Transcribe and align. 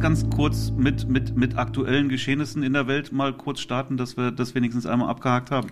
ganz, 0.00 0.22
ganz 0.22 0.34
kurz 0.36 0.72
mit, 0.76 1.08
mit, 1.08 1.36
mit 1.36 1.56
aktuellen 1.56 2.08
Geschehnissen 2.08 2.62
in 2.62 2.72
der 2.72 2.86
Welt 2.86 3.12
mal 3.12 3.32
kurz 3.32 3.60
starten, 3.60 3.96
dass 3.96 4.16
wir 4.16 4.30
das 4.30 4.54
wenigstens 4.54 4.86
einmal 4.86 5.08
abgehakt 5.08 5.50
haben? 5.50 5.68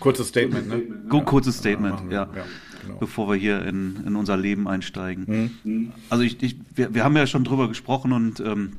Kurzes 0.00 0.28
Statement, 0.28 0.68
ne? 0.68 1.22
Kurzes 1.24 1.58
Statement, 1.58 2.10
ja. 2.10 2.28
ja. 2.34 2.44
Genau. 2.82 2.98
Bevor 2.98 3.30
wir 3.30 3.36
hier 3.36 3.64
in, 3.64 4.04
in 4.06 4.14
unser 4.14 4.36
Leben 4.36 4.68
einsteigen. 4.68 5.50
Mhm. 5.64 5.92
Also 6.10 6.22
ich, 6.22 6.42
ich, 6.42 6.56
wir, 6.74 6.94
wir 6.94 7.02
haben 7.02 7.16
ja 7.16 7.26
schon 7.26 7.44
drüber 7.44 7.68
gesprochen 7.68 8.12
und 8.12 8.40
ähm, 8.40 8.74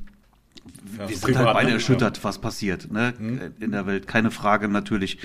ja, 0.97 1.09
wir 1.09 1.15
sind 1.15 1.21
privat, 1.21 1.45
halt 1.45 1.53
beide 1.55 1.67
ne? 1.69 1.73
erschüttert, 1.73 2.17
ja. 2.17 2.23
was 2.23 2.39
passiert 2.39 2.91
ne? 2.91 3.13
Mhm. 3.17 3.39
in 3.59 3.71
der 3.71 3.87
Welt. 3.87 4.07
Keine 4.07 4.29
Frage 4.31 4.67
natürlich. 4.67 5.17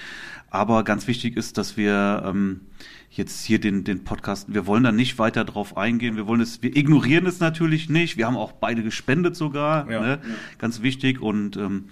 Aber 0.51 0.83
ganz 0.83 1.07
wichtig 1.07 1.37
ist, 1.37 1.59
dass 1.59 1.77
wir 1.77 2.23
ähm, 2.27 2.61
jetzt 3.11 3.45
hier 3.45 3.61
den, 3.61 3.85
den 3.85 4.05
Podcast, 4.05 4.53
wir 4.53 4.67
wollen 4.67 4.83
da 4.83 4.93
nicht 4.93 5.19
weiter 5.19 5.45
drauf 5.45 5.77
eingehen. 5.77 6.17
Wir 6.17 6.27
wollen 6.27 6.41
es, 6.41 6.63
wir 6.63 6.77
ignorieren 6.77 7.27
es 7.27 7.41
natürlich 7.41 7.89
nicht. 7.89 8.17
Wir 8.17 8.27
haben 8.27 8.37
auch 8.37 8.53
beide 8.53 8.83
gespendet 8.83 9.37
sogar, 9.37 9.91
ja, 9.91 10.01
ne? 10.01 10.09
ja. 10.23 10.35
ganz 10.59 10.83
wichtig 10.83 11.21
und 11.21 11.57
ähm, 11.57 11.85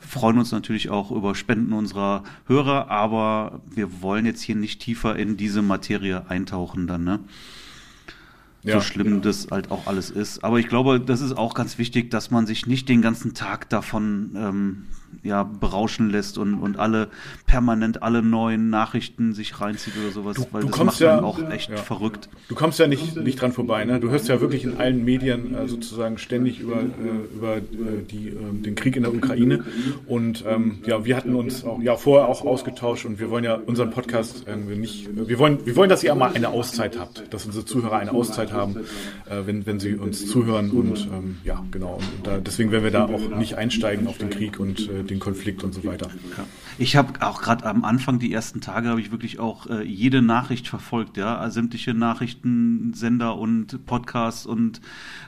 freuen 0.00 0.38
uns 0.38 0.52
natürlich 0.52 0.90
auch 0.90 1.10
über 1.10 1.34
Spenden 1.34 1.72
unserer 1.72 2.24
Hörer, 2.46 2.90
aber 2.90 3.60
wir 3.70 4.02
wollen 4.02 4.26
jetzt 4.26 4.42
hier 4.42 4.56
nicht 4.56 4.80
tiefer 4.80 5.16
in 5.16 5.36
diese 5.36 5.62
Materie 5.62 6.28
eintauchen 6.28 6.86
dann, 6.86 7.04
ne? 7.04 7.20
Ja, 8.64 8.74
so 8.74 8.80
schlimm 8.80 9.06
genau. 9.06 9.20
das 9.20 9.48
halt 9.52 9.70
auch 9.70 9.86
alles 9.86 10.10
ist. 10.10 10.42
Aber 10.42 10.58
ich 10.58 10.68
glaube, 10.68 11.00
das 11.00 11.20
ist 11.20 11.36
auch 11.36 11.54
ganz 11.54 11.78
wichtig, 11.78 12.10
dass 12.10 12.32
man 12.32 12.44
sich 12.46 12.66
nicht 12.66 12.88
den 12.88 13.02
ganzen 13.02 13.32
Tag 13.32 13.68
davon 13.68 14.32
ähm, 14.36 14.84
ja, 15.22 15.42
berauschen 15.42 16.10
lässt 16.10 16.38
und, 16.38 16.54
und 16.54 16.78
alle 16.78 17.08
permanent 17.46 18.02
alle 18.02 18.22
neuen 18.22 18.70
Nachrichten 18.70 19.32
sich 19.32 19.60
reinzieht 19.60 19.94
oder 20.00 20.12
sowas, 20.12 20.36
du, 20.36 20.46
weil 20.52 20.62
du 20.62 20.68
das 20.68 20.84
macht 20.84 21.00
ja, 21.00 21.22
auch 21.22 21.38
echt 21.50 21.70
ja. 21.70 21.76
verrückt. 21.76 22.28
Du 22.48 22.54
kommst 22.54 22.78
ja 22.78 22.86
nicht, 22.86 23.16
nicht 23.16 23.40
dran 23.40 23.52
vorbei, 23.52 23.84
ne? 23.84 24.00
Du 24.00 24.10
hörst 24.10 24.28
ja 24.28 24.40
wirklich 24.40 24.64
in 24.64 24.78
allen 24.78 25.04
Medien 25.04 25.54
äh, 25.54 25.68
sozusagen 25.68 26.18
ständig 26.18 26.60
über, 26.60 26.80
äh, 26.80 27.34
über 27.34 27.56
äh, 27.56 27.60
die, 28.10 28.28
äh, 28.28 28.34
den 28.52 28.74
Krieg 28.74 28.96
in 28.96 29.02
der 29.02 29.14
Ukraine. 29.14 29.64
Und 30.06 30.44
ähm, 30.46 30.78
ja, 30.86 31.04
wir 31.04 31.16
hatten 31.16 31.34
uns 31.34 31.64
auch, 31.64 31.80
ja 31.80 31.96
vorher 31.96 32.28
auch 32.28 32.44
ausgetauscht 32.44 33.04
und 33.04 33.18
wir 33.18 33.30
wollen 33.30 33.44
ja 33.44 33.54
unseren 33.54 33.90
Podcast 33.90 34.44
irgendwie 34.46 34.76
nicht, 34.76 35.08
wir 35.14 35.38
wollen, 35.38 35.64
wir 35.66 35.76
wollen, 35.76 35.90
dass 35.90 36.02
ihr 36.04 36.14
mal 36.14 36.32
eine 36.32 36.48
Auszeit 36.48 36.98
habt, 36.98 37.32
dass 37.32 37.46
unsere 37.46 37.64
Zuhörer 37.64 37.96
eine 37.96 38.12
Auszeit 38.12 38.52
haben, 38.52 38.76
äh, 39.28 39.46
wenn, 39.46 39.66
wenn 39.66 39.80
sie 39.80 39.94
uns 39.94 40.26
zuhören 40.26 40.70
und 40.70 41.08
ähm, 41.12 41.38
ja, 41.44 41.64
genau. 41.70 41.94
Und 41.94 42.26
da, 42.26 42.38
deswegen 42.38 42.70
werden 42.70 42.84
wir 42.84 42.90
da 42.90 43.06
auch 43.06 43.36
nicht 43.36 43.56
einsteigen 43.56 44.06
auf 44.06 44.18
den 44.18 44.30
Krieg 44.30 44.60
und 44.60 44.88
äh, 44.98 45.04
den 45.04 45.18
Konflikt 45.18 45.64
und 45.64 45.74
so 45.74 45.84
weiter. 45.84 46.08
Ja. 46.36 46.44
Ich 46.78 46.96
habe 46.96 47.26
auch 47.26 47.42
gerade 47.42 47.66
am 47.66 47.84
Anfang 47.84 48.18
die 48.18 48.32
ersten 48.32 48.60
Tage 48.60 48.88
habe 48.88 49.00
ich 49.00 49.10
wirklich 49.10 49.38
auch 49.38 49.66
äh, 49.66 49.82
jede 49.82 50.22
Nachricht 50.22 50.68
verfolgt, 50.68 51.16
ja, 51.16 51.48
sämtliche 51.50 51.94
Nachrichtensender 51.94 53.36
und 53.36 53.84
Podcasts 53.86 54.46
und 54.46 54.80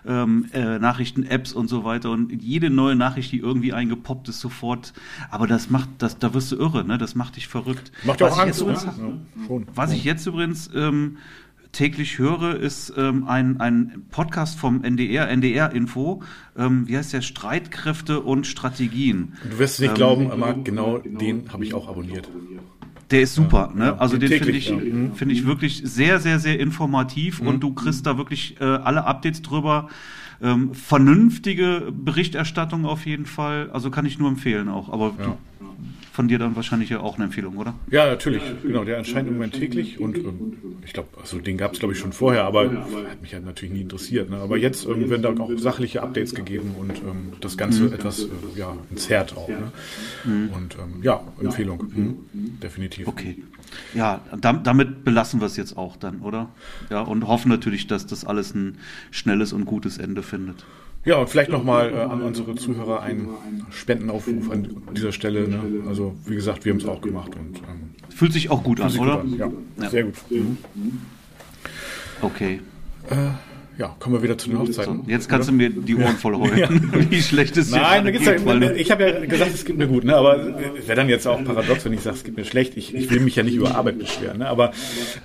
ähm, 0.06 0.46
äh, 0.52 0.78
Nachrichten-Apps 0.78 1.52
und 1.52 1.68
so 1.68 1.84
weiter 1.84 2.10
und 2.10 2.42
jede 2.42 2.70
neue 2.70 2.96
Nachricht, 2.96 3.32
die 3.32 3.38
irgendwie 3.38 3.72
eingepoppt 3.72 4.28
ist, 4.28 4.40
sofort. 4.40 4.92
Aber 5.30 5.46
das 5.46 5.70
macht, 5.70 5.88
das, 5.98 6.18
da 6.18 6.34
wirst 6.34 6.52
du 6.52 6.56
irre, 6.56 6.84
ne? 6.84 6.98
Das 6.98 7.14
macht 7.14 7.36
dich 7.36 7.48
verrückt. 7.48 7.92
Macht 8.04 8.22
auch 8.22 8.38
Angst, 8.38 8.60
übrigens, 8.60 8.84
ja, 8.84 8.92
Was 9.74 9.92
ich 9.92 10.04
jetzt 10.04 10.26
übrigens 10.26 10.70
ähm, 10.74 11.16
täglich 11.72 12.18
höre, 12.18 12.56
ist 12.56 12.92
ähm, 12.96 13.26
ein, 13.28 13.60
ein 13.60 14.04
Podcast 14.10 14.58
vom 14.58 14.82
NDR, 14.82 15.28
NDR 15.28 15.72
Info, 15.72 16.22
ähm, 16.56 16.88
wie 16.88 16.96
heißt 16.96 17.12
der, 17.12 17.22
Streitkräfte 17.22 18.20
und 18.20 18.46
Strategien. 18.46 19.34
Du 19.50 19.58
wirst 19.58 19.74
es 19.74 19.80
nicht 19.80 19.90
ähm, 19.90 19.96
glauben, 19.96 20.30
aber 20.30 20.54
genau 20.54 20.98
den 20.98 21.52
habe 21.52 21.64
ich 21.64 21.74
auch 21.74 21.88
abonniert. 21.88 22.28
Der 23.10 23.22
ist 23.22 23.34
super, 23.34 23.72
ja, 23.74 23.78
ne? 23.78 24.00
Also 24.00 24.16
den, 24.16 24.30
den 24.30 24.42
finde 24.42 24.58
ich, 24.58 24.68
ja. 24.68 24.76
Mhm. 24.76 25.14
finde 25.14 25.34
ich 25.34 25.44
wirklich 25.44 25.82
sehr, 25.84 26.20
sehr, 26.20 26.38
sehr 26.38 26.60
informativ 26.60 27.40
mhm. 27.40 27.48
und 27.48 27.60
du 27.60 27.72
kriegst 27.72 28.06
da 28.06 28.16
wirklich 28.16 28.60
äh, 28.60 28.64
alle 28.64 29.04
Updates 29.04 29.42
drüber. 29.42 29.88
Ähm, 30.42 30.74
vernünftige 30.74 31.92
Berichterstattung 31.92 32.86
auf 32.86 33.04
jeden 33.06 33.26
Fall. 33.26 33.70
Also 33.72 33.90
kann 33.90 34.06
ich 34.06 34.18
nur 34.18 34.28
empfehlen 34.28 34.68
auch. 34.68 34.88
Aber 34.88 35.14
ja. 35.18 35.36
Von 36.12 36.28
dir 36.28 36.38
dann 36.38 36.56
wahrscheinlich 36.56 36.90
ja 36.90 37.00
auch 37.00 37.16
eine 37.16 37.24
Empfehlung, 37.24 37.56
oder? 37.56 37.74
Ja, 37.90 38.06
natürlich. 38.06 38.42
Genau, 38.62 38.84
der 38.84 38.96
erscheint 38.96 39.28
im 39.28 39.34
Moment 39.34 39.54
täglich 39.54 40.00
und 40.00 40.18
ähm, 40.18 40.56
ich 40.84 40.92
glaube, 40.92 41.08
also 41.20 41.38
den 41.38 41.56
gab 41.56 41.72
es 41.72 41.78
glaube 41.78 41.94
ich 41.94 42.00
schon 42.00 42.12
vorher, 42.12 42.44
aber 42.44 42.64
hat 42.64 43.22
mich 43.22 43.32
ja 43.32 43.40
natürlich 43.40 43.72
nie 43.72 43.82
interessiert. 43.82 44.30
Ne? 44.30 44.38
Aber 44.38 44.56
jetzt 44.56 44.86
ähm, 44.86 45.08
werden 45.08 45.22
da 45.22 45.42
auch 45.42 45.50
sachliche 45.56 46.02
Updates 46.02 46.34
gegeben 46.34 46.74
und 46.78 46.98
ähm, 46.98 47.32
das 47.40 47.56
Ganze 47.56 47.84
mhm. 47.84 47.92
etwas 47.92 48.24
äh, 48.24 48.28
ja, 48.56 48.76
entzerrt 48.90 49.36
auch. 49.36 49.48
Ne? 49.48 49.72
Mhm. 50.24 50.50
Und 50.50 50.74
ähm, 50.74 51.02
ja, 51.02 51.20
Empfehlung. 51.40 51.84
Mhm. 51.94 52.60
Definitiv. 52.60 53.06
Okay. 53.06 53.42
Ja, 53.94 54.20
damit 54.40 55.04
belassen 55.04 55.40
wir 55.40 55.46
es 55.46 55.56
jetzt 55.56 55.76
auch 55.76 55.96
dann, 55.96 56.20
oder? 56.22 56.48
Ja, 56.90 57.02
und 57.02 57.28
hoffen 57.28 57.48
natürlich, 57.48 57.86
dass 57.86 58.06
das 58.06 58.24
alles 58.24 58.52
ein 58.54 58.78
schnelles 59.12 59.52
und 59.52 59.64
gutes 59.64 59.98
Ende 59.98 60.22
findet. 60.22 60.64
Ja, 61.04 61.16
und 61.16 61.30
vielleicht 61.30 61.50
nochmal 61.50 61.92
äh, 61.92 61.96
an 61.96 62.20
unsere 62.20 62.54
Zuhörer 62.56 63.00
einen 63.02 63.28
Spendenaufruf 63.70 64.50
an 64.50 64.76
dieser 64.94 65.12
Stelle. 65.12 65.48
Ne? 65.48 65.84
Also 65.88 66.14
wie 66.26 66.34
gesagt, 66.34 66.64
wir 66.64 66.72
haben 66.72 66.80
es 66.80 66.86
auch 66.86 67.00
gemacht. 67.00 67.30
Und, 67.36 67.56
ähm, 67.58 67.94
Fühlt 68.14 68.32
sich 68.34 68.50
auch 68.50 68.62
gut 68.62 68.80
an, 68.80 68.94
oder? 68.98 69.18
Gut 69.18 69.40
an. 69.40 69.52
Ja, 69.78 69.82
ja, 69.84 69.90
sehr 69.90 70.04
gut. 70.04 70.14
Mhm. 70.28 70.58
Okay. 72.20 72.60
Äh, 73.08 73.14
ja, 73.80 73.96
kommen 73.98 74.14
wir 74.14 74.22
wieder 74.22 74.36
zu 74.36 74.50
den 74.50 74.58
Hochzeiten. 74.58 75.04
Jetzt 75.06 75.30
kannst 75.30 75.48
oder? 75.48 75.56
du 75.56 75.64
mir 75.64 75.70
die 75.70 75.96
Ohren 75.96 76.16
voll 76.16 76.36
heulen, 76.38 76.58
ja. 76.58 76.68
wie 77.10 77.22
schlecht 77.22 77.56
es 77.56 77.70
Nein, 77.70 78.04
da 78.04 78.10
geht's 78.10 78.26
geht, 78.26 78.44
ja, 78.44 78.72
ich 78.72 78.90
habe 78.90 79.08
ja 79.08 79.24
gesagt, 79.24 79.54
es 79.54 79.64
geht 79.64 79.78
mir 79.78 79.86
gut, 79.86 80.04
ne? 80.04 80.14
aber 80.14 80.54
wäre 80.86 80.96
dann 80.96 81.08
jetzt 81.08 81.26
auch 81.26 81.42
paradox, 81.42 81.86
wenn 81.86 81.94
ich 81.94 82.02
sage, 82.02 82.16
es 82.16 82.24
geht 82.24 82.36
mir 82.36 82.44
schlecht. 82.44 82.76
Ich, 82.76 82.94
ich 82.94 83.10
will 83.10 83.20
mich 83.20 83.36
ja 83.36 83.42
nicht 83.42 83.54
über 83.54 83.74
Arbeit 83.74 83.98
beschweren, 83.98 84.38
ne? 84.40 84.48
aber 84.48 84.72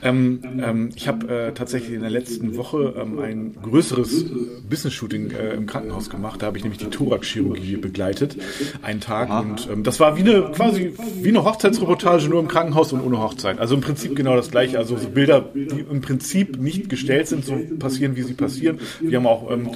ähm, 0.02 0.40
ähm, 0.64 0.90
ich 0.96 1.10
habe 1.10 1.28
äh, 1.28 1.52
tatsächlich 1.52 1.96
in 1.96 2.02
der 2.02 2.10
letzten 2.10 2.56
Woche 2.56 2.96
ähm, 2.98 3.20
ein 3.20 3.56
größeres 3.62 4.26
Business-Shooting 4.70 5.32
äh, 5.32 5.54
im 5.56 5.66
Krankenhaus 5.66 6.10
gemacht. 6.10 6.42
Da 6.42 6.46
habe 6.46 6.58
ich 6.58 6.64
nämlich 6.64 6.80
die 6.80 6.90
Thorax-Chirurgie 6.90 7.76
begleitet, 7.76 8.38
einen 8.82 9.02
Tag. 9.02 9.30
Aha. 9.30 9.42
Und 9.42 9.68
ähm, 9.70 9.84
das 9.84 10.00
war 10.00 10.16
wie 10.16 10.22
eine 10.22 10.52
quasi 10.52 10.94
wie 11.22 11.30
eine 11.30 11.44
Hochzeitsreportage, 11.44 12.30
nur 12.30 12.40
im 12.40 12.48
Krankenhaus 12.48 12.94
und 12.94 13.02
ohne 13.02 13.20
Hochzeit. 13.20 13.60
Also 13.60 13.76
im 13.76 13.82
Prinzip 13.82 14.16
genau 14.16 14.38
das 14.38 14.50
gleiche. 14.50 14.78
Also 14.78 14.96
so 14.96 15.10
Bilder, 15.10 15.50
die 15.54 15.82
im 15.92 16.00
Prinzip 16.00 16.58
nicht 16.58 16.88
gestellt 16.88 17.28
sind, 17.28 17.44
so 17.44 17.60
passieren, 17.80 18.16
wie 18.16 18.22
sie 18.22 18.34
passieren 18.34 18.45
passieren. 18.46 18.80
Wir 19.02 19.18
haben 19.18 19.28
auch 19.28 19.52
ähm, 19.52 19.72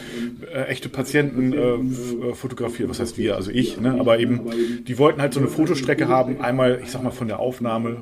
äh, 0.53 0.63
echte 0.63 0.89
Patienten 0.89 1.53
äh, 1.53 2.29
äh, 2.29 2.33
fotografiert, 2.33 2.89
was 2.89 2.99
heißt 2.99 3.17
wir, 3.17 3.35
also 3.35 3.51
ich, 3.51 3.79
ne? 3.79 3.97
aber 3.99 4.19
eben, 4.19 4.83
die 4.85 4.97
wollten 4.97 5.21
halt 5.21 5.33
so 5.33 5.39
eine 5.39 5.49
Fotostrecke 5.49 6.07
haben, 6.07 6.41
einmal, 6.41 6.79
ich 6.83 6.91
sag 6.91 7.03
mal, 7.03 7.11
von 7.11 7.27
der 7.27 7.39
Aufnahme 7.39 7.97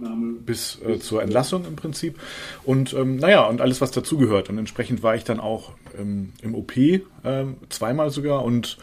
bis 0.46 0.80
äh, 0.86 1.00
zur 1.00 1.22
Entlassung 1.22 1.66
im 1.66 1.76
Prinzip. 1.76 2.20
Und 2.64 2.94
ähm, 2.94 3.18
naja, 3.18 3.46
und 3.46 3.62
alles, 3.62 3.82
was 3.82 3.92
dazugehört. 3.92 4.50
Und 4.50 4.58
entsprechend 4.58 5.04
war 5.04 5.16
ich 5.16 5.24
dann 5.24 5.40
auch 5.40 5.72
ähm, 6.00 6.34
im 6.42 6.56
OP, 6.56 6.76
ähm, 6.78 7.56
zweimal 7.70 8.10
sogar, 8.10 8.44
und 8.44 8.78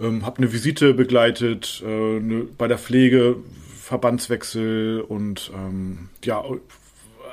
ähm, 0.00 0.26
habe 0.26 0.38
eine 0.38 0.52
Visite 0.52 0.94
begleitet, 0.94 1.82
äh, 1.86 2.20
ne, 2.20 2.46
bei 2.58 2.68
der 2.68 2.78
Pflege, 2.78 3.36
Verbandswechsel 3.80 5.02
und 5.02 5.52
ähm, 5.54 6.08
ja, 6.24 6.42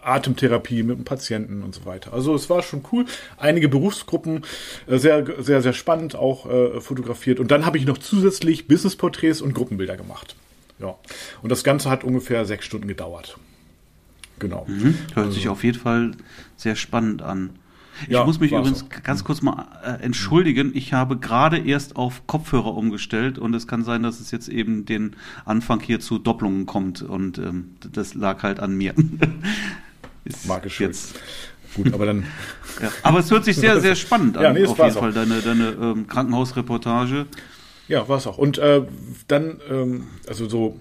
Atemtherapie 0.04 0.84
mit 0.84 0.98
dem 0.98 1.06
Patienten 1.06 1.64
und 1.64 1.76
so 1.76 1.86
weiter. 1.86 2.14
Also 2.14 2.34
es 2.36 2.50
war 2.50 2.62
schon 2.64 2.84
cool. 2.92 3.06
Einige 3.38 3.70
Berufsgruppen 3.70 4.44
äh, 4.88 4.98
sehr, 4.98 5.26
sehr, 5.42 5.62
sehr 5.62 5.74
spannend 5.74 6.16
auch 6.16 6.50
äh, 6.50 6.82
fotografiert. 6.82 7.40
Und 7.40 7.52
dann 7.52 7.66
habe 7.66 7.78
ich 7.78 7.86
noch 7.86 7.98
zusätzlich 7.98 8.68
Businessporträts 8.68 9.42
und 9.42 9.54
Gruppenbilder 9.54 9.98
gemacht. 9.98 10.36
Ja. 10.80 10.96
Und 11.42 11.50
das 11.52 11.64
Ganze 11.64 11.90
hat 11.90 12.04
ungefähr 12.04 12.46
sechs 12.46 12.66
Stunden 12.66 12.88
gedauert. 12.88 13.38
Genau. 14.40 14.66
Mhm. 14.68 14.96
Hört 15.14 15.28
also. 15.28 15.32
sich 15.32 15.50
auf 15.50 15.64
jeden 15.64 15.80
Fall 15.80 16.12
sehr 16.58 16.76
spannend 16.76 17.22
an. 17.22 17.52
Ich 18.04 18.14
ja, 18.14 18.26
muss 18.26 18.40
mich 18.40 18.52
übrigens 18.52 18.84
auch. 18.84 19.04
ganz 19.04 19.24
kurz 19.24 19.42
mal 19.42 19.68
äh, 19.84 20.04
entschuldigen. 20.04 20.72
Ich 20.74 20.94
habe 20.94 21.18
gerade 21.18 21.60
erst 21.60 21.96
auf 21.96 22.26
Kopfhörer 22.26 22.74
umgestellt 22.74 23.38
und 23.38 23.54
es 23.54 23.68
kann 23.68 23.84
sein, 23.84 24.02
dass 24.02 24.20
es 24.20 24.32
jetzt 24.32 24.48
eben 24.50 24.86
den 24.86 25.16
Anfang 25.46 25.82
hier 25.82 26.00
zu 26.00 26.18
Doppelungen 26.18 26.66
kommt 26.66 27.04
und 27.04 27.38
ähm, 27.38 27.76
das 27.92 28.16
lag 28.16 28.42
halt 28.44 28.60
an 28.60 28.76
mir. 28.76 28.96
Ist 30.26 30.48
Magisch 30.48 30.80
jetzt. 30.80 31.16
Gut, 31.76 31.94
aber 31.94 32.06
dann. 32.06 32.26
ja, 32.82 32.92
aber 33.04 33.20
es 33.20 33.32
hört 33.32 33.46
sich 33.46 33.56
sehr, 33.56 33.80
sehr 33.80 33.96
spannend 33.96 34.38
an. 34.38 34.44
Ja, 34.44 34.54
nee, 34.54 34.66
auf 34.66 34.78
jeden 34.78 34.92
Fall, 34.92 35.14
deine, 35.14 35.42
deine 35.42 35.70
ähm, 35.70 36.08
Krankenhausreportage. 36.08 37.28
Ja, 37.88 38.08
war 38.08 38.18
es 38.18 38.28
auch. 38.28 38.38
Und 38.38 38.58
äh, 38.58 38.82
dann, 39.28 39.60
ähm, 39.70 40.08
also 40.28 40.48
so, 40.48 40.78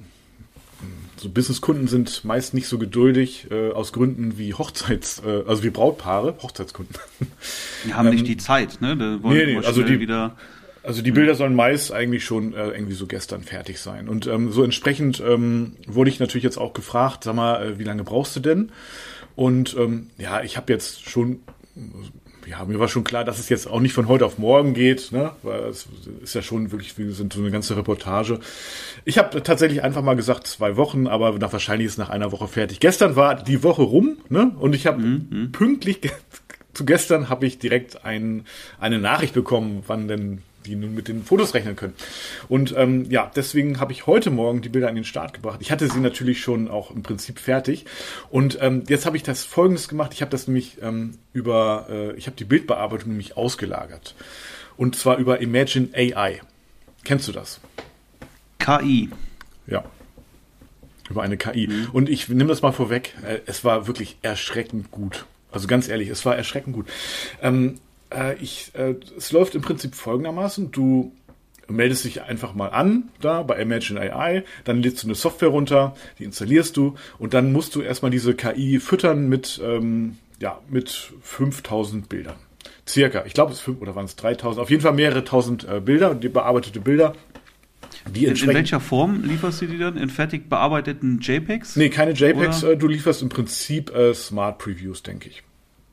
so 1.16 1.28
Businesskunden 1.28 1.86
sind 1.86 2.24
meist 2.24 2.54
nicht 2.54 2.66
so 2.66 2.78
geduldig 2.78 3.48
äh, 3.50 3.70
aus 3.72 3.92
Gründen 3.92 4.38
wie 4.38 4.54
Hochzeits, 4.54 5.22
äh, 5.24 5.42
also 5.46 5.62
wie 5.62 5.70
Brautpaare, 5.70 6.36
Hochzeitskunden. 6.42 6.96
Die 7.84 7.94
haben 7.94 8.08
ähm, 8.08 8.14
nicht 8.14 8.26
die 8.26 8.36
Zeit, 8.36 8.80
ne? 8.80 8.96
Da 8.96 9.22
wollen 9.22 9.36
nee, 9.36 9.58
nee, 9.58 9.66
also 9.66 9.82
die 9.82 10.00
wieder. 10.00 10.36
Also 10.82 11.02
die 11.02 11.12
Bilder 11.12 11.34
sollen 11.34 11.54
meist 11.54 11.92
eigentlich 11.92 12.24
schon 12.24 12.54
äh, 12.54 12.68
irgendwie 12.68 12.94
so 12.94 13.06
gestern 13.06 13.42
fertig 13.42 13.80
sein. 13.80 14.08
Und 14.08 14.26
ähm, 14.26 14.50
so 14.50 14.64
entsprechend 14.64 15.20
ähm, 15.20 15.74
wurde 15.86 16.08
ich 16.08 16.20
natürlich 16.20 16.44
jetzt 16.44 16.56
auch 16.56 16.72
gefragt, 16.72 17.24
sag 17.24 17.34
mal, 17.34 17.62
äh, 17.62 17.78
wie 17.78 17.84
lange 17.84 18.02
brauchst 18.02 18.34
du 18.36 18.40
denn? 18.40 18.72
Und 19.40 19.74
ähm, 19.78 20.10
ja, 20.18 20.42
ich 20.42 20.58
habe 20.58 20.70
jetzt 20.70 21.08
schon, 21.08 21.38
ja, 22.46 22.62
mir 22.66 22.78
war 22.78 22.88
schon 22.88 23.04
klar, 23.04 23.24
dass 23.24 23.38
es 23.38 23.48
jetzt 23.48 23.66
auch 23.68 23.80
nicht 23.80 23.94
von 23.94 24.06
heute 24.06 24.26
auf 24.26 24.36
morgen 24.36 24.74
geht, 24.74 25.12
ne? 25.12 25.30
weil 25.42 25.60
es 25.60 25.88
ist 26.22 26.34
ja 26.34 26.42
schon 26.42 26.72
wirklich 26.72 26.94
so 27.08 27.24
eine 27.40 27.50
ganze 27.50 27.74
Reportage. 27.74 28.38
Ich 29.06 29.16
habe 29.16 29.42
tatsächlich 29.42 29.82
einfach 29.82 30.02
mal 30.02 30.14
gesagt 30.14 30.46
zwei 30.46 30.76
Wochen, 30.76 31.06
aber 31.06 31.38
nach, 31.38 31.54
wahrscheinlich 31.54 31.86
ist 31.86 31.96
nach 31.96 32.10
einer 32.10 32.32
Woche 32.32 32.48
fertig. 32.48 32.80
Gestern 32.80 33.16
war 33.16 33.34
die 33.34 33.62
Woche 33.62 33.80
rum, 33.80 34.18
ne? 34.28 34.52
Und 34.58 34.74
ich 34.74 34.86
habe 34.86 35.00
mhm. 35.00 35.26
mhm. 35.30 35.52
pünktlich 35.52 36.00
zu 36.74 36.84
gestern 36.84 37.30
habe 37.30 37.46
ich 37.46 37.58
direkt 37.58 38.04
ein, 38.04 38.44
eine 38.78 38.98
Nachricht 38.98 39.32
bekommen, 39.32 39.84
wann 39.86 40.06
denn 40.06 40.42
die 40.66 40.76
nun 40.76 40.94
mit 40.94 41.08
den 41.08 41.24
Fotos 41.24 41.54
rechnen 41.54 41.76
können. 41.76 41.94
Und 42.48 42.74
ähm, 42.76 43.10
ja, 43.10 43.30
deswegen 43.34 43.80
habe 43.80 43.92
ich 43.92 44.06
heute 44.06 44.30
Morgen 44.30 44.60
die 44.62 44.68
Bilder 44.68 44.88
an 44.88 44.94
den 44.94 45.04
Start 45.04 45.32
gebracht. 45.34 45.60
Ich 45.60 45.70
hatte 45.70 45.88
sie 45.88 46.00
natürlich 46.00 46.40
schon 46.40 46.68
auch 46.68 46.90
im 46.90 47.02
Prinzip 47.02 47.38
fertig. 47.38 47.86
Und 48.30 48.58
ähm, 48.60 48.84
jetzt 48.88 49.06
habe 49.06 49.16
ich 49.16 49.22
das 49.22 49.44
Folgendes 49.44 49.88
gemacht. 49.88 50.12
Ich 50.14 50.20
habe 50.20 50.30
das 50.30 50.46
nämlich 50.46 50.78
ähm, 50.82 51.18
über, 51.32 51.86
äh, 51.88 52.12
ich 52.16 52.26
habe 52.26 52.36
die 52.36 52.44
Bildbearbeitung 52.44 53.08
nämlich 53.08 53.36
ausgelagert. 53.36 54.14
Und 54.76 54.96
zwar 54.96 55.18
über 55.18 55.40
Imagine 55.40 55.88
AI. 55.94 56.40
Kennst 57.04 57.28
du 57.28 57.32
das? 57.32 57.60
KI. 58.58 59.10
Ja. 59.66 59.84
Über 61.08 61.22
eine 61.22 61.36
KI. 61.36 61.66
Mhm. 61.66 61.88
Und 61.92 62.08
ich 62.08 62.28
nehme 62.28 62.46
das 62.46 62.62
mal 62.62 62.72
vorweg. 62.72 63.14
Äh, 63.26 63.40
es 63.46 63.64
war 63.64 63.86
wirklich 63.86 64.16
erschreckend 64.22 64.90
gut. 64.90 65.26
Also 65.50 65.66
ganz 65.66 65.88
ehrlich, 65.88 66.08
es 66.08 66.24
war 66.24 66.36
erschreckend 66.36 66.74
gut. 66.74 66.86
Ähm, 67.42 67.80
äh, 68.14 68.36
ich, 68.36 68.72
äh, 68.74 68.94
es 69.16 69.32
läuft 69.32 69.54
im 69.54 69.62
Prinzip 69.62 69.94
folgendermaßen. 69.94 70.70
Du 70.70 71.12
meldest 71.70 72.04
dich 72.04 72.22
einfach 72.22 72.54
mal 72.54 72.68
an, 72.68 73.10
da 73.20 73.42
bei 73.42 73.60
Imagine 73.60 74.00
AI, 74.00 74.44
dann 74.64 74.82
lädst 74.82 75.02
du 75.02 75.06
eine 75.06 75.14
Software 75.14 75.48
runter, 75.48 75.94
die 76.18 76.24
installierst 76.24 76.76
du 76.76 76.96
und 77.18 77.34
dann 77.34 77.52
musst 77.52 77.74
du 77.74 77.80
erstmal 77.80 78.10
diese 78.10 78.34
KI 78.34 78.80
füttern 78.80 79.28
mit, 79.28 79.60
ähm, 79.64 80.18
ja, 80.40 80.58
mit 80.68 81.12
5000 81.22 82.08
Bildern. 82.08 82.36
Circa, 82.86 83.24
ich 83.24 83.34
glaube 83.34 83.52
es 83.52 83.60
fünf 83.60 83.80
oder 83.80 83.94
waren 83.94 84.04
es 84.04 84.16
3000, 84.16 84.60
auf 84.60 84.70
jeden 84.70 84.82
Fall 84.82 84.92
mehrere 84.92 85.24
tausend 85.24 85.66
äh, 85.68 85.80
Bilder, 85.80 86.14
die 86.14 86.28
bearbeitete 86.28 86.80
Bilder. 86.80 87.14
Die 88.14 88.24
in, 88.24 88.34
in 88.34 88.48
welcher 88.48 88.80
Form 88.80 89.22
lieferst 89.24 89.60
du 89.60 89.66
die 89.66 89.78
dann? 89.78 89.96
In 89.96 90.08
fertig 90.08 90.48
bearbeiteten 90.48 91.20
JPEGs? 91.20 91.76
Nee, 91.76 91.90
keine 91.90 92.12
JPEGs? 92.12 92.62
Äh, 92.62 92.76
du 92.76 92.88
lieferst 92.88 93.22
im 93.22 93.28
Prinzip 93.28 93.94
äh, 93.94 94.14
Smart 94.14 94.58
Previews, 94.58 95.02
denke 95.02 95.28
ich. 95.28 95.42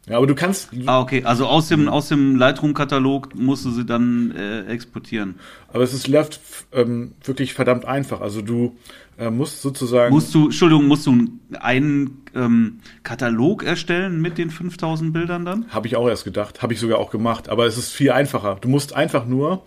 Ja, 0.09 0.17
aber 0.17 0.27
du 0.27 0.35
kannst. 0.35 0.69
Ah, 0.85 1.01
okay. 1.01 1.23
Also 1.25 1.47
aus 1.47 1.67
dem, 1.67 1.89
aus 1.89 2.07
dem 2.07 2.37
Lightroom-Katalog 2.37 3.35
musst 3.35 3.65
du 3.65 3.71
sie 3.71 3.85
dann 3.85 4.31
äh, 4.31 4.65
exportieren. 4.67 5.35
Aber 5.67 5.83
es 5.83 5.93
ist 5.93 6.07
läuft 6.07 6.39
ähm, 6.71 7.13
wirklich 7.23 7.53
verdammt 7.53 7.85
einfach. 7.85 8.21
Also 8.21 8.41
du 8.41 8.77
äh, 9.17 9.29
musst 9.29 9.61
sozusagen. 9.61 10.13
Musst 10.13 10.33
du, 10.33 10.45
Entschuldigung, 10.45 10.87
musst 10.87 11.05
du 11.07 11.27
einen 11.59 12.21
ähm, 12.35 12.79
Katalog 13.03 13.63
erstellen 13.63 14.21
mit 14.21 14.37
den 14.37 14.49
5000 14.49 15.11
Bildern 15.11 15.43
dann? 15.43 15.65
Habe 15.69 15.87
ich 15.87 15.97
auch 15.97 16.07
erst 16.07 16.23
gedacht. 16.23 16.61
Habe 16.61 16.73
ich 16.73 16.79
sogar 16.79 16.99
auch 16.99 17.09
gemacht. 17.09 17.49
Aber 17.49 17.65
es 17.65 17.77
ist 17.77 17.91
viel 17.91 18.11
einfacher. 18.11 18.57
Du 18.61 18.69
musst 18.69 18.95
einfach 18.95 19.25
nur 19.25 19.63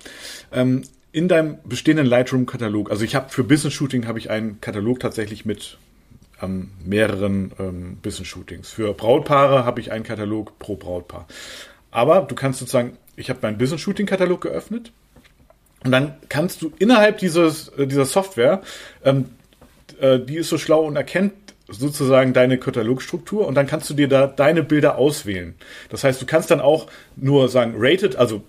ähm, 0.52 0.84
in 1.12 1.28
deinem 1.28 1.58
bestehenden 1.64 2.06
Lightroom-Katalog, 2.06 2.90
also 2.90 3.04
ich 3.04 3.14
habe 3.14 3.30
für 3.30 3.42
Business 3.42 3.74
Shooting 3.74 4.06
habe 4.06 4.18
ich 4.18 4.30
einen 4.30 4.60
Katalog 4.60 5.00
tatsächlich 5.00 5.44
mit 5.44 5.78
ähm, 6.42 6.70
mehreren 6.84 7.52
ähm, 7.58 7.98
Business-Shootings. 8.02 8.70
Für 8.70 8.94
Brautpaare 8.94 9.64
habe 9.64 9.80
ich 9.80 9.92
einen 9.92 10.04
Katalog 10.04 10.58
pro 10.58 10.76
Brautpaar. 10.76 11.26
Aber 11.90 12.20
du 12.22 12.34
kannst 12.34 12.60
sozusagen, 12.60 12.96
ich 13.16 13.30
habe 13.30 13.40
meinen 13.42 13.58
Business-Shooting-Katalog 13.58 14.40
geöffnet 14.40 14.92
und 15.84 15.92
dann 15.92 16.14
kannst 16.28 16.62
du 16.62 16.72
innerhalb 16.78 17.18
dieses, 17.18 17.68
äh, 17.68 17.86
dieser 17.86 18.04
Software, 18.04 18.62
ähm, 19.04 19.30
äh, 20.00 20.18
die 20.18 20.36
ist 20.36 20.48
so 20.48 20.58
schlau 20.58 20.82
und 20.84 20.96
erkennt 20.96 21.32
sozusagen 21.68 22.32
deine 22.32 22.58
Katalogstruktur 22.58 23.46
und 23.46 23.54
dann 23.54 23.66
kannst 23.66 23.88
du 23.90 23.94
dir 23.94 24.08
da 24.08 24.26
deine 24.26 24.62
Bilder 24.62 24.98
auswählen. 24.98 25.54
Das 25.88 26.04
heißt, 26.04 26.20
du 26.20 26.26
kannst 26.26 26.50
dann 26.50 26.60
auch 26.60 26.88
nur 27.16 27.48
sagen, 27.48 27.74
rated, 27.76 28.16
also 28.16 28.42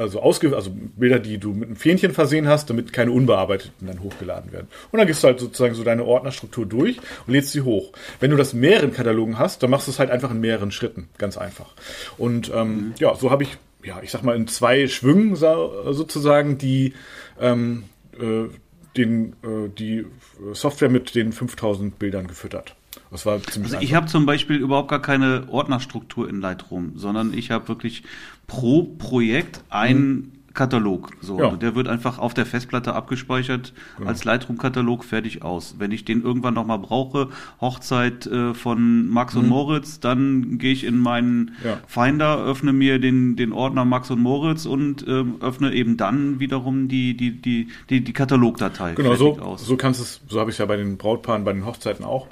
also 0.00 0.20
ausge 0.20 0.54
also 0.56 0.70
Bilder, 0.72 1.18
die 1.18 1.38
du 1.38 1.52
mit 1.52 1.68
einem 1.68 1.76
Fähnchen 1.76 2.12
versehen 2.12 2.48
hast, 2.48 2.70
damit 2.70 2.92
keine 2.92 3.12
unbearbeiteten 3.12 3.86
dann 3.86 4.02
hochgeladen 4.02 4.50
werden. 4.50 4.68
Und 4.90 4.98
dann 4.98 5.06
gehst 5.06 5.22
du 5.22 5.28
halt 5.28 5.38
sozusagen 5.38 5.74
so 5.74 5.84
deine 5.84 6.04
Ordnerstruktur 6.04 6.64
durch 6.66 6.98
und 7.26 7.32
lädst 7.34 7.52
sie 7.52 7.60
hoch. 7.60 7.92
Wenn 8.18 8.30
du 8.30 8.36
das 8.36 8.54
mehreren 8.54 8.92
Katalogen 8.92 9.38
hast, 9.38 9.62
dann 9.62 9.70
machst 9.70 9.86
du 9.86 9.90
es 9.90 9.98
halt 9.98 10.10
einfach 10.10 10.30
in 10.30 10.40
mehreren 10.40 10.70
Schritten, 10.70 11.08
ganz 11.18 11.36
einfach. 11.36 11.74
Und 12.16 12.50
ähm, 12.54 12.68
mhm. 12.68 12.94
ja, 12.98 13.14
so 13.14 13.30
habe 13.30 13.42
ich, 13.42 13.56
ja, 13.84 14.00
ich 14.02 14.10
sag 14.10 14.22
mal 14.22 14.36
in 14.36 14.48
zwei 14.48 14.88
Schwüngen 14.88 15.36
sozusagen 15.36 16.56
die 16.56 16.94
ähm, 17.38 17.84
äh, 18.18 18.48
den, 18.96 19.34
äh, 19.42 19.68
die 19.68 20.06
Software 20.52 20.88
mit 20.88 21.14
den 21.14 21.32
5000 21.32 21.98
Bildern 21.98 22.26
gefüttert. 22.26 22.74
Das 23.10 23.24
war 23.26 23.42
ziemlich 23.42 23.72
also 23.72 23.84
ich 23.84 23.94
habe 23.94 24.06
zum 24.06 24.26
Beispiel 24.26 24.56
überhaupt 24.56 24.88
gar 24.88 25.02
keine 25.02 25.48
Ordnerstruktur 25.48 26.28
in 26.28 26.40
Lightroom, 26.40 26.92
sondern 26.96 27.34
ich 27.34 27.50
habe 27.50 27.68
wirklich 27.68 28.02
pro 28.46 28.82
Projekt 28.82 29.62
ein 29.68 29.98
mhm. 29.98 30.32
Katalog. 30.54 31.10
So, 31.20 31.38
ja. 31.38 31.50
der 31.50 31.74
wird 31.74 31.86
einfach 31.86 32.18
auf 32.18 32.34
der 32.34 32.44
Festplatte 32.44 32.94
abgespeichert 32.94 33.72
genau. 33.96 34.08
als 34.08 34.24
Lightroom-Katalog 34.24 35.04
fertig 35.04 35.42
aus. 35.42 35.76
Wenn 35.78 35.92
ich 35.92 36.04
den 36.04 36.22
irgendwann 36.22 36.54
nochmal 36.54 36.78
brauche, 36.78 37.28
Hochzeit 37.60 38.26
äh, 38.26 38.52
von 38.54 39.08
Max 39.08 39.34
mhm. 39.34 39.40
und 39.40 39.48
Moritz, 39.48 40.00
dann 40.00 40.58
gehe 40.58 40.72
ich 40.72 40.84
in 40.84 40.98
meinen 40.98 41.52
ja. 41.64 41.78
Finder, 41.86 42.38
öffne 42.38 42.72
mir 42.72 42.98
den, 42.98 43.36
den 43.36 43.52
Ordner 43.52 43.84
Max 43.84 44.10
und 44.10 44.20
Moritz 44.20 44.66
und 44.66 45.06
äh, 45.06 45.24
öffne 45.40 45.72
eben 45.72 45.96
dann 45.96 46.40
wiederum 46.40 46.88
die, 46.88 47.16
die, 47.16 47.40
die, 47.40 47.68
die, 47.88 48.02
die 48.02 48.12
Katalogdatei. 48.12 48.94
Genau, 48.94 49.14
so, 49.14 49.38
aus. 49.38 49.64
so 49.64 49.76
kannst 49.76 50.00
es, 50.00 50.20
so 50.28 50.40
habe 50.40 50.50
ich 50.50 50.54
es 50.54 50.58
ja 50.58 50.66
bei 50.66 50.76
den 50.76 50.96
Brautpaaren, 50.96 51.44
bei 51.44 51.52
den 51.52 51.64
Hochzeiten 51.64 52.04
auch. 52.04 52.26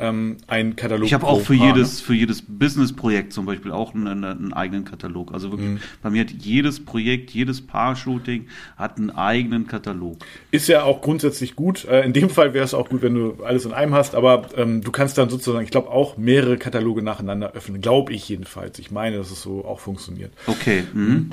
Ähm, 0.00 0.38
ein 0.46 0.76
Katalog. 0.76 1.06
Ich 1.06 1.14
habe 1.14 1.26
auch 1.26 1.40
für 1.40 1.56
Paar, 1.56 1.66
jedes, 1.68 1.98
ne? 1.98 2.06
für 2.06 2.14
jedes 2.14 2.42
Business-Projekt 2.42 3.32
zum 3.32 3.44
Beispiel 3.46 3.72
auch 3.72 3.94
einen, 3.94 4.24
einen 4.24 4.52
eigenen 4.52 4.84
Katalog. 4.84 5.34
Also 5.34 5.50
wirklich, 5.50 5.68
mhm. 5.68 5.80
bei 6.02 6.10
mir 6.10 6.22
hat 6.22 6.30
jedes 6.30 6.84
Projekt, 6.84 7.30
jedes 7.30 7.57
Paar-Shooting 7.66 8.48
hat 8.76 8.98
einen 8.98 9.10
eigenen 9.10 9.66
Katalog. 9.66 10.18
Ist 10.50 10.68
ja 10.68 10.82
auch 10.82 11.00
grundsätzlich 11.00 11.56
gut. 11.56 11.84
Äh, 11.84 12.02
in 12.04 12.12
dem 12.12 12.30
Fall 12.30 12.54
wäre 12.54 12.64
es 12.64 12.74
auch 12.74 12.88
gut, 12.88 13.02
wenn 13.02 13.14
du 13.14 13.42
alles 13.44 13.64
in 13.64 13.72
einem 13.72 13.94
hast, 13.94 14.14
aber 14.14 14.48
ähm, 14.56 14.82
du 14.82 14.90
kannst 14.90 15.18
dann 15.18 15.28
sozusagen, 15.28 15.64
ich 15.64 15.70
glaube, 15.70 15.90
auch 15.90 16.16
mehrere 16.16 16.58
Kataloge 16.58 17.02
nacheinander 17.02 17.52
öffnen. 17.52 17.80
Glaube 17.80 18.12
ich 18.12 18.28
jedenfalls. 18.28 18.78
Ich 18.78 18.90
meine, 18.90 19.18
dass 19.18 19.30
es 19.30 19.42
so 19.42 19.64
auch 19.64 19.80
funktioniert. 19.80 20.32
Okay. 20.46 20.84
Mhm. 20.92 21.30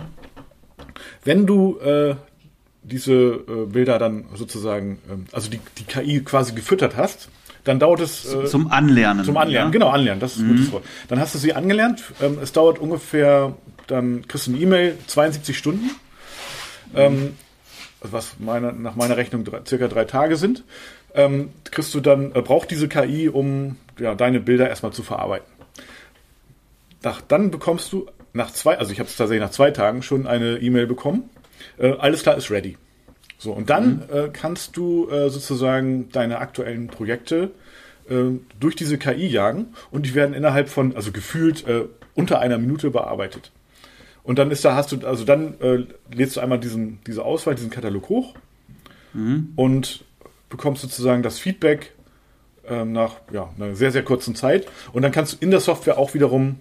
Wenn 1.23 1.45
du 1.45 1.79
äh, 1.79 2.15
diese 2.83 3.13
äh, 3.13 3.65
Bilder 3.65 3.99
dann 3.99 4.25
sozusagen, 4.35 4.99
ähm, 5.09 5.25
also 5.31 5.49
die, 5.49 5.59
die 5.77 5.83
KI 5.83 6.21
quasi 6.23 6.53
gefüttert 6.53 6.95
hast, 6.95 7.29
dann 7.63 7.79
dauert 7.79 7.99
es. 7.99 8.31
Äh, 8.33 8.45
zum 8.45 8.71
Anlernen. 8.71 9.25
Zum 9.25 9.37
Anlernen, 9.37 9.69
ja? 9.69 9.71
genau, 9.71 9.89
Anlernen, 9.89 10.19
das 10.19 10.33
ist 10.33 10.39
ein 10.39 10.47
mhm. 10.47 10.51
gutes 10.57 10.71
Wort. 10.71 10.85
Dann 11.07 11.19
hast 11.19 11.35
du 11.35 11.39
sie 11.39 11.53
angelernt. 11.53 12.03
Ähm, 12.21 12.37
es 12.41 12.53
dauert 12.53 12.79
ungefähr, 12.79 13.55
dann 13.87 14.27
kriegst 14.27 14.47
du 14.47 14.51
eine 14.51 14.61
E-Mail, 14.61 14.97
72 15.07 15.57
Stunden 15.57 15.89
ähm, 16.95 17.37
was 18.01 18.35
meine, 18.39 18.73
nach 18.73 18.95
meiner 18.95 19.17
Rechnung 19.17 19.43
drei, 19.43 19.61
circa 19.65 19.87
drei 19.87 20.05
Tage 20.05 20.35
sind, 20.35 20.63
ähm, 21.13 21.49
kriegst 21.63 21.93
du 21.93 22.01
dann, 22.01 22.33
äh, 22.35 22.41
braucht 22.41 22.71
diese 22.71 22.87
KI, 22.87 23.29
um 23.29 23.77
ja, 23.99 24.15
deine 24.15 24.39
Bilder 24.39 24.69
erstmal 24.69 24.93
zu 24.93 25.03
verarbeiten. 25.03 25.47
Nach, 27.03 27.21
dann 27.21 27.51
bekommst 27.51 27.93
du 27.93 28.07
nach 28.33 28.51
zwei, 28.51 28.77
also 28.77 28.91
ich 28.91 28.99
habe 28.99 29.09
es 29.09 29.15
tatsächlich 29.15 29.43
nach 29.43 29.51
zwei 29.51 29.71
Tagen 29.71 30.01
schon 30.01 30.27
eine 30.27 30.57
E-Mail 30.57 30.87
bekommen. 30.87 31.29
Äh, 31.77 31.93
alles 31.93 32.23
klar 32.23 32.35
ist 32.35 32.51
ready. 32.51 32.77
So, 33.37 33.51
und 33.53 33.69
dann 33.69 34.03
mhm. 34.09 34.15
äh, 34.17 34.29
kannst 34.31 34.75
du 34.77 35.09
äh, 35.09 35.29
sozusagen 35.29 36.09
deine 36.11 36.39
aktuellen 36.39 36.87
Projekte 36.87 37.51
äh, 38.09 38.39
durch 38.59 38.75
diese 38.75 38.97
KI 38.97 39.27
jagen 39.27 39.73
und 39.91 40.05
die 40.05 40.15
werden 40.15 40.33
innerhalb 40.33 40.69
von, 40.69 40.95
also 40.95 41.11
gefühlt 41.11 41.67
äh, 41.67 41.85
unter 42.13 42.39
einer 42.39 42.57
Minute 42.57 42.89
bearbeitet. 42.91 43.51
Und 44.25 44.39
dann 44.39 44.51
ist 44.51 44.65
da, 44.65 44.75
hast 44.75 44.91
du, 44.91 45.05
also 45.07 45.23
dann 45.23 45.59
äh, 45.61 45.85
lädst 46.13 46.35
du 46.35 46.41
einmal 46.41 46.59
diesen, 46.59 46.99
diese 47.05 47.23
Auswahl, 47.23 47.55
diesen 47.55 47.69
Katalog 47.69 48.09
hoch 48.09 48.33
mhm. 49.13 49.53
und 49.55 50.03
bekommst 50.49 50.81
sozusagen 50.81 51.21
das 51.21 51.39
Feedback 51.39 51.93
äh, 52.67 52.83
nach 52.83 53.17
ja, 53.31 53.49
einer 53.55 53.75
sehr, 53.75 53.91
sehr 53.91 54.03
kurzen 54.03 54.35
Zeit. 54.35 54.67
Und 54.93 55.03
dann 55.03 55.11
kannst 55.11 55.33
du 55.33 55.37
in 55.39 55.51
der 55.51 55.59
Software 55.59 55.99
auch 55.99 56.15
wiederum 56.15 56.55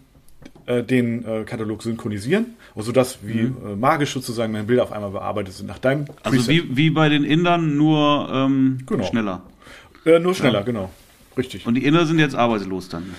äh, 0.67 0.83
den 0.83 1.25
äh, 1.25 1.45
Katalog 1.45 1.83
synchronisieren, 1.83 2.55
sodass 2.77 3.19
wie 3.23 3.45
mhm. 3.45 3.57
äh, 3.67 3.77
magisch 3.77 4.13
sozusagen 4.13 4.53
deine 4.53 4.67
Bilder 4.67 4.83
auf 4.83 4.93
einmal 4.93 5.11
bearbeitet 5.11 5.55
sind 5.55 5.67
nach 5.67 5.79
deinem 5.79 6.05
Also 6.23 6.47
wie, 6.49 6.77
wie 6.77 6.91
bei 6.91 7.09
den 7.09 7.25
Indern, 7.25 7.77
nur 7.77 8.29
ähm, 8.33 8.79
genau. 8.87 9.05
schneller. 9.05 9.43
Äh, 10.05 10.19
nur 10.19 10.35
schneller, 10.35 10.61
ja. 10.61 10.65
genau. 10.65 10.91
Richtig. 11.37 11.67
Und 11.67 11.75
die 11.75 11.85
Inder 11.85 12.07
sind 12.07 12.19
jetzt 12.19 12.35
arbeitslos 12.35 12.89
dann? 12.89 13.15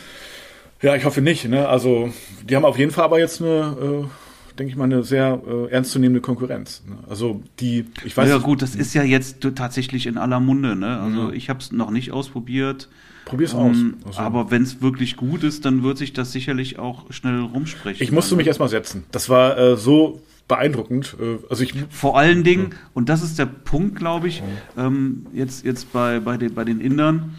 Ja, 0.82 0.96
ich 0.96 1.06
hoffe 1.06 1.22
nicht. 1.22 1.46
Ne? 1.46 1.68
Also 1.68 2.14
die 2.44 2.56
haben 2.56 2.66
auf 2.66 2.78
jeden 2.78 2.92
Fall 2.92 3.06
aber 3.06 3.20
jetzt 3.20 3.42
eine 3.42 4.06
äh, 4.06 4.25
denke 4.58 4.72
ich 4.72 4.78
mal, 4.78 4.86
eine 4.86 5.04
sehr 5.04 5.42
äh, 5.48 5.72
ernstzunehmende 5.72 6.22
Konkurrenz. 6.22 6.84
Ne? 6.88 6.98
Also 7.08 7.42
die, 7.60 7.86
ich 8.04 8.16
weiß 8.16 8.30
Ja 8.30 8.38
gut, 8.38 8.62
das 8.62 8.76
ist 8.76 8.94
ja 8.94 9.04
jetzt 9.04 9.46
tatsächlich 9.56 10.08
in 10.08 10.18
aller 10.18 10.40
Munde. 10.40 10.76
Ne? 10.76 11.00
Also 11.00 11.30
ja. 11.30 11.34
ich 11.34 11.50
habe 11.50 11.60
es 11.60 11.72
noch 11.72 11.92
nicht 11.92 12.12
ausprobiert. 12.12 12.90
Probier's 13.26 13.54
ähm, 13.54 13.60
aus. 13.60 14.08
Also. 14.08 14.20
Aber 14.20 14.52
wenn 14.52 14.64
es 14.64 14.82
wirklich 14.82 15.18
gut 15.18 15.44
ist, 15.44 15.66
dann 15.66 15.84
wird 15.84 15.98
sich 15.98 16.14
das 16.14 16.32
sicherlich 16.32 16.80
auch 16.80 17.12
schnell 17.12 17.40
rumsprechen. 17.40 18.04
Ich 18.04 18.12
musste 18.12 18.30
also. 18.30 18.38
mich 18.38 18.48
erstmal 18.48 18.70
setzen. 18.70 19.04
Das 19.12 19.30
war 19.30 19.58
äh, 19.58 19.78
so 19.78 20.22
beeindruckend. 20.48 21.16
Äh, 21.20 21.38
also 21.50 21.64
ich 21.64 21.74
vor 21.90 22.18
allen 22.18 22.44
Dingen 22.44 22.70
ja. 22.72 22.78
und 22.94 23.10
das 23.10 23.24
ist 23.24 23.40
der 23.40 23.48
Punkt, 23.48 23.96
glaube 23.96 24.28
ich, 24.28 24.44
ja. 24.76 24.88
ähm, 24.88 25.26
jetzt 25.34 25.66
jetzt 25.66 25.92
bei 25.92 26.20
bei 26.20 26.38
den 26.38 26.54
bei 26.54 26.64
den 26.64 26.80
Indern 26.80 27.36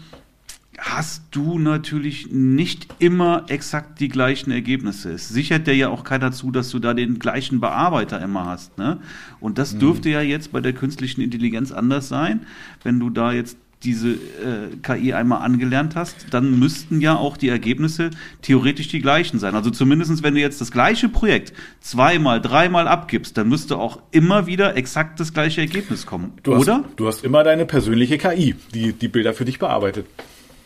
hast 0.77 1.23
du 1.31 1.57
natürlich 1.57 2.31
nicht 2.31 2.87
immer 2.99 3.45
exakt 3.47 3.99
die 3.99 4.09
gleichen 4.09 4.51
Ergebnisse. 4.51 5.11
Es 5.11 5.27
sichert 5.27 5.67
dir 5.67 5.75
ja 5.75 5.89
auch 5.89 6.03
keiner 6.03 6.31
zu, 6.31 6.51
dass 6.51 6.69
du 6.69 6.79
da 6.79 6.93
den 6.93 7.19
gleichen 7.19 7.59
Bearbeiter 7.59 8.21
immer 8.21 8.45
hast. 8.45 8.77
Ne? 8.77 8.99
Und 9.39 9.57
das 9.57 9.73
mhm. 9.73 9.79
dürfte 9.79 10.09
ja 10.09 10.21
jetzt 10.21 10.51
bei 10.51 10.61
der 10.61 10.73
künstlichen 10.73 11.21
Intelligenz 11.21 11.71
anders 11.71 12.07
sein, 12.07 12.41
wenn 12.83 12.99
du 12.99 13.09
da 13.09 13.31
jetzt 13.31 13.57
diese 13.83 14.09
äh, 14.09 14.75
KI 14.81 15.13
einmal 15.13 15.43
angelernt 15.43 15.95
hast, 15.95 16.27
dann 16.31 16.57
müssten 16.57 16.99
ja 16.99 17.15
auch 17.15 17.37
die 17.37 17.49
Ergebnisse 17.49 18.09
theoretisch 18.41 18.87
die 18.87 19.01
gleichen 19.01 19.37
sein. 19.37 19.53
Also 19.53 19.69
zumindestens, 19.69 20.23
wenn 20.23 20.33
du 20.33 20.41
jetzt 20.41 20.59
das 20.61 20.71
gleiche 20.71 21.09
Projekt 21.09 21.53
zweimal, 21.79 22.41
dreimal 22.41 22.87
abgibst, 22.87 23.37
dann 23.37 23.49
müsste 23.49 23.77
auch 23.77 23.99
immer 24.11 24.47
wieder 24.47 24.75
exakt 24.75 25.19
das 25.19 25.31
gleiche 25.31 25.61
Ergebnis 25.61 26.07
kommen, 26.07 26.33
du 26.41 26.55
oder? 26.55 26.77
Hast, 26.77 26.85
du 26.95 27.07
hast 27.07 27.23
immer 27.23 27.43
deine 27.43 27.65
persönliche 27.65 28.17
KI, 28.17 28.55
die 28.73 28.93
die 28.93 29.07
Bilder 29.07 29.33
für 29.33 29.45
dich 29.45 29.59
bearbeitet. 29.59 30.07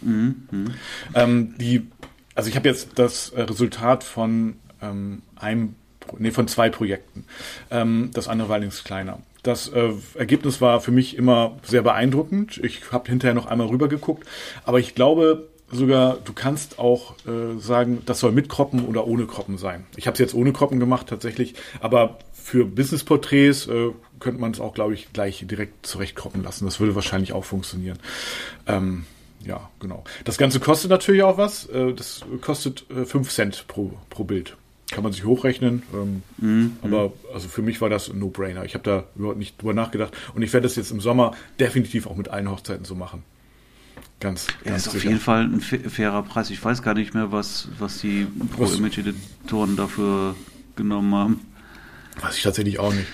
Mhm. 0.02 0.74
Ähm, 1.14 1.56
die, 1.58 1.88
also 2.36 2.50
ich 2.50 2.56
habe 2.56 2.68
jetzt 2.68 2.92
das 2.96 3.34
Resultat 3.36 4.04
von 4.04 4.56
ähm, 4.82 5.22
einem, 5.36 5.76
nee, 6.18 6.32
von 6.32 6.48
zwei 6.48 6.70
Projekten. 6.70 7.26
Ähm, 7.70 8.12
das 8.14 8.28
andere 8.28 8.50
war 8.50 8.56
allerdings 8.56 8.84
kleiner. 8.84 9.20
Das 9.44 9.70
äh, 9.70 9.92
Ergebnis 10.16 10.62
war 10.62 10.82
für 10.82 10.92
mich 10.92 11.18
immer 11.18 11.58
sehr 11.64 11.82
beeindruckend. 11.82 12.60
Ich 12.64 12.92
habe 12.92 13.10
hinterher 13.10 13.34
noch 13.34 13.48
einmal 13.48 13.68
rübergeguckt, 13.68 14.28
aber 14.66 14.80
ich 14.80 14.94
glaube 14.94 15.50
sogar, 15.72 16.18
du 16.18 16.34
kannst 16.34 16.80
auch 16.80 17.16
äh, 17.26 17.58
sagen, 17.60 18.04
das 18.06 18.20
soll 18.20 18.32
mit 18.34 18.50
Kroppen 18.50 18.86
oder 18.86 19.08
ohne 19.08 19.26
Kroppen 19.26 19.58
sein. 19.58 19.86
Ich 19.96 20.06
habe 20.06 20.14
es 20.14 20.20
jetzt 20.20 20.34
ohne 20.34 20.54
Kroppen 20.54 20.80
gemacht 20.80 21.08
tatsächlich, 21.08 21.56
aber 21.80 22.20
für 22.34 22.66
Business-Porträts 22.66 23.68
äh, 23.68 23.92
könnte 24.20 24.42
man 24.42 24.52
es 24.52 24.60
auch, 24.60 24.74
glaube 24.74 24.94
ich, 24.94 25.14
gleich 25.14 25.46
direkt 25.48 25.86
zurechtkroppen 25.86 26.44
lassen. 26.44 26.66
Das 26.66 26.80
würde 26.80 26.96
wahrscheinlich 26.96 27.34
auch 27.34 27.46
funktionieren. 27.46 27.98
Ähm, 28.68 29.06
ja, 29.46 29.70
genau. 29.80 30.04
Das 30.24 30.38
Ganze 30.38 30.60
kostet 30.60 30.92
natürlich 30.92 31.24
auch 31.24 31.38
was. 31.38 31.66
Äh, 31.68 31.94
das 31.94 32.22
kostet 32.42 32.86
äh, 32.90 33.06
5 33.06 33.30
Cent 33.30 33.66
pro, 33.68 33.94
pro 34.10 34.24
Bild 34.24 34.56
kann 34.92 35.04
man 35.04 35.14
sich 35.14 35.24
hochrechnen. 35.24 35.84
Ähm, 35.94 36.22
mhm. 36.38 36.78
Aber 36.84 37.14
also 37.34 37.48
für 37.48 37.62
mich 37.62 37.82
war 37.82 37.90
das 37.90 38.10
ein 38.10 38.20
No-Brainer. 38.20 38.66
Ich 38.66 38.74
habe 38.76 38.84
da 38.84 39.06
überhaupt 39.16 39.40
nicht 39.40 39.60
drüber 39.60 39.74
nachgedacht. 39.74 40.16
Und 40.36 40.42
ich 40.44 40.54
werde 40.54 40.68
das 40.68 40.76
jetzt 40.76 40.92
im 40.92 41.02
Sommer 41.02 41.32
definitiv 41.60 42.06
auch 42.06 42.16
mit 42.16 42.28
allen 42.28 42.52
Hochzeiten 42.52 42.86
so 42.86 42.94
machen. 42.94 43.24
Ganz, 44.20 44.48
ja, 44.64 44.72
ganz 44.72 44.86
ist 44.86 44.92
sicher. 44.92 44.98
auf 44.98 45.04
jeden 45.06 45.20
Fall 45.20 45.44
ein 45.46 45.62
fairer 45.62 46.22
Preis. 46.24 46.52
Ich 46.52 46.64
weiß 46.64 46.84
gar 46.84 46.94
nicht 46.94 47.14
mehr, 47.14 47.32
was, 47.32 47.70
was 47.80 48.00
die 48.00 48.28
Pro-Image-Editoren 48.56 49.76
dafür 49.76 50.36
genommen 50.76 51.16
haben. 51.16 51.40
Weiß 52.22 52.38
ich 52.38 52.44
tatsächlich 52.44 52.78
auch 52.78 52.94
nicht. 52.94 53.08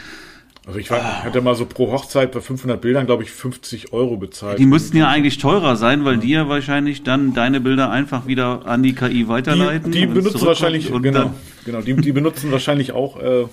Also 0.68 0.80
ich, 0.80 0.92
war, 0.92 1.00
ah. 1.00 1.24
hatte 1.24 1.40
mal 1.40 1.56
so 1.56 1.66
pro 1.66 1.94
Hochzeit 1.94 2.34
bei 2.34 2.42
500 2.42 2.82
Bildern, 2.82 3.06
glaube 3.06 3.24
ich, 3.24 3.32
50 3.32 3.94
Euro 3.94 4.18
bezahlt. 4.18 4.60
Die 4.60 4.66
müssten 4.66 4.98
ja 4.98 5.08
eigentlich 5.08 5.38
teurer 5.38 5.78
sein, 5.78 6.04
weil 6.04 6.16
ja. 6.16 6.20
die 6.20 6.30
ja 6.30 6.50
wahrscheinlich 6.50 7.04
dann 7.04 7.34
deine 7.34 7.62
Bilder 7.62 7.90
einfach 7.90 8.28
wieder 8.28 8.66
an 8.66 8.84
die 8.84 8.94
KI 8.94 9.30
weiterleiten. 9.30 9.94
Die, 9.94 10.02
die 10.02 10.06
benutzen 10.08 10.46
wahrscheinlich, 10.46 10.92
genau, 11.02 11.34
genau, 11.64 11.82
die, 11.82 11.96
die 11.96 12.12
benutzen 12.12 12.52
wahrscheinlich 12.52 12.92
auch 12.92 13.18
äh, 13.18 13.44
äh, 13.44 13.48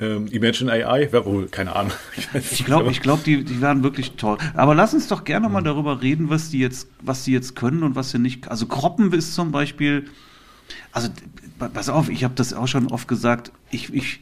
ähm, 0.00 0.28
Imagine 0.28 0.72
AI, 0.72 1.08
wer 1.10 1.26
wohl, 1.26 1.48
keine 1.48 1.76
Ahnung. 1.76 1.92
Ich, 2.32 2.52
ich 2.52 2.64
glaube, 2.64 2.90
ich 2.90 3.02
glaube, 3.02 3.20
die, 3.26 3.44
die 3.44 3.60
werden 3.60 3.82
wirklich 3.82 4.12
toll. 4.12 4.38
Aber 4.54 4.74
lass 4.74 4.94
uns 4.94 5.08
doch 5.08 5.24
gerne 5.24 5.50
mal 5.50 5.62
darüber 5.62 6.00
reden, 6.00 6.30
was 6.30 6.48
die 6.48 6.58
jetzt, 6.58 6.88
was 7.02 7.24
die 7.24 7.32
jetzt 7.32 7.54
können 7.54 7.82
und 7.82 7.96
was 7.96 8.12
sie 8.12 8.18
nicht. 8.18 8.48
Also 8.48 8.64
Kroppen 8.64 9.12
ist 9.12 9.34
zum 9.34 9.52
Beispiel, 9.52 10.06
also 10.92 11.10
pass 11.58 11.90
auf, 11.90 12.08
ich 12.08 12.24
habe 12.24 12.34
das 12.34 12.54
auch 12.54 12.66
schon 12.66 12.86
oft 12.88 13.08
gesagt. 13.08 13.52
Ich, 13.70 13.92
ich 13.92 14.20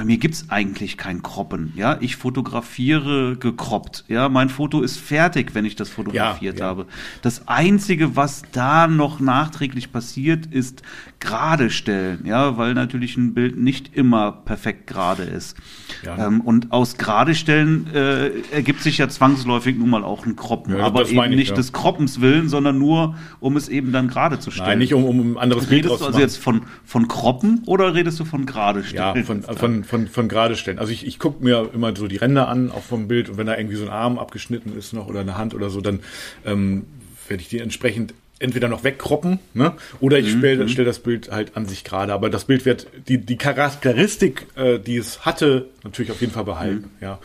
bei 0.00 0.06
mir 0.06 0.16
gibt's 0.16 0.46
eigentlich 0.48 0.96
kein 0.96 1.22
Kroppen. 1.22 1.74
Ja, 1.76 1.98
ich 2.00 2.16
fotografiere 2.16 3.36
gekroppt. 3.36 4.06
Ja, 4.08 4.30
mein 4.30 4.48
Foto 4.48 4.80
ist 4.80 4.96
fertig, 4.96 5.54
wenn 5.54 5.66
ich 5.66 5.76
das 5.76 5.90
fotografiert 5.90 6.58
ja, 6.58 6.64
ja. 6.64 6.70
habe. 6.70 6.86
Das 7.20 7.46
einzige, 7.48 8.16
was 8.16 8.44
da 8.50 8.86
noch 8.86 9.20
nachträglich 9.20 9.92
passiert, 9.92 10.46
ist 10.46 10.80
gerade 11.18 11.68
stellen. 11.68 12.24
Ja, 12.24 12.56
weil 12.56 12.72
natürlich 12.72 13.18
ein 13.18 13.34
Bild 13.34 13.58
nicht 13.58 13.94
immer 13.94 14.32
perfekt 14.32 14.86
gerade 14.86 15.24
ist. 15.24 15.58
Ja. 16.02 16.26
Ähm, 16.26 16.40
und 16.40 16.72
aus 16.72 16.96
gerade 16.96 17.34
stellen 17.34 17.86
äh, 17.92 18.30
ergibt 18.52 18.80
sich 18.80 18.96
ja 18.96 19.08
zwangsläufig 19.10 19.76
nun 19.76 19.90
mal 19.90 20.02
auch 20.02 20.24
ein 20.24 20.34
Kroppen. 20.34 20.80
Aber 20.80 21.06
eben 21.10 21.34
nicht 21.34 21.58
des 21.58 21.74
Kroppens 21.74 22.22
willen, 22.22 22.48
sondern 22.48 22.78
nur, 22.78 23.16
um 23.38 23.58
es 23.58 23.68
eben 23.68 23.92
dann 23.92 24.08
gerade 24.08 24.38
zu 24.38 24.50
stellen. 24.50 24.70
Nein, 24.70 24.78
nicht 24.78 24.94
um, 24.94 25.04
um 25.04 25.32
ein 25.32 25.36
anderes 25.36 25.66
Bild 25.66 25.84
Redest 25.84 26.00
du 26.00 26.06
also 26.06 26.18
jetzt 26.18 26.38
von, 26.38 26.62
von 26.86 27.06
Kroppen 27.06 27.64
oder 27.66 27.94
redest 27.94 28.18
du 28.18 28.24
von 28.24 28.46
gerade 28.46 28.82
stellen? 28.82 29.16
Ja, 29.16 29.22
von, 29.24 29.42
von 29.42 29.84
von, 29.90 30.06
von 30.06 30.28
gerade 30.28 30.56
stellen. 30.56 30.78
Also 30.78 30.92
ich, 30.92 31.04
ich 31.04 31.18
gucke 31.18 31.42
mir 31.44 31.68
immer 31.74 31.94
so 31.96 32.06
die 32.06 32.16
Ränder 32.16 32.48
an, 32.48 32.70
auch 32.70 32.82
vom 32.82 33.08
Bild, 33.08 33.28
und 33.28 33.36
wenn 33.36 33.46
da 33.46 33.58
irgendwie 33.58 33.76
so 33.76 33.84
ein 33.84 33.90
Arm 33.90 34.18
abgeschnitten 34.18 34.78
ist 34.78 34.92
noch 34.92 35.08
oder 35.08 35.20
eine 35.20 35.36
Hand 35.36 35.52
oder 35.52 35.68
so, 35.68 35.80
dann 35.80 36.00
ähm, 36.46 36.86
werde 37.28 37.42
ich 37.42 37.48
die 37.48 37.58
entsprechend 37.58 38.14
entweder 38.38 38.68
noch 38.68 38.84
wegkroppen, 38.84 39.38
ne? 39.52 39.74
Oder 39.98 40.18
ich 40.18 40.30
stelle 40.30 40.62
mhm. 40.62 40.68
stell 40.68 40.86
das 40.86 41.00
Bild 41.00 41.30
halt 41.30 41.56
an 41.56 41.66
sich 41.66 41.84
gerade. 41.84 42.14
Aber 42.14 42.30
das 42.30 42.46
Bild 42.46 42.64
wird 42.64 42.86
die, 43.08 43.18
die 43.18 43.36
Charakteristik, 43.36 44.46
äh, 44.56 44.78
die 44.78 44.96
es 44.96 45.26
hatte, 45.26 45.66
natürlich 45.84 46.10
auf 46.10 46.20
jeden 46.20 46.32
Fall 46.32 46.44
behalten. 46.44 46.90
Mhm. 47.00 47.02
Ja. 47.02 47.18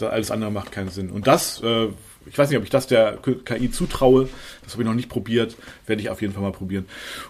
Alles 0.00 0.30
andere 0.30 0.50
macht 0.50 0.72
keinen 0.72 0.90
Sinn. 0.90 1.08
Und 1.10 1.26
das, 1.26 1.62
äh, 1.62 1.86
ich 2.26 2.36
weiß 2.36 2.50
nicht, 2.50 2.58
ob 2.58 2.64
ich 2.64 2.70
das 2.70 2.86
der 2.86 3.16
KI 3.44 3.70
zutraue, 3.70 4.28
das 4.64 4.74
habe 4.74 4.82
ich 4.82 4.88
noch 4.88 4.94
nicht 4.94 5.08
probiert, 5.08 5.56
werde 5.86 6.02
ich 6.02 6.10
auf 6.10 6.20
jeden 6.20 6.34
Fall 6.34 6.42
mal 6.42 6.52
probieren. 6.52 6.84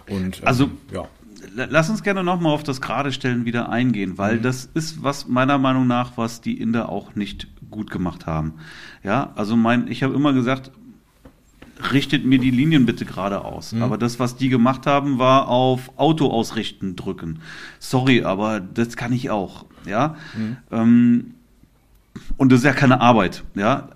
Und 0.09 0.39
ähm, 0.39 0.47
also 0.47 0.69
ja 0.91 1.07
lass 1.55 1.89
uns 1.89 2.03
gerne 2.03 2.23
nochmal 2.23 2.53
auf 2.53 2.63
das 2.63 2.81
Geradestellen 2.81 3.45
wieder 3.45 3.69
eingehen, 3.69 4.17
weil 4.17 4.37
mhm. 4.37 4.41
das 4.41 4.69
ist 4.73 5.03
was 5.03 5.27
meiner 5.27 5.57
Meinung 5.57 5.87
nach, 5.87 6.17
was 6.17 6.41
die 6.41 6.59
Inder 6.59 6.89
auch 6.89 7.15
nicht 7.15 7.47
gut 7.69 7.91
gemacht 7.91 8.25
haben. 8.25 8.53
Ja, 9.03 9.31
also 9.35 9.55
mein, 9.55 9.87
ich 9.87 10.03
habe 10.03 10.13
immer 10.13 10.33
gesagt, 10.33 10.71
richtet 11.91 12.25
mir 12.25 12.39
die 12.39 12.51
Linien 12.51 12.85
bitte 12.85 13.05
gerade 13.05 13.45
aus. 13.45 13.73
Mhm. 13.73 13.83
Aber 13.83 13.97
das, 13.97 14.19
was 14.19 14.35
die 14.35 14.49
gemacht 14.49 14.85
haben, 14.85 15.17
war 15.17 15.47
auf 15.47 15.97
Auto 15.97 16.27
ausrichten 16.29 16.95
drücken. 16.95 17.39
Sorry, 17.79 18.23
aber 18.23 18.59
das 18.59 18.97
kann 18.97 19.13
ich 19.13 19.29
auch. 19.29 19.65
Ja. 19.85 20.15
Mhm. 20.35 20.57
Ähm, 20.71 21.33
und 22.37 22.51
das 22.51 22.59
ist 22.59 22.65
ja 22.65 22.73
keine 22.73 23.01
Arbeit. 23.01 23.43
Ja. 23.55 23.89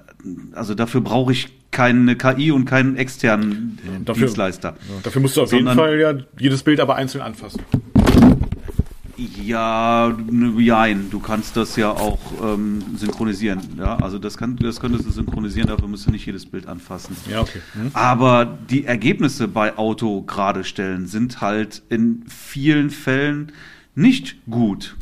Also 0.54 0.76
dafür 0.76 1.02
brauche 1.02 1.34
ich 1.34 1.50
keine 1.74 2.16
KI 2.16 2.52
und 2.52 2.66
keinen 2.66 2.96
externen 2.96 3.78
dafür, 4.06 4.28
Dienstleister. 4.28 4.76
Dafür 5.04 5.22
musst 5.22 5.36
du 5.36 5.42
auf 5.42 5.52
jeden 5.52 5.74
Fall 5.74 6.00
ja 6.00 6.14
jedes 6.40 6.64
Bild 6.64 6.80
aber 6.80 6.96
einzeln 6.96 7.22
anfassen. 7.22 7.62
Ja, 9.18 10.16
nein, 10.30 11.08
du 11.12 11.20
kannst 11.20 11.56
das 11.56 11.76
ja 11.76 11.92
auch 11.92 12.20
ähm, 12.42 12.84
synchronisieren. 12.96 13.62
Ja, 13.78 13.98
also 13.98 14.18
das, 14.18 14.38
kann, 14.38 14.56
das 14.56 14.80
könntest 14.80 15.06
du 15.06 15.12
synchronisieren, 15.12 15.68
dafür 15.68 15.88
musst 15.88 16.08
du 16.08 16.12
nicht 16.12 16.26
jedes 16.26 16.46
Bild 16.46 16.68
anfassen. 16.68 17.16
Ja, 17.30 17.42
okay. 17.42 17.60
Hm. 17.74 17.92
Aber 17.94 18.58
die 18.70 18.86
Ergebnisse 18.86 19.48
bei 19.48 19.78
Auto 19.78 20.24
gerade 20.24 20.64
stellen 20.64 21.08
sind 21.08 21.42
halt 21.42 21.84
in 21.90 22.24
vielen 22.28 22.90
Fällen 22.90 23.52
nicht 23.96 24.38
gut. 24.50 24.96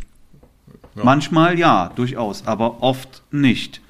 Ja. 0.95 1.05
Manchmal 1.05 1.57
ja, 1.57 1.91
durchaus, 1.95 2.45
aber 2.45 2.83
oft 2.83 3.23
nicht. 3.31 3.81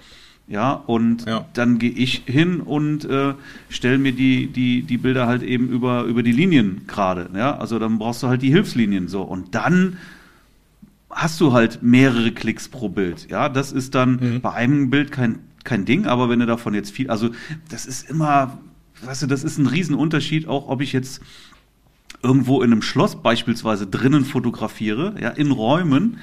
Ja, 0.51 0.73
und 0.73 1.25
ja. 1.27 1.45
dann 1.53 1.79
gehe 1.79 1.91
ich 1.91 2.23
hin 2.25 2.59
und 2.59 3.05
äh, 3.05 3.35
stelle 3.69 3.97
mir 3.97 4.11
die, 4.11 4.47
die, 4.47 4.81
die 4.81 4.97
Bilder 4.97 5.25
halt 5.25 5.43
eben 5.43 5.69
über, 5.69 6.03
über 6.03 6.23
die 6.23 6.33
Linien 6.33 6.81
gerade. 6.87 7.29
Ja, 7.33 7.57
also 7.57 7.79
dann 7.79 7.97
brauchst 7.99 8.21
du 8.21 8.27
halt 8.27 8.41
die 8.41 8.51
Hilfslinien 8.51 9.07
so. 9.07 9.21
Und 9.21 9.55
dann 9.55 9.97
hast 11.09 11.39
du 11.39 11.53
halt 11.53 11.81
mehrere 11.83 12.33
Klicks 12.33 12.67
pro 12.67 12.89
Bild. 12.89 13.29
Ja, 13.29 13.47
das 13.47 13.71
ist 13.71 13.95
dann 13.95 14.19
mhm. 14.21 14.41
bei 14.41 14.51
einem 14.51 14.89
Bild 14.89 15.13
kein, 15.13 15.39
kein 15.63 15.85
Ding, 15.85 16.05
aber 16.05 16.27
wenn 16.27 16.39
du 16.39 16.45
davon 16.45 16.73
jetzt 16.73 16.91
viel, 16.91 17.09
also 17.09 17.29
das 17.69 17.85
ist 17.85 18.09
immer, 18.09 18.59
weißt 19.03 19.23
du, 19.23 19.27
das 19.27 19.45
ist 19.45 19.57
ein 19.57 19.67
Riesenunterschied, 19.67 20.49
auch 20.49 20.67
ob 20.67 20.81
ich 20.81 20.91
jetzt 20.91 21.21
irgendwo 22.21 22.61
in 22.61 22.73
einem 22.73 22.81
Schloss 22.81 23.21
beispielsweise 23.21 23.87
drinnen 23.87 24.25
fotografiere, 24.25 25.15
ja, 25.17 25.29
in 25.29 25.51
Räumen 25.51 26.17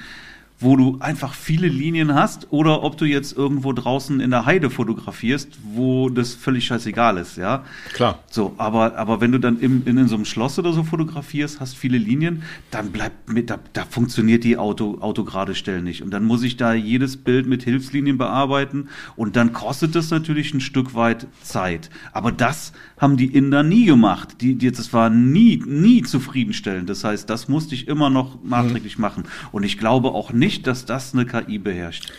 wo 0.59 0.75
du 0.75 0.97
einfach 0.99 1.33
viele 1.33 1.67
Linien 1.67 2.13
hast 2.13 2.47
oder 2.51 2.83
ob 2.83 2.97
du 2.97 3.05
jetzt 3.05 3.35
irgendwo 3.37 3.71
draußen 3.71 4.19
in 4.19 4.29
der 4.29 4.45
Heide 4.45 4.69
fotografierst, 4.69 5.57
wo 5.73 6.09
das 6.09 6.33
völlig 6.33 6.65
scheißegal 6.65 7.17
ist, 7.17 7.37
ja. 7.37 7.63
Klar. 7.93 8.19
So, 8.29 8.53
aber, 8.57 8.97
aber 8.97 9.21
wenn 9.21 9.31
du 9.31 9.39
dann 9.39 9.59
im, 9.59 9.83
in, 9.85 9.97
in 9.97 10.07
so 10.09 10.15
einem 10.15 10.25
Schloss 10.25 10.59
oder 10.59 10.73
so 10.73 10.83
fotografierst, 10.83 11.61
hast 11.61 11.77
viele 11.77 11.97
Linien, 11.97 12.43
dann 12.71 12.91
bleibt 12.91 13.31
mit, 13.31 13.49
da, 13.49 13.59
da 13.71 13.85
funktioniert 13.85 14.43
die 14.43 14.57
Auto, 14.57 14.97
Auto 14.99 15.23
gerade 15.23 15.55
Stellen 15.55 15.85
nicht. 15.85 16.03
Und 16.03 16.11
dann 16.11 16.25
muss 16.25 16.43
ich 16.43 16.57
da 16.57 16.73
jedes 16.73 17.15
Bild 17.15 17.47
mit 17.47 17.63
Hilfslinien 17.63 18.17
bearbeiten 18.17 18.89
und 19.15 19.37
dann 19.37 19.53
kostet 19.53 19.95
das 19.95 20.09
natürlich 20.09 20.53
ein 20.53 20.61
Stück 20.61 20.93
weit 20.93 21.27
Zeit. 21.41 21.89
Aber 22.11 22.33
das 22.33 22.73
haben 22.97 23.15
die 23.15 23.33
Inder 23.33 23.63
nie 23.63 23.85
gemacht. 23.85 24.41
Die, 24.41 24.55
die, 24.55 24.71
das 24.71 24.91
war 24.91 25.09
nie, 25.09 25.63
nie 25.65 26.01
zufriedenstellend. 26.01 26.89
Das 26.89 27.05
heißt, 27.05 27.29
das 27.29 27.47
musste 27.47 27.75
ich 27.75 27.87
immer 27.87 28.09
noch 28.09 28.43
nachträglich 28.43 28.97
mhm. 28.97 29.01
machen. 29.01 29.23
Und 29.53 29.63
ich 29.63 29.77
glaube 29.77 30.09
auch 30.09 30.33
nicht, 30.33 30.48
nicht, 30.49 30.65
dass 30.65 30.85
das 30.85 31.13
eine 31.13 31.27
KI 31.27 31.59
beherrscht. 31.59 32.11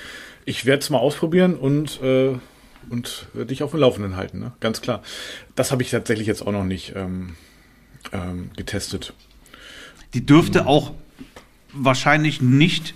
Ich 0.44 0.64
werde 0.64 0.82
es 0.82 0.90
mal 0.90 0.99
ausprobieren 0.99 1.56
und, 1.56 2.00
äh, 2.00 2.38
und 2.88 3.26
dich 3.34 3.64
auf 3.64 3.72
dem 3.72 3.80
Laufenden 3.80 4.14
halten, 4.14 4.38
ne? 4.38 4.52
ganz 4.60 4.80
klar. 4.80 5.02
Das 5.56 5.72
habe 5.72 5.82
ich 5.82 5.90
tatsächlich 5.90 6.28
jetzt 6.28 6.46
auch 6.46 6.52
noch 6.52 6.64
nicht 6.64 6.92
ähm, 6.94 7.34
ähm, 8.12 8.50
getestet. 8.56 9.14
Die 10.14 10.25
dürfte 10.25 10.62
mhm. 10.62 10.68
auch 10.68 10.92
wahrscheinlich 11.72 12.40
nicht 12.40 12.94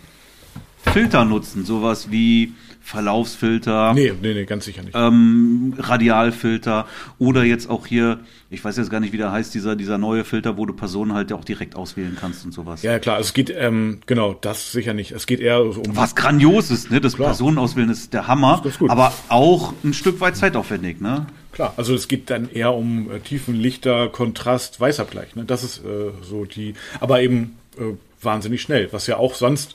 Filter 0.84 1.24
nutzen, 1.24 1.64
sowas 1.64 2.12
wie 2.12 2.52
Verlaufsfilter. 2.84 3.94
Nee, 3.94 4.12
nee, 4.20 4.34
nee, 4.34 4.44
ganz 4.44 4.66
sicher 4.66 4.82
nicht. 4.82 4.94
Ähm, 4.94 5.72
Radialfilter 5.78 6.86
oder 7.18 7.42
jetzt 7.42 7.70
auch 7.70 7.86
hier, 7.86 8.20
ich 8.50 8.62
weiß 8.62 8.76
jetzt 8.76 8.90
gar 8.90 9.00
nicht, 9.00 9.14
wie 9.14 9.16
der 9.16 9.32
heißt, 9.32 9.54
dieser, 9.54 9.74
dieser 9.74 9.96
neue 9.96 10.22
Filter, 10.22 10.58
wo 10.58 10.66
du 10.66 10.74
Personen 10.74 11.14
halt 11.14 11.32
auch 11.32 11.46
direkt 11.46 11.76
auswählen 11.76 12.14
kannst 12.20 12.44
und 12.44 12.52
sowas. 12.52 12.82
Ja, 12.82 12.98
klar, 12.98 13.18
es 13.18 13.32
geht, 13.32 13.48
ähm, 13.56 14.00
genau, 14.04 14.34
das 14.34 14.70
sicher 14.70 14.92
nicht. 14.92 15.12
Es 15.12 15.26
geht 15.26 15.40
eher 15.40 15.64
um. 15.64 15.96
Was 15.96 16.14
grandios 16.14 16.70
ist, 16.70 16.90
ne? 16.90 17.00
Das 17.00 17.16
klar. 17.16 17.28
Personen 17.28 17.56
auswählen 17.56 17.88
ist 17.88 18.12
der 18.12 18.28
Hammer, 18.28 18.62
ist 18.66 18.78
aber 18.86 19.14
auch 19.30 19.72
ein 19.82 19.94
Stück 19.94 20.20
weit 20.20 20.36
zeitaufwendig, 20.36 21.00
ne? 21.00 21.26
Klar, 21.52 21.72
also 21.78 21.94
es 21.94 22.06
geht 22.06 22.28
dann 22.28 22.50
eher 22.50 22.74
um 22.74 23.10
äh, 23.10 23.20
Tiefen, 23.20 23.54
Lichter, 23.54 24.08
Kontrast, 24.08 24.78
Weißabgleich, 24.78 25.36
ne? 25.36 25.46
Das 25.46 25.64
ist 25.64 25.78
äh, 25.78 26.10
so 26.22 26.44
die, 26.44 26.74
aber 27.00 27.22
eben 27.22 27.56
äh, 27.78 27.94
wahnsinnig 28.20 28.60
schnell, 28.60 28.92
was 28.92 29.06
ja 29.06 29.16
auch 29.16 29.34
sonst 29.34 29.74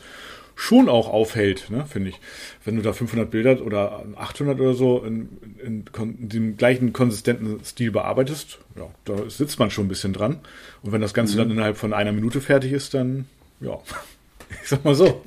schon 0.59 0.89
auch 0.89 1.07
aufhält, 1.07 1.69
ne, 1.69 1.85
finde 1.85 2.09
ich. 2.09 2.19
Wenn 2.65 2.75
du 2.75 2.81
da 2.81 2.91
500 2.91 3.31
Bilder 3.31 3.61
oder 3.61 4.03
800 4.17 4.59
oder 4.59 4.73
so 4.73 5.01
in, 5.05 5.29
in, 5.63 5.85
in, 5.97 6.29
dem 6.29 6.57
gleichen 6.57 6.91
konsistenten 6.91 7.63
Stil 7.63 7.91
bearbeitest, 7.91 8.59
ja, 8.75 8.87
da 9.05 9.29
sitzt 9.29 9.57
man 9.57 9.71
schon 9.71 9.85
ein 9.85 9.87
bisschen 9.87 10.11
dran. 10.11 10.39
Und 10.81 10.91
wenn 10.91 10.99
das 10.99 11.13
Ganze 11.13 11.35
mhm. 11.35 11.37
dann 11.37 11.51
innerhalb 11.51 11.77
von 11.77 11.93
einer 11.93 12.11
Minute 12.11 12.41
fertig 12.41 12.73
ist, 12.73 12.93
dann, 12.93 13.25
ja, 13.61 13.79
ich 14.61 14.67
sag 14.67 14.83
mal 14.83 14.95
so, 14.95 15.23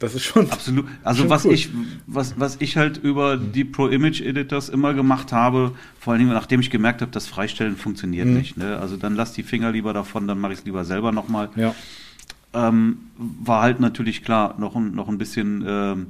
das 0.00 0.16
ist 0.16 0.24
schon 0.24 0.50
absolut. 0.50 0.86
Also 1.04 1.20
schon 1.22 1.30
was 1.30 1.44
cool. 1.44 1.54
ich 1.54 1.68
was 2.08 2.40
was 2.40 2.56
ich 2.58 2.76
halt 2.76 2.96
über 2.96 3.36
mhm. 3.36 3.52
die 3.52 3.64
Pro 3.64 3.86
Image 3.86 4.20
Editors 4.20 4.68
immer 4.68 4.94
gemacht 4.94 5.30
habe, 5.30 5.76
vor 6.00 6.12
allen 6.12 6.22
Dingen 6.22 6.32
nachdem 6.32 6.58
ich 6.58 6.70
gemerkt 6.70 7.02
habe, 7.02 7.12
das 7.12 7.28
Freistellen 7.28 7.76
funktioniert 7.76 8.26
mhm. 8.26 8.34
nicht. 8.34 8.56
Ne? 8.56 8.78
Also 8.80 8.96
dann 8.96 9.14
lass 9.14 9.32
die 9.32 9.44
Finger 9.44 9.70
lieber 9.70 9.92
davon, 9.92 10.26
dann 10.26 10.40
mache 10.40 10.54
ich 10.54 10.58
es 10.58 10.64
lieber 10.64 10.84
selber 10.84 11.12
nochmal. 11.12 11.50
Ja 11.54 11.72
ähm, 12.54 12.98
war 13.16 13.62
halt 13.62 13.80
natürlich 13.80 14.24
klar 14.24 14.54
noch 14.58 14.76
ein, 14.76 14.94
noch 14.94 15.08
ein 15.08 15.18
bisschen 15.18 15.64
ähm, 15.66 16.06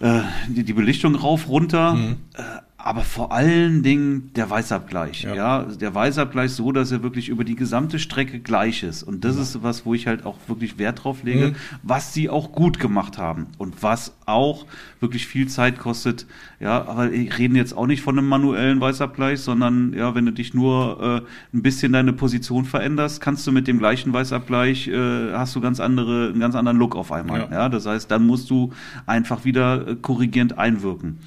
äh, 0.00 0.22
die, 0.48 0.64
die 0.64 0.72
Belichtung 0.72 1.14
rauf, 1.14 1.48
runter. 1.48 1.94
Mhm. 1.94 2.16
Äh, 2.34 2.42
aber 2.80 3.02
vor 3.02 3.32
allen 3.32 3.82
Dingen 3.82 4.30
der 4.36 4.48
Weißabgleich. 4.48 5.24
Ja. 5.24 5.34
ja. 5.34 5.62
der 5.64 5.92
Weißabgleich 5.96 6.52
so, 6.52 6.70
dass 6.70 6.92
er 6.92 7.02
wirklich 7.02 7.28
über 7.28 7.42
die 7.42 7.56
gesamte 7.56 7.98
Strecke 7.98 8.38
gleich 8.38 8.84
ist. 8.84 9.02
Und 9.02 9.24
das 9.24 9.34
ja. 9.34 9.42
ist 9.42 9.62
was, 9.64 9.84
wo 9.84 9.94
ich 9.94 10.06
halt 10.06 10.24
auch 10.24 10.36
wirklich 10.46 10.78
Wert 10.78 11.02
drauf 11.02 11.24
lege, 11.24 11.48
mhm. 11.48 11.54
was 11.82 12.14
sie 12.14 12.30
auch 12.30 12.52
gut 12.52 12.78
gemacht 12.78 13.18
haben 13.18 13.48
und 13.58 13.82
was 13.82 14.14
auch 14.26 14.64
wirklich 15.00 15.26
viel 15.26 15.48
Zeit 15.48 15.80
kostet. 15.80 16.26
Ja, 16.60 16.86
aber 16.86 17.10
wir 17.10 17.36
reden 17.36 17.56
jetzt 17.56 17.76
auch 17.76 17.88
nicht 17.88 18.00
von 18.00 18.16
einem 18.16 18.28
manuellen 18.28 18.80
Weißabgleich, 18.80 19.40
sondern 19.40 19.92
ja, 19.92 20.14
wenn 20.14 20.26
du 20.26 20.32
dich 20.32 20.54
nur 20.54 21.24
äh, 21.24 21.56
ein 21.56 21.62
bisschen 21.62 21.92
deine 21.92 22.12
Position 22.12 22.64
veränderst, 22.64 23.20
kannst 23.20 23.44
du 23.48 23.50
mit 23.50 23.66
dem 23.66 23.80
gleichen 23.80 24.12
Weißabgleich 24.12 24.86
äh, 24.86 25.32
hast 25.32 25.56
du 25.56 25.60
ganz 25.60 25.80
andere, 25.80 26.28
einen 26.28 26.40
ganz 26.40 26.54
anderen 26.54 26.78
Look 26.78 26.94
auf 26.94 27.10
einmal. 27.10 27.40
Ja, 27.40 27.50
ja 27.50 27.68
das 27.68 27.86
heißt, 27.86 28.08
dann 28.08 28.24
musst 28.24 28.50
du 28.50 28.72
einfach 29.04 29.44
wieder 29.44 29.88
äh, 29.88 29.96
korrigierend 29.96 30.58
einwirken. 30.58 31.18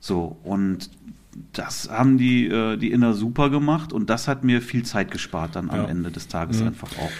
So, 0.00 0.36
und 0.42 0.90
das 1.52 1.88
haben 1.90 2.18
die, 2.18 2.46
äh, 2.46 2.76
die 2.76 2.90
Inner 2.90 3.14
super 3.14 3.50
gemacht 3.50 3.92
und 3.92 4.10
das 4.10 4.28
hat 4.28 4.44
mir 4.44 4.62
viel 4.62 4.84
Zeit 4.84 5.10
gespart 5.10 5.54
dann 5.56 5.70
am 5.70 5.82
ja. 5.82 5.88
Ende 5.88 6.10
des 6.10 6.28
Tages 6.28 6.60
mhm. 6.60 6.68
einfach 6.68 6.90
auch. 6.98 7.10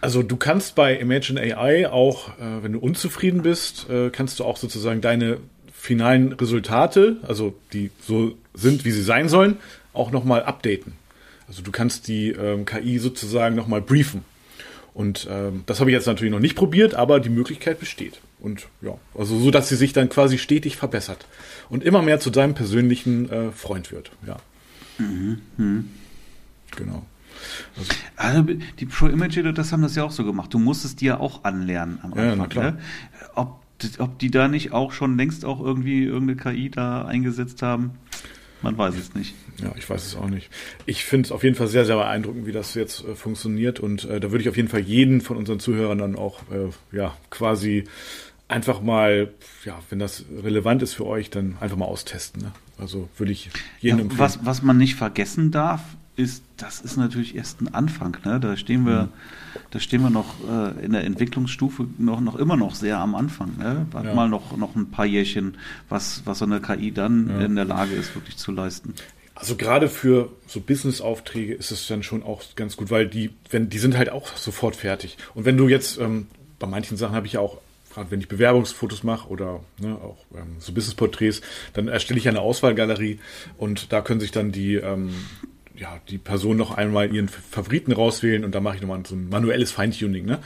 Also 0.00 0.22
du 0.22 0.36
kannst 0.36 0.74
bei 0.74 0.96
Imagine 0.96 1.40
AI 1.40 1.88
auch, 1.88 2.30
äh, 2.38 2.62
wenn 2.62 2.72
du 2.72 2.78
unzufrieden 2.78 3.42
bist, 3.42 3.88
äh, 3.88 4.10
kannst 4.10 4.38
du 4.40 4.44
auch 4.44 4.56
sozusagen 4.56 5.00
deine 5.00 5.38
finalen 5.72 6.32
Resultate, 6.32 7.18
also 7.26 7.54
die 7.72 7.90
so 8.06 8.36
sind, 8.54 8.84
wie 8.84 8.90
sie 8.90 9.02
sein 9.02 9.28
sollen, 9.28 9.56
auch 9.92 10.10
nochmal 10.10 10.42
updaten. 10.42 10.92
Also 11.46 11.62
du 11.62 11.70
kannst 11.70 12.08
die 12.08 12.30
ähm, 12.30 12.64
KI 12.64 12.98
sozusagen 12.98 13.56
nochmal 13.56 13.80
briefen. 13.80 14.24
Und 14.92 15.28
ähm, 15.30 15.62
das 15.66 15.80
habe 15.80 15.90
ich 15.90 15.94
jetzt 15.94 16.06
natürlich 16.06 16.32
noch 16.32 16.40
nicht 16.40 16.56
probiert, 16.56 16.94
aber 16.94 17.20
die 17.20 17.30
Möglichkeit 17.30 17.80
besteht. 17.80 18.20
Und 18.40 18.68
ja, 18.82 18.92
also 19.14 19.38
so, 19.38 19.50
dass 19.50 19.68
sie 19.68 19.76
sich 19.76 19.92
dann 19.92 20.08
quasi 20.08 20.38
stetig 20.38 20.76
verbessert 20.76 21.26
und 21.68 21.82
immer 21.82 22.02
mehr 22.02 22.20
zu 22.20 22.30
deinem 22.30 22.54
persönlichen 22.54 23.30
äh, 23.30 23.50
Freund 23.52 23.90
wird. 23.90 24.12
Ja. 24.26 24.36
Mhm. 24.98 25.40
Mhm. 25.56 25.88
Genau. 26.76 27.04
Also, 27.76 27.90
also, 28.16 28.54
die 28.78 28.86
Pro 28.86 29.06
Image 29.06 29.38
das 29.54 29.72
haben 29.72 29.82
das 29.82 29.94
ja 29.94 30.04
auch 30.04 30.10
so 30.10 30.24
gemacht. 30.24 30.52
Du 30.52 30.58
musstest 30.58 31.00
die 31.00 31.06
ja 31.06 31.20
auch 31.20 31.44
anlernen 31.44 31.98
am 32.02 32.12
Anfang. 32.12 32.38
Ja, 32.38 32.46
klar. 32.46 32.70
Ne? 32.72 32.78
Ob, 33.34 33.60
ob 33.98 34.18
die 34.18 34.30
da 34.30 34.48
nicht 34.48 34.72
auch 34.72 34.92
schon 34.92 35.16
längst 35.16 35.44
auch 35.44 35.60
irgendwie 35.60 36.04
irgendeine 36.04 36.36
KI 36.36 36.70
da 36.70 37.04
eingesetzt 37.04 37.62
haben, 37.62 37.92
man 38.62 38.76
weiß 38.76 38.96
es 38.96 39.14
nicht. 39.14 39.34
Ja, 39.62 39.72
ich 39.76 39.88
weiß 39.88 40.04
es 40.04 40.16
auch 40.16 40.28
nicht. 40.28 40.50
Ich 40.86 41.04
finde 41.04 41.26
es 41.26 41.32
auf 41.32 41.44
jeden 41.44 41.54
Fall 41.54 41.68
sehr, 41.68 41.84
sehr 41.84 41.96
beeindruckend, 41.96 42.46
wie 42.46 42.52
das 42.52 42.74
jetzt 42.74 43.04
äh, 43.04 43.14
funktioniert. 43.14 43.80
Und 43.80 44.04
äh, 44.04 44.20
da 44.20 44.30
würde 44.30 44.42
ich 44.42 44.48
auf 44.48 44.56
jeden 44.56 44.68
Fall 44.68 44.80
jeden 44.80 45.20
von 45.20 45.36
unseren 45.36 45.60
Zuhörern 45.60 45.98
dann 45.98 46.16
auch 46.16 46.42
äh, 46.50 46.96
ja 46.96 47.16
quasi 47.30 47.84
einfach 48.48 48.80
mal, 48.80 49.32
ja, 49.64 49.78
wenn 49.90 49.98
das 49.98 50.24
relevant 50.42 50.82
ist 50.82 50.94
für 50.94 51.06
euch, 51.06 51.30
dann 51.30 51.56
einfach 51.60 51.76
mal 51.76 51.84
austesten. 51.84 52.42
Ne? 52.42 52.52
Also 52.78 53.08
würde 53.16 53.32
ich 53.32 53.50
jedem 53.80 53.98
ja, 53.98 54.02
empfehlen. 54.04 54.20
Was, 54.20 54.44
was 54.44 54.62
man 54.62 54.78
nicht 54.78 54.94
vergessen 54.94 55.50
darf, 55.50 55.82
ist, 56.16 56.42
das 56.56 56.80
ist 56.80 56.96
natürlich 56.96 57.36
erst 57.36 57.60
ein 57.60 57.72
Anfang. 57.72 58.16
Ne? 58.24 58.40
Da 58.40 58.56
stehen 58.56 58.84
wir, 58.84 59.04
mhm. 59.04 59.08
da 59.70 59.78
stehen 59.78 60.02
wir 60.02 60.10
noch 60.10 60.34
äh, 60.48 60.84
in 60.84 60.92
der 60.92 61.04
Entwicklungsstufe 61.04 61.86
noch, 61.98 62.20
noch 62.20 62.34
immer 62.34 62.56
noch 62.56 62.74
sehr 62.74 62.98
am 62.98 63.14
Anfang. 63.14 63.56
Ne? 63.56 63.86
Warte 63.92 64.08
ja. 64.08 64.14
mal 64.14 64.28
noch, 64.28 64.56
noch 64.56 64.74
ein 64.74 64.90
paar 64.90 65.06
Jährchen, 65.06 65.56
was, 65.88 66.22
was 66.24 66.40
so 66.40 66.44
eine 66.44 66.60
KI 66.60 66.90
dann 66.90 67.28
ja. 67.28 67.40
in 67.42 67.54
der 67.54 67.66
Lage 67.66 67.94
ist, 67.94 68.14
wirklich 68.16 68.36
zu 68.36 68.50
leisten. 68.50 68.94
Also 69.36 69.54
gerade 69.54 69.88
für 69.88 70.32
so 70.48 70.60
Business-Aufträge 70.60 71.54
ist 71.54 71.70
es 71.70 71.86
dann 71.86 72.02
schon 72.02 72.24
auch 72.24 72.42
ganz 72.56 72.76
gut, 72.76 72.90
weil 72.90 73.06
die, 73.06 73.30
wenn, 73.50 73.70
die 73.70 73.78
sind 73.78 73.96
halt 73.96 74.10
auch 74.10 74.36
sofort 74.36 74.74
fertig. 74.74 75.16
Und 75.34 75.44
wenn 75.44 75.56
du 75.56 75.68
jetzt, 75.68 75.98
ähm, 75.98 76.26
bei 76.58 76.66
manchen 76.66 76.96
Sachen 76.96 77.14
habe 77.14 77.28
ich 77.28 77.34
ja 77.34 77.40
auch 77.40 77.58
gerade 77.98 78.12
wenn 78.12 78.20
ich 78.20 78.28
Bewerbungsfotos 78.28 79.02
mache 79.02 79.28
oder 79.28 79.60
ne, 79.80 79.96
auch 79.96 80.18
ähm, 80.34 80.56
so 80.60 80.72
Business-Porträts, 80.72 81.40
dann 81.72 81.88
erstelle 81.88 82.18
ich 82.18 82.28
eine 82.28 82.40
Auswahlgalerie 82.40 83.18
und 83.56 83.92
da 83.92 84.02
können 84.02 84.20
sich 84.20 84.30
dann 84.30 84.52
die, 84.52 84.76
ähm, 84.76 85.10
ja, 85.76 86.00
die 86.08 86.18
Person 86.18 86.56
noch 86.56 86.70
einmal 86.76 87.12
ihren 87.12 87.28
Favoriten 87.28 87.90
rauswählen 87.90 88.44
und 88.44 88.54
da 88.54 88.60
mache 88.60 88.76
ich 88.76 88.82
nochmal 88.82 89.02
so 89.04 89.16
ein 89.16 89.28
manuelles 89.28 89.72
Feintuning. 89.72 90.26
Ne? 90.26 90.38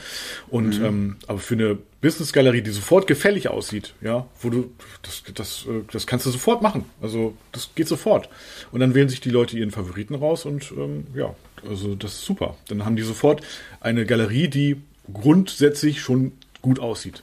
Und 0.48 0.78
mhm. 0.78 0.84
ähm, 0.84 1.16
aber 1.26 1.40
für 1.40 1.54
eine 1.54 1.78
Business-Galerie, 2.00 2.62
die 2.62 2.70
sofort 2.70 3.06
gefällig 3.06 3.48
aussieht, 3.48 3.94
ja, 4.00 4.26
wo 4.40 4.48
du 4.48 4.72
das, 5.02 5.22
das, 5.34 5.66
äh, 5.68 5.82
das 5.92 6.06
kannst 6.06 6.24
du 6.24 6.30
sofort 6.30 6.62
machen. 6.62 6.86
Also 7.02 7.36
das 7.52 7.70
geht 7.74 7.88
sofort. 7.88 8.30
Und 8.72 8.80
dann 8.80 8.94
wählen 8.94 9.10
sich 9.10 9.20
die 9.20 9.30
Leute 9.30 9.58
ihren 9.58 9.72
Favoriten 9.72 10.14
raus 10.14 10.46
und 10.46 10.72
ähm, 10.72 11.06
ja, 11.14 11.34
also 11.68 11.94
das 11.96 12.14
ist 12.14 12.24
super. 12.24 12.56
Dann 12.68 12.86
haben 12.86 12.96
die 12.96 13.02
sofort 13.02 13.42
eine 13.80 14.06
Galerie, 14.06 14.48
die 14.48 14.80
grundsätzlich 15.12 16.00
schon 16.00 16.32
gut 16.62 16.78
aussieht. 16.78 17.22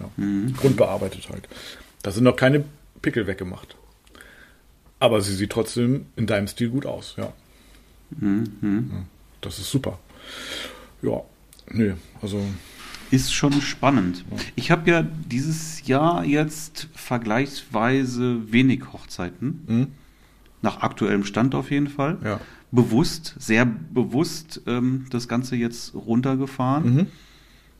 Ja. 0.00 0.10
Mhm. 0.16 0.54
Grundbearbeitet 0.54 1.28
halt. 1.30 1.48
Da 2.02 2.10
sind 2.10 2.24
noch 2.24 2.36
keine 2.36 2.64
Pickel 3.02 3.26
weggemacht. 3.26 3.76
Aber 4.98 5.20
sie 5.20 5.34
sieht 5.34 5.50
trotzdem 5.50 6.06
in 6.16 6.26
deinem 6.26 6.48
Stil 6.48 6.70
gut 6.70 6.86
aus, 6.86 7.14
ja. 7.18 7.32
Mhm. 8.10 8.90
ja 8.92 9.04
das 9.40 9.58
ist 9.58 9.70
super. 9.70 9.98
Ja, 11.02 11.20
nee, 11.70 11.94
also. 12.22 12.42
Ist 13.12 13.32
schon 13.32 13.60
spannend. 13.62 14.24
Ja. 14.30 14.36
Ich 14.56 14.70
habe 14.72 14.90
ja 14.90 15.02
dieses 15.02 15.86
Jahr 15.86 16.24
jetzt 16.24 16.88
vergleichsweise 16.94 18.52
wenig 18.52 18.92
Hochzeiten. 18.92 19.64
Mhm. 19.68 19.86
Nach 20.60 20.80
aktuellem 20.80 21.24
Stand 21.24 21.54
auf 21.54 21.70
jeden 21.70 21.86
Fall. 21.86 22.18
Ja. 22.24 22.40
Bewusst, 22.72 23.36
sehr 23.38 23.64
bewusst 23.64 24.60
ähm, 24.66 25.06
das 25.10 25.28
Ganze 25.28 25.54
jetzt 25.54 25.94
runtergefahren. 25.94 26.94
Mhm 26.94 27.06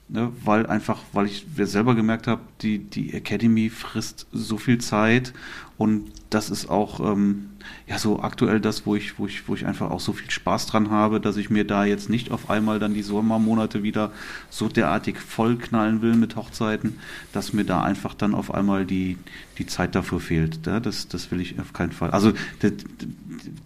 Ne, 0.08 0.30
weil 0.44 0.66
einfach, 0.66 1.00
weil 1.12 1.26
ich 1.26 1.44
selber 1.64 1.96
gemerkt 1.96 2.28
habe, 2.28 2.40
die, 2.62 2.78
die 2.78 3.12
Academy 3.12 3.68
frisst 3.70 4.28
so 4.30 4.56
viel 4.56 4.78
Zeit 4.78 5.32
und 5.78 6.12
das 6.30 6.48
ist 6.48 6.70
auch 6.70 7.00
ähm, 7.00 7.48
ja 7.88 7.98
so 7.98 8.20
aktuell 8.20 8.60
das, 8.60 8.86
wo 8.86 8.94
ich, 8.94 9.18
wo 9.18 9.26
ich, 9.26 9.48
wo 9.48 9.56
ich 9.56 9.66
einfach 9.66 9.90
auch 9.90 9.98
so 9.98 10.12
viel 10.12 10.30
Spaß 10.30 10.66
dran 10.66 10.90
habe, 10.90 11.20
dass 11.20 11.36
ich 11.36 11.50
mir 11.50 11.64
da 11.64 11.84
jetzt 11.84 12.08
nicht 12.08 12.30
auf 12.30 12.50
einmal 12.50 12.78
dann 12.78 12.94
die 12.94 13.02
Sommermonate 13.02 13.82
wieder 13.82 14.12
so 14.48 14.68
derartig 14.68 15.18
vollknallen 15.18 16.02
will 16.02 16.14
mit 16.14 16.36
Hochzeiten, 16.36 17.00
dass 17.32 17.52
mir 17.52 17.64
da 17.64 17.82
einfach 17.82 18.14
dann 18.14 18.36
auf 18.36 18.54
einmal 18.54 18.86
die, 18.86 19.18
die 19.58 19.66
Zeit 19.66 19.96
dafür 19.96 20.20
fehlt. 20.20 20.64
Ja, 20.66 20.78
das, 20.78 21.08
das 21.08 21.32
will 21.32 21.40
ich 21.40 21.58
auf 21.58 21.72
keinen 21.72 21.90
Fall. 21.90 22.12
Also 22.12 22.32
die, 22.62 22.76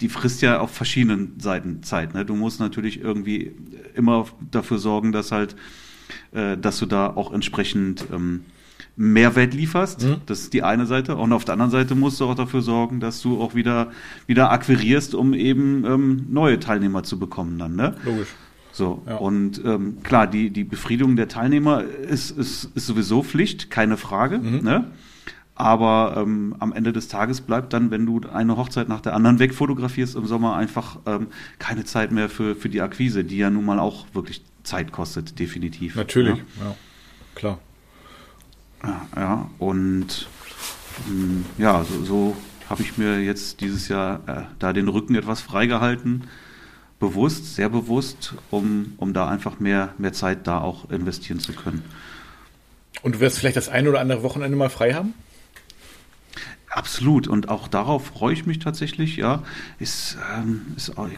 die 0.01 0.09
frisst 0.09 0.41
ja 0.41 0.59
auf 0.61 0.71
verschiedenen 0.71 1.39
Seiten 1.39 1.83
Zeit. 1.83 2.15
Ne? 2.15 2.25
Du 2.25 2.35
musst 2.35 2.61
natürlich 2.61 3.03
irgendwie 3.03 3.53
immer 3.95 4.25
dafür 4.51 4.79
sorgen, 4.79 5.13
dass 5.13 5.33
halt 5.33 5.55
äh, 6.33 6.57
dass 6.57 6.79
du 6.79 6.87
da 6.87 7.09
auch 7.09 7.33
entsprechend 7.33 8.07
ähm, 8.13 8.45
Mehrwert 8.97 9.55
lieferst. 9.55 10.05
Mhm. 10.05 10.17
Das 10.27 10.41
ist 10.41 10.53
die 10.53 10.63
eine 10.63 10.87
Seite. 10.87 11.17
Und 11.17 11.33
auf 11.33 11.45
der 11.45 11.55
anderen 11.55 11.71
Seite 11.71 11.95
musst 11.95 12.21
du 12.21 12.27
auch 12.27 12.35
dafür 12.35 12.61
sorgen, 12.61 13.01
dass 13.01 13.23
du 13.23 13.41
auch 13.41 13.55
wieder, 13.55 13.91
wieder 14.27 14.51
akquirierst, 14.51 15.15
um 15.15 15.33
eben 15.33 15.85
ähm, 15.87 16.27
neue 16.29 16.61
Teilnehmer 16.61 17.03
zu 17.03 17.19
bekommen 17.19 17.59
dann. 17.59 17.77
Ne? 17.77 17.95
Logisch. 18.05 18.29
So, 18.73 19.03
ja. 19.07 19.17
und 19.17 19.63
ähm, 19.65 20.03
klar, 20.03 20.27
die, 20.27 20.51
die 20.51 20.65
Befriedung 20.65 21.17
der 21.17 21.29
Teilnehmer 21.29 21.83
ist, 21.83 22.31
ist, 22.31 22.71
ist 22.75 22.87
sowieso 22.87 23.23
Pflicht, 23.23 23.71
keine 23.71 23.97
Frage. 23.97 24.39
Mhm. 24.39 24.61
Ne? 24.63 24.91
Aber 25.55 26.15
ähm, 26.17 26.55
am 26.59 26.73
Ende 26.73 26.93
des 26.93 27.09
Tages 27.09 27.41
bleibt 27.41 27.73
dann, 27.73 27.91
wenn 27.91 28.07
du 28.07 28.21
eine 28.33 28.57
Hochzeit 28.57 28.89
nach 28.89 29.01
der 29.01 29.15
anderen 29.15 29.39
wegfotografierst 29.39 30.17
im 30.17 30.25
Sommer, 30.27 30.57
einfach 30.57 30.99
ähm, 31.07 31.27
keine 31.59 31.85
Zeit 31.85 32.13
mehr 32.13 32.29
für, 32.29 32.55
für 32.55 32.69
die 32.69 32.81
Akquise, 32.81 33.25
die 33.25 33.39
ja 33.39 33.51
nun 33.51 33.65
mal 33.65 33.79
auch 33.79 34.07
wirklich 34.15 34.43
Zeit 34.63 34.93
kostet, 34.93 35.39
definitiv. 35.39 35.95
Natürlich, 35.95 36.39
ja, 36.59 36.65
ja 36.65 36.75
klar. 37.35 37.59
Ja, 38.83 39.07
ja 39.17 39.51
und 39.59 40.29
ähm, 41.09 41.45
ja, 41.59 41.85
so, 41.85 42.05
so 42.05 42.37
habe 42.69 42.83
ich 42.83 42.99
mir 42.99 43.21
jetzt 43.21 43.61
dieses 43.61 43.89
Jahr 43.89 44.21
äh, 44.27 44.43
da 44.59 44.73
den 44.73 44.89
Rücken 44.89 45.15
etwas 45.15 45.41
freigehalten. 45.41 46.25
Bewusst, 46.99 47.57
sehr 47.57 47.69
bewusst, 47.71 48.35
um, 48.51 48.93
um 48.99 49.13
da 49.15 49.29
einfach 49.29 49.59
mehr, 49.59 49.95
mehr 49.99 50.13
Zeit 50.13 50.47
da 50.47 50.61
auch 50.61 50.91
investieren 50.91 51.41
zu 51.41 51.53
können. 51.53 51.83
Und 53.03 53.17
du 53.17 53.21
wirst 53.21 53.39
vielleicht 53.39 53.57
das 53.57 53.69
ein 53.69 53.89
oder 53.89 54.01
andere 54.01 54.23
Wochenende 54.23 54.57
mal 54.57 54.69
frei 54.69 54.93
haben? 54.93 55.15
Absolut. 56.71 57.27
Und 57.27 57.49
auch 57.49 57.69
darauf 57.69 58.07
freue 58.07 58.33
ich 58.33 58.47
mich 58.47 58.61
tatsächlich, 58.61 59.17
ja. 59.17 59.43
Ist, 59.79 60.17
ähm, 60.37 60.63
ist 60.77 60.97
auch, 60.97 61.09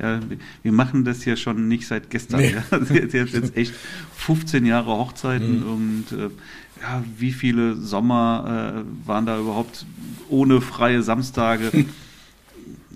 ja, 0.00 0.20
wir 0.62 0.72
machen 0.72 1.04
das 1.04 1.24
ja 1.24 1.36
schon 1.36 1.68
nicht 1.68 1.86
seit 1.86 2.10
gestern. 2.10 2.40
Nee. 2.40 2.52
Ja. 2.52 2.62
Also 2.70 2.94
jetzt, 2.94 3.14
jetzt 3.14 3.34
echt 3.56 3.74
15 4.16 4.66
Jahre 4.66 4.90
Hochzeiten 4.90 5.60
mhm. 5.60 5.72
und 5.72 6.12
äh, 6.12 6.30
ja, 6.82 7.02
wie 7.16 7.32
viele 7.32 7.76
Sommer 7.76 8.84
äh, 8.84 9.06
waren 9.08 9.26
da 9.26 9.38
überhaupt 9.38 9.86
ohne 10.28 10.60
freie 10.60 11.02
Samstage? 11.02 11.86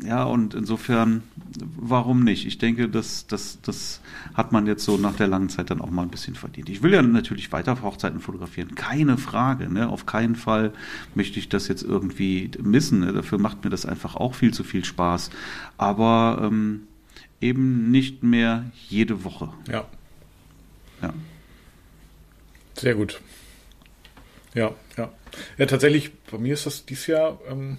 ja, 0.04 0.24
und 0.24 0.54
insofern, 0.54 1.22
warum 1.76 2.24
nicht? 2.24 2.46
Ich 2.46 2.58
denke, 2.58 2.88
das, 2.88 3.26
das, 3.26 3.60
das 3.62 4.00
hat 4.34 4.50
man 4.50 4.66
jetzt 4.66 4.84
so 4.84 4.96
nach 4.96 5.16
der 5.16 5.28
langen 5.28 5.48
Zeit 5.48 5.70
dann 5.70 5.80
auch 5.80 5.90
mal 5.90 6.02
ein 6.02 6.08
bisschen 6.08 6.34
verdient. 6.34 6.68
Ich 6.68 6.82
will 6.82 6.92
ja 6.92 7.02
natürlich 7.02 7.52
weiter 7.52 7.80
Hochzeiten 7.82 8.20
fotografieren, 8.20 8.74
keine 8.74 9.16
Frage. 9.16 9.72
Ne? 9.72 9.88
Auf 9.88 10.06
keinen 10.06 10.34
Fall 10.34 10.72
möchte 11.14 11.38
ich 11.38 11.48
das 11.48 11.68
jetzt 11.68 11.82
irgendwie 11.82 12.50
missen. 12.60 13.00
Ne? 13.00 13.12
Dafür 13.12 13.38
macht 13.38 13.62
mir 13.64 13.70
das 13.70 13.86
einfach 13.86 14.16
auch 14.16 14.34
viel 14.34 14.52
zu 14.52 14.64
viel 14.64 14.84
Spaß. 14.84 15.30
Aber 15.78 16.40
ähm, 16.42 16.88
eben 17.40 17.90
nicht 17.90 18.22
mehr 18.22 18.70
jede 18.88 19.24
Woche. 19.24 19.50
Ja. 19.68 19.86
Ja. 21.00 21.12
Sehr 22.74 22.94
gut. 22.94 23.20
Ja, 24.54 24.72
ja. 24.96 25.12
Ja, 25.58 25.66
tatsächlich, 25.66 26.12
bei 26.30 26.38
mir 26.38 26.54
ist 26.54 26.66
das 26.66 26.84
dieses 26.86 27.06
Jahr 27.06 27.38
ähm, 27.48 27.78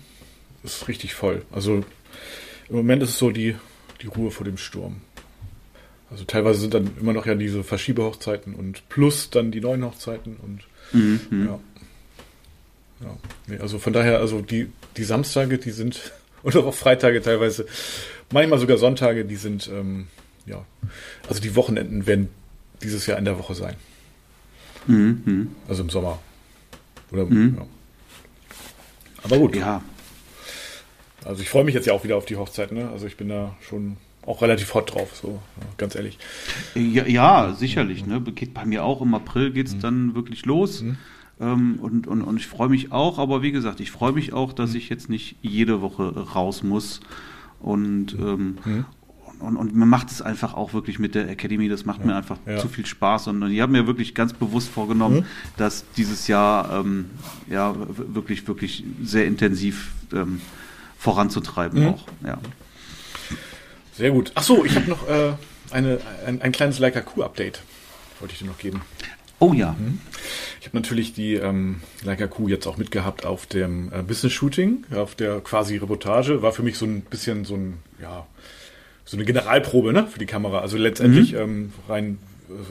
ist 0.64 0.88
richtig 0.88 1.14
voll. 1.14 1.46
Also 1.52 1.84
im 2.70 2.76
Moment 2.76 3.04
ist 3.04 3.10
es 3.10 3.18
so 3.18 3.32
die, 3.32 3.56
die 4.02 4.08
Ruhe 4.08 4.32
vor 4.32 4.46
dem 4.46 4.58
Sturm. 4.58 5.02
Also 6.10 6.26
teilweise 6.26 6.60
sind 6.60 6.74
dann 6.74 6.92
immer 7.00 7.14
noch 7.14 7.26
ja 7.26 7.34
diese 7.36 7.64
Verschiebehochzeiten 7.64 8.54
und 8.54 8.88
plus 8.90 9.30
dann 9.32 9.52
die 9.52 9.62
neuen 9.62 9.84
Hochzeiten 9.84 10.38
und 10.38 10.62
mhm. 10.92 11.48
ja. 11.48 11.60
ja. 13.02 13.18
Nee, 13.48 13.58
also 13.58 13.80
von 13.80 13.94
daher, 13.94 14.20
also 14.20 14.42
die, 14.42 14.70
die 14.96 15.04
Samstage, 15.04 15.58
die 15.58 15.72
sind, 15.72 16.14
und 16.44 16.56
auch 16.56 16.74
Freitage 16.74 17.22
teilweise, 17.22 17.66
manchmal 18.32 18.60
sogar 18.60 18.78
Sonntage, 18.78 19.26
die 19.26 19.38
sind, 19.38 19.70
ähm, 19.74 20.08
ja, 20.46 20.64
also 21.28 21.42
die 21.42 21.56
Wochenenden 21.56 22.06
werden 22.06 22.30
dieses 22.84 23.08
Jahr 23.08 23.18
in 23.18 23.26
der 23.26 23.40
Woche 23.40 23.56
sein. 23.56 23.76
Mhm. 24.86 25.56
Also 25.68 25.84
im 25.84 25.90
Sommer. 25.90 26.20
Oder, 27.12 27.26
mhm. 27.26 27.56
ja. 27.58 27.66
Aber 29.24 29.38
gut. 29.38 29.56
Ja. 29.56 29.82
Also 31.26 31.42
ich 31.42 31.50
freue 31.50 31.64
mich 31.64 31.74
jetzt 31.74 31.88
ja 31.88 31.94
auch 31.94 32.04
wieder 32.04 32.18
auf 32.18 32.26
die 32.26 32.36
Hochzeit, 32.36 32.72
ne? 32.72 32.90
Also 32.90 33.08
ich 33.08 33.18
bin 33.18 33.30
da 33.30 33.56
schon 33.62 33.98
auch 34.26 34.42
relativ 34.42 34.74
hot 34.74 34.94
drauf, 34.94 35.16
so 35.16 35.42
ganz 35.78 35.96
ehrlich. 35.96 36.18
Ja, 36.76 37.06
ja 37.06 37.54
sicherlich. 37.54 38.06
Ne? 38.06 38.22
Geht 38.22 38.54
bei 38.54 38.66
mir 38.66 38.84
auch 38.84 39.02
im 39.02 39.14
April 39.14 39.52
geht 39.52 39.68
es 39.68 39.76
mhm. 39.76 39.80
dann 39.82 40.16
wirklich 40.16 40.46
los. 40.46 40.82
Mhm. 40.82 40.98
Ähm, 41.42 41.80
und, 41.82 42.08
und, 42.08 42.22
und 42.22 42.38
ich 42.38 42.48
freue 42.48 42.70
mich 42.70 42.92
auch, 42.92 43.20
aber 43.20 43.42
wie 43.42 43.52
gesagt, 43.52 43.80
ich 43.80 43.92
freue 43.92 44.14
mich 44.14 44.34
auch, 44.34 44.54
dass 44.54 44.72
mhm. 44.72 44.78
ich 44.78 44.90
jetzt 44.90 45.10
nicht 45.10 45.36
jede 45.42 45.82
Woche 45.82 46.04
raus 46.36 46.64
muss. 46.64 47.02
Und, 47.60 48.18
mhm. 48.18 48.58
ähm, 48.66 48.86
und, 49.40 49.58
und, 49.58 49.76
mir 49.76 49.86
macht 49.86 50.10
es 50.10 50.22
einfach 50.22 50.54
auch 50.54 50.74
wirklich 50.74 51.00
mit 51.00 51.16
der 51.16 51.30
Academy, 51.30 51.68
das 51.68 51.86
macht 51.86 52.00
ja, 52.02 52.06
mir 52.06 52.16
einfach 52.16 52.38
ja. 52.46 52.58
zu 52.58 52.70
viel 52.70 52.86
Spaß. 52.86 53.28
Und, 53.28 53.44
und 53.44 53.52
ich 53.52 53.60
habe 53.60 53.72
mir 53.72 53.88
wirklich 53.88 54.16
ganz 54.16 54.32
bewusst 54.32 54.70
vorgenommen, 54.70 55.18
mhm. 55.18 55.26
dass 55.58 55.86
dieses 55.98 56.28
Jahr 56.28 56.80
ähm, 56.80 57.06
ja 57.50 57.76
wirklich, 57.88 58.48
wirklich 58.48 58.86
sehr 59.04 59.26
intensiv 59.26 59.92
ähm, 60.14 60.40
voranzutreiben 61.04 61.82
mhm. 61.82 61.90
auch. 61.90 62.06
Ja. 62.26 62.38
Sehr 63.94 64.12
gut. 64.12 64.32
Ach 64.36 64.44
so, 64.44 64.64
ich 64.64 64.76
habe 64.76 64.90
noch 64.90 65.08
äh, 65.08 65.34
eine, 65.72 66.00
ein, 66.26 66.42
ein 66.42 66.52
kleines 66.54 66.80
Leica 66.80 67.02
Q-Update. 67.02 67.62
Wollte 68.20 68.34
ich 68.34 68.40
dir 68.40 68.46
noch 68.46 68.58
geben. 68.58 68.82
Oh 69.40 69.52
ja. 69.52 69.76
Mhm. 69.78 70.00
Ich 70.62 70.68
habe 70.68 70.78
natürlich 70.78 71.14
die 71.14 71.34
ähm, 71.34 71.82
Leica 72.04 72.28
Q 72.28 72.48
jetzt 72.48 72.66
auch 72.68 72.78
mitgehabt 72.78 73.26
auf 73.26 73.46
dem 73.46 73.92
äh, 73.92 74.02
Business 74.02 74.32
Shooting, 74.32 74.86
auf 74.96 75.16
der 75.16 75.42
quasi 75.42 75.76
Reportage. 75.76 76.42
War 76.42 76.54
für 76.54 76.64
mich 76.64 76.78
so 76.78 76.86
ein 76.86 77.02
bisschen 77.02 77.44
so 77.44 77.56
ein, 77.56 77.80
ja, 78.02 78.26
so 79.04 79.18
eine 79.18 79.26
Generalprobe 79.26 79.92
ne, 79.92 80.08
für 80.08 80.20
die 80.20 80.26
Kamera. 80.26 80.60
Also 80.60 80.78
letztendlich 80.78 81.34
mhm. 81.34 81.40
ähm, 81.40 81.74
rein 81.90 82.18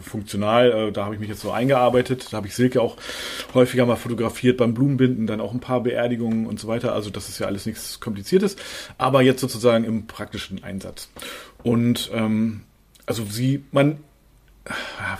funktional, 0.02 0.88
äh, 0.88 0.92
da 0.92 1.04
habe 1.04 1.14
ich 1.14 1.20
mich 1.20 1.28
jetzt 1.28 1.40
so 1.40 1.50
eingearbeitet. 1.50 2.28
Da 2.30 2.38
habe 2.38 2.46
ich 2.46 2.54
Silke 2.54 2.80
auch 2.80 2.96
häufiger 3.54 3.86
mal 3.86 3.96
fotografiert 3.96 4.56
beim 4.56 4.74
Blumenbinden, 4.74 5.26
dann 5.26 5.40
auch 5.40 5.52
ein 5.52 5.60
paar 5.60 5.82
Beerdigungen 5.82 6.46
und 6.46 6.60
so 6.60 6.68
weiter. 6.68 6.92
Also 6.92 7.10
das 7.10 7.28
ist 7.28 7.38
ja 7.38 7.46
alles 7.46 7.66
nichts 7.66 8.00
Kompliziertes, 8.00 8.56
aber 8.98 9.22
jetzt 9.22 9.40
sozusagen 9.40 9.84
im 9.84 10.06
praktischen 10.06 10.62
Einsatz. 10.62 11.08
Und 11.62 12.10
ähm, 12.12 12.62
also 13.06 13.24
sie, 13.24 13.64
man, 13.72 13.98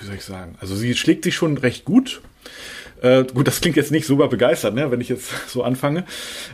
wie 0.01 0.07
soll 0.07 0.15
ich 0.15 0.25
sagen, 0.25 0.57
also 0.61 0.75
sie 0.75 0.95
schlägt 0.95 1.25
sich 1.25 1.35
schon 1.35 1.59
recht 1.59 1.85
gut. 1.85 2.23
Äh, 3.03 3.25
gut, 3.25 3.49
das 3.49 3.61
klingt 3.61 3.77
jetzt 3.77 3.91
nicht 3.91 4.07
super 4.07 4.29
begeistert, 4.29 4.75
ne, 4.75 4.91
wenn 4.91 5.01
ich 5.01 5.09
jetzt 5.09 5.33
so 5.49 5.65
anfange. 5.65 6.05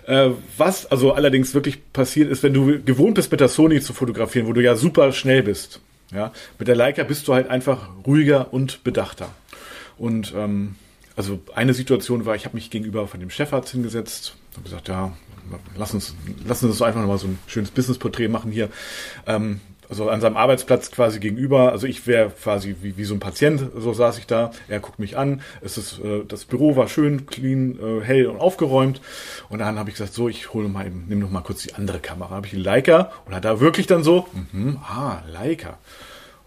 Äh, 0.06 0.30
was 0.56 0.86
also 0.86 1.12
allerdings 1.12 1.54
wirklich 1.54 1.92
passiert 1.92 2.30
ist, 2.30 2.42
wenn 2.42 2.54
du 2.54 2.82
gewohnt 2.82 3.16
bist, 3.16 3.30
mit 3.30 3.40
der 3.40 3.48
Sony 3.48 3.80
zu 3.80 3.92
fotografieren, 3.92 4.46
wo 4.46 4.54
du 4.54 4.62
ja 4.62 4.74
super 4.74 5.12
schnell 5.12 5.42
bist, 5.42 5.80
ja, 6.12 6.32
mit 6.58 6.68
der 6.68 6.76
Leica 6.76 7.02
bist 7.04 7.28
du 7.28 7.34
halt 7.34 7.48
einfach 7.48 7.90
ruhiger 8.06 8.52
und 8.52 8.84
bedachter. 8.84 9.28
Und 9.98 10.32
ähm, 10.36 10.76
also 11.16 11.40
eine 11.54 11.74
Situation 11.74 12.24
war, 12.26 12.36
ich 12.36 12.44
habe 12.44 12.56
mich 12.56 12.70
gegenüber 12.70 13.08
von 13.08 13.20
dem 13.20 13.30
Chefarzt 13.30 13.72
hingesetzt, 13.72 14.36
habe 14.54 14.62
gesagt, 14.62 14.88
ja, 14.88 15.12
lass 15.76 15.94
uns, 15.94 16.14
lass 16.46 16.62
uns 16.62 16.80
einfach 16.80 17.00
nochmal 17.00 17.18
so 17.18 17.26
ein 17.26 17.38
schönes 17.46 17.70
Business-Porträt 17.70 18.28
machen 18.28 18.52
hier. 18.52 18.68
Ähm, 19.26 19.60
also 19.88 20.08
an 20.10 20.20
seinem 20.20 20.36
Arbeitsplatz 20.36 20.90
quasi 20.90 21.18
gegenüber. 21.18 21.72
Also 21.72 21.86
ich 21.86 22.06
wäre 22.06 22.30
quasi 22.30 22.76
wie, 22.82 22.96
wie 22.96 23.04
so 23.04 23.14
ein 23.14 23.20
Patient, 23.20 23.62
so 23.76 23.92
saß 23.92 24.18
ich 24.18 24.26
da. 24.26 24.50
Er 24.68 24.80
guckt 24.80 24.98
mich 24.98 25.16
an. 25.16 25.42
Es 25.60 25.78
ist, 25.78 25.98
äh, 26.00 26.24
das 26.26 26.44
Büro 26.44 26.76
war 26.76 26.88
schön, 26.88 27.26
clean, 27.26 27.78
äh, 27.80 28.04
hell 28.04 28.26
und 28.26 28.38
aufgeräumt. 28.38 29.00
Und 29.48 29.60
dann 29.60 29.78
habe 29.78 29.90
ich 29.90 29.96
gesagt, 29.96 30.14
so, 30.14 30.28
ich 30.28 30.52
hole 30.52 30.68
mal 30.68 30.86
eben, 30.86 31.06
nimm 31.08 31.20
noch 31.20 31.30
mal 31.30 31.40
kurz 31.40 31.62
die 31.62 31.74
andere 31.74 31.98
Kamera. 31.98 32.30
Habe 32.30 32.46
ich 32.46 32.52
die 32.52 32.58
Leica 32.58 33.12
und 33.26 33.34
hat 33.34 33.44
da 33.44 33.60
wirklich 33.60 33.86
dann 33.86 34.02
so, 34.02 34.26
mhm, 34.52 34.78
ah, 34.82 35.22
Leica. 35.30 35.78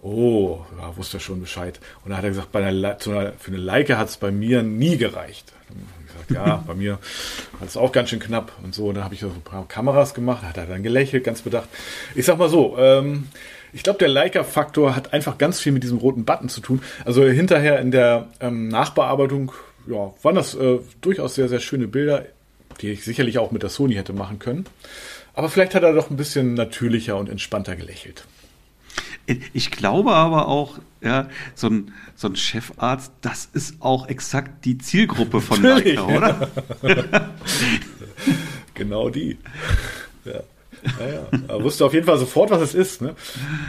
Oh, 0.04 0.62
ja, 0.80 0.98
wusste 0.98 1.18
er 1.18 1.22
schon 1.22 1.42
Bescheid. 1.42 1.80
Und 2.04 2.10
dann 2.10 2.18
hat 2.18 2.24
er 2.24 2.32
gesagt, 2.32 2.52
bei 2.52 2.66
einer, 2.66 2.98
für 3.00 3.34
eine 3.48 3.58
Leica 3.58 3.98
hat 3.98 4.10
es 4.10 4.18
bei 4.18 4.32
mir 4.32 4.64
nie 4.64 4.98
gereicht. 4.98 5.54
Gesagt, 6.14 6.32
ja, 6.32 6.64
bei 6.66 6.74
mir 6.74 7.00
war 7.60 7.68
es 7.68 7.78
auch 7.78 7.92
ganz 7.92 8.10
schön 8.10 8.20
knapp 8.20 8.52
und 8.64 8.74
so. 8.74 8.88
Und 8.88 8.96
dann 8.96 9.04
habe 9.04 9.14
ich 9.14 9.22
so 9.22 9.28
ein 9.28 9.42
paar 9.42 9.68
Kameras 9.68 10.14
gemacht, 10.14 10.44
hat 10.44 10.58
er 10.58 10.66
dann 10.66 10.84
gelächelt, 10.84 11.24
ganz 11.24 11.42
bedacht. 11.42 11.70
Ich 12.16 12.26
sag 12.26 12.38
mal 12.38 12.50
so, 12.50 12.78
ähm, 12.78 13.28
ich 13.74 13.84
glaube, 13.84 14.00
der 14.00 14.10
Leica-Faktor 14.10 14.96
hat 14.96 15.14
einfach 15.14 15.38
ganz 15.38 15.60
viel 15.60 15.72
mit 15.72 15.84
diesem 15.84 15.98
roten 15.98 16.26
Button 16.26 16.50
zu 16.50 16.62
tun. 16.62 16.82
Also 17.06 17.26
hinterher 17.26 17.80
in 17.80 17.92
der 17.92 18.28
ähm, 18.40 18.68
Nachbearbeitung, 18.68 19.52
ja, 19.88 20.14
waren 20.22 20.36
das 20.36 20.56
äh, 20.56 20.80
durchaus 21.02 21.36
sehr, 21.36 21.48
sehr 21.48 21.60
schöne 21.60 21.88
Bilder, 21.88 22.26
die 22.82 22.92
ich 22.92 23.04
sicherlich 23.04 23.40
auch 23.40 23.52
mit 23.52 23.64
der 23.64 23.70
Sony 23.70 23.96
hätte 23.96 24.14
machen 24.14 24.40
können. 24.40 24.66
Aber 25.34 25.50
vielleicht 25.50 25.76
hat 25.76 25.84
er 25.84 25.94
doch 25.94 26.10
ein 26.10 26.18
bisschen 26.18 26.54
natürlicher 26.54 27.16
und 27.16 27.30
entspannter 27.30 27.76
gelächelt. 27.76 28.26
Ich 29.54 29.72
glaube 29.72 30.12
aber 30.12 30.48
auch, 30.48 30.80
ja, 31.02 31.30
so 31.56 31.68
ein, 31.68 31.94
so 32.16 32.28
ein 32.28 32.36
Chefarzt, 32.36 33.12
das 33.22 33.50
ist 33.54 33.76
auch 33.80 34.08
exakt 34.08 34.66
die 34.66 34.78
Zielgruppe 34.78 35.42
von 35.42 35.62
Leica, 35.62 36.04
oder? 36.04 36.50
genau 38.74 39.10
die. 39.10 39.38
Ja. 40.26 40.42
Ja, 41.00 41.08
ja. 41.08 41.40
Er 41.48 41.64
wusste 41.64 41.86
auf 41.86 41.94
jeden 41.94 42.06
Fall 42.06 42.18
sofort, 42.18 42.50
was 42.50 42.62
es 42.62 42.74
ist. 42.74 43.02
Ne? 43.02 43.16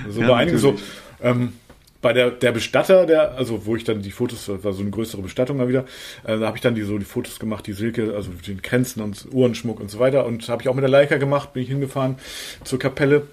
So 0.09 0.23
ja, 0.23 0.29
bei 0.29 0.37
einigen 0.37 0.59
so, 0.59 0.77
ähm, 1.23 1.53
bei 2.01 2.13
der, 2.13 2.31
der 2.31 2.53
Bestatter, 2.53 3.07
der, 3.07 3.37
also 3.37 3.65
wo 3.65 3.77
ich 3.77 3.85
dann 3.85 4.03
die 4.03 4.11
Fotos, 4.11 4.49
war 4.49 4.73
so 4.73 4.81
eine 4.83 4.91
größere 4.91 5.23
Bestattung 5.23 5.57
mal 5.57 5.69
wieder, 5.69 5.85
äh, 6.25 6.39
da 6.39 6.47
habe 6.47 6.57
ich 6.57 6.63
dann 6.63 6.75
die 6.75 6.83
so 6.83 6.99
die 6.99 7.05
Fotos 7.05 7.39
gemacht, 7.39 7.67
die 7.67 7.73
Silke, 7.73 8.15
also 8.15 8.31
den 8.47 8.61
Kränzen 8.61 9.03
und 9.03 9.29
Uhrenschmuck 9.33 9.79
und 9.79 9.91
so 9.91 9.99
weiter. 9.99 10.27
Und 10.27 10.49
habe 10.49 10.63
ich 10.63 10.69
auch 10.69 10.75
mit 10.75 10.83
der 10.83 10.91
Leica 10.91 11.17
gemacht, 11.17 11.53
bin 11.53 11.63
ich 11.63 11.69
hingefahren 11.69 12.17
zur 12.65 12.79
Kapelle 12.79 13.29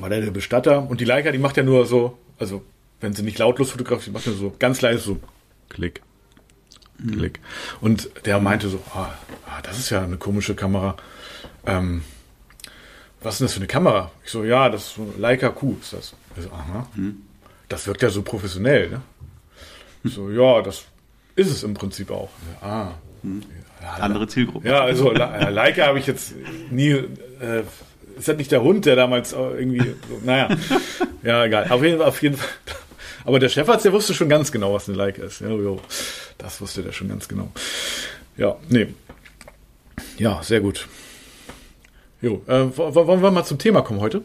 war 0.00 0.08
der, 0.08 0.20
der 0.20 0.30
Bestatter. 0.30 0.88
Und 0.88 1.00
die 1.00 1.04
Leica, 1.04 1.30
die 1.32 1.38
macht 1.38 1.56
ja 1.56 1.62
nur 1.62 1.86
so, 1.86 2.18
also 2.38 2.62
wenn 3.00 3.14
sie 3.14 3.22
nicht 3.22 3.38
lautlos 3.38 3.70
fotografiert, 3.70 4.12
macht 4.14 4.26
nur 4.26 4.36
so 4.36 4.54
ganz 4.58 4.80
leise 4.80 5.00
so 5.02 5.20
Klick. 5.68 6.02
Mhm. 6.98 7.12
Klick. 7.12 7.40
Und 7.80 8.10
der 8.24 8.40
meinte 8.40 8.68
so, 8.68 8.80
ah, 8.94 9.12
ah, 9.46 9.60
das 9.62 9.78
ist 9.78 9.90
ja 9.90 10.02
eine 10.02 10.16
komische 10.16 10.54
Kamera. 10.54 10.96
Ähm, 11.66 12.02
was 13.20 13.34
ist 13.34 13.40
denn 13.40 13.46
das 13.46 13.54
für 13.54 13.60
eine 13.60 13.66
Kamera? 13.66 14.10
Ich 14.24 14.30
so, 14.30 14.44
ja, 14.44 14.68
das 14.68 14.86
ist 14.88 14.94
so 14.94 15.12
Leica 15.18 15.48
Q 15.50 15.76
ist 15.80 15.92
das. 15.92 16.14
Ich 16.36 16.44
so, 16.44 16.50
aha. 16.50 16.88
Mhm. 16.94 17.22
Das 17.68 17.86
wirkt 17.86 18.02
ja 18.02 18.10
so 18.10 18.22
professionell, 18.22 18.90
ne? 18.90 19.02
Ich 20.04 20.14
so, 20.14 20.30
ja, 20.30 20.62
das 20.62 20.84
ist 21.34 21.50
es 21.50 21.62
im 21.62 21.74
Prinzip 21.74 22.10
auch. 22.10 22.30
ah. 22.62 22.92
Mhm. 23.22 23.42
Ja, 23.82 23.92
Andere 23.94 24.26
Zielgruppe. 24.26 24.68
Ja, 24.68 24.80
also 24.80 25.12
Leica 25.12 25.86
habe 25.86 25.98
ich 26.00 26.06
jetzt 26.06 26.34
nie 26.70 26.90
äh, 26.90 27.62
ist 28.18 28.28
das 28.28 28.36
nicht 28.36 28.52
der 28.52 28.62
Hund, 28.62 28.86
der 28.86 28.96
damals 28.96 29.32
irgendwie, 29.32 29.80
so, 29.80 30.20
naja, 30.24 30.48
ja, 31.22 31.44
egal. 31.44 31.70
Auf 31.70 31.82
jeden 31.82 31.98
Fall, 31.98 32.06
auf 32.06 32.22
jeden 32.22 32.36
Fall, 32.36 32.48
Aber 33.24 33.38
der 33.38 33.48
Chefarzt, 33.48 33.84
der 33.84 33.92
wusste 33.92 34.14
schon 34.14 34.28
ganz 34.28 34.52
genau, 34.52 34.74
was 34.74 34.88
eine 34.88 34.96
Leica 34.98 35.22
ist. 35.22 35.40
Jo, 35.40 35.60
jo. 35.60 35.80
Das 36.38 36.60
wusste 36.60 36.82
der 36.82 36.92
schon 36.92 37.08
ganz 37.08 37.28
genau. 37.28 37.50
Ja, 38.36 38.56
nee. 38.68 38.88
Ja, 40.18 40.40
sehr 40.42 40.60
gut. 40.60 40.88
Jo, 42.20 42.42
äh, 42.46 42.76
wollen 42.76 43.22
wir 43.22 43.30
mal 43.30 43.44
zum 43.44 43.58
Thema 43.58 43.82
kommen 43.82 44.00
heute? 44.00 44.22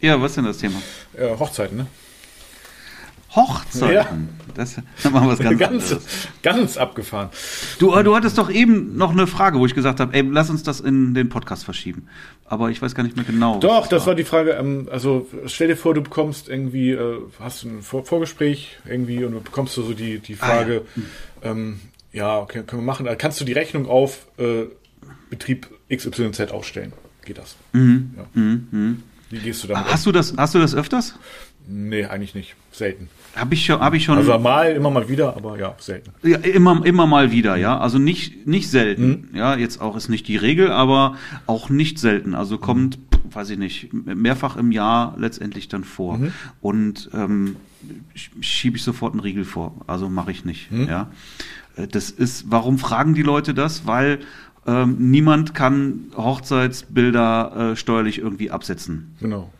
Ja, 0.00 0.20
was 0.20 0.32
ist 0.32 0.36
denn 0.36 0.46
das 0.46 0.58
Thema? 0.58 0.80
Äh, 1.16 1.36
Hochzeiten, 1.38 1.76
ne? 1.76 1.86
Hochzeiten. 3.34 3.94
Ja. 3.94 4.06
Das, 4.54 4.76
machen 5.04 5.28
wir 5.28 5.32
was 5.32 5.38
ganz, 5.38 5.58
ganz, 5.58 6.28
ganz 6.42 6.76
abgefahren. 6.76 7.28
Du, 7.78 7.94
äh, 7.94 8.02
du 8.02 8.14
hattest 8.16 8.36
doch 8.36 8.50
eben 8.50 8.96
noch 8.96 9.12
eine 9.12 9.26
Frage, 9.26 9.58
wo 9.58 9.66
ich 9.66 9.74
gesagt 9.74 10.00
habe, 10.00 10.12
ey, 10.12 10.22
lass 10.22 10.50
uns 10.50 10.62
das 10.64 10.80
in 10.80 11.14
den 11.14 11.28
Podcast 11.28 11.64
verschieben. 11.64 12.08
Aber 12.46 12.70
ich 12.70 12.82
weiß 12.82 12.94
gar 12.94 13.04
nicht 13.04 13.16
mehr 13.16 13.24
genau. 13.24 13.60
Doch, 13.60 13.86
das 13.86 14.02
war. 14.02 14.08
war 14.08 14.14
die 14.16 14.24
Frage. 14.24 14.52
Ähm, 14.52 14.88
also 14.90 15.28
stell 15.46 15.68
dir 15.68 15.76
vor, 15.76 15.94
du 15.94 16.02
bekommst 16.02 16.48
irgendwie, 16.48 16.90
äh, 16.90 17.20
hast 17.38 17.64
ein 17.64 17.82
Vor 17.82 18.04
Vorgespräch 18.04 18.78
irgendwie 18.84 19.24
und 19.24 19.32
du 19.32 19.40
bekommst 19.40 19.74
so 19.74 19.92
die, 19.92 20.18
die 20.18 20.34
Frage, 20.34 20.82
ah, 20.84 21.00
ja. 21.44 21.50
Ähm, 21.52 21.80
ja, 22.12 22.38
okay, 22.38 22.64
können 22.66 22.82
wir 22.82 22.86
machen. 22.86 23.06
Also 23.06 23.18
kannst 23.18 23.40
du 23.40 23.44
die 23.44 23.52
Rechnung 23.52 23.86
auf 23.86 24.26
äh, 24.38 24.64
Betrieb 25.30 25.68
XYZ 25.94 26.50
aufstellen? 26.50 26.92
Geht 27.24 27.38
das? 27.38 27.56
Mhm. 27.72 28.14
Ja. 28.16 28.24
Mhm. 28.34 28.68
mhm. 28.70 29.02
Wie 29.30 29.38
gehst 29.38 29.62
du 29.62 29.68
damit? 29.68 29.92
Hast 29.92 30.06
du 30.06 30.12
das, 30.12 30.34
hast 30.36 30.54
du 30.56 30.58
das 30.58 30.74
öfters? 30.74 31.14
Nee, 31.66 32.04
eigentlich 32.04 32.34
nicht. 32.34 32.56
Selten. 32.72 33.08
Habe 33.36 33.54
ich 33.54 33.64
schon, 33.64 33.80
habe 33.80 33.96
ich 33.96 34.04
schon. 34.04 34.18
Also 34.18 34.38
mal, 34.38 34.72
immer 34.72 34.90
mal 34.90 35.08
wieder, 35.08 35.36
aber 35.36 35.58
ja, 35.58 35.74
selten. 35.78 36.10
Ja, 36.22 36.38
immer, 36.38 36.84
immer 36.84 37.06
mal 37.06 37.30
wieder, 37.30 37.56
ja. 37.56 37.78
Also 37.78 37.98
nicht, 37.98 38.46
nicht 38.46 38.68
selten. 38.68 39.28
Mhm. 39.30 39.36
Ja, 39.36 39.56
jetzt 39.56 39.80
auch 39.80 39.96
ist 39.96 40.08
nicht 40.08 40.26
die 40.28 40.36
Regel, 40.36 40.70
aber 40.70 41.16
auch 41.46 41.68
nicht 41.68 41.98
selten. 41.98 42.34
Also 42.34 42.58
kommt, 42.58 42.98
mhm. 42.98 43.34
weiß 43.34 43.50
ich 43.50 43.58
nicht, 43.58 43.92
mehrfach 43.92 44.56
im 44.56 44.72
Jahr 44.72 45.14
letztendlich 45.18 45.68
dann 45.68 45.84
vor. 45.84 46.18
Mhm. 46.18 46.32
Und 46.60 47.10
ähm, 47.14 47.56
schiebe 48.40 48.76
ich 48.76 48.82
sofort 48.82 49.12
einen 49.12 49.20
Riegel 49.20 49.44
vor. 49.44 49.74
Also 49.86 50.08
mache 50.08 50.30
ich 50.30 50.44
nicht. 50.44 50.70
Mhm. 50.70 50.88
Ja. 50.88 51.10
Äh, 51.76 51.86
das 51.86 52.10
ist, 52.10 52.50
warum 52.50 52.78
fragen 52.78 53.14
die 53.14 53.22
Leute 53.22 53.54
das? 53.54 53.86
Weil 53.86 54.20
ähm, 54.66 54.96
niemand 54.98 55.54
kann 55.54 56.10
Hochzeitsbilder 56.16 57.72
äh, 57.72 57.76
steuerlich 57.76 58.18
irgendwie 58.18 58.50
absetzen. 58.50 59.14
Genau, 59.20 59.50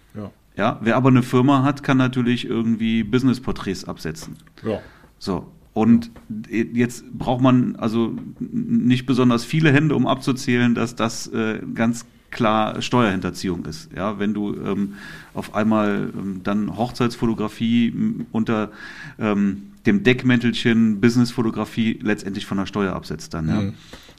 ja. 0.60 0.78
Wer 0.82 0.96
aber 0.96 1.08
eine 1.08 1.22
Firma 1.22 1.62
hat, 1.62 1.82
kann 1.82 1.96
natürlich 1.96 2.46
irgendwie 2.46 3.02
Business-Porträts 3.02 3.86
absetzen. 3.86 4.36
Ja. 4.62 4.80
So. 5.18 5.50
Und 5.72 6.10
jetzt 6.50 7.10
braucht 7.12 7.40
man 7.40 7.76
also 7.76 8.14
nicht 8.38 9.06
besonders 9.06 9.44
viele 9.44 9.72
Hände, 9.72 9.94
um 9.94 10.06
abzuzählen, 10.06 10.74
dass 10.74 10.96
das 10.96 11.28
äh, 11.28 11.60
ganz 11.74 12.04
klar 12.30 12.82
Steuerhinterziehung 12.82 13.64
ist. 13.64 13.90
Ja, 13.96 14.18
wenn 14.18 14.34
du 14.34 14.54
ähm, 14.54 14.94
auf 15.32 15.54
einmal 15.54 16.10
ähm, 16.14 16.42
dann 16.42 16.76
Hochzeitsfotografie 16.76 17.94
unter 18.30 18.70
ähm, 19.18 19.62
dem 19.86 20.02
Deckmäntelchen 20.02 21.00
Businessfotografie 21.00 22.00
letztendlich 22.02 22.44
von 22.44 22.58
der 22.58 22.66
Steuer 22.66 22.92
absetzt 22.92 23.32
dann. 23.32 23.48
Ja. 23.48 23.60
Mhm. 23.62 23.74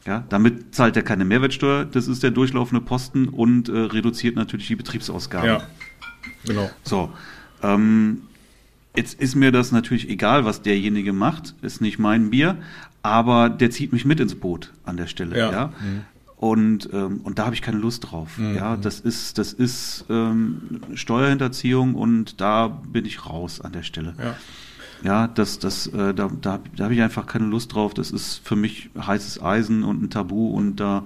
Ja, 0.07 0.23
damit 0.29 0.73
zahlt 0.73 0.95
er 0.97 1.03
keine 1.03 1.25
Mehrwertsteuer, 1.25 1.85
das 1.85 2.07
ist 2.07 2.23
der 2.23 2.31
durchlaufende 2.31 2.83
Posten 2.83 3.27
und 3.27 3.69
äh, 3.69 3.77
reduziert 3.77 4.35
natürlich 4.35 4.65
die 4.65 4.75
Betriebsausgaben. 4.75 5.47
Ja, 5.47 5.67
genau. 6.45 6.69
So, 6.83 7.11
ähm, 7.63 8.23
jetzt 8.95 9.19
ist 9.19 9.35
mir 9.35 9.51
das 9.51 9.71
natürlich 9.71 10.09
egal, 10.09 10.45
was 10.45 10.61
derjenige 10.61 11.13
macht, 11.13 11.55
ist 11.61 11.81
nicht 11.81 11.99
mein 11.99 12.29
Bier, 12.29 12.57
aber 13.03 13.49
der 13.49 13.71
zieht 13.71 13.93
mich 13.93 14.05
mit 14.05 14.19
ins 14.19 14.35
Boot 14.35 14.71
an 14.85 14.97
der 14.97 15.07
Stelle. 15.07 15.37
Ja. 15.37 15.51
ja? 15.51 15.67
Mhm. 15.67 16.01
Und, 16.37 16.89
ähm, 16.91 17.21
und 17.23 17.37
da 17.37 17.45
habe 17.45 17.53
ich 17.53 17.61
keine 17.61 17.77
Lust 17.77 18.09
drauf. 18.09 18.39
Mhm. 18.39 18.55
Ja, 18.55 18.75
das 18.75 18.99
ist, 18.99 19.37
das 19.37 19.53
ist 19.53 20.05
ähm, 20.09 20.81
Steuerhinterziehung 20.95 21.93
und 21.93 22.41
da 22.41 22.67
bin 22.67 23.05
ich 23.05 23.27
raus 23.27 23.61
an 23.61 23.73
der 23.73 23.83
Stelle. 23.83 24.15
Ja. 24.17 24.35
Ja, 25.03 25.27
das, 25.27 25.57
das, 25.59 25.87
äh, 25.87 26.13
da, 26.13 26.29
da, 26.41 26.59
da 26.75 26.83
habe 26.83 26.93
ich 26.93 27.01
einfach 27.01 27.25
keine 27.25 27.45
Lust 27.45 27.73
drauf. 27.73 27.93
Das 27.93 28.11
ist 28.11 28.41
für 28.43 28.55
mich 28.55 28.89
heißes 28.99 29.41
Eisen 29.41 29.83
und 29.83 30.03
ein 30.03 30.09
Tabu 30.09 30.49
und 30.49 30.79
da 30.79 31.05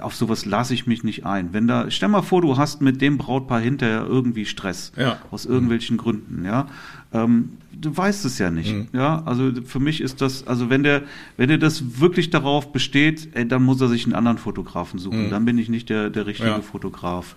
auf 0.00 0.14
sowas 0.14 0.46
lasse 0.46 0.74
ich 0.74 0.86
mich 0.86 1.04
nicht 1.04 1.26
ein. 1.26 1.52
Wenn 1.52 1.66
da, 1.66 1.90
stell 1.90 2.08
mal 2.08 2.22
vor, 2.22 2.40
du 2.40 2.56
hast 2.56 2.80
mit 2.80 3.00
dem 3.00 3.18
Brautpaar 3.18 3.60
hinterher 3.60 4.06
irgendwie 4.06 4.46
Stress 4.46 4.92
ja. 4.96 5.18
aus 5.30 5.44
irgendwelchen 5.44 5.96
mhm. 5.96 6.00
Gründen, 6.00 6.44
ja. 6.44 6.66
Ähm, 7.12 7.50
du 7.72 7.96
weißt 7.96 8.24
es 8.24 8.38
ja 8.38 8.50
nicht, 8.50 8.74
mhm. 8.74 8.88
ja. 8.92 9.22
Also 9.24 9.52
für 9.64 9.80
mich 9.80 10.00
ist 10.00 10.20
das, 10.20 10.46
also 10.46 10.70
wenn 10.70 10.82
der, 10.82 11.02
wenn 11.36 11.48
der 11.48 11.58
das 11.58 12.00
wirklich 12.00 12.30
darauf 12.30 12.72
besteht, 12.72 13.28
ey, 13.34 13.46
dann 13.46 13.62
muss 13.62 13.80
er 13.80 13.88
sich 13.88 14.04
einen 14.04 14.14
anderen 14.14 14.38
Fotografen 14.38 14.98
suchen. 14.98 15.26
Mhm. 15.26 15.30
Dann 15.30 15.44
bin 15.44 15.58
ich 15.58 15.68
nicht 15.68 15.90
der, 15.90 16.10
der 16.10 16.26
richtige 16.26 16.50
ja. 16.50 16.60
Fotograf. 16.60 17.36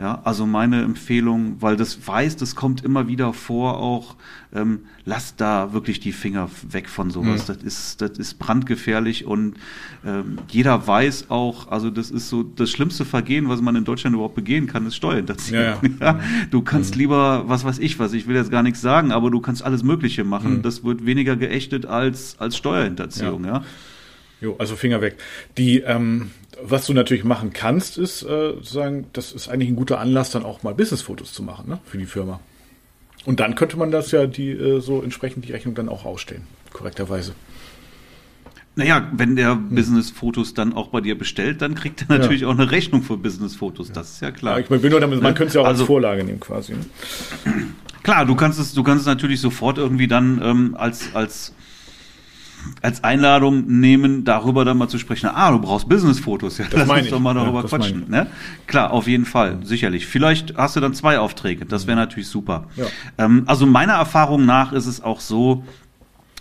Ja, 0.00 0.20
also 0.22 0.46
meine 0.46 0.82
Empfehlung, 0.82 1.56
weil 1.58 1.76
das 1.76 2.06
weiß, 2.06 2.36
das 2.36 2.54
kommt 2.54 2.84
immer 2.84 3.08
wieder 3.08 3.32
vor, 3.32 3.78
auch 3.78 4.14
ähm, 4.54 4.82
lasst 5.04 5.40
da 5.40 5.72
wirklich 5.72 5.98
die 5.98 6.12
Finger 6.12 6.48
weg 6.70 6.88
von 6.88 7.10
sowas. 7.10 7.48
Mhm. 7.48 7.52
Das 7.52 7.62
ist, 7.64 8.00
das 8.00 8.12
ist 8.12 8.38
brandgefährlich 8.38 9.26
und 9.26 9.54
ähm, 10.06 10.38
jeder 10.50 10.86
weiß 10.86 11.30
auch, 11.30 11.66
also 11.72 11.90
das 11.90 12.12
ist 12.12 12.28
so 12.28 12.44
das 12.44 12.70
schlimmste 12.70 13.04
Vergehen, 13.04 13.48
was 13.48 13.60
man 13.60 13.74
in 13.74 13.84
Deutschland 13.84 14.14
überhaupt 14.14 14.36
begehen 14.36 14.68
kann, 14.68 14.86
ist 14.86 14.94
Steuerhinterziehung. 14.94 15.60
Ja, 15.60 15.80
ja. 15.80 15.96
ja, 16.00 16.20
du 16.52 16.62
kannst 16.62 16.94
mhm. 16.94 17.00
lieber, 17.00 17.48
was 17.48 17.64
weiß 17.64 17.80
ich 17.80 17.98
was, 17.98 18.12
ich 18.12 18.28
will 18.28 18.36
jetzt 18.36 18.52
gar 18.52 18.62
nichts 18.62 18.80
sagen, 18.80 19.10
aber 19.10 19.32
du 19.32 19.40
kannst 19.40 19.64
alles 19.64 19.82
Mögliche 19.82 20.22
machen. 20.22 20.58
Mhm. 20.58 20.62
Das 20.62 20.84
wird 20.84 21.06
weniger 21.06 21.34
geächtet 21.34 21.86
als, 21.86 22.36
als 22.38 22.56
Steuerhinterziehung, 22.56 23.44
ja. 23.44 23.64
Ja. 24.40 24.48
Jo, 24.48 24.56
also 24.58 24.76
Finger 24.76 25.00
weg. 25.00 25.16
Die, 25.56 25.80
ähm, 25.80 26.30
was 26.62 26.86
du 26.86 26.92
natürlich 26.92 27.24
machen 27.24 27.52
kannst, 27.52 27.98
ist 27.98 28.22
äh, 28.22 28.54
sagen, 28.62 29.06
das 29.12 29.32
ist 29.32 29.48
eigentlich 29.48 29.68
ein 29.68 29.76
guter 29.76 30.00
Anlass, 30.00 30.30
dann 30.30 30.44
auch 30.44 30.62
mal 30.62 30.74
Businessfotos 30.74 31.32
zu 31.32 31.42
machen, 31.42 31.68
ne, 31.68 31.78
für 31.84 31.98
die 31.98 32.06
Firma. 32.06 32.40
Und 33.24 33.40
dann 33.40 33.54
könnte 33.54 33.76
man 33.76 33.90
das 33.90 34.10
ja 34.10 34.26
die 34.26 34.50
äh, 34.50 34.80
so 34.80 35.02
entsprechend 35.02 35.44
die 35.44 35.52
Rechnung 35.52 35.74
dann 35.74 35.88
auch 35.88 36.04
ausstellen, 36.04 36.42
korrekterweise. 36.72 37.34
Naja, 38.78 39.10
wenn 39.12 39.34
der 39.34 39.52
hm. 39.52 39.74
Business-Fotos 39.74 40.54
dann 40.54 40.72
auch 40.72 40.88
bei 40.88 41.00
dir 41.00 41.18
bestellt, 41.18 41.62
dann 41.62 41.74
kriegt 41.74 42.02
er 42.02 42.16
natürlich 42.16 42.42
ja. 42.42 42.48
auch 42.48 42.52
eine 42.52 42.70
Rechnung 42.70 43.02
für 43.02 43.16
Business-Fotos. 43.16 43.90
Das 43.90 44.12
ist 44.12 44.22
ja 44.22 44.30
klar. 44.30 44.54
Ja, 44.54 44.60
ich 44.60 44.68
bin 44.68 44.90
nur 44.90 45.00
damit, 45.00 45.20
man 45.20 45.34
könnte 45.34 45.48
es 45.48 45.54
ja 45.54 45.62
auch 45.62 45.66
also, 45.66 45.82
als 45.82 45.86
Vorlage 45.88 46.22
nehmen 46.22 46.38
quasi. 46.38 46.74
Ne? 46.74 46.84
Klar, 48.04 48.24
du 48.24 48.36
kannst 48.36 48.60
es, 48.60 48.74
du 48.74 48.84
kannst 48.84 49.00
es 49.00 49.06
natürlich 49.06 49.40
sofort 49.40 49.78
irgendwie 49.78 50.06
dann 50.06 50.40
ähm, 50.42 50.76
als 50.78 51.14
als 51.14 51.52
als 52.82 53.04
Einladung 53.04 53.66
nehmen, 53.80 54.24
darüber 54.24 54.64
dann 54.64 54.78
mal 54.78 54.88
zu 54.88 54.98
sprechen. 54.98 55.30
Ah, 55.32 55.50
du 55.50 55.58
brauchst 55.58 55.88
Business-Fotos. 55.88 56.58
Ja, 56.58 56.66
das 56.70 56.86
lass 56.86 57.00
uns 57.00 57.10
doch 57.10 57.20
mal 57.20 57.34
darüber 57.34 57.62
ja, 57.62 57.68
quatschen. 57.68 58.04
Ne? 58.08 58.26
Klar, 58.66 58.92
auf 58.92 59.06
jeden 59.06 59.24
Fall, 59.24 59.58
sicherlich. 59.62 60.06
Vielleicht 60.06 60.56
hast 60.56 60.76
du 60.76 60.80
dann 60.80 60.94
zwei 60.94 61.18
Aufträge. 61.18 61.66
Das 61.66 61.86
wäre 61.86 61.96
natürlich 61.96 62.28
super. 62.28 62.68
Ja. 62.76 62.86
Ähm, 63.18 63.44
also 63.46 63.66
meiner 63.66 63.94
Erfahrung 63.94 64.46
nach 64.46 64.72
ist 64.72 64.86
es 64.86 65.00
auch 65.00 65.20
so, 65.20 65.64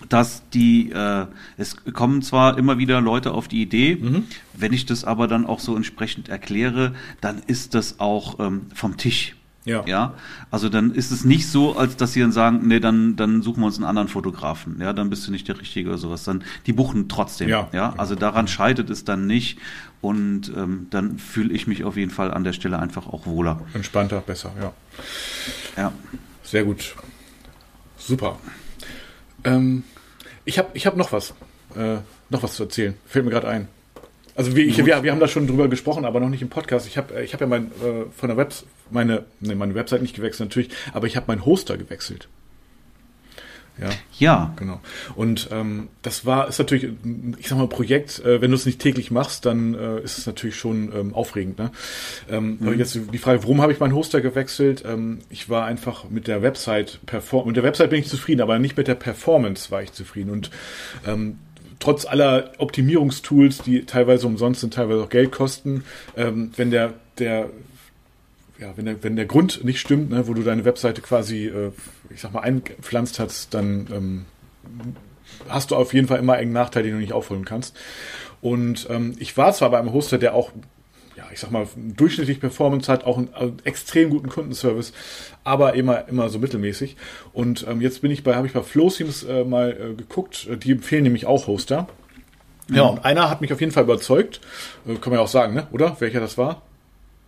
dass 0.10 0.43
die, 0.53 0.91
äh, 0.91 1.25
es 1.58 1.75
kommen 1.93 2.21
zwar 2.21 2.58
immer 2.58 2.77
wieder 2.77 3.01
Leute 3.01 3.32
auf 3.32 3.47
die 3.47 3.62
Idee, 3.62 3.95
mhm. 3.95 4.25
wenn 4.53 4.73
ich 4.73 4.86
das 4.86 5.03
aber 5.03 5.27
dann 5.27 5.45
auch 5.45 5.60
so 5.60 5.75
entsprechend 5.75 6.30
erkläre, 6.30 6.93
dann 7.19 7.41
ist 7.45 7.73
das 7.73 7.99
auch 7.99 8.39
ähm, 8.39 8.67
vom 8.73 8.97
Tisch. 8.97 9.37
Ja. 9.67 9.84
ja. 9.86 10.13
Also 10.49 10.69
dann 10.69 10.91
ist 10.91 11.12
es 11.12 11.25
nicht 11.25 11.47
so, 11.47 11.77
als 11.77 11.97
dass 11.97 12.13
sie 12.13 12.21
dann 12.21 12.32
sagen, 12.32 12.62
nee, 12.67 12.80
dann, 12.80 13.15
dann 13.15 13.41
suchen 13.41 13.62
wir 13.62 13.67
uns 13.67 13.75
einen 13.75 13.86
anderen 13.86 14.08
Fotografen. 14.08 14.80
Ja, 14.80 14.93
dann 14.93 15.10
bist 15.10 15.27
du 15.27 15.32
nicht 15.32 15.47
der 15.47 15.60
Richtige 15.60 15.89
oder 15.89 15.97
sowas. 15.97 16.23
Dann, 16.23 16.43
die 16.65 16.73
buchen 16.73 17.10
trotzdem. 17.10 17.49
Ja. 17.49 17.67
ja? 17.73 17.93
Also 17.97 18.15
daran 18.15 18.47
scheitert 18.47 18.89
es 18.89 19.03
dann 19.03 19.27
nicht. 19.27 19.60
Und 19.99 20.53
ähm, 20.56 20.88
dann 20.89 21.17
fühle 21.17 21.53
ich 21.53 21.67
mich 21.67 21.84
auf 21.84 21.97
jeden 21.97 22.12
Fall 22.12 22.34
an 22.34 22.43
der 22.43 22.53
Stelle 22.53 22.80
einfach 22.80 23.08
auch 23.08 23.25
wohler. 23.25 23.62
Entspannter, 23.73 24.21
besser, 24.21 24.51
ja. 24.62 24.73
Ja. 25.75 25.91
Sehr 26.43 26.63
gut. 26.63 26.95
Super. 27.97 28.38
Ähm, 29.43 29.84
ich 30.45 30.58
habe 30.60 30.69
ich 30.73 30.88
hab 30.88 30.95
noch 30.95 31.12
was. 31.12 31.34
Äh, 31.75 31.97
noch 32.30 32.43
was 32.43 32.56
zu 32.56 32.63
erzählen. 32.63 32.93
Fällt 33.06 33.25
mir 33.25 33.32
gerade 33.32 33.47
ein. 33.47 33.67
Also 34.36 34.56
wir, 34.56 34.65
ich, 34.65 34.77
wir, 34.77 35.03
wir 35.03 35.12
haben 35.12 35.19
da 35.19 35.27
schon 35.27 35.47
drüber 35.47 35.67
gesprochen, 35.67 36.06
aber 36.06 36.19
noch 36.19 36.30
nicht 36.30 36.43
im 36.43 36.49
Podcast. 36.49 36.86
Ich 36.88 36.97
habe 36.97 37.21
ich 37.21 37.34
hab 37.34 37.41
ja 37.41 37.47
mein, 37.47 37.71
äh, 37.84 38.06
von 38.15 38.30
der 38.30 38.38
Web, 38.38 38.53
meine, 38.91 39.26
nee, 39.39 39.56
meine 39.56 39.76
Website 39.76 40.02
nicht 40.02 40.15
gewechselt 40.15 40.50
natürlich, 40.50 40.71
aber 40.93 41.08
ich 41.08 41.15
habe 41.15 41.28
meinen 41.28 41.45
Hoster 41.45 41.78
gewechselt. 41.78 42.28
Ja, 43.80 43.89
ja. 44.17 44.54
Genau. 44.56 44.82
Und 45.15 45.50
ähm, 45.52 45.89
das 46.02 46.26
war, 46.26 46.47
ist 46.47 46.58
natürlich, 46.58 46.89
ich 47.38 47.47
sag 47.47 47.58
mal, 47.58 47.67
Projekt, 47.67 48.19
äh, 48.19 48.41
wenn 48.41 48.52
du 48.52 48.56
es 48.56 48.65
nicht 48.65 48.80
täglich 48.80 49.12
machst, 49.12 49.45
dann 49.45 49.76
äh, 49.76 50.02
ist 50.02 50.17
es 50.17 50.26
natürlich 50.26 50.56
schon 50.56 50.91
ähm, 50.95 51.13
aufregend. 51.13 51.60
Ne? 51.60 51.71
Ähm, 52.30 52.58
mhm. 52.60 52.80
Jetzt 52.80 53.00
die 53.13 53.17
Frage, 53.17 53.43
warum 53.43 53.62
habe 53.62 53.71
ich 53.71 53.80
meinen 53.80 53.93
Hoster 53.93 54.21
gewechselt? 54.21 54.84
Ähm, 54.86 55.19
ich 55.30 55.50
war 55.50 55.65
einfach 55.65 56.10
mit 56.10 56.28
der 56.28 56.41
Website 56.41 57.00
perform 57.06 57.47
mit 57.47 57.56
der 57.56 57.63
Website 57.63 57.89
bin 57.91 58.00
ich 58.00 58.08
zufrieden, 58.08 58.41
aber 58.41 58.58
nicht 58.60 58.78
mit 58.78 58.88
der 58.88 58.95
Performance 58.95 59.69
war 59.69 59.84
ich 59.84 59.93
zufrieden. 59.93 60.32
Und 60.32 60.50
ähm, 61.06 61.38
trotz 61.80 62.06
aller 62.06 62.52
Optimierungstools, 62.58 63.60
die 63.60 63.86
teilweise 63.86 64.28
umsonst 64.28 64.62
sind, 64.62 64.73
teilweise 64.73 65.04
auch 65.04 65.10
Geld 65.10 65.32
kosten, 65.32 65.84
ähm, 66.15 66.52
wenn 66.56 66.71
der, 66.71 66.93
der, 67.19 67.50
ja, 68.60 68.74
wenn 68.76 68.86
der, 68.86 69.04
wenn 69.04 69.15
der 69.15 69.26
Grund 69.26 69.63
nicht 69.63 69.80
stimmt, 69.80 70.10
ne, 70.10 70.28
wo 70.28 70.34
du 70.34 70.43
deine 70.43 70.65
Webseite 70.65 71.02
quasi, 71.02 71.48
äh, 71.48 71.72
ich 72.10 72.22
sag 72.22 72.34
mal, 72.34 72.41
eingepflanzt 72.41 73.20
hast, 73.20 73.54
dann 73.54 73.88
ähm, 73.91 74.26
hast 75.50 75.72
du 75.72 75.76
auf 75.76 75.93
jeden 75.93 76.08
Fall 76.08 76.20
immer 76.20 76.34
einen 76.34 76.54
Nachteil, 76.54 76.84
den 76.84 76.93
du 76.93 77.00
nicht 77.00 77.13
aufholen 77.13 77.46
kannst. 77.46 77.78
Und 78.41 78.88
ähm, 78.89 79.15
ich 79.20 79.36
war 79.38 79.54
zwar 79.54 79.70
bei 79.72 79.80
einem 79.80 79.93
Hoster, 79.93 80.17
der 80.17 80.34
auch 80.34 80.52
ja, 81.17 81.26
ich 81.34 81.39
sag 81.39 81.50
mal, 81.50 81.67
durchschnittlich 81.76 82.39
Performance 82.39 82.91
hat, 82.91 83.04
auch 83.04 83.17
einen, 83.17 83.34
einen 83.34 83.58
extrem 83.63 84.12
guten 84.12 84.30
Kundenservice, 84.30 84.93
aber 85.43 85.74
immer, 85.74 86.08
immer 86.08 86.30
so 86.30 86.38
mittelmäßig. 86.38 86.96
Und 87.34 87.65
ähm, 87.67 87.82
jetzt 87.82 88.02
bin 88.02 88.12
ich 88.12 88.24
bei, 88.24 88.36
habe 88.36 88.46
ich 88.46 88.54
bei 88.54 88.62
FlowSeams 88.62 89.24
äh, 89.24 89.43
mal 89.43 89.72
äh, 89.72 89.96
geguckt, 89.96 90.48
die 90.63 90.72
empfehlen 90.72 91.04
nämlich 91.04 91.26
auch 91.26 91.48
Hoster. 91.48 91.88
Ja, 92.70 92.84
und 92.84 93.04
einer 93.04 93.32
hat 93.32 93.41
mich 93.41 93.52
auf 93.52 93.62
jeden 93.62 93.72
Fall 93.72 93.84
überzeugt, 93.84 94.41
äh, 94.86 94.93
kann 94.96 95.10
man 95.10 95.13
ja 95.13 95.22
auch 95.22 95.28
sagen, 95.28 95.56
ne? 95.56 95.67
oder? 95.72 95.98
Welcher 96.00 96.20
das 96.20 96.38
war? 96.38 96.62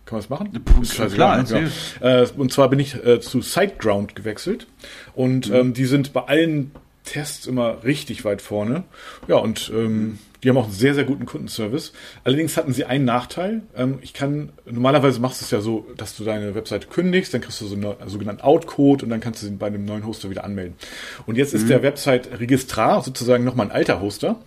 Kann 0.04 0.16
man 0.16 0.22
das 0.22 0.30
machen? 0.30 0.64
Puh, 0.64 1.06
klar, 1.08 1.44
ja. 1.48 2.22
Äh, 2.22 2.26
und 2.36 2.52
zwar 2.52 2.68
bin 2.68 2.80
ich 2.80 2.94
äh, 3.04 3.20
zu 3.20 3.42
SiteGround 3.42 4.16
gewechselt 4.16 4.66
und 5.14 5.48
mhm. 5.48 5.54
ähm, 5.54 5.74
die 5.74 5.84
sind 5.84 6.12
bei 6.12 6.22
allen 6.22 6.72
Tests 7.04 7.46
immer 7.46 7.82
richtig 7.84 8.24
weit 8.24 8.42
vorne. 8.42 8.84
Ja, 9.26 9.36
und 9.36 9.70
ähm, 9.74 10.18
die 10.42 10.48
haben 10.48 10.56
auch 10.56 10.64
einen 10.64 10.72
sehr, 10.72 10.94
sehr 10.94 11.04
guten 11.04 11.26
Kundenservice. 11.26 11.92
Allerdings 12.24 12.56
hatten 12.56 12.72
sie 12.72 12.84
einen 12.84 13.04
Nachteil. 13.04 13.62
Ähm, 13.76 13.98
ich 14.02 14.14
kann, 14.14 14.50
normalerweise 14.64 15.20
machst 15.20 15.40
du 15.40 15.44
es 15.44 15.50
ja 15.50 15.60
so, 15.60 15.86
dass 15.96 16.16
du 16.16 16.24
deine 16.24 16.54
Webseite 16.54 16.86
kündigst, 16.88 17.34
dann 17.34 17.40
kriegst 17.40 17.60
du 17.60 17.66
so 17.66 17.74
einen 17.74 18.08
sogenannten 18.08 18.42
Outcode 18.42 19.02
und 19.02 19.10
dann 19.10 19.20
kannst 19.20 19.42
du 19.42 19.46
sie 19.46 19.52
bei 19.52 19.66
einem 19.66 19.84
neuen 19.84 20.06
Hoster 20.06 20.30
wieder 20.30 20.44
anmelden. 20.44 20.74
Und 21.26 21.36
jetzt 21.36 21.52
mhm. 21.52 21.60
ist 21.60 21.68
der 21.68 21.82
Website-Registrar 21.82 23.02
sozusagen 23.02 23.44
nochmal 23.44 23.66
ein 23.66 23.72
alter 23.72 24.00
Hoster. 24.00 24.40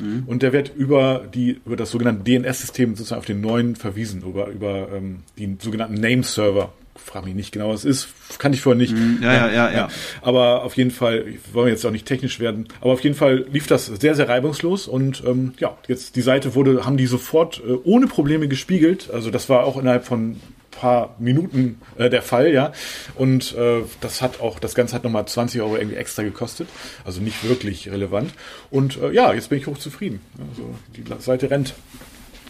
Mhm. 0.00 0.24
Und 0.26 0.42
der 0.42 0.52
wird 0.52 0.72
über 0.74 1.26
die 1.32 1.60
über 1.64 1.76
das 1.76 1.90
sogenannte 1.90 2.24
DNS-System 2.24 2.96
sozusagen 2.96 3.18
auf 3.18 3.26
den 3.26 3.40
neuen 3.40 3.76
verwiesen, 3.76 4.22
über, 4.22 4.48
über 4.48 4.88
ähm, 4.92 5.20
die 5.38 5.56
sogenannten 5.60 5.94
Name-Server 5.94 6.72
frage 6.98 7.26
mich 7.26 7.34
nicht 7.34 7.52
genau, 7.52 7.70
was 7.70 7.84
es 7.84 8.04
ist, 8.04 8.38
kann 8.38 8.52
ich 8.52 8.60
vorher 8.60 8.78
nicht. 8.78 8.94
Mhm. 8.94 9.18
Ja, 9.22 9.32
ja, 9.32 9.52
ja, 9.52 9.72
ja, 9.72 9.88
Aber 10.22 10.64
auf 10.64 10.76
jeden 10.76 10.90
Fall, 10.90 11.24
wollen 11.52 11.66
wir 11.66 11.72
jetzt 11.72 11.84
auch 11.84 11.90
nicht 11.90 12.06
technisch 12.06 12.40
werden, 12.40 12.68
aber 12.80 12.92
auf 12.92 13.00
jeden 13.00 13.14
Fall 13.14 13.46
lief 13.50 13.66
das 13.66 13.86
sehr, 13.86 14.14
sehr 14.14 14.28
reibungslos 14.28 14.88
und 14.88 15.22
ähm, 15.26 15.52
ja, 15.58 15.76
jetzt 15.88 16.16
die 16.16 16.20
Seite 16.20 16.54
wurde, 16.54 16.84
haben 16.84 16.96
die 16.96 17.06
sofort 17.06 17.62
äh, 17.66 17.72
ohne 17.84 18.06
Probleme 18.06 18.48
gespiegelt. 18.48 19.10
Also 19.12 19.30
das 19.30 19.48
war 19.48 19.64
auch 19.64 19.76
innerhalb 19.76 20.04
von 20.04 20.36
paar 20.78 21.14
Minuten 21.18 21.80
äh, 21.96 22.10
der 22.10 22.22
Fall, 22.22 22.52
ja. 22.52 22.72
Und 23.14 23.54
äh, 23.56 23.82
das 24.00 24.22
hat 24.22 24.40
auch, 24.40 24.58
das 24.58 24.74
Ganze 24.74 24.94
hat 24.94 25.04
nochmal 25.04 25.26
20 25.26 25.60
Euro 25.60 25.76
irgendwie 25.76 25.96
extra 25.96 26.22
gekostet. 26.22 26.68
Also 27.04 27.20
nicht 27.20 27.48
wirklich 27.48 27.90
relevant. 27.90 28.32
Und 28.70 29.00
äh, 29.00 29.10
ja, 29.12 29.32
jetzt 29.32 29.48
bin 29.48 29.58
ich 29.58 29.66
hochzufrieden. 29.66 30.20
Also 30.50 30.74
die 30.96 31.04
Seite 31.22 31.50
rennt. 31.50 31.74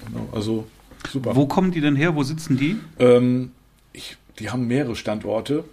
Genau, 0.06 0.28
also 0.32 0.66
super. 1.10 1.34
Wo 1.34 1.46
kommen 1.46 1.70
die 1.70 1.80
denn 1.80 1.96
her? 1.96 2.14
Wo 2.14 2.22
sitzen 2.22 2.56
die? 2.56 2.76
Ähm, 2.98 3.52
ich 3.92 4.16
die 4.38 4.50
haben 4.50 4.66
mehrere 4.66 4.96
Standorte. 4.96 5.64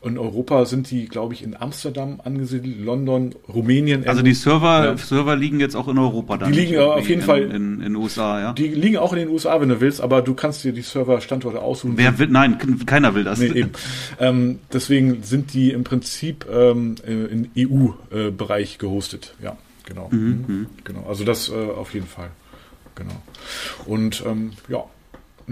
In 0.00 0.16
Europa 0.16 0.64
sind 0.64 0.90
die, 0.90 1.06
glaube 1.06 1.34
ich, 1.34 1.42
in 1.42 1.56
Amsterdam 1.56 2.20
angesiedelt, 2.24 2.80
London, 2.80 3.34
Rumänien. 3.52 4.06
Also 4.06 4.22
die 4.22 4.32
Server, 4.32 4.84
ja. 4.84 4.96
Server 4.96 5.34
liegen 5.34 5.58
jetzt 5.58 5.74
auch 5.74 5.88
in 5.88 5.98
Europa 5.98 6.36
dann. 6.36 6.52
Die 6.52 6.60
liegen 6.60 6.78
auf 6.78 7.08
jeden 7.08 7.20
in, 7.20 7.26
Fall 7.26 7.42
in 7.42 7.80
den 7.80 7.96
USA, 7.96 8.40
ja. 8.40 8.52
Die 8.52 8.68
liegen 8.68 8.96
auch 8.96 9.12
in 9.12 9.18
den 9.18 9.28
USA, 9.28 9.60
wenn 9.60 9.68
du 9.68 9.80
willst, 9.80 10.00
aber 10.00 10.22
du 10.22 10.34
kannst 10.34 10.62
dir 10.62 10.72
die 10.72 10.82
Server-Standorte 10.82 11.60
aussuchen. 11.60 11.94
Wer 11.96 12.16
will? 12.18 12.28
Nein, 12.28 12.58
keiner 12.86 13.14
will 13.16 13.24
das. 13.24 13.40
Nee, 13.40 13.48
eben. 13.48 13.70
ähm, 14.20 14.60
deswegen 14.72 15.24
sind 15.24 15.52
die 15.52 15.72
im 15.72 15.82
Prinzip 15.82 16.46
ähm, 16.48 16.94
in 17.04 17.50
EU-Bereich 17.56 18.78
gehostet. 18.78 19.34
Ja, 19.42 19.56
genau. 19.84 20.08
Mhm. 20.12 20.18
mhm. 20.18 20.44
mhm. 20.46 20.66
Genau. 20.84 21.06
Also 21.08 21.24
das 21.24 21.48
äh, 21.48 21.54
auf 21.54 21.92
jeden 21.92 22.06
Fall. 22.06 22.30
Genau. 22.94 23.20
Und 23.86 24.22
ähm, 24.26 24.52
ja, 24.68 24.84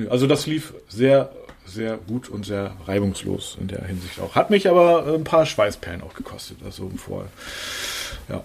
also 0.09 0.27
das 0.27 0.47
lief 0.47 0.75
sehr 0.89 1.31
sehr 1.67 1.99
gut 1.99 2.29
und 2.29 2.47
sehr 2.47 2.77
reibungslos 2.87 3.59
in 3.61 3.69
der 3.69 3.85
Hinsicht 3.85 4.21
auch. 4.21 4.35
Hat 4.35 4.51
mich 4.51 4.69
aber 4.69 5.15
ein 5.15 5.25
paar 5.25 5.47
Schweißperlen 5.47 6.03
auch 6.03 6.15
gekostet, 6.15 6.59
also 6.65 6.91
vorher. 6.97 7.31
Ja. 8.29 8.43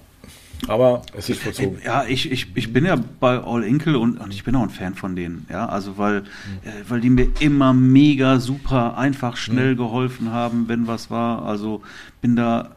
Aber 0.67 1.01
es 1.17 1.27
ist 1.29 1.41
vollzogen. 1.41 1.81
Ja, 1.83 2.05
ich, 2.05 2.31
ich, 2.31 2.47
ich 2.53 2.71
bin 2.71 2.85
ja 2.85 2.95
bei 3.19 3.39
All 3.39 3.63
Inkle 3.63 3.97
und, 3.97 4.17
und 4.17 4.31
ich 4.31 4.43
bin 4.43 4.55
auch 4.55 4.61
ein 4.61 4.69
Fan 4.69 4.93
von 4.93 5.15
denen. 5.15 5.47
Ja, 5.49 5.67
also 5.67 5.97
weil, 5.97 6.21
mhm. 6.21 6.27
äh, 6.63 6.71
weil 6.87 7.01
die 7.01 7.09
mir 7.09 7.29
immer 7.39 7.73
mega 7.73 8.39
super 8.39 8.97
einfach 8.97 9.37
schnell 9.37 9.73
mhm. 9.73 9.77
geholfen 9.77 10.31
haben, 10.31 10.67
wenn 10.67 10.85
was 10.85 11.09
war. 11.09 11.45
Also 11.45 11.81
bin 12.21 12.35
da 12.35 12.75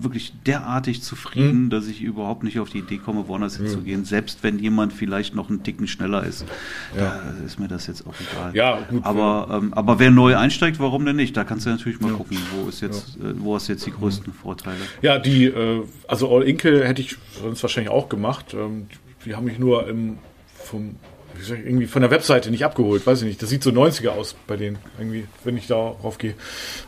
wirklich 0.00 0.32
derartig 0.46 1.02
zufrieden, 1.02 1.64
mhm. 1.64 1.70
dass 1.70 1.86
ich 1.86 2.02
überhaupt 2.02 2.42
nicht 2.42 2.58
auf 2.58 2.70
die 2.70 2.78
Idee 2.78 2.98
komme, 2.98 3.28
woanders 3.28 3.58
mhm. 3.58 3.64
hinzugehen. 3.64 4.04
Selbst 4.04 4.42
wenn 4.42 4.58
jemand 4.58 4.92
vielleicht 4.92 5.34
noch 5.34 5.48
einen 5.48 5.62
Ticken 5.62 5.86
schneller 5.86 6.24
ist, 6.24 6.44
ja. 6.96 7.20
da 7.38 7.44
ist 7.44 7.58
mir 7.58 7.68
das 7.68 7.86
jetzt 7.86 8.06
auch 8.06 8.14
egal. 8.32 8.54
Ja, 8.54 8.80
gut. 8.88 9.04
Aber, 9.04 9.48
ähm, 9.50 9.74
aber 9.74 9.98
wer 9.98 10.10
neu 10.10 10.36
einsteigt, 10.36 10.78
warum 10.78 11.04
denn 11.04 11.16
nicht? 11.16 11.36
Da 11.36 11.44
kannst 11.44 11.66
du 11.66 11.70
natürlich 11.70 12.00
mal 12.00 12.10
ja. 12.10 12.16
gucken, 12.16 12.38
wo 12.54 12.68
ist 12.68 12.80
jetzt, 12.80 13.18
ja. 13.20 13.30
äh, 13.30 13.34
wo 13.38 13.54
hast 13.54 13.68
jetzt 13.68 13.86
die 13.86 13.92
größten 13.92 14.32
mhm. 14.32 14.36
Vorteile. 14.36 14.78
Ja, 15.02 15.18
die, 15.18 15.46
äh, 15.46 15.82
also 16.08 16.34
All 16.34 16.42
Inkle 16.42 16.86
hätte 16.86 17.02
ich 17.02 17.16
sonst 17.40 17.62
wahrscheinlich 17.62 17.90
auch 17.90 18.08
gemacht. 18.08 18.54
Ähm, 18.54 18.86
die 19.24 19.34
haben 19.34 19.44
mich 19.44 19.58
nur 19.58 19.88
im, 19.88 20.18
vom 20.54 20.96
ich, 21.40 21.50
irgendwie 21.50 21.86
von 21.86 22.02
der 22.02 22.10
Webseite 22.10 22.50
nicht 22.50 22.64
abgeholt, 22.64 23.06
weiß 23.06 23.22
ich 23.22 23.28
nicht. 23.28 23.42
Das 23.42 23.50
sieht 23.50 23.62
so 23.62 23.70
90er 23.70 24.10
aus 24.10 24.36
bei 24.46 24.56
denen, 24.56 24.78
irgendwie, 24.98 25.26
wenn 25.44 25.56
ich 25.56 25.66
darauf 25.66 26.18
gehe, 26.18 26.34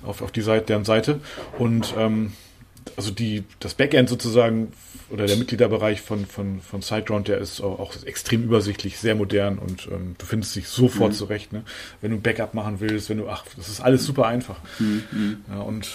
auf, 0.04 0.22
auf 0.22 0.32
die 0.32 0.40
Seite, 0.40 0.66
deren 0.66 0.84
Seite. 0.84 1.20
Und 1.58 1.94
ähm, 1.98 2.32
also 2.96 3.10
die, 3.10 3.44
das 3.60 3.74
Backend 3.74 4.08
sozusagen 4.08 4.72
oder 5.10 5.26
der 5.26 5.36
Mitgliederbereich 5.36 6.02
von, 6.02 6.26
von, 6.26 6.60
von 6.60 6.82
SiteGround, 6.82 7.28
der 7.28 7.38
ist 7.38 7.60
auch, 7.60 7.78
auch 7.78 7.94
extrem 8.04 8.44
übersichtlich, 8.44 8.98
sehr 8.98 9.14
modern 9.14 9.58
und 9.58 9.88
ähm, 9.90 10.16
du 10.18 10.26
findest 10.26 10.54
dich 10.56 10.68
sofort 10.68 11.12
mhm. 11.12 11.16
zurecht. 11.16 11.52
Ne? 11.52 11.62
Wenn 12.00 12.10
du 12.10 12.18
ein 12.18 12.22
Backup 12.22 12.54
machen 12.54 12.80
willst, 12.80 13.08
wenn 13.08 13.18
du, 13.18 13.28
ach, 13.28 13.44
das 13.56 13.68
ist 13.68 13.80
alles 13.80 14.04
super 14.04 14.26
einfach. 14.26 14.60
Mhm. 14.78 15.38
Ja, 15.48 15.60
und 15.60 15.88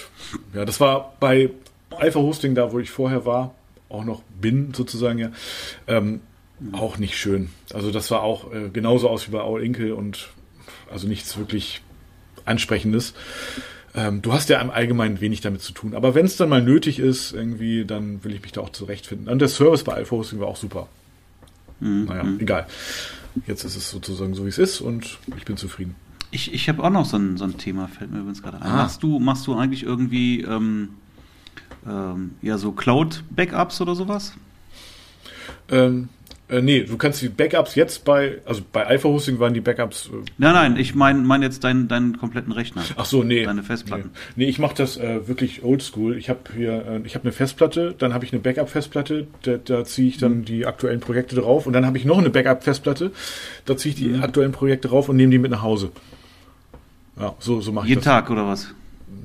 ja, 0.54 0.66
das 0.66 0.80
war 0.80 1.16
bei 1.20 1.52
Alpha 1.92 2.20
Hosting, 2.20 2.56
da 2.56 2.72
wo 2.72 2.80
ich 2.80 2.90
vorher 2.90 3.26
war, 3.26 3.54
auch 3.90 4.04
noch 4.04 4.24
bin 4.42 4.74
sozusagen 4.74 5.20
ja, 5.20 5.32
ähm, 5.88 6.22
mhm. 6.60 6.76
auch 6.76 6.98
nicht 6.98 7.18
schön. 7.18 7.50
Also 7.74 7.92
das 7.92 8.10
war 8.10 8.24
auch 8.24 8.52
äh, 8.52 8.70
genauso 8.70 9.10
aus 9.10 9.28
wie 9.28 9.32
bei 9.32 9.42
All 9.42 9.64
Inkle 9.64 9.96
und 9.96 10.30
also 10.92 11.08
nichts 11.08 11.38
wirklich 11.38 11.82
Ansprechendes. 12.46 13.14
Ähm, 13.96 14.22
du 14.22 14.34
hast 14.34 14.50
ja 14.50 14.60
im 14.60 14.72
Allgemeinen 14.72 15.22
wenig 15.22 15.42
damit 15.42 15.62
zu 15.62 15.72
tun. 15.72 15.94
Aber 15.94 16.16
wenn 16.16 16.26
es 16.26 16.36
dann 16.36 16.50
mal 16.50 16.62
nötig 16.62 17.00
ist, 17.00 17.32
irgendwie, 17.32 17.86
dann 17.86 18.24
will 18.24 18.34
ich 18.34 18.42
mich 18.42 18.52
da 18.52 18.62
auch 18.62 18.72
zurechtfinden. 18.72 19.28
Und 19.28 19.40
der 19.40 19.50
Service 19.50 19.84
bei 19.84 19.94
Alpha 19.94 20.16
Hosting 20.16 20.40
war 20.40 20.48
auch 20.48 20.58
super. 20.58 20.88
Mhm. 21.80 22.06
Naja, 22.06 22.24
mhm. 22.24 22.40
egal. 22.40 22.68
Jetzt 23.48 23.64
ist 23.64 23.76
es 23.76 23.90
sozusagen 23.90 24.34
so, 24.34 24.46
wie 24.46 24.50
es 24.50 24.58
ist 24.58 24.82
und 24.82 25.20
ich 25.38 25.46
bin 25.46 25.58
zufrieden. 25.58 25.96
Ich, 26.32 26.54
ich 26.54 26.68
habe 26.70 26.84
auch 26.84 26.90
noch 26.90 27.06
so 27.06 27.18
ein, 27.18 27.38
so 27.38 27.44
ein 27.44 27.58
Thema, 27.58 27.88
fällt 27.88 28.12
mir 28.12 28.20
übrigens 28.20 28.42
gerade 28.42 28.58
ein. 28.58 28.64
Ah. 28.64 28.78
Machst, 28.78 29.04
du, 29.04 29.20
machst 29.20 29.46
du 29.46 29.56
eigentlich 29.56 29.84
irgendwie 29.84 30.42
ähm, 30.42 30.90
ähm, 31.88 32.32
ja 32.42 32.58
so 32.58 32.72
Cloud-Backups 32.72 33.82
oder 33.82 33.94
sowas? 33.94 34.34
Ähm, 35.70 36.10
äh, 36.54 36.62
nee, 36.62 36.84
du 36.84 36.98
kannst 36.98 37.22
die 37.22 37.30
Backups 37.30 37.76
jetzt 37.76 38.06
bei, 38.06 38.40
also 38.46 38.62
bei 38.72 38.86
Alpha 38.86 39.10
Hosting 39.10 39.40
waren 39.40 39.54
die 39.54 39.62
Backups. 39.62 40.08
Äh, 40.08 40.18
nein, 40.38 40.54
nein, 40.54 40.78
ich 40.78 40.94
meine 40.94 41.20
mein 41.20 41.42
jetzt 41.42 41.64
deinen, 41.64 41.88
deinen 41.88 42.18
kompletten 42.18 42.52
Rechner. 42.52 42.84
Ach 42.96 43.06
so, 43.06 43.24
nee. 43.24 43.44
Deine 43.44 43.64
Festplatten. 43.64 44.12
Nee, 44.36 44.46
nee 44.46 44.50
ich 44.50 44.60
mache 44.60 44.76
das 44.76 44.98
äh, 44.98 45.28
wirklich 45.28 45.64
oldschool. 45.64 46.18
Ich 46.18 46.30
habe 46.30 46.42
hier, 46.56 46.86
äh, 46.86 47.02
ich 47.06 47.16
habe 47.16 47.24
eine 47.24 47.32
Festplatte, 47.32 47.96
dann 47.98 48.14
habe 48.14 48.24
ich 48.26 48.34
eine 48.34 48.42
Backup-Festplatte, 48.42 49.28
da, 49.42 49.58
da 49.58 49.84
ziehe 49.84 50.08
ich 50.08 50.18
dann 50.18 50.40
mhm. 50.40 50.46
die 50.46 50.66
aktuellen 50.68 51.00
Projekte 51.00 51.36
drauf 51.36 51.66
und 51.66 51.74
dann 51.74 51.86
habe 51.86 51.98
ich 51.98 52.06
noch 52.06 52.20
eine 52.20 52.30
Backup-Festplatte, 52.30 53.12
da 53.66 53.76
ziehe 53.76 53.94
ich 53.94 54.00
die 54.00 54.10
mhm. 54.10 54.24
aktuellen 54.24 54.52
Projekte 54.52 54.88
drauf 54.88 55.10
und 55.10 55.16
nehme 55.16 55.32
die 55.32 55.40
mit 55.40 55.52
nach 55.52 55.64
Hause. 55.64 55.92
Ja, 57.20 57.34
so, 57.40 57.62
so 57.62 57.72
mache 57.72 57.86
ich 57.86 57.90
Jeden 57.90 58.02
das. 58.02 58.06
Jeden 58.06 58.26
Tag 58.26 58.30
oder 58.32 58.48
was? 58.48 58.74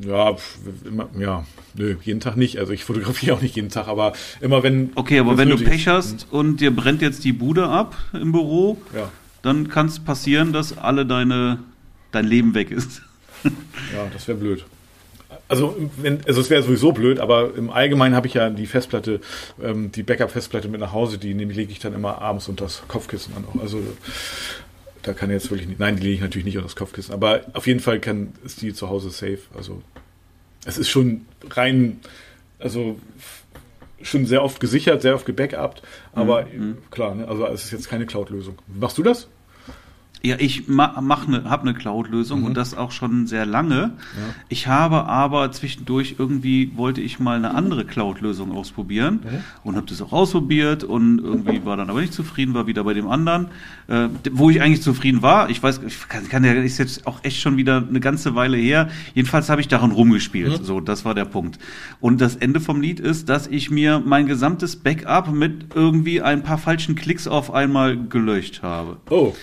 Ja, 0.07 0.37
immer, 0.85 1.09
ja, 1.19 1.45
nö, 1.75 1.97
jeden 2.03 2.21
Tag 2.21 2.37
nicht. 2.37 2.59
Also 2.59 2.73
ich 2.73 2.85
fotografiere 2.85 3.37
auch 3.37 3.43
nicht 3.43 3.57
jeden 3.57 3.71
Tag, 3.71 3.89
aber 3.89 4.13
immer 4.41 4.63
wenn. 4.63 4.91
Okay, 4.95 5.19
aber 5.19 5.37
wenn 5.39 5.49
du 5.49 5.57
Pech 5.57 5.89
hast 5.89 6.23
hm. 6.23 6.39
und 6.39 6.61
dir 6.61 6.75
brennt 6.75 7.03
jetzt 7.03 7.25
die 7.25 7.33
Bude 7.33 7.69
ab 7.69 7.97
im 8.13 8.33
Büro, 8.33 8.79
ja. 8.95 9.11
dann 9.43 9.69
kann 9.69 9.87
es 9.87 10.01
passieren, 10.01 10.53
dass 10.53 10.77
alle 10.77 11.07
deine 11.07 11.59
dein 12.13 12.27
Leben 12.27 12.55
weg 12.55 12.71
ist. 12.71 13.03
ja, 13.45 14.07
das 14.13 14.29
wäre 14.29 14.39
blöd. 14.39 14.65
Also, 15.47 15.77
wenn, 15.97 16.21
also 16.27 16.41
es 16.41 16.51
wäre 16.51 16.63
sowieso 16.63 16.93
blöd, 16.93 17.21
aber 17.21 17.55
im 17.55 17.71
Allgemeinen 17.71 18.15
habe 18.15 18.27
ich 18.27 18.35
ja 18.35 18.51
die 18.51 18.67
Festplatte, 18.67 19.21
ähm, 19.63 19.91
die 19.93 20.03
Backup-Festplatte 20.03 20.69
mit 20.69 20.81
nach 20.81 20.93
Hause, 20.93 21.17
die 21.17 21.33
lege 21.33 21.73
ich 21.73 21.79
dann 21.79 21.95
immer 21.95 22.21
abends 22.21 22.49
unter 22.49 22.65
das 22.65 22.83
Kopfkissen 22.87 23.35
an. 23.35 23.45
Also 23.61 23.81
da 25.09 25.15
kann 25.15 25.31
jetzt 25.31 25.51
wirklich 25.51 25.67
nicht. 25.67 25.81
Nein, 25.81 25.97
die 25.97 26.03
lege 26.03 26.15
ich 26.15 26.21
natürlich 26.21 26.45
nicht 26.45 26.57
unter 26.59 26.69
das 26.69 26.77
Kopfkissen. 26.77 27.15
Aber 27.15 27.41
auf 27.55 27.67
jeden 27.67 27.81
Fall 27.81 27.99
kann, 27.99 28.35
ist 28.45 28.61
die 28.61 28.75
zu 28.75 28.91
Hause 28.91 29.09
safe. 29.09 29.41
Also 29.57 29.83
es 30.67 30.77
ist 30.77 30.91
schon 30.91 31.27
rein, 31.51 32.01
also 32.59 32.99
schon 34.03 34.27
sehr 34.27 34.45
oft 34.45 34.61
gesichert, 34.61 35.01
sehr 35.01 35.15
oft 35.15 35.25
gebackupt. 35.25 35.83
Aber 36.13 36.45
mhm. 36.45 36.79
klar, 36.91 37.15
ne, 37.15 37.27
also 37.27 37.47
es 37.47 37.65
ist 37.65 37.71
jetzt 37.71 37.89
keine 37.89 38.05
Cloud-Lösung. 38.05 38.59
Machst 38.67 38.99
du 38.99 39.03
das? 39.03 39.29
Ja, 40.23 40.37
ich 40.39 40.69
ma 40.69 41.01
mach 41.01 41.27
ne, 41.29 41.45
habe 41.45 41.63
eine 41.63 41.75
Cloud-Lösung 41.75 42.41
mhm. 42.41 42.47
und 42.47 42.57
das 42.57 42.77
auch 42.77 42.91
schon 42.91 43.27
sehr 43.27 43.47
lange. 43.47 43.77
Ja. 43.77 43.93
Ich 44.49 44.67
habe 44.67 45.05
aber 45.05 45.53
zwischendurch 45.53 46.17
irgendwie 46.19 46.73
wollte 46.77 47.01
ich 47.01 47.21
mal 47.21 47.37
eine 47.37 47.55
andere 47.55 47.85
Cloud-Lösung 47.85 48.53
ausprobieren 48.53 49.21
mhm. 49.23 49.39
und 49.63 49.77
habe 49.77 49.87
das 49.87 50.03
auch 50.03 50.13
ausprobiert 50.13 50.83
und 50.83 51.21
irgendwie 51.21 51.65
war 51.65 51.77
dann 51.77 51.89
aber 51.89 52.01
nicht 52.01 52.13
zufrieden, 52.13 52.55
war 52.55 52.67
wieder 52.67 52.83
bei 52.83 52.95
dem 52.95 53.09
anderen, 53.09 53.49
äh, 53.87 54.09
wo 54.33 54.51
ich 54.51 54.61
eigentlich 54.61 54.83
zufrieden 54.83 55.23
war. 55.23 55.51
Ich 55.51 55.63
weiß, 55.63 55.81
ich 55.87 56.09
kann, 56.09 56.29
kann 56.29 56.45
ja 56.45 56.53
ist 56.53 56.79
jetzt 56.79 57.07
auch 57.07 57.23
echt 57.23 57.41
schon 57.41 57.57
wieder 57.57 57.85
eine 57.89 58.01
ganze 58.01 58.35
Weile 58.35 58.57
her. 58.57 58.89
Jedenfalls 59.15 59.49
habe 59.49 59.61
ich 59.61 59.69
daran 59.69 59.93
rumgespielt. 59.93 60.61
Mhm. 60.61 60.65
So, 60.65 60.81
das 60.81 61.05
war 61.05 61.15
der 61.15 61.27
Punkt. 61.27 61.59
Und 62.01 62.21
das 62.21 62.37
Ende 62.37 62.61
vom 62.61 62.81
Lied 62.81 63.01
ist, 63.01 63.29
dass 63.29 63.47
ich 63.47 63.71
mir 63.71 64.03
mein 64.05 64.27
gesamtes 64.27 64.77
Backup 64.77 65.33
mit 65.33 65.75
irgendwie 65.75 66.23
ein 66.23 66.43
paar 66.43 66.59
falschen 66.59 66.97
Klicks 66.97 67.29
auf 67.29 67.53
einmal 67.53 67.97
gelöscht 67.97 68.63
habe. 68.63 68.97
Oh. 69.11 69.35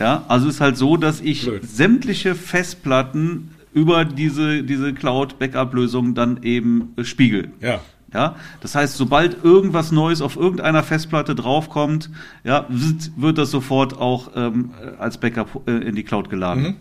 Ja, 0.00 0.24
also 0.28 0.48
ist 0.48 0.60
halt 0.60 0.76
so, 0.78 0.96
dass 0.96 1.20
ich 1.20 1.44
Blöd. 1.44 1.62
sämtliche 1.68 2.34
Festplatten 2.34 3.50
über 3.72 4.04
diese, 4.04 4.62
diese 4.62 4.94
Cloud-Backup-Lösung 4.94 6.14
dann 6.14 6.42
eben 6.42 6.94
äh, 6.96 7.04
spiegel. 7.04 7.50
Ja. 7.60 7.80
Ja, 8.12 8.34
das 8.60 8.74
heißt, 8.74 8.96
sobald 8.96 9.44
irgendwas 9.44 9.92
Neues 9.92 10.20
auf 10.20 10.34
irgendeiner 10.34 10.82
Festplatte 10.82 11.36
draufkommt, 11.36 12.10
ja, 12.42 12.66
wird 12.68 13.38
das 13.38 13.52
sofort 13.52 13.96
auch 13.96 14.32
ähm, 14.34 14.70
als 14.98 15.18
Backup 15.18 15.68
äh, 15.68 15.76
in 15.76 15.94
die 15.94 16.02
Cloud 16.02 16.28
geladen. 16.28 16.62
Mhm. 16.62 16.76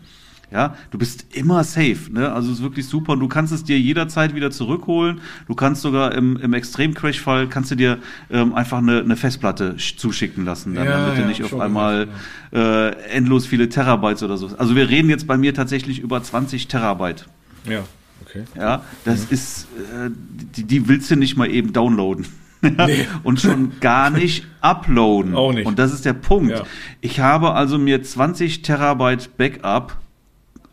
Ja, 0.51 0.75
du 0.89 0.97
bist 0.97 1.27
immer 1.35 1.63
safe, 1.63 2.11
ne? 2.11 2.31
Also 2.31 2.51
es 2.51 2.57
ist 2.57 2.63
wirklich 2.63 2.87
super 2.87 3.13
und 3.13 3.19
du 3.19 3.27
kannst 3.27 3.53
es 3.53 3.63
dir 3.63 3.79
jederzeit 3.79 4.33
wieder 4.33 4.49
zurückholen. 4.49 5.21
Du 5.47 5.53
kannst 5.53 5.83
sogar 5.83 6.15
im, 6.15 6.37
im 6.37 6.53
Extrem-Crash-Fall 6.53 7.47
kannst 7.49 7.69
du 7.69 7.75
dir 7.75 7.99
ähm, 8.31 8.55
einfach 8.55 8.79
eine, 8.79 8.99
eine 8.99 9.15
Festplatte 9.15 9.75
zuschicken 9.77 10.45
lassen, 10.45 10.73
dann, 10.73 10.85
ja, 10.85 10.91
damit 10.91 11.17
ja, 11.17 11.21
du 11.21 11.27
nicht 11.27 11.43
auf 11.43 11.59
einmal 11.59 12.07
äh, 12.51 12.95
endlos 13.11 13.45
viele 13.45 13.69
Terabytes 13.69 14.23
oder 14.23 14.37
so. 14.37 14.47
Also 14.57 14.75
wir 14.75 14.89
reden 14.89 15.09
jetzt 15.09 15.27
bei 15.27 15.37
mir 15.37 15.53
tatsächlich 15.53 15.99
über 15.99 16.21
20 16.23 16.67
Terabyte. 16.67 17.27
Ja, 17.69 17.83
okay. 18.21 18.43
Ja, 18.57 18.81
das 19.05 19.27
mhm. 19.27 19.33
ist, 19.33 19.67
äh, 19.75 20.09
die, 20.55 20.63
die 20.63 20.87
willst 20.87 21.11
du 21.11 21.15
nicht 21.15 21.37
mal 21.37 21.49
eben 21.49 21.73
downloaden. 21.73 22.25
Nee. 22.61 23.07
und 23.23 23.39
schon 23.39 23.79
gar 23.79 24.09
nicht 24.09 24.45
uploaden. 24.59 25.33
Auch 25.33 25.53
nicht. 25.53 25.65
Und 25.65 25.79
das 25.79 25.93
ist 25.93 26.03
der 26.03 26.11
Punkt. 26.11 26.51
Ja. 26.51 26.63
Ich 26.99 27.21
habe 27.21 27.53
also 27.53 27.77
mir 27.77 28.03
20 28.03 28.63
Terabyte 28.63 29.37
Backup 29.37 29.95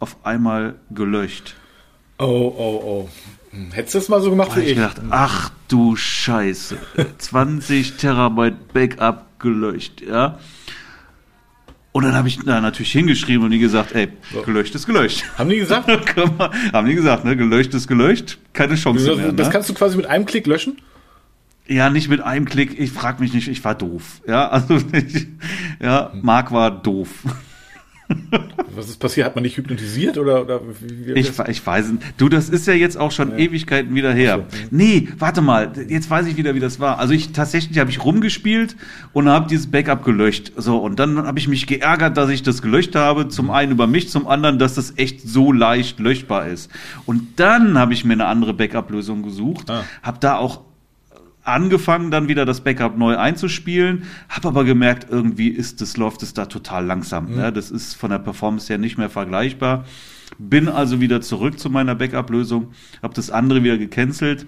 auf 0.00 0.16
einmal 0.24 0.76
gelöscht. 0.90 1.54
Oh, 2.18 2.24
oh, 2.24 2.82
oh. 2.84 3.08
Hm, 3.50 3.72
hättest 3.72 3.94
du 3.94 3.98
das 3.98 4.08
mal 4.08 4.20
so 4.20 4.30
gemacht 4.30 4.56
wie 4.56 4.60
ich? 4.60 4.68
Ich 4.70 4.74
gedacht, 4.76 5.00
ach 5.10 5.50
du 5.68 5.96
Scheiße. 5.96 6.78
20 7.18 7.96
Terabyte 7.96 8.72
Backup 8.72 9.38
gelöscht, 9.38 10.00
ja. 10.00 10.38
Und 11.92 12.04
dann 12.04 12.14
habe 12.14 12.28
ich 12.28 12.38
da 12.40 12.60
natürlich 12.60 12.92
hingeschrieben 12.92 13.44
und 13.44 13.52
die 13.52 13.58
gesagt, 13.58 13.94
ey, 13.94 14.08
gelöscht 14.44 14.74
ist 14.74 14.84
gelöscht. 14.84 15.24
Haben 15.38 15.48
die 15.48 15.56
gesagt? 15.56 15.88
haben 16.72 16.86
die 16.86 16.94
gesagt, 16.94 17.24
ne? 17.24 17.36
Gelöscht 17.38 17.72
ist 17.72 17.88
gelöscht, 17.88 18.38
keine 18.52 18.74
Chance 18.74 19.06
das, 19.06 19.16
mehr. 19.16 19.32
Das 19.32 19.46
ne? 19.46 19.52
kannst 19.52 19.70
du 19.70 19.74
quasi 19.74 19.96
mit 19.96 20.04
einem 20.04 20.26
Klick 20.26 20.46
löschen? 20.46 20.76
Ja, 21.66 21.88
nicht 21.88 22.08
mit 22.08 22.20
einem 22.20 22.44
Klick. 22.44 22.78
Ich 22.78 22.92
frage 22.92 23.22
mich 23.22 23.32
nicht, 23.32 23.48
ich 23.48 23.64
war 23.64 23.74
doof. 23.74 24.20
Ja, 24.28 24.48
also 24.48 24.76
ich, 24.92 25.26
ja, 25.80 26.12
Marc 26.20 26.52
war 26.52 26.70
doof. 26.70 27.08
Was 28.74 28.88
ist 28.88 28.98
passiert? 28.98 29.26
Hat 29.26 29.34
man 29.34 29.42
nicht 29.42 29.56
hypnotisiert 29.56 30.18
oder, 30.18 30.42
oder 30.42 30.60
wie, 30.80 31.06
wie 31.06 31.12
ich, 31.12 31.30
ich 31.48 31.66
weiß 31.66 31.92
nicht. 31.92 32.02
Du, 32.18 32.28
das 32.28 32.48
ist 32.48 32.66
ja 32.66 32.74
jetzt 32.74 32.96
auch 32.96 33.10
schon 33.10 33.30
ja. 33.30 33.38
Ewigkeiten 33.38 33.94
wieder 33.94 34.12
her. 34.12 34.46
So. 34.48 34.58
Nee, 34.70 35.08
warte 35.18 35.40
mal, 35.40 35.72
jetzt 35.88 36.08
weiß 36.10 36.26
ich 36.26 36.36
wieder, 36.36 36.54
wie 36.54 36.60
das 36.60 36.78
war. 36.78 36.98
Also 36.98 37.14
ich 37.14 37.32
tatsächlich 37.32 37.78
habe 37.78 37.90
ich 37.90 38.04
rumgespielt 38.04 38.76
und 39.12 39.28
habe 39.28 39.48
dieses 39.48 39.70
Backup 39.70 40.04
gelöscht. 40.04 40.52
So 40.56 40.78
und 40.78 40.98
dann 40.98 41.26
habe 41.26 41.38
ich 41.38 41.48
mich 41.48 41.66
geärgert, 41.66 42.16
dass 42.16 42.30
ich 42.30 42.42
das 42.42 42.62
gelöscht 42.62 42.94
habe. 42.94 43.28
Zum 43.28 43.50
einen 43.50 43.72
über 43.72 43.86
mich, 43.86 44.10
zum 44.10 44.28
anderen, 44.28 44.58
dass 44.58 44.74
das 44.74 44.94
echt 44.98 45.22
so 45.22 45.52
leicht 45.52 45.98
löschbar 45.98 46.46
ist. 46.46 46.70
Und 47.06 47.22
dann 47.36 47.78
habe 47.78 47.94
ich 47.94 48.04
mir 48.04 48.12
eine 48.12 48.26
andere 48.26 48.54
Backup-Lösung 48.54 49.22
gesucht, 49.22 49.70
ah. 49.70 49.84
habe 50.02 50.18
da 50.20 50.36
auch 50.36 50.60
angefangen, 51.46 52.10
dann 52.10 52.28
wieder 52.28 52.44
das 52.44 52.60
Backup 52.60 52.96
neu 52.96 53.16
einzuspielen, 53.16 54.04
habe 54.28 54.48
aber 54.48 54.64
gemerkt, 54.64 55.06
irgendwie 55.10 55.48
ist 55.48 55.80
das, 55.80 55.96
läuft 55.96 56.22
es 56.22 56.34
da 56.34 56.46
total 56.46 56.84
langsam. 56.84 57.30
Mhm. 57.30 57.36
Ne? 57.36 57.52
Das 57.52 57.70
ist 57.70 57.94
von 57.94 58.10
der 58.10 58.18
Performance 58.18 58.68
her 58.68 58.78
nicht 58.78 58.98
mehr 58.98 59.10
vergleichbar. 59.10 59.84
Bin 60.38 60.68
also 60.68 61.00
wieder 61.00 61.20
zurück 61.20 61.58
zu 61.58 61.70
meiner 61.70 61.94
Backup-Lösung, 61.94 62.72
habe 63.02 63.14
das 63.14 63.30
andere 63.30 63.62
wieder 63.62 63.78
gecancelt. 63.78 64.46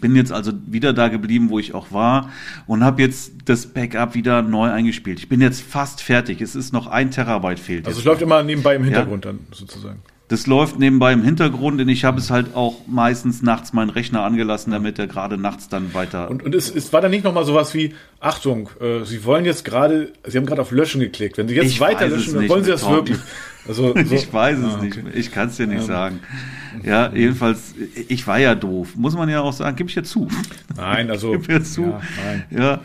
Bin 0.00 0.14
jetzt 0.14 0.32
also 0.32 0.52
wieder 0.66 0.92
da 0.92 1.08
geblieben, 1.08 1.50
wo 1.50 1.58
ich 1.58 1.74
auch 1.74 1.90
war 1.92 2.30
und 2.66 2.84
habe 2.84 3.02
jetzt 3.02 3.32
das 3.44 3.66
Backup 3.66 4.14
wieder 4.14 4.40
neu 4.40 4.70
eingespielt. 4.70 5.18
Ich 5.18 5.28
bin 5.28 5.40
jetzt 5.40 5.60
fast 5.60 6.00
fertig. 6.00 6.40
Es 6.40 6.54
ist 6.54 6.72
noch 6.72 6.86
ein 6.86 7.10
Terabyte 7.10 7.58
fehlt. 7.58 7.86
Also 7.86 7.98
es 7.98 8.04
läuft 8.04 8.22
immer 8.22 8.42
nebenbei 8.42 8.76
im 8.76 8.84
Hintergrund 8.84 9.24
ja. 9.24 9.32
dann 9.32 9.40
sozusagen. 9.50 10.00
Das 10.32 10.46
läuft 10.46 10.78
nebenbei 10.78 11.12
im 11.12 11.22
Hintergrund 11.22 11.78
und 11.78 11.90
ich 11.90 12.06
habe 12.06 12.18
es 12.18 12.30
halt 12.30 12.54
auch 12.54 12.86
meistens 12.86 13.42
nachts 13.42 13.74
meinen 13.74 13.90
Rechner 13.90 14.22
angelassen, 14.22 14.72
damit 14.72 14.98
er 14.98 15.06
gerade 15.06 15.36
nachts 15.36 15.68
dann 15.68 15.92
weiter. 15.92 16.30
Und, 16.30 16.42
und 16.42 16.54
es, 16.54 16.74
es 16.74 16.90
war 16.90 17.02
dann 17.02 17.10
nicht 17.10 17.22
nochmal 17.22 17.44
sowas 17.44 17.74
wie, 17.74 17.94
Achtung, 18.18 18.70
äh, 18.80 19.04
Sie 19.04 19.26
wollen 19.26 19.44
jetzt 19.44 19.62
gerade, 19.62 20.10
Sie 20.24 20.38
haben 20.38 20.46
gerade 20.46 20.62
auf 20.62 20.70
Löschen 20.70 21.02
geklickt. 21.02 21.36
Wenn 21.36 21.48
Sie 21.48 21.54
jetzt 21.54 21.66
ich 21.66 21.80
weiter 21.80 22.08
löschen, 22.08 22.32
dann 22.32 22.48
wollen 22.48 22.64
Sie 22.64 22.70
das 22.70 22.88
wirklich. 22.88 23.18
Also, 23.68 23.92
so. 24.06 24.14
ich 24.14 24.32
weiß 24.32 24.58
es 24.58 24.64
ah, 24.64 24.78
okay. 24.78 25.02
nicht. 25.02 25.16
Ich 25.16 25.32
kann 25.32 25.48
es 25.48 25.58
dir 25.58 25.66
nicht 25.66 25.80
ja. 25.80 25.86
sagen. 25.86 26.20
Ja, 26.82 27.12
jedenfalls, 27.12 27.74
ich 28.08 28.26
war 28.26 28.38
ja 28.38 28.54
doof. 28.54 28.96
Muss 28.96 29.14
man 29.14 29.28
ja 29.28 29.42
auch 29.42 29.52
sagen, 29.52 29.76
gebe 29.76 29.90
ich 29.90 29.96
ja 29.96 30.02
zu. 30.02 30.28
Nein, 30.74 31.10
also. 31.10 31.32
Gib 31.32 31.46
ja 31.50 31.62
zu. 31.62 31.82
Ja, 31.82 32.00
nein. 32.24 32.44
ja. 32.48 32.80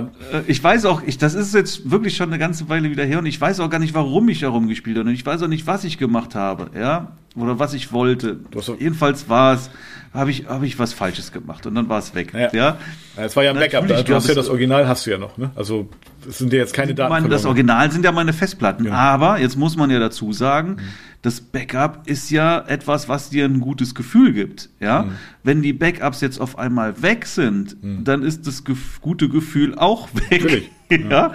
Äh, 0.00 0.42
ich 0.46 0.62
weiß 0.62 0.84
auch, 0.86 1.02
ich, 1.04 1.18
das 1.18 1.34
ist 1.34 1.54
jetzt 1.54 1.90
wirklich 1.90 2.16
schon 2.16 2.28
eine 2.28 2.38
ganze 2.38 2.68
Weile 2.68 2.90
wieder 2.90 3.04
her 3.04 3.18
und 3.18 3.26
ich 3.26 3.40
weiß 3.40 3.60
auch 3.60 3.70
gar 3.70 3.78
nicht, 3.78 3.94
warum 3.94 4.28
ich 4.28 4.40
darum 4.40 4.68
gespielt 4.68 4.98
habe 4.98 5.08
und 5.08 5.14
ich 5.14 5.24
weiß 5.24 5.42
auch 5.42 5.48
nicht, 5.48 5.66
was 5.66 5.84
ich 5.84 5.98
gemacht 5.98 6.34
habe, 6.34 6.70
ja, 6.78 7.12
oder 7.36 7.58
was 7.58 7.74
ich 7.74 7.92
wollte. 7.92 8.40
Jedenfalls 8.78 9.28
war 9.28 9.54
es, 9.54 9.70
habe 10.12 10.30
ich, 10.30 10.46
habe 10.46 10.66
ich 10.66 10.78
was 10.78 10.92
Falsches 10.92 11.32
gemacht 11.32 11.66
und 11.66 11.74
dann 11.74 11.88
war 11.88 11.98
es 11.98 12.14
weg, 12.14 12.32
ja. 12.34 12.50
ja. 12.52 12.78
Es 13.16 13.36
war 13.36 13.44
ja 13.44 13.50
ein 13.50 13.56
Backup, 13.56 13.86
du 13.86 14.14
hast 14.14 14.28
ja 14.28 14.34
das 14.34 14.48
Original 14.48 14.88
hast 14.88 15.06
du 15.06 15.10
ja 15.10 15.18
noch, 15.18 15.36
ne? 15.36 15.50
Also, 15.54 15.88
es 16.28 16.38
sind 16.38 16.52
ja 16.52 16.58
jetzt 16.58 16.74
keine 16.74 16.94
Daten. 16.94 17.10
Meine, 17.10 17.28
das 17.28 17.44
Original 17.44 17.90
sind 17.90 18.04
ja 18.04 18.12
meine 18.12 18.32
Festplatten, 18.32 18.84
genau. 18.84 18.96
aber 18.96 19.38
jetzt 19.38 19.56
muss 19.56 19.76
man 19.76 19.90
ja 19.90 19.98
dazu 19.98 20.32
sagen, 20.32 20.76
mhm 20.76 20.80
das 21.26 21.40
Backup 21.40 22.06
ist 22.06 22.30
ja 22.30 22.64
etwas, 22.68 23.08
was 23.08 23.30
dir 23.30 23.46
ein 23.46 23.60
gutes 23.60 23.96
Gefühl 23.96 24.32
gibt. 24.32 24.70
Ja, 24.78 25.02
mhm. 25.02 25.12
wenn 25.42 25.60
die 25.60 25.72
Backups 25.72 26.20
jetzt 26.20 26.40
auf 26.40 26.56
einmal 26.56 27.02
weg 27.02 27.26
sind, 27.26 27.82
mhm. 27.82 28.04
dann 28.04 28.22
ist 28.22 28.46
das 28.46 28.62
gef 28.62 29.00
gute 29.00 29.28
Gefühl 29.28 29.76
auch 29.76 30.08
weg. 30.30 30.70
ja? 30.88 30.96
ja, 30.96 31.34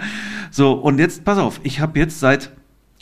so 0.50 0.72
und 0.72 0.98
jetzt 0.98 1.26
pass 1.26 1.36
auf, 1.36 1.60
ich 1.62 1.80
habe 1.80 1.98
jetzt 1.98 2.20
seit 2.20 2.52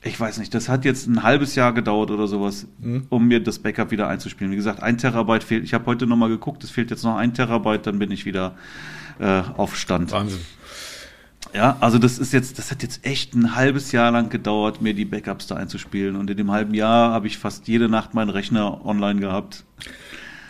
ich 0.02 0.18
weiß 0.18 0.38
nicht, 0.38 0.54
das 0.54 0.68
hat 0.68 0.84
jetzt 0.84 1.06
ein 1.06 1.22
halbes 1.22 1.54
Jahr 1.54 1.74
gedauert 1.74 2.10
oder 2.10 2.26
sowas, 2.26 2.66
mhm. 2.78 3.06
um 3.10 3.28
mir 3.28 3.42
das 3.42 3.58
Backup 3.58 3.90
wieder 3.90 4.08
einzuspielen. 4.08 4.50
Wie 4.52 4.56
gesagt, 4.56 4.82
ein 4.82 4.96
Terabyte 4.96 5.44
fehlt. 5.44 5.64
Ich 5.64 5.74
habe 5.74 5.86
heute 5.86 6.06
nochmal 6.06 6.30
geguckt, 6.30 6.64
es 6.64 6.70
fehlt 6.70 6.90
jetzt 6.90 7.04
noch 7.04 7.16
ein 7.16 7.34
Terabyte, 7.34 7.86
dann 7.86 7.98
bin 7.98 8.10
ich 8.10 8.24
wieder 8.24 8.54
äh, 9.18 9.42
auf 9.56 9.76
Stand. 9.76 10.12
Wahnsinn. 10.12 10.40
Ja, 11.52 11.76
also 11.80 11.98
das 11.98 12.18
ist 12.18 12.32
jetzt, 12.32 12.58
das 12.58 12.70
hat 12.70 12.82
jetzt 12.82 13.04
echt 13.04 13.34
ein 13.34 13.56
halbes 13.56 13.92
Jahr 13.92 14.10
lang 14.10 14.30
gedauert, 14.30 14.80
mir 14.80 14.94
die 14.94 15.04
Backups 15.04 15.46
da 15.48 15.56
einzuspielen. 15.56 16.16
Und 16.16 16.30
in 16.30 16.36
dem 16.36 16.50
halben 16.50 16.74
Jahr 16.74 17.12
habe 17.12 17.26
ich 17.26 17.38
fast 17.38 17.68
jede 17.68 17.88
Nacht 17.88 18.14
meinen 18.14 18.30
Rechner 18.30 18.84
online 18.86 19.20
gehabt. 19.20 19.64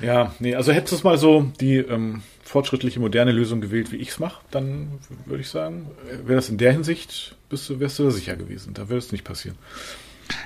Ja, 0.01 0.33
nee, 0.39 0.55
also 0.55 0.73
hättest 0.73 0.93
du 0.93 0.97
es 0.97 1.05
mal 1.05 1.19
so 1.19 1.53
die 1.61 1.77
ähm, 1.77 2.23
fortschrittliche, 2.51 2.99
moderne 2.99 3.31
Lösung 3.31 3.61
gewählt, 3.61 3.93
wie 3.93 3.97
ich 3.97 4.09
es 4.09 4.19
mache, 4.19 4.43
dann 4.51 4.89
würde 5.25 5.41
ich 5.41 5.49
sagen, 5.49 5.87
wäre 6.25 6.35
das 6.37 6.49
in 6.49 6.59
der 6.59 6.73
Hinsicht, 6.73 7.37
bist 7.49 7.71
du, 7.71 7.79
wärst 7.79 8.01
du 8.01 8.03
da 8.03 8.11
sicher 8.11 8.35
gewesen. 8.35 8.75
Da 8.75 8.89
würde 8.89 8.99
es 8.99 9.13
nicht 9.13 9.23
passieren. 9.23 9.57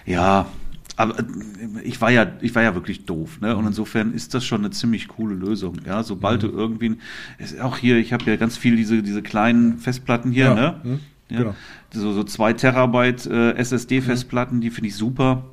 Ja, 0.04 0.46
aber 0.96 1.18
äh, 1.18 1.24
ich 1.82 2.02
war 2.02 2.10
ja, 2.10 2.30
ich 2.42 2.54
war 2.54 2.62
ja 2.62 2.74
wirklich 2.74 3.06
doof, 3.06 3.40
ne? 3.40 3.56
Und 3.56 3.62
mhm. 3.62 3.68
insofern 3.68 4.12
ist 4.12 4.34
das 4.34 4.44
schon 4.44 4.60
eine 4.60 4.70
ziemlich 4.70 5.08
coole 5.08 5.34
Lösung. 5.34 5.80
Ja, 5.86 6.02
sobald 6.02 6.42
mhm. 6.42 6.46
du 6.48 6.52
irgendwie, 6.52 6.96
ist 7.38 7.58
auch 7.58 7.78
hier, 7.78 7.96
ich 7.96 8.12
habe 8.12 8.24
ja 8.26 8.36
ganz 8.36 8.58
viel 8.58 8.76
diese 8.76 9.02
diese 9.02 9.22
kleinen 9.22 9.78
Festplatten 9.78 10.30
hier, 10.30 10.44
ja. 10.44 10.54
ne? 10.54 10.80
Mhm. 10.84 11.00
Ja, 11.30 11.38
genau. 11.38 11.54
So 11.90 12.12
so 12.12 12.22
zwei 12.24 12.52
Terabyte 12.52 13.24
äh, 13.26 13.52
SSD-Festplatten, 13.52 14.58
mhm. 14.58 14.60
die 14.60 14.70
finde 14.70 14.88
ich 14.88 14.96
super. 14.96 15.44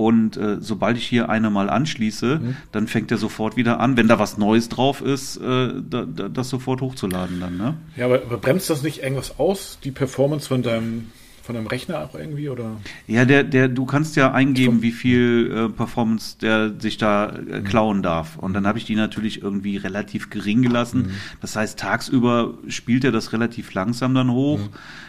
Und 0.00 0.38
äh, 0.38 0.56
sobald 0.60 0.96
ich 0.96 1.06
hier 1.06 1.28
eine 1.28 1.50
mal 1.50 1.68
anschließe, 1.68 2.40
mhm. 2.42 2.56
dann 2.72 2.88
fängt 2.88 3.10
er 3.10 3.18
sofort 3.18 3.58
wieder 3.58 3.80
an, 3.80 3.98
wenn 3.98 4.08
da 4.08 4.18
was 4.18 4.38
Neues 4.38 4.70
drauf 4.70 5.02
ist, 5.02 5.36
äh, 5.36 5.74
da, 5.90 6.06
da, 6.06 6.30
das 6.30 6.48
sofort 6.48 6.80
hochzuladen 6.80 7.38
dann. 7.38 7.58
Ne? 7.58 7.74
Ja, 7.98 8.06
aber, 8.06 8.22
aber 8.22 8.38
bremst 8.38 8.70
das 8.70 8.82
nicht 8.82 9.02
irgendwas 9.02 9.38
aus, 9.38 9.76
die 9.84 9.90
Performance 9.90 10.48
von 10.48 10.62
deinem 10.62 11.08
von 11.50 11.56
einem 11.56 11.66
Rechner 11.66 12.04
auch 12.04 12.14
irgendwie 12.14 12.48
oder? 12.48 12.76
Ja, 13.06 13.24
der, 13.24 13.42
der, 13.42 13.68
du 13.68 13.84
kannst 13.84 14.14
ja 14.16 14.32
eingeben, 14.32 14.82
wie 14.82 14.92
viel 14.92 15.52
äh, 15.52 15.68
Performance 15.68 16.38
der 16.40 16.78
sich 16.78 16.96
da 16.96 17.28
äh, 17.28 17.60
klauen 17.60 18.02
darf. 18.02 18.36
Und 18.36 18.54
dann 18.54 18.66
habe 18.66 18.78
ich 18.78 18.84
die 18.84 18.94
natürlich 18.94 19.42
irgendwie 19.42 19.76
relativ 19.76 20.30
gering 20.30 20.62
gelassen. 20.62 21.02
Mhm. 21.02 21.10
Das 21.40 21.56
heißt, 21.56 21.78
tagsüber 21.78 22.54
spielt 22.68 23.04
er 23.04 23.12
das 23.12 23.32
relativ 23.32 23.74
langsam 23.74 24.14
dann 24.14 24.30
hoch. 24.30 24.58
Mhm. 24.58 24.68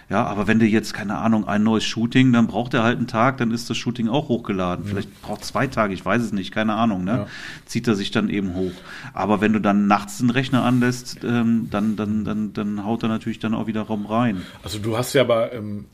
Ja, 0.09 0.25
aber 0.25 0.45
wenn 0.45 0.59
du 0.59 0.65
jetzt, 0.65 0.93
keine 0.93 1.19
Ahnung, 1.19 1.47
ein 1.47 1.63
neues 1.63 1.85
Shooting, 1.85 2.33
dann 2.33 2.47
braucht 2.47 2.73
er 2.73 2.83
halt 2.83 2.97
einen 2.97 3.07
Tag, 3.07 3.37
dann 3.37 3.51
ist 3.51 3.69
das 3.69 3.77
Shooting 3.77 4.09
auch 4.09 4.27
hochgeladen. 4.27 4.83
Mhm. 4.83 4.89
Vielleicht 4.89 5.21
braucht 5.21 5.45
zwei 5.45 5.67
Tage, 5.67 5.93
ich 5.93 6.03
weiß 6.03 6.21
es 6.21 6.33
nicht, 6.33 6.51
keine 6.51 6.73
Ahnung, 6.73 7.05
ne? 7.05 7.11
Ja. 7.11 7.27
Zieht 7.65 7.87
er 7.87 7.95
sich 7.95 8.11
dann 8.11 8.29
eben 8.29 8.53
hoch. 8.53 8.73
Aber 9.13 9.39
wenn 9.39 9.53
du 9.53 9.61
dann 9.61 9.87
nachts 9.87 10.17
den 10.17 10.29
Rechner 10.29 10.65
anlässt, 10.65 11.23
ähm, 11.23 11.69
dann, 11.71 11.95
dann, 11.95 12.25
dann, 12.25 12.51
dann 12.51 12.83
haut 12.83 13.03
er 13.03 13.09
natürlich 13.09 13.39
dann 13.39 13.53
auch 13.53 13.67
wieder 13.67 13.83
Raum 13.83 14.05
rein. 14.05 14.41
Also 14.63 14.79
du 14.79 14.97
hast 14.97 15.13
ja 15.13 15.21
aber 15.21 15.53
ähm, 15.53 15.85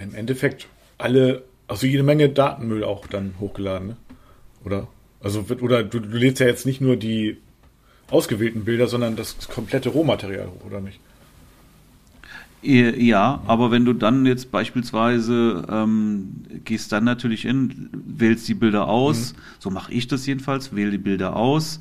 im 0.00 0.14
Endeffekt 0.14 0.68
alle, 0.98 1.44
also 1.68 1.86
jede 1.86 2.02
Menge 2.02 2.28
Datenmüll 2.28 2.84
auch 2.84 3.06
dann 3.06 3.34
hochgeladen, 3.40 3.88
ne? 3.88 3.96
Oder? 4.64 4.88
Also, 5.22 5.44
oder 5.60 5.82
du, 5.82 6.00
du 6.00 6.16
lädst 6.16 6.40
ja 6.40 6.46
jetzt 6.46 6.66
nicht 6.66 6.80
nur 6.80 6.96
die 6.96 7.38
ausgewählten 8.10 8.64
Bilder, 8.64 8.88
sondern 8.88 9.16
das 9.16 9.48
komplette 9.48 9.90
Rohmaterial 9.90 10.46
hoch, 10.46 10.66
oder 10.66 10.80
nicht? 10.80 11.00
Ja, 12.62 13.40
aber 13.46 13.70
wenn 13.70 13.86
du 13.86 13.94
dann 13.94 14.26
jetzt 14.26 14.50
beispielsweise 14.50 15.64
ähm, 15.70 16.44
gehst 16.64 16.92
dann 16.92 17.04
natürlich 17.04 17.46
in, 17.46 17.88
wählst 17.92 18.46
die 18.48 18.54
Bilder 18.54 18.86
aus, 18.86 19.32
mhm. 19.32 19.38
so 19.60 19.70
mache 19.70 19.92
ich 19.94 20.08
das 20.08 20.26
jedenfalls, 20.26 20.74
wähle 20.74 20.90
die 20.90 20.98
Bilder 20.98 21.36
aus, 21.36 21.80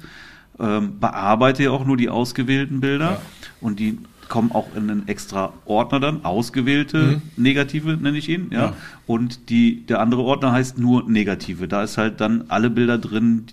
ähm, 0.57 0.99
bearbeite 0.99 1.63
ja 1.63 1.71
auch 1.71 1.85
nur 1.85 1.97
die 1.97 2.07
ausgewählten 2.07 2.79
Bilder 2.79 3.11
ja. 3.11 3.21
und 3.59 3.79
die 3.79 3.97
kommen 4.29 4.51
auch 4.51 4.75
in 4.75 4.89
einen 4.89 5.07
extra 5.07 5.53
Ordner 5.65 5.99
dann, 5.99 6.23
ausgewählte 6.23 6.97
mhm. 6.97 7.21
Negative 7.35 7.97
nenne 7.97 8.17
ich 8.17 8.29
ihn, 8.29 8.49
ja. 8.51 8.59
ja. 8.59 8.73
Und 9.05 9.49
die, 9.49 9.85
der 9.85 9.99
andere 9.99 10.21
Ordner 10.21 10.51
heißt 10.51 10.77
nur 10.77 11.09
Negative. 11.09 11.67
Da 11.67 11.83
ist 11.83 11.97
halt 11.97 12.21
dann 12.21 12.45
alle 12.47 12.69
Bilder 12.69 12.97
drin, 12.97 13.47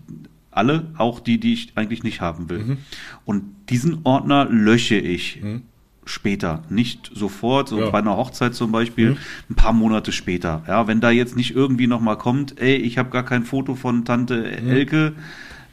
alle, 0.51 0.87
auch 0.97 1.21
die, 1.21 1.39
die 1.39 1.55
ich 1.55 1.73
eigentlich 1.75 2.03
nicht 2.03 2.21
haben 2.21 2.49
will. 2.49 2.59
Mhm. 2.59 2.77
Und 3.25 3.45
diesen 3.71 4.01
Ordner 4.05 4.45
lösche 4.45 4.97
ich. 4.97 5.43
Mhm 5.43 5.63
später, 6.07 6.63
nicht 6.71 7.11
sofort, 7.15 7.69
so 7.69 7.81
ja. 7.81 7.91
bei 7.91 7.99
einer 7.99 8.17
Hochzeit 8.17 8.55
zum 8.55 8.73
Beispiel, 8.73 9.11
mhm. 9.11 9.17
ein 9.51 9.55
paar 9.57 9.73
Monate 9.73 10.13
später. 10.13 10.63
Ja, 10.67 10.87
wenn 10.87 11.01
da 11.01 11.11
jetzt 11.11 11.37
nicht 11.37 11.55
irgendwie 11.55 11.89
nochmal 11.89 12.17
kommt, 12.17 12.61
ey, 12.61 12.77
ich 12.77 12.97
habe 12.97 13.11
gar 13.11 13.25
kein 13.25 13.43
Foto 13.43 13.75
von 13.75 14.05
Tante 14.05 14.37
mhm. 14.37 14.71
Elke, 14.71 15.13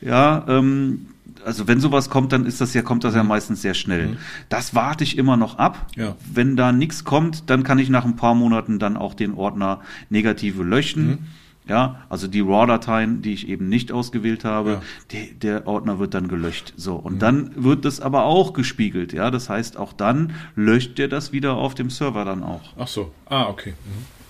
ja, 0.01 0.43
ähm, 0.47 1.06
also 1.46 1.68
wenn 1.68 1.80
sowas 1.80 2.10
kommt, 2.10 2.32
dann 2.32 2.46
ist 2.46 2.62
das 2.62 2.74
ja, 2.74 2.82
kommt 2.82 3.04
das 3.04 3.16
ja 3.16 3.24
meistens 3.24 3.62
sehr 3.62 3.74
schnell. 3.74 4.08
Mhm. 4.08 4.18
Das 4.50 4.76
warte 4.76 5.04
ich 5.04 5.18
immer 5.18 5.38
noch 5.38 5.58
ab. 5.58 5.88
Ja. 5.96 6.16
Wenn 6.32 6.56
da 6.56 6.72
nichts 6.72 7.04
kommt, 7.04 7.50
dann 7.50 7.64
kann 7.64 7.80
ich 7.80 7.89
nach 7.89 8.06
ein 8.06 8.16
paar 8.16 8.36
Monaten 8.36 8.80
dann 8.80 8.98
auch 8.98 9.14
den 9.14 9.34
Ordner 9.34 9.82
negative 10.10 10.64
löschen. 10.64 11.08
Mhm. 11.08 11.20
Ja, 11.66 12.02
also 12.10 12.28
die 12.28 12.41
RAW-Dateien, 12.41 13.22
die 13.22 13.34
ich 13.34 13.48
eben 13.48 13.70
nicht 13.70 13.94
ausgewählt 13.94 14.44
habe, 14.44 14.72
ja. 14.72 14.82
die, 15.12 15.34
der 15.34 15.66
Ordner 15.66 15.98
wird 15.98 16.14
dann 16.14 16.28
gelöscht. 16.28 16.74
So, 16.76 16.96
und 16.96 17.16
mhm. 17.16 17.20
dann 17.20 17.52
wird 17.56 17.86
das 17.86 18.02
aber 18.02 18.26
auch 18.26 18.52
gespiegelt. 18.52 19.14
Ja, 19.14 19.32
das 19.32 19.48
heißt, 19.50 19.78
auch 19.78 19.94
dann 19.94 20.34
löscht 20.56 20.98
der 20.98 21.08
das 21.08 21.32
wieder 21.32 21.54
auf 21.54 21.74
dem 21.74 21.89
Server 21.89 22.26
dann 22.26 22.44
auch. 22.44 22.74
Ach 22.78 22.89
so, 22.89 23.14
ah, 23.26 23.48
okay. 23.48 23.76
Mhm. 23.86 24.22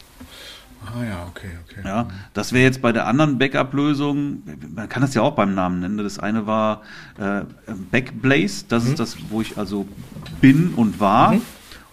Ah 0.85 1.03
ja, 1.03 1.25
okay, 1.27 1.49
okay. 1.65 1.81
Ja, 1.85 2.07
das 2.33 2.53
wäre 2.53 2.63
jetzt 2.63 2.81
bei 2.81 2.91
der 2.91 3.07
anderen 3.07 3.37
Backup-Lösung, 3.37 4.43
man 4.75 4.89
kann 4.89 5.01
das 5.01 5.13
ja 5.13 5.21
auch 5.21 5.35
beim 5.35 5.55
Namen 5.55 5.79
nennen. 5.79 5.97
Das 5.97 6.19
eine 6.19 6.45
war 6.45 6.81
äh, 7.17 7.41
Backblaze, 7.91 8.65
das 8.67 8.83
mhm. 8.83 8.89
ist 8.91 8.99
das, 8.99 9.17
wo 9.29 9.41
ich 9.41 9.57
also 9.57 9.87
bin 10.41 10.73
und 10.75 10.99
war. 10.99 11.33
Mhm. 11.33 11.41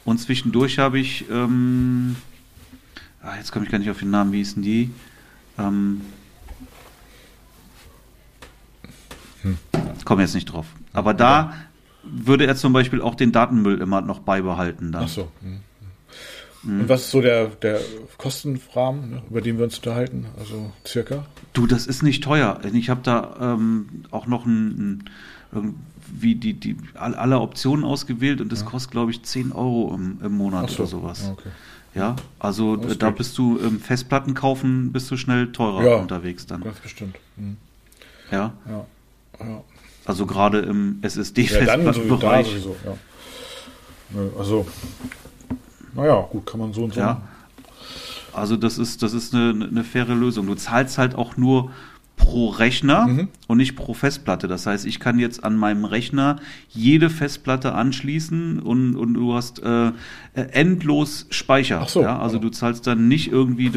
Und 0.05 0.18
zwischendurch 0.18 0.78
habe 0.78 0.99
ich, 0.99 1.30
ähm, 1.30 2.16
ah, 3.22 3.36
jetzt 3.36 3.53
komme 3.53 3.64
ich 3.64 3.70
gar 3.70 3.78
nicht 3.78 3.91
auf 3.91 3.99
den 3.99 4.11
Namen, 4.11 4.32
wie 4.32 4.38
hießen 4.38 4.62
die? 4.62 4.91
Ähm, 5.59 6.01
hm. 9.43 9.59
Komme 10.05 10.22
jetzt 10.22 10.34
nicht 10.34 10.47
drauf. 10.47 10.66
Aber 10.93 11.14
da 11.14 11.55
würde 12.03 12.47
er 12.47 12.57
zum 12.57 12.72
Beispiel 12.72 13.01
auch 13.01 13.14
den 13.14 13.32
Datenmüll 13.32 13.80
immer 13.80 14.01
noch 14.01 14.20
beibehalten. 14.20 14.93
Dann. 14.93 15.05
Ach 15.05 15.09
so. 15.09 15.30
Und 16.62 16.88
was 16.88 17.02
ist 17.02 17.11
so 17.11 17.22
der, 17.22 17.46
der 17.46 17.80
Kostenrahmen, 18.18 19.11
ne, 19.11 19.22
über 19.30 19.40
den 19.40 19.56
wir 19.56 19.64
uns 19.64 19.76
unterhalten? 19.78 20.26
Also 20.38 20.72
circa? 20.86 21.24
Du, 21.54 21.66
das 21.66 21.86
ist 21.86 22.02
nicht 22.02 22.22
teuer. 22.22 22.61
Ich 22.72 22.90
habe 22.90 23.00
da 23.02 23.54
ähm, 23.54 24.04
auch 24.11 24.26
noch 24.26 24.44
ein, 24.44 25.04
ein 25.52 25.74
wie 26.12 26.34
die, 26.34 26.54
die 26.54 26.76
alle 26.94 27.40
Optionen 27.40 27.84
ausgewählt 27.84 28.40
und 28.40 28.52
das 28.52 28.61
ja. 28.61 28.66
kostet, 28.66 28.90
glaube 28.90 29.11
ich, 29.11 29.22
10 29.22 29.52
Euro 29.52 29.94
im, 29.94 30.18
im 30.22 30.32
Monat 30.32 30.70
so. 30.70 30.82
oder 30.82 30.86
sowas. 30.86 31.30
Okay. 31.32 31.48
Ja, 31.94 32.16
also 32.38 32.76
da 32.76 33.08
geht. 33.08 33.16
bist 33.16 33.36
du 33.36 33.58
im 33.58 33.80
Festplatten 33.80 34.34
kaufen, 34.34 34.92
bist 34.92 35.11
du 35.11 35.16
schnell 35.16 35.50
teurer 35.50 35.84
ja, 35.84 35.96
unterwegs 35.96 36.46
dann. 36.46 36.62
Ganz 36.62 36.78
bestimmt. 36.78 37.16
Mhm. 37.36 37.56
Ja? 38.30 38.52
ja? 38.68 38.86
Ja. 39.40 39.64
Also 40.04 40.26
gerade 40.26 40.61
im 40.61 40.98
SSD-Festplattenbereich. 41.02 42.46
Ja, 42.46 42.52
sowieso, 42.52 42.76
ja. 42.84 42.96
Also 44.38 44.66
naja, 45.95 46.20
gut, 46.30 46.47
kann 46.47 46.61
man 46.61 46.72
so 46.72 46.84
und 46.84 46.95
so. 46.95 47.01
Ja. 47.01 47.20
Also 48.32 48.57
das 48.57 48.78
ist, 48.78 49.03
das 49.03 49.12
ist 49.12 49.34
eine, 49.34 49.66
eine 49.68 49.84
faire 49.84 50.14
Lösung. 50.14 50.47
Du 50.47 50.55
zahlst 50.55 50.99
halt 50.99 51.14
auch 51.14 51.36
nur 51.36 51.70
pro 52.21 52.49
Rechner 52.49 53.07
mhm. 53.07 53.29
und 53.49 53.57
nicht 53.57 53.75
pro 53.77 53.95
Festplatte. 53.95 54.47
Das 54.47 54.66
heißt, 54.66 54.85
ich 54.87 55.01
kann 55.01 55.18
jetzt 55.18 55.43
an 55.43 55.57
meinem 55.57 55.87
Rechner 55.87 56.37
jede 56.68 57.09
Festplatte 57.09 57.73
anschließen 57.73 58.61
und, 58.61 58.95
und 58.95 59.14
du 59.14 59.35
hast 59.35 59.62
äh, 59.62 59.93
endlos 60.35 61.27
Speicher. 61.31 61.81
Ach 61.83 61.89
so, 61.89 62.03
ja? 62.03 62.18
Also 62.18 62.37
ja. 62.37 62.43
du 62.43 62.51
zahlst 62.51 62.87
dann 62.87 63.09
nicht 63.09 63.33
irgendwie, 63.33 63.73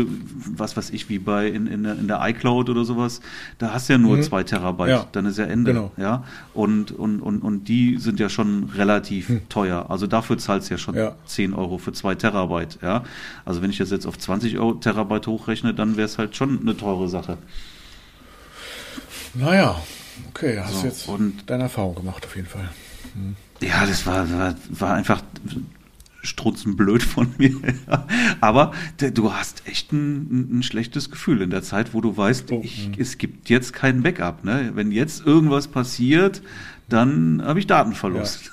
was 0.56 0.76
weiß 0.76 0.90
ich, 0.92 1.10
wie 1.10 1.20
bei 1.20 1.48
in, 1.48 1.68
in, 1.68 1.84
der, 1.84 1.98
in 1.98 2.08
der 2.08 2.20
iCloud 2.22 2.70
oder 2.70 2.84
sowas, 2.84 3.22
da 3.60 3.74
hast 3.74 3.88
du 3.88 3.94
ja 3.94 3.98
nur 3.98 4.18
mhm. 4.18 4.24
zwei 4.24 4.44
Terabyte, 4.44 4.90
ja. 4.90 5.08
dann 5.14 5.26
ist 5.26 5.38
ja 5.38 5.46
Ende. 5.46 5.74
Genau. 5.74 5.92
Ja? 5.96 6.26
Und, 6.54 6.92
und, 6.92 7.22
und, 7.22 7.40
und 7.40 7.68
die 7.70 7.98
sind 7.98 8.20
ja 8.20 8.28
schon 8.28 8.66
relativ 8.76 9.30
mhm. 9.30 9.48
teuer. 9.48 9.86
Also 9.90 10.06
dafür 10.06 10.38
zahlst 10.38 10.70
du 10.70 10.74
ja 10.74 10.78
schon 10.78 10.96
ja. 10.96 11.16
10 11.26 11.54
Euro 11.54 11.78
für 11.78 11.94
zwei 11.94 12.14
Terabyte. 12.14 12.80
Ja? 12.82 13.04
Also 13.46 13.62
wenn 13.62 13.70
ich 13.70 13.78
das 13.78 13.90
jetzt 13.90 14.06
auf 14.06 14.18
20 14.18 14.60
Euro, 14.60 14.74
Terabyte 14.74 15.28
hochrechne, 15.28 15.74
dann 15.74 15.96
wäre 15.96 16.06
es 16.06 16.18
halt 16.18 16.36
schon 16.36 16.60
eine 16.60 16.76
teure 16.76 17.08
Sache. 17.08 17.38
Naja, 19.34 19.82
okay, 20.30 20.60
hast 20.60 20.82
so, 20.82 20.86
jetzt 20.86 21.08
und 21.08 21.50
deine 21.50 21.64
Erfahrung 21.64 21.96
gemacht 21.96 22.26
auf 22.26 22.36
jeden 22.36 22.48
Fall. 22.48 22.70
Hm. 23.14 23.36
Ja, 23.62 23.86
das 23.86 24.06
war, 24.06 24.30
war, 24.32 24.56
war 24.70 24.94
einfach 24.94 25.22
strutzenblöd 26.22 27.04
von 27.04 27.34
mir. 27.38 27.56
Aber 28.42 28.72
du 28.98 29.34
hast 29.34 29.68
echt 29.68 29.92
ein, 29.92 30.60
ein, 30.60 30.64
schlechtes 30.64 31.12
Gefühl 31.12 31.42
in 31.42 31.50
der 31.50 31.64
Zeit, 31.64 31.94
wo 31.94 32.02
du 32.02 32.16
weißt, 32.16 32.52
oh, 32.52 32.62
ich, 32.64 32.86
hm. 32.86 32.94
es 32.98 33.18
gibt 33.18 33.50
jetzt 33.50 33.74
kein 33.74 34.04
Backup. 34.04 34.44
Ne? 34.44 34.72
Wenn 34.74 34.92
jetzt 34.92 35.26
irgendwas 35.26 35.68
passiert, 35.68 36.42
dann 36.90 37.42
habe 37.44 37.60
ich 37.60 37.68
Datenverlust. 37.68 38.46
Ja. 38.46 38.52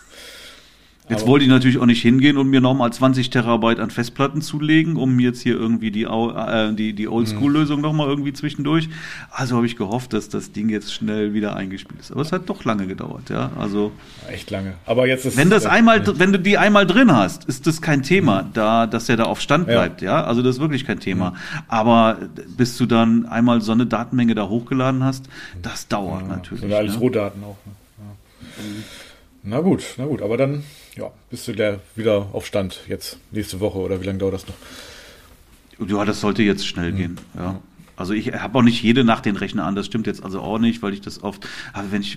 Jetzt 1.11 1.27
wollte 1.27 1.45
ich 1.45 1.51
natürlich 1.51 1.79
auch 1.79 1.87
nicht 1.87 2.03
hingehen 2.03 2.37
und 2.37 2.49
mir 2.49 2.61
nochmal 2.61 2.93
20 2.93 3.31
Terabyte 3.31 3.81
an 3.81 3.91
Festplatten 3.91 4.43
zulegen, 4.43 4.97
um 4.97 5.19
jetzt 5.19 5.43
hier 5.43 5.55
irgendwie 5.55 5.91
die, 5.91 6.05
äh, 6.05 6.73
die, 6.73 6.93
die 6.93 7.09
Oldschool-Lösung 7.09 7.79
mhm. 7.79 7.83
nochmal 7.83 8.09
irgendwie 8.09 8.33
zwischendurch. 8.33 8.89
Also 9.31 9.57
habe 9.57 9.67
ich 9.67 9.77
gehofft, 9.77 10.13
dass 10.13 10.29
das 10.29 10.53
Ding 10.53 10.69
jetzt 10.69 10.95
schnell 10.95 11.35
wieder 11.35 11.57
eingespielt 11.57 12.01
ist. 12.01 12.13
Aber 12.13 12.21
es 12.21 12.31
hat 12.31 12.49
doch 12.49 12.65
lange 12.65 12.87
gedauert, 12.87 13.29
ja. 13.29 13.51
Also. 13.59 13.91
Echt 14.31 14.51
lange. 14.51 14.75
Aber 14.87 15.09
jetzt 15.09 15.27
ist. 15.27 15.37
Wenn 15.37 15.51
das 15.51 15.67
einmal, 15.67 16.07
ja. 16.07 16.19
wenn 16.19 16.33
du 16.33 16.39
die 16.39 16.59
einmal 16.59 16.87
drin 16.87 17.13
hast, 17.13 17.45
ist 17.45 17.67
das 17.67 17.83
kein 17.83 18.03
Thema, 18.03 18.43
mhm. 18.43 18.53
da, 18.55 18.87
dass 18.87 19.07
der 19.07 19.17
da 19.17 19.25
auf 19.25 19.41
Stand 19.41 19.67
bleibt, 19.67 20.03
ja. 20.03 20.21
ja? 20.21 20.25
Also 20.25 20.43
das 20.43 20.57
ist 20.57 20.61
wirklich 20.61 20.87
kein 20.87 21.01
Thema. 21.01 21.31
Mhm. 21.31 21.37
Aber 21.69 22.19
bis 22.57 22.77
du 22.77 22.87
dann 22.87 23.27
einmal 23.27 23.61
so 23.63 23.73
eine 23.73 23.87
Datenmenge 23.87 24.35
da 24.35 24.49
hochgeladen 24.49 25.03
hast, 25.03 25.29
das 25.61 25.89
dauert 25.89 26.23
ja, 26.23 26.29
natürlich. 26.29 26.61
Sind 26.61 26.73
alles 26.73 26.95
ne? 26.95 27.01
Rohdaten 27.01 27.43
auch. 27.43 27.57
Ne? 27.67 27.75
Na 29.43 29.61
gut, 29.61 29.83
na 29.97 30.05
gut, 30.05 30.23
aber 30.23 30.37
dann 30.37 30.65
ja, 30.97 31.11
bist 31.31 31.49
du 31.49 31.53
der 31.53 31.81
wieder 31.97 32.29
auf 32.33 32.47
Stand 32.47 32.81
jetzt 32.89 33.19
nächste 33.31 33.61
Woche 33.61 33.79
oder 33.79 34.01
wie 34.01 34.07
lange 34.07 34.19
dauert 34.19 34.35
das 34.35 34.47
noch? 34.47 35.89
Ja, 35.89 36.05
das 36.05 36.21
sollte 36.21 36.43
jetzt 36.43 36.67
schnell 36.67 36.93
mhm. 36.93 36.97
gehen. 36.97 37.21
Ja. 37.37 37.61
Also 38.01 38.15
ich 38.15 38.33
habe 38.33 38.59
auch 38.59 38.63
nicht 38.63 38.83
jede 38.83 39.05
Nacht 39.05 39.27
den 39.27 39.37
Rechner 39.37 39.67
an, 39.67 39.75
das 39.75 39.85
stimmt 39.85 40.07
jetzt 40.07 40.25
also 40.25 40.41
auch 40.41 40.59
nicht, 40.59 40.83
weil 40.83 40.95
ich 40.95 41.03
das 41.03 41.23
oft, 41.23 41.47
aber 41.75 41.93
wenn 41.93 42.01
ich, 42.01 42.17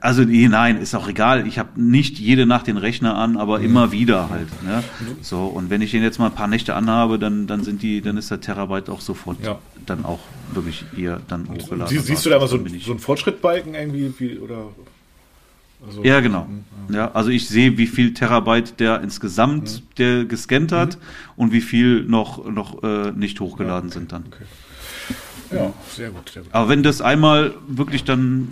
also 0.00 0.22
nein, 0.24 0.76
ist 0.76 0.92
auch 0.96 1.06
egal, 1.06 1.46
ich 1.46 1.56
habe 1.60 1.80
nicht 1.80 2.18
jede 2.18 2.46
Nacht 2.46 2.66
den 2.66 2.78
Rechner 2.78 3.16
an, 3.16 3.36
aber 3.36 3.60
mhm. 3.60 3.64
immer 3.64 3.92
wieder 3.92 4.28
halt. 4.28 4.48
Ne? 4.64 4.82
So, 5.22 5.44
und 5.44 5.70
wenn 5.70 5.82
ich 5.82 5.92
den 5.92 6.02
jetzt 6.02 6.18
mal 6.18 6.26
ein 6.26 6.34
paar 6.34 6.48
Nächte 6.48 6.74
anhabe, 6.74 7.20
dann, 7.20 7.46
dann 7.46 7.62
sind 7.62 7.82
die, 7.82 8.00
dann 8.00 8.16
ist 8.16 8.32
der 8.32 8.40
Terabyte 8.40 8.90
auch 8.90 9.00
sofort 9.00 9.36
ja. 9.44 9.60
dann 9.86 10.04
auch 10.04 10.18
wirklich 10.52 10.84
eher 10.96 11.20
dann 11.28 11.48
hochgeladen. 11.48 11.96
Sie, 11.96 12.04
siehst 12.04 12.26
du 12.26 12.30
da 12.30 12.40
mal 12.40 12.48
so, 12.48 12.58
so 12.80 12.90
einen 12.90 12.98
Fortschrittbalken 12.98 13.76
irgendwie, 13.76 14.12
wie, 14.18 14.38
oder 14.38 14.66
also, 15.86 16.02
ja, 16.02 16.20
genau. 16.20 16.46
Ja. 16.90 17.12
also 17.12 17.30
ich 17.30 17.48
sehe, 17.48 17.78
wie 17.78 17.86
viel 17.86 18.12
Terabyte 18.12 18.78
der 18.78 19.00
insgesamt 19.00 19.80
mhm. 19.80 19.94
der 19.98 20.24
gescannt 20.24 20.72
hat 20.72 20.96
mhm. 20.96 21.00
und 21.36 21.52
wie 21.52 21.60
viel 21.60 22.04
noch, 22.04 22.44
noch 22.50 22.82
äh, 22.82 23.12
nicht 23.12 23.40
hochgeladen 23.40 23.90
ja, 23.90 23.96
okay. 23.96 23.98
sind 23.98 24.12
dann. 24.12 24.24
Okay. 24.26 24.44
Ja, 25.50 25.72
sehr 25.88 26.10
gut, 26.10 26.28
sehr 26.30 26.42
gut. 26.42 26.52
Aber 26.52 26.68
wenn 26.68 26.82
das 26.82 27.00
einmal 27.00 27.54
wirklich 27.68 28.04
dann 28.04 28.48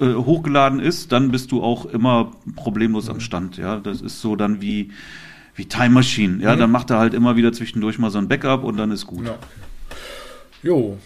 äh, 0.00 0.14
hochgeladen 0.14 0.80
ist, 0.80 1.12
dann 1.12 1.30
bist 1.30 1.52
du 1.52 1.62
auch 1.62 1.86
immer 1.86 2.32
problemlos 2.56 3.04
mhm. 3.04 3.10
am 3.10 3.20
Stand. 3.20 3.56
Ja, 3.56 3.78
das 3.78 4.00
ist 4.00 4.20
so 4.20 4.36
dann 4.36 4.60
wie, 4.60 4.90
wie 5.54 5.66
Time 5.66 5.90
Machine. 5.90 6.42
Ja, 6.42 6.54
mhm. 6.54 6.60
dann 6.60 6.70
macht 6.70 6.90
er 6.90 6.98
halt 6.98 7.14
immer 7.14 7.36
wieder 7.36 7.52
zwischendurch 7.52 7.98
mal 7.98 8.10
so 8.10 8.18
ein 8.18 8.28
Backup 8.28 8.64
und 8.64 8.76
dann 8.76 8.90
ist 8.90 9.06
gut. 9.06 9.26
Ja, 9.26 9.32
okay. 9.32 9.46
Jo, 10.62 10.98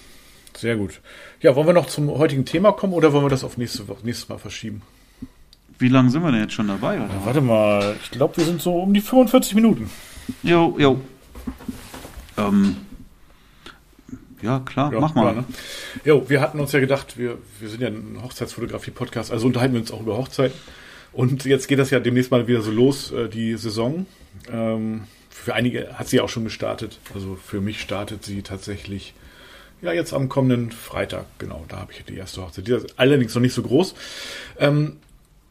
sehr 0.56 0.76
gut. 0.76 1.00
Ja, 1.40 1.54
wollen 1.56 1.66
wir 1.66 1.74
noch 1.74 1.86
zum 1.86 2.10
heutigen 2.10 2.44
Thema 2.44 2.72
kommen 2.72 2.92
oder 2.92 3.12
wollen 3.12 3.24
wir 3.24 3.30
das 3.30 3.44
auf 3.44 3.56
nächste, 3.56 3.84
nächstes 4.02 4.28
Mal 4.28 4.38
verschieben? 4.38 4.82
Wie 5.78 5.88
lange 5.88 6.10
sind 6.10 6.22
wir 6.22 6.30
denn 6.30 6.40
jetzt 6.40 6.54
schon 6.54 6.68
dabei? 6.68 6.96
Oder? 6.98 7.10
Warte 7.24 7.40
mal, 7.40 7.96
ich 8.02 8.10
glaube, 8.10 8.36
wir 8.36 8.44
sind 8.44 8.62
so 8.62 8.76
um 8.76 8.94
die 8.94 9.00
45 9.00 9.54
Minuten. 9.54 9.90
Jo, 10.42 10.76
jo. 10.78 11.00
Ähm, 12.38 12.76
ja, 14.42 14.60
klar, 14.60 14.92
ja, 14.92 15.00
mach 15.00 15.14
mal. 15.14 15.32
Klar, 15.32 15.34
ne? 15.34 15.44
Jo, 16.04 16.28
wir 16.28 16.40
hatten 16.40 16.60
uns 16.60 16.72
ja 16.72 16.80
gedacht, 16.80 17.18
wir, 17.18 17.38
wir 17.60 17.68
sind 17.68 17.80
ja 17.80 17.88
ein 17.88 18.18
Hochzeitsfotografie-Podcast, 18.22 19.32
also 19.32 19.46
unterhalten 19.46 19.74
wir 19.74 19.80
uns 19.80 19.90
auch 19.90 20.00
über 20.00 20.16
Hochzeit. 20.16 20.52
Und 21.12 21.44
jetzt 21.44 21.68
geht 21.68 21.78
das 21.78 21.90
ja 21.90 22.00
demnächst 22.00 22.30
mal 22.30 22.46
wieder 22.46 22.60
so 22.60 22.70
los, 22.70 23.12
äh, 23.12 23.28
die 23.28 23.56
Saison. 23.56 24.06
Ähm, 24.52 25.04
für 25.30 25.54
einige 25.54 25.94
hat 25.98 26.08
sie 26.08 26.20
auch 26.20 26.28
schon 26.28 26.44
gestartet. 26.44 26.98
Also 27.14 27.36
für 27.36 27.60
mich 27.60 27.80
startet 27.80 28.24
sie 28.24 28.42
tatsächlich 28.42 29.14
ja 29.80 29.92
jetzt 29.92 30.12
am 30.12 30.28
kommenden 30.28 30.72
Freitag. 30.72 31.26
Genau, 31.38 31.64
da 31.68 31.78
habe 31.78 31.92
ich 31.92 32.04
die 32.04 32.16
erste 32.16 32.42
Hochzeit. 32.42 32.66
Die 32.66 32.72
ist 32.72 32.98
allerdings 32.98 33.34
noch 33.34 33.42
nicht 33.42 33.54
so 33.54 33.62
groß. 33.62 33.94
Ähm, 34.58 34.96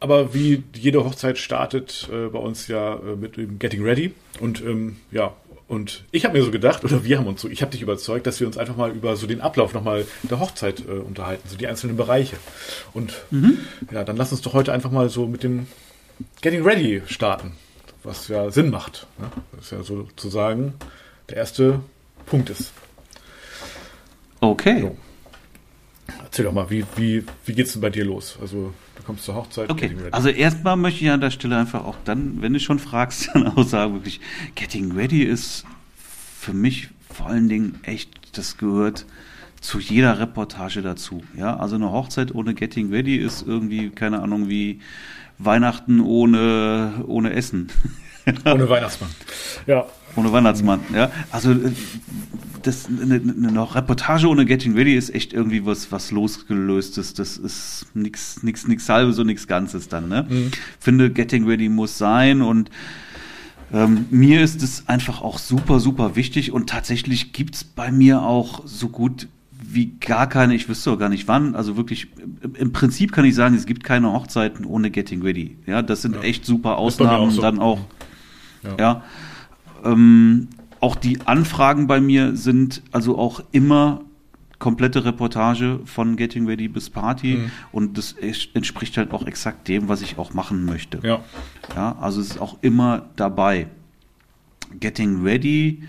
aber 0.04 0.34
wie 0.34 0.62
jede 0.76 1.02
Hochzeit 1.02 1.38
startet 1.38 2.10
äh, 2.12 2.28
bei 2.28 2.38
uns 2.38 2.68
ja 2.68 2.96
äh, 2.96 3.16
mit 3.16 3.38
dem 3.38 3.58
Getting 3.58 3.82
Ready. 3.82 4.12
Und 4.38 4.60
ähm, 4.60 4.98
ja, 5.10 5.34
und 5.66 6.04
ich 6.10 6.26
habe 6.26 6.36
mir 6.36 6.44
so 6.44 6.50
gedacht, 6.50 6.84
oder 6.84 7.04
wir 7.04 7.16
haben 7.16 7.26
uns 7.26 7.40
so, 7.40 7.48
ich 7.48 7.62
habe 7.62 7.72
dich 7.72 7.80
überzeugt, 7.80 8.26
dass 8.26 8.38
wir 8.38 8.46
uns 8.46 8.58
einfach 8.58 8.76
mal 8.76 8.90
über 8.90 9.16
so 9.16 9.26
den 9.26 9.40
Ablauf 9.40 9.72
nochmal 9.72 10.06
der 10.22 10.40
Hochzeit 10.40 10.80
äh, 10.86 10.92
unterhalten, 10.92 11.48
so 11.48 11.56
die 11.56 11.66
einzelnen 11.66 11.96
Bereiche. 11.96 12.36
Und 12.92 13.14
mhm. 13.30 13.60
ja, 13.90 14.04
dann 14.04 14.18
lass 14.18 14.30
uns 14.30 14.42
doch 14.42 14.52
heute 14.52 14.74
einfach 14.74 14.90
mal 14.90 15.08
so 15.08 15.26
mit 15.26 15.42
dem 15.42 15.66
Getting 16.42 16.62
Ready 16.64 17.00
starten. 17.06 17.52
was 18.02 18.28
ja 18.28 18.50
Sinn 18.50 18.68
macht. 18.70 19.06
Ne? 19.18 19.30
Das 19.52 19.64
ist 19.64 19.72
ja 19.72 19.82
sozusagen 19.82 20.74
der 21.30 21.38
erste 21.38 21.80
Punkt 22.26 22.50
ist. 22.50 22.72
Okay. 24.40 24.82
So. 24.82 24.96
Erzähl 26.22 26.44
doch 26.44 26.52
mal, 26.52 26.68
wie, 26.68 26.84
wie, 26.96 27.24
wie 27.46 27.54
geht's 27.54 27.72
denn 27.72 27.80
bei 27.80 27.88
dir 27.88 28.04
los? 28.04 28.36
Also, 28.40 28.74
kommst 29.04 29.24
zur 29.24 29.34
Hochzeit. 29.34 29.70
Okay, 29.70 29.94
also 30.10 30.28
erstmal 30.28 30.76
möchte 30.76 31.04
ich 31.04 31.10
an 31.10 31.20
der 31.20 31.30
Stelle 31.30 31.56
einfach 31.56 31.84
auch 31.84 31.96
dann, 32.04 32.42
wenn 32.42 32.52
du 32.52 32.60
schon 32.60 32.78
fragst, 32.78 33.30
dann 33.34 33.46
auch 33.46 33.64
sagen, 33.64 33.94
wirklich, 33.94 34.20
Getting 34.54 34.92
Ready 34.92 35.22
ist 35.22 35.64
für 36.38 36.52
mich 36.52 36.88
vor 37.10 37.26
allen 37.26 37.48
Dingen 37.48 37.80
echt, 37.84 38.36
das 38.36 38.56
gehört 38.56 39.06
zu 39.60 39.78
jeder 39.78 40.18
Reportage 40.18 40.82
dazu. 40.82 41.22
Ja, 41.36 41.56
also 41.56 41.76
eine 41.76 41.90
Hochzeit 41.90 42.34
ohne 42.34 42.54
Getting 42.54 42.90
Ready 42.90 43.16
ist 43.16 43.46
irgendwie, 43.46 43.90
keine 43.90 44.20
Ahnung, 44.20 44.48
wie 44.48 44.80
Weihnachten 45.38 46.00
ohne, 46.00 47.04
ohne 47.06 47.32
Essen. 47.32 47.70
ohne 48.44 48.68
Weihnachtsmann. 48.68 49.10
Ja. 49.66 49.86
Ohne 50.16 50.32
Weihnachtsmann, 50.32 50.80
ja. 50.94 51.10
Also 51.30 51.52
äh, 51.52 51.72
das 52.62 52.86
eine, 52.86 53.14
eine 53.16 53.74
Reportage 53.74 54.26
ohne 54.28 54.46
Getting 54.46 54.74
Ready 54.74 54.94
ist 54.94 55.14
echt 55.14 55.32
irgendwie 55.32 55.66
was 55.66 55.92
was 55.92 56.10
losgelöstes. 56.10 57.14
Das 57.14 57.36
ist 57.36 57.86
nichts 57.94 58.42
nichts 58.42 58.66
nichts 58.66 58.88
halbes 58.88 59.18
und 59.18 59.26
nichts 59.26 59.46
ganzes 59.46 59.88
dann, 59.88 60.08
ne? 60.08 60.26
Mhm. 60.28 60.50
Finde 60.78 61.10
Getting 61.10 61.46
Ready 61.46 61.68
muss 61.68 61.98
sein 61.98 62.42
und 62.42 62.70
ähm, 63.72 64.06
mir 64.10 64.42
ist 64.42 64.62
es 64.62 64.88
einfach 64.88 65.20
auch 65.20 65.38
super, 65.38 65.80
super 65.80 66.16
wichtig 66.16 66.52
und 66.52 66.68
tatsächlich 66.68 67.32
gibt's 67.32 67.64
bei 67.64 67.90
mir 67.90 68.22
auch 68.22 68.62
so 68.66 68.88
gut 68.88 69.28
wie 69.66 69.96
gar 69.98 70.28
keine, 70.28 70.54
ich 70.54 70.68
wüsste 70.68 70.92
auch 70.92 70.98
gar 70.98 71.08
nicht 71.08 71.26
wann, 71.26 71.56
also 71.56 71.76
wirklich, 71.76 72.08
im 72.56 72.72
Prinzip 72.72 73.12
kann 73.12 73.24
ich 73.24 73.34
sagen, 73.34 73.54
es 73.56 73.66
gibt 73.66 73.82
keine 73.82 74.12
Hochzeiten 74.12 74.64
ohne 74.64 74.90
Getting 74.90 75.22
Ready. 75.22 75.56
Ja, 75.66 75.82
das 75.82 76.02
sind 76.02 76.16
ja. 76.16 76.22
echt 76.22 76.44
super 76.44 76.76
Ausnahmen, 76.76 77.28
auch 77.28 77.30
so. 77.30 77.42
dann 77.42 77.58
auch, 77.58 77.80
ja. 78.62 78.76
ja 78.78 79.04
ähm, 79.84 80.48
auch 80.80 80.96
die 80.96 81.20
Anfragen 81.26 81.86
bei 81.86 82.00
mir 82.00 82.36
sind 82.36 82.82
also 82.92 83.18
auch 83.18 83.42
immer 83.52 84.02
komplette 84.58 85.04
Reportage 85.04 85.80
von 85.84 86.16
Getting 86.16 86.46
Ready 86.46 86.68
bis 86.68 86.88
Party 86.88 87.36
mhm. 87.36 87.50
und 87.72 87.98
das 87.98 88.12
entspricht 88.12 88.96
halt 88.96 89.12
auch 89.12 89.26
exakt 89.26 89.68
dem, 89.68 89.88
was 89.88 90.00
ich 90.00 90.16
auch 90.18 90.32
machen 90.32 90.64
möchte. 90.64 91.00
Ja. 91.02 91.20
Ja, 91.74 91.96
also 92.00 92.20
es 92.20 92.30
ist 92.30 92.38
auch 92.40 92.58
immer 92.62 93.06
dabei. 93.16 93.66
Getting 94.80 95.22
Ready 95.22 95.84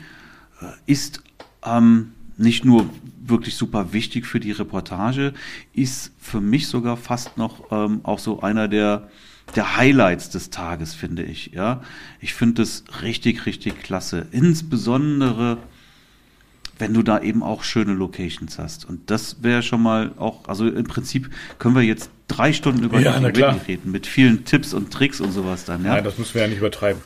äh, 0.62 0.66
ist 0.92 1.24
ähm, 1.64 2.12
nicht 2.38 2.66
nur 2.66 2.90
wirklich 3.28 3.56
super 3.56 3.94
wichtig 3.94 4.26
für 4.26 4.40
die 4.40 4.52
Reportage, 4.52 5.34
ist 5.74 6.12
für 6.20 6.42
mich 6.42 6.68
sogar 6.68 6.98
fast 6.98 7.38
noch 7.38 7.72
ähm, 7.72 8.02
auch 8.04 8.20
so 8.20 8.42
einer 8.42 8.68
der, 8.68 9.10
der 9.56 9.78
Highlights 9.78 10.30
des 10.30 10.50
Tages, 10.50 10.94
finde 10.94 11.24
ich. 11.24 11.52
Ja, 11.54 11.82
ich 12.20 12.34
finde 12.34 12.62
es 12.62 12.84
richtig, 13.02 13.46
richtig 13.46 13.82
klasse. 13.82 14.28
Insbesondere, 14.32 15.58
wenn 16.78 16.94
du 16.94 17.04
da 17.04 17.22
eben 17.22 17.42
auch 17.42 17.64
schöne 17.64 17.94
Locations 17.94 18.60
hast. 18.60 18.86
Und 18.86 19.10
das 19.10 19.42
wäre 19.42 19.64
schon 19.64 19.82
mal 19.82 20.12
auch, 20.18 20.48
also 20.48 20.68
im 20.68 20.86
Prinzip 20.86 21.30
können 21.58 21.76
wir 21.76 21.84
jetzt 21.84 22.10
drei 22.28 22.54
Stunden 22.54 22.84
über 22.84 23.00
ja, 23.00 23.20
die 23.20 23.42
reden, 23.42 23.92
mit 23.92 24.08
vielen 24.08 24.46
Tipps 24.46 24.74
und 24.74 24.92
Tricks 24.92 25.22
und 25.22 25.32
sowas 25.32 25.66
dann. 25.66 25.86
Ja, 25.86 25.96
Nein, 25.96 26.04
das 26.04 26.18
müssen 26.18 26.34
wir 26.34 26.42
ja 26.42 26.48
nicht 26.48 26.58
übertreiben. 26.58 27.02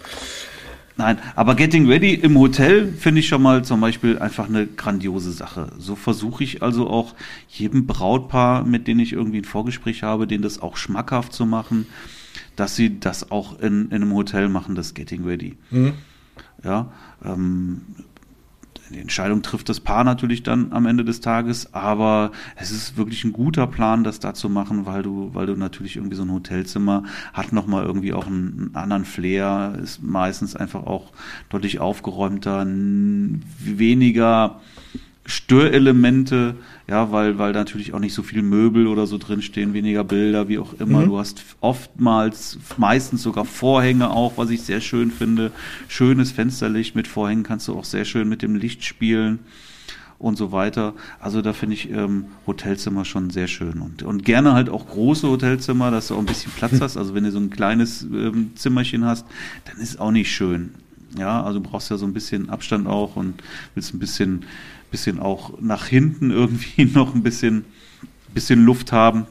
Nein, 0.99 1.17
aber 1.37 1.55
Getting 1.55 1.87
Ready 1.87 2.13
im 2.13 2.37
Hotel 2.37 2.91
finde 2.91 3.21
ich 3.21 3.29
schon 3.29 3.41
mal 3.41 3.63
zum 3.63 3.79
Beispiel 3.79 4.19
einfach 4.19 4.49
eine 4.49 4.67
grandiose 4.67 5.31
Sache. 5.31 5.71
So 5.77 5.95
versuche 5.95 6.43
ich 6.43 6.61
also 6.61 6.89
auch 6.89 7.15
jedem 7.47 7.87
Brautpaar, 7.87 8.65
mit 8.65 8.85
dem 8.85 8.99
ich 8.99 9.13
irgendwie 9.13 9.37
ein 9.37 9.45
Vorgespräch 9.45 10.03
habe, 10.03 10.27
denen 10.27 10.43
das 10.43 10.61
auch 10.61 10.75
schmackhaft 10.75 11.31
zu 11.31 11.45
machen, 11.45 11.87
dass 12.57 12.75
sie 12.75 12.99
das 12.99 13.31
auch 13.31 13.59
in, 13.59 13.85
in 13.91 13.93
einem 13.93 14.13
Hotel 14.13 14.49
machen, 14.49 14.75
das 14.75 14.93
Getting 14.93 15.23
Ready. 15.23 15.55
Mhm. 15.71 15.93
Ja, 16.65 16.91
ähm, 17.23 17.79
die 18.89 18.99
Entscheidung 18.99 19.41
trifft 19.41 19.69
das 19.69 19.79
Paar 19.79 20.03
natürlich 20.03 20.43
dann 20.43 20.71
am 20.73 20.85
Ende 20.85 21.05
des 21.05 21.21
Tages, 21.21 21.73
aber 21.73 22.31
es 22.55 22.71
ist 22.71 22.97
wirklich 22.97 23.23
ein 23.23 23.33
guter 23.33 23.67
Plan, 23.67 24.03
das 24.03 24.19
da 24.19 24.33
zu 24.33 24.49
machen, 24.49 24.85
weil 24.85 25.03
du, 25.03 25.29
weil 25.33 25.45
du 25.45 25.55
natürlich 25.55 25.95
irgendwie 25.97 26.15
so 26.15 26.23
ein 26.23 26.31
Hotelzimmer 26.31 27.03
hat 27.33 27.53
nochmal 27.53 27.85
irgendwie 27.85 28.13
auch 28.13 28.27
einen, 28.27 28.71
einen 28.73 28.75
anderen 28.75 29.05
Flair, 29.05 29.77
ist 29.81 30.01
meistens 30.01 30.55
einfach 30.55 30.85
auch 30.85 31.11
deutlich 31.49 31.79
aufgeräumter, 31.79 32.65
weniger 32.65 34.59
Störelemente, 35.29 36.55
ja, 36.87 37.11
weil, 37.11 37.37
weil 37.37 37.53
natürlich 37.53 37.93
auch 37.93 37.99
nicht 37.99 38.15
so 38.15 38.23
viel 38.23 38.41
Möbel 38.41 38.87
oder 38.87 39.05
so 39.05 39.19
drinstehen, 39.19 39.73
weniger 39.73 40.03
Bilder, 40.03 40.47
wie 40.47 40.57
auch 40.57 40.73
immer. 40.79 41.01
Mhm. 41.01 41.05
Du 41.05 41.19
hast 41.19 41.43
oftmals, 41.61 42.57
meistens 42.77 43.21
sogar 43.21 43.45
Vorhänge 43.45 44.09
auch, 44.09 44.37
was 44.37 44.49
ich 44.49 44.63
sehr 44.63 44.81
schön 44.81 45.11
finde. 45.11 45.51
Schönes 45.87 46.31
Fensterlicht 46.31 46.95
mit 46.95 47.07
Vorhängen 47.07 47.43
kannst 47.43 47.67
du 47.67 47.75
auch 47.75 47.85
sehr 47.85 48.05
schön 48.05 48.27
mit 48.27 48.41
dem 48.41 48.55
Licht 48.55 48.83
spielen 48.83 49.39
und 50.17 50.35
so 50.35 50.51
weiter. 50.51 50.93
Also 51.19 51.43
da 51.43 51.53
finde 51.53 51.75
ich 51.75 51.91
ähm, 51.91 52.25
Hotelzimmer 52.47 53.05
schon 53.05 53.29
sehr 53.29 53.47
schön 53.47 53.81
und, 53.81 54.01
und 54.01 54.25
gerne 54.25 54.53
halt 54.53 54.69
auch 54.69 54.87
große 54.87 55.27
Hotelzimmer, 55.27 55.91
dass 55.91 56.07
du 56.07 56.15
auch 56.15 56.19
ein 56.19 56.25
bisschen 56.25 56.51
Platz 56.51 56.81
hast. 56.81 56.97
Also 56.97 57.13
wenn 57.13 57.23
du 57.23 57.31
so 57.31 57.39
ein 57.39 57.51
kleines 57.51 58.01
ähm, 58.01 58.51
Zimmerchen 58.55 59.05
hast, 59.05 59.27
dann 59.65 59.77
ist 59.77 59.89
es 59.89 59.99
auch 59.99 60.11
nicht 60.11 60.31
schön. 60.31 60.71
Ja, 61.17 61.43
also 61.43 61.59
du 61.59 61.69
brauchst 61.69 61.89
ja 61.89 61.97
so 61.97 62.05
ein 62.05 62.13
bisschen 62.13 62.49
Abstand 62.49 62.87
auch 62.87 63.15
und 63.15 63.41
willst 63.73 63.93
ein 63.93 63.99
bisschen 63.99 64.45
bisschen 64.91 65.19
auch 65.19 65.59
nach 65.59 65.85
hinten 65.85 66.31
irgendwie 66.31 66.85
noch 66.93 67.15
ein 67.15 67.23
bisschen, 67.23 67.65
bisschen 68.33 68.63
Luft 68.63 68.91
haben. 68.91 69.27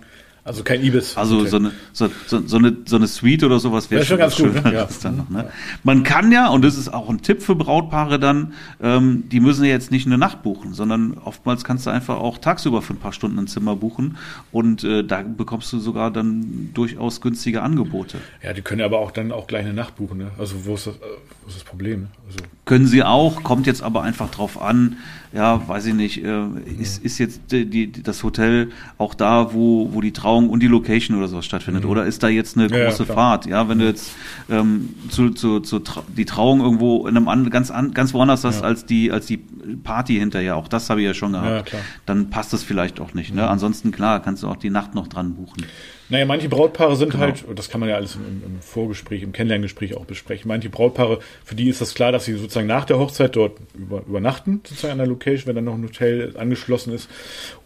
Also 0.49 0.65
kein 0.65 0.83
Ibis. 0.83 1.15
Also 1.15 1.45
so, 1.45 1.59
eine, 1.59 1.73
so, 1.93 2.09
so, 2.27 2.41
so, 2.47 2.57
eine, 2.57 2.75
so 2.87 2.97
eine 2.97 3.07
Suite 3.07 3.45
oder 3.45 3.59
sowas 3.61 3.91
wäre 3.91 4.03
schon, 4.03 4.15
schon 4.15 4.19
ganz 4.19 4.37
schön. 4.37 4.55
Gut, 4.55 4.65
ne? 4.65 4.73
ja. 5.03 5.11
noch, 5.11 5.29
ne? 5.29 5.51
Man 5.85 6.05
kann 6.05 6.33
ja, 6.33 6.49
und 6.49 6.65
das 6.65 6.79
ist 6.79 6.89
auch 6.89 7.11
ein 7.11 7.21
Tipp 7.21 7.43
für 7.43 7.55
Brautpaare 7.55 8.19
dann, 8.19 8.55
ähm, 8.83 9.25
die 9.29 9.41
müssen 9.41 9.65
ja 9.65 9.73
jetzt 9.73 9.91
nicht 9.91 10.07
eine 10.07 10.17
Nacht 10.17 10.43
buchen, 10.43 10.73
sondern 10.73 11.19
oftmals 11.23 11.65
kannst 11.65 11.85
du 11.85 11.91
einfach 11.91 12.17
auch 12.17 12.39
tagsüber 12.39 12.81
für 12.81 12.95
ein 12.95 12.99
paar 12.99 13.13
Stunden 13.13 13.39
ein 13.39 13.47
Zimmer 13.47 13.77
buchen 13.77 14.17
und 14.51 14.85
äh, 14.85 15.05
da 15.05 15.21
bekommst 15.23 15.71
du 15.75 15.81
sogar 15.81 16.11
dann 16.11 16.71
durchaus 16.73 17.21
günstige 17.21 17.61
Angebote. 17.61 18.17
Ja, 18.43 18.55
die 18.55 18.63
können 18.63 18.81
aber 18.81 19.01
auch 19.01 19.11
dann 19.11 19.33
auch 19.33 19.49
gleich 19.49 19.67
eine 19.67 19.75
Nacht 19.75 19.97
buchen. 19.97 20.17
Ne? 20.17 20.31
Also 20.39 20.65
wo 20.65 20.77
ist 20.77 20.87
das, 20.87 20.95
äh, 20.95 21.01
wo 21.43 21.49
ist 21.49 21.57
das 21.57 21.65
Problem? 21.65 22.07
Also 22.27 22.39
können 22.65 22.87
sie 22.87 23.03
auch, 23.03 23.43
kommt 23.43 23.67
jetzt 23.67 23.83
aber 23.83 24.03
einfach 24.03 24.31
drauf 24.31 24.63
an, 24.63 24.97
ja, 25.33 25.67
weiß 25.69 25.87
ich 25.87 25.95
nicht, 25.95 26.25
äh, 26.25 26.47
ist, 26.81 27.05
ist 27.05 27.19
jetzt 27.19 27.41
die, 27.51 27.67
die, 27.67 27.93
das 27.93 28.23
Hotel 28.23 28.71
auch 28.97 29.15
da, 29.15 29.53
wo, 29.53 29.91
wo 29.93 30.01
die 30.01 30.13
Trauung 30.13 30.49
und 30.49 30.61
die 30.61 30.67
Location 30.67 31.19
oder 31.19 31.29
sowas 31.29 31.45
stattfindet? 31.45 31.85
Mhm. 31.85 31.91
Oder 31.91 32.07
ist 32.07 32.23
da 32.23 32.29
jetzt 32.29 32.57
eine 32.57 32.69
große 32.69 33.05
ja, 33.05 33.15
Fahrt? 33.15 33.47
Ja, 33.47 33.69
wenn 33.69 33.79
du 33.79 33.85
jetzt 33.85 34.13
ähm, 34.49 34.95
zu, 35.11 35.31
zu, 35.31 35.61
zu 35.61 35.81
Tra 35.81 36.03
die 36.17 36.25
Trauung 36.25 36.61
irgendwo 36.61 37.07
in 37.07 37.17
einem 37.17 37.29
an, 37.29 37.51
ganz, 37.51 37.71
an, 37.71 37.93
ganz 37.93 38.15
woanders 38.15 38.45
hast 38.45 38.63
als 38.63 38.87
die, 38.87 39.13
als 39.13 39.27
die 39.27 39.37
Party 39.37 40.15
hinterher, 40.15 40.57
auch 40.57 40.69
das 40.69 40.89
habe 40.89 41.01
ich 41.01 41.07
ja 41.07 41.15
schon 41.15 41.33
gehabt, 41.33 41.75
dann 42.07 42.31
passt 42.31 42.53
das 42.53 42.63
vielleicht 42.63 43.01
auch 43.01 43.13
nicht. 43.15 43.35
Ne? 43.35 43.47
Ansonsten, 43.49 43.91
klar, 43.91 44.21
kannst 44.21 44.43
du 44.43 44.49
auch 44.49 44.57
die 44.57 44.71
Nacht 44.71 44.95
noch 44.95 45.09
dran 45.09 45.35
buchen. 45.35 45.65
Naja, 46.11 46.25
manche 46.25 46.49
Brautpaare 46.49 46.97
sind 46.97 47.11
genau. 47.11 47.25
halt, 47.25 47.45
das 47.55 47.69
kann 47.69 47.81
man 47.81 47.89
ja 47.89 47.97
alles 47.97 48.17
im, 48.17 48.43
im, 48.45 48.61
Vorgespräch, 48.63 49.23
im 49.23 49.33
Kennenlerngespräch 49.33 49.95
auch 49.95 50.07
besprechen. 50.07 50.49
Manche 50.49 50.71
Brautpaare, 50.71 51.19
für 51.45 51.55
die 51.55 51.69
ist 51.69 51.81
das 51.81 51.95
klar, 51.95 52.13
dass 52.13 52.25
sie 52.25 52.35
sozusagen 52.35 52.67
nach 52.67 52.87
der 52.87 52.99
Hochzeit 52.99 53.37
dort 53.37 53.59
über, 53.75 54.03
übernachten, 54.07 54.61
sozusagen 54.65 54.93
an 54.93 54.99
der 54.99 55.07
Location, 55.07 55.47
wenn 55.47 55.57
dann 55.57 55.65
noch 55.65 55.75
ein 55.75 55.85
Hotel 55.85 56.35
angeschlossen 56.37 56.95
ist 56.95 57.11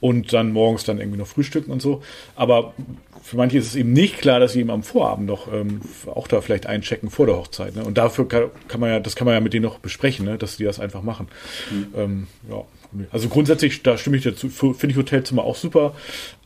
und 0.01 0.33
dann 0.33 0.53
morgens 0.53 0.85
dann 0.85 0.99
irgendwie 0.99 1.19
noch 1.19 1.27
frühstücken 1.27 1.71
und 1.71 1.81
so. 1.81 2.03
Aber 2.35 2.75
für 3.23 3.37
manche 3.37 3.59
ist 3.59 3.69
es 3.69 3.77
eben 3.77 3.93
nicht 3.93 4.19
klar, 4.19 4.41
dass 4.41 4.53
sie 4.53 4.61
eben 4.61 4.71
am 4.71 4.83
Vorabend 4.83 5.27
noch 5.27 5.53
ähm, 5.53 5.81
auch 6.07 6.27
da 6.27 6.41
vielleicht 6.41 6.67
einchecken 6.67 7.11
vor 7.11 7.27
der 7.27 7.37
Hochzeit. 7.37 7.77
Ne? 7.77 7.85
Und 7.85 7.97
dafür 7.97 8.27
kann, 8.27 8.51
kann, 8.67 8.81
man 8.81 8.91
ja, 8.91 9.01
das 9.01 9.15
kann 9.15 9.27
man 9.27 9.35
ja 9.35 9.41
mit 9.41 9.55
denen 9.55 9.65
noch 9.65 9.79
besprechen, 9.79 10.27
ne? 10.27 10.39
dass 10.39 10.57
die 10.57 10.65
das 10.65 10.81
einfach 10.81 11.03
machen. 11.03 11.29
Mhm. 11.71 11.87
Ähm, 11.97 12.27
ja. 12.51 12.65
Also 13.11 13.29
grundsätzlich, 13.29 13.83
da 13.83 13.97
stimme 13.97 14.19
ich 14.19 14.25
dazu, 14.25 14.51
finde 14.51 14.89
ich 14.89 14.97
Hotelzimmer 14.97 15.45
auch 15.45 15.57
super. 15.57 15.95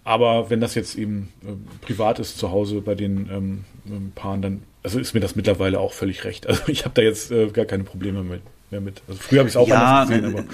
Aber 0.06 0.50
wenn 0.50 0.60
das 0.60 0.76
jetzt 0.76 0.96
eben 0.96 1.30
äh, 1.42 1.48
privat 1.84 2.20
ist 2.20 2.38
zu 2.38 2.52
Hause 2.52 2.80
bei 2.80 2.94
den 2.94 3.28
ähm, 3.28 3.64
ähm, 3.88 4.12
Paaren, 4.14 4.40
dann 4.40 4.62
also 4.84 5.00
ist 5.00 5.14
mir 5.14 5.20
das 5.20 5.34
mittlerweile 5.34 5.80
auch 5.80 5.92
völlig 5.92 6.22
recht. 6.22 6.46
Also 6.46 6.62
ich 6.68 6.84
habe 6.84 6.94
da 6.94 7.02
jetzt 7.02 7.32
äh, 7.32 7.48
gar 7.48 7.64
keine 7.64 7.82
Probleme 7.82 8.22
mit, 8.22 8.40
mehr 8.70 8.80
mit. 8.80 9.02
Also 9.08 9.20
früher 9.20 9.40
habe 9.40 9.48
ich 9.48 9.54
es 9.54 9.56
auch 9.56 9.66
ja, 9.66 10.02
anders 10.02 10.08
gesehen, 10.16 10.24
aber 10.32 10.44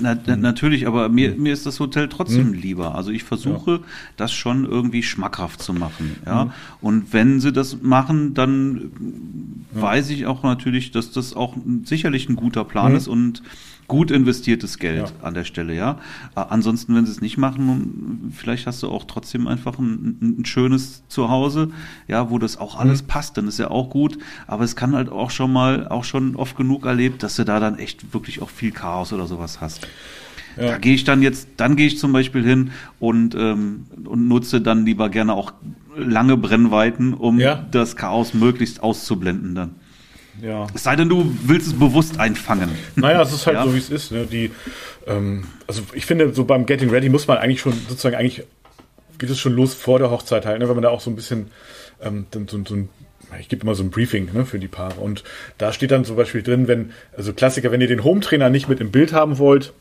na, 0.00 0.18
na, 0.24 0.36
natürlich, 0.36 0.86
aber 0.86 1.10
mir, 1.10 1.34
mir 1.34 1.52
ist 1.52 1.66
das 1.66 1.78
Hotel 1.78 2.08
trotzdem 2.08 2.54
hm. 2.54 2.54
lieber. 2.54 2.94
Also 2.94 3.10
ich 3.10 3.22
versuche 3.22 3.70
ja. 3.70 3.80
das 4.16 4.32
schon 4.32 4.64
irgendwie 4.64 5.02
schmackhaft 5.02 5.60
zu 5.60 5.74
machen. 5.74 6.16
Ja, 6.24 6.44
hm. 6.44 6.52
und 6.80 7.12
wenn 7.12 7.38
sie 7.38 7.52
das 7.52 7.82
machen, 7.82 8.32
dann 8.32 8.92
ja. 9.74 9.82
weiß 9.82 10.08
ich 10.08 10.24
auch 10.24 10.42
natürlich, 10.42 10.90
dass 10.90 11.12
das 11.12 11.36
auch 11.36 11.54
sicherlich 11.84 12.30
ein 12.30 12.36
guter 12.36 12.64
Plan 12.64 12.92
hm. 12.92 12.96
ist 12.96 13.08
und 13.08 13.42
gut 13.92 14.10
investiertes 14.10 14.78
Geld 14.78 15.08
ja. 15.10 15.26
an 15.26 15.34
der 15.34 15.44
Stelle, 15.44 15.74
ja. 15.74 15.98
Äh, 16.34 16.44
ansonsten, 16.48 16.94
wenn 16.94 17.04
sie 17.04 17.12
es 17.12 17.20
nicht 17.20 17.36
machen, 17.36 18.32
vielleicht 18.34 18.66
hast 18.66 18.82
du 18.82 18.88
auch 18.88 19.04
trotzdem 19.04 19.46
einfach 19.46 19.78
ein, 19.78 20.38
ein 20.40 20.44
schönes 20.46 21.06
Zuhause, 21.08 21.68
ja, 22.08 22.30
wo 22.30 22.38
das 22.38 22.56
auch 22.56 22.78
alles 22.78 23.02
mhm. 23.02 23.08
passt, 23.08 23.36
dann 23.36 23.48
ist 23.48 23.58
ja 23.58 23.70
auch 23.70 23.90
gut. 23.90 24.16
Aber 24.46 24.64
es 24.64 24.76
kann 24.76 24.94
halt 24.94 25.10
auch 25.10 25.30
schon 25.30 25.52
mal, 25.52 25.88
auch 25.88 26.04
schon 26.04 26.36
oft 26.36 26.56
genug 26.56 26.86
erlebt, 26.86 27.22
dass 27.22 27.36
du 27.36 27.44
da 27.44 27.60
dann 27.60 27.78
echt 27.78 28.14
wirklich 28.14 28.40
auch 28.40 28.48
viel 28.48 28.70
Chaos 28.70 29.12
oder 29.12 29.26
sowas 29.26 29.60
hast. 29.60 29.86
Ja. 30.56 30.68
Da 30.68 30.78
gehe 30.78 30.94
ich 30.94 31.04
dann 31.04 31.20
jetzt, 31.20 31.48
dann 31.58 31.76
gehe 31.76 31.86
ich 31.86 31.98
zum 31.98 32.14
Beispiel 32.14 32.42
hin 32.42 32.70
und, 32.98 33.34
ähm, 33.34 33.84
und 34.06 34.26
nutze 34.26 34.62
dann 34.62 34.86
lieber 34.86 35.10
gerne 35.10 35.34
auch 35.34 35.52
lange 35.94 36.38
Brennweiten, 36.38 37.12
um 37.12 37.38
ja. 37.38 37.66
das 37.70 37.96
Chaos 37.96 38.32
möglichst 38.32 38.82
auszublenden 38.82 39.54
dann. 39.54 39.74
Ja. 40.40 40.66
Es 40.74 40.84
sei 40.84 40.96
denn, 40.96 41.08
du 41.08 41.36
willst 41.44 41.66
es 41.66 41.74
bewusst 41.74 42.18
einfangen. 42.18 42.70
Naja, 42.96 43.22
es 43.22 43.32
ist 43.32 43.46
halt 43.46 43.56
ja. 43.58 43.64
so, 43.64 43.74
wie 43.74 43.78
es 43.78 43.90
ist. 43.90 44.12
Ne? 44.12 44.26
Die, 44.26 44.50
ähm, 45.06 45.44
also 45.66 45.82
ich 45.92 46.06
finde, 46.06 46.32
so 46.32 46.44
beim 46.44 46.66
Getting 46.66 46.90
Ready 46.90 47.08
muss 47.08 47.26
man 47.26 47.38
eigentlich 47.38 47.60
schon 47.60 47.74
sozusagen 47.88 48.16
eigentlich 48.16 48.44
geht 49.18 49.30
es 49.30 49.38
schon 49.38 49.52
los 49.52 49.74
vor 49.74 49.98
der 49.98 50.10
Hochzeit 50.10 50.46
halt, 50.46 50.58
ne? 50.58 50.68
wenn 50.68 50.74
man 50.74 50.82
da 50.82 50.88
auch 50.88 51.00
so 51.00 51.10
ein 51.10 51.14
bisschen 51.16 51.50
ähm, 52.00 52.26
so, 52.32 52.64
so 52.64 52.74
ein 52.74 52.88
ich 53.40 53.48
gebe 53.48 53.62
immer 53.62 53.74
so 53.74 53.82
ein 53.82 53.90
Briefing 53.90 54.30
ne, 54.32 54.44
für 54.44 54.58
die 54.58 54.68
Paare. 54.68 55.00
Und 55.00 55.24
da 55.58 55.72
steht 55.72 55.90
dann 55.90 56.04
zum 56.04 56.16
Beispiel 56.16 56.42
drin, 56.42 56.68
wenn, 56.68 56.92
also 57.16 57.32
Klassiker, 57.32 57.72
wenn 57.72 57.80
ihr 57.80 57.86
den 57.86 58.04
Home-Trainer 58.04 58.50
nicht 58.50 58.68
mit 58.68 58.80
im 58.80 58.90
Bild 58.90 59.12
haben 59.12 59.38
wollt, 59.38 59.72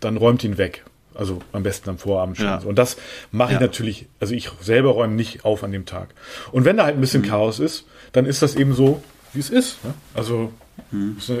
dann 0.00 0.16
räumt 0.16 0.44
ihn 0.44 0.58
weg. 0.58 0.84
Also 1.14 1.40
am 1.52 1.64
besten 1.64 1.90
am 1.90 1.98
Vorabend 1.98 2.36
schon. 2.36 2.46
Ja. 2.46 2.58
Und 2.58 2.78
das 2.78 2.96
mache 3.32 3.52
ich 3.52 3.60
ja. 3.60 3.66
natürlich, 3.66 4.06
also 4.20 4.34
ich 4.34 4.50
selber 4.60 4.90
räume 4.90 5.14
nicht 5.14 5.44
auf 5.44 5.64
an 5.64 5.72
dem 5.72 5.84
Tag. 5.84 6.10
Und 6.52 6.64
wenn 6.64 6.76
da 6.76 6.84
halt 6.84 6.96
ein 6.96 7.00
bisschen 7.00 7.22
mhm. 7.22 7.26
Chaos 7.26 7.58
ist, 7.58 7.86
dann 8.12 8.24
ist 8.24 8.40
das 8.40 8.54
eben 8.54 8.72
so, 8.72 9.02
wie 9.32 9.40
es 9.40 9.50
ist. 9.50 9.84
Ne? 9.84 9.94
Also 10.14 10.52
hm. 10.90 11.16
Ist, 11.18 11.30
eine, 11.30 11.40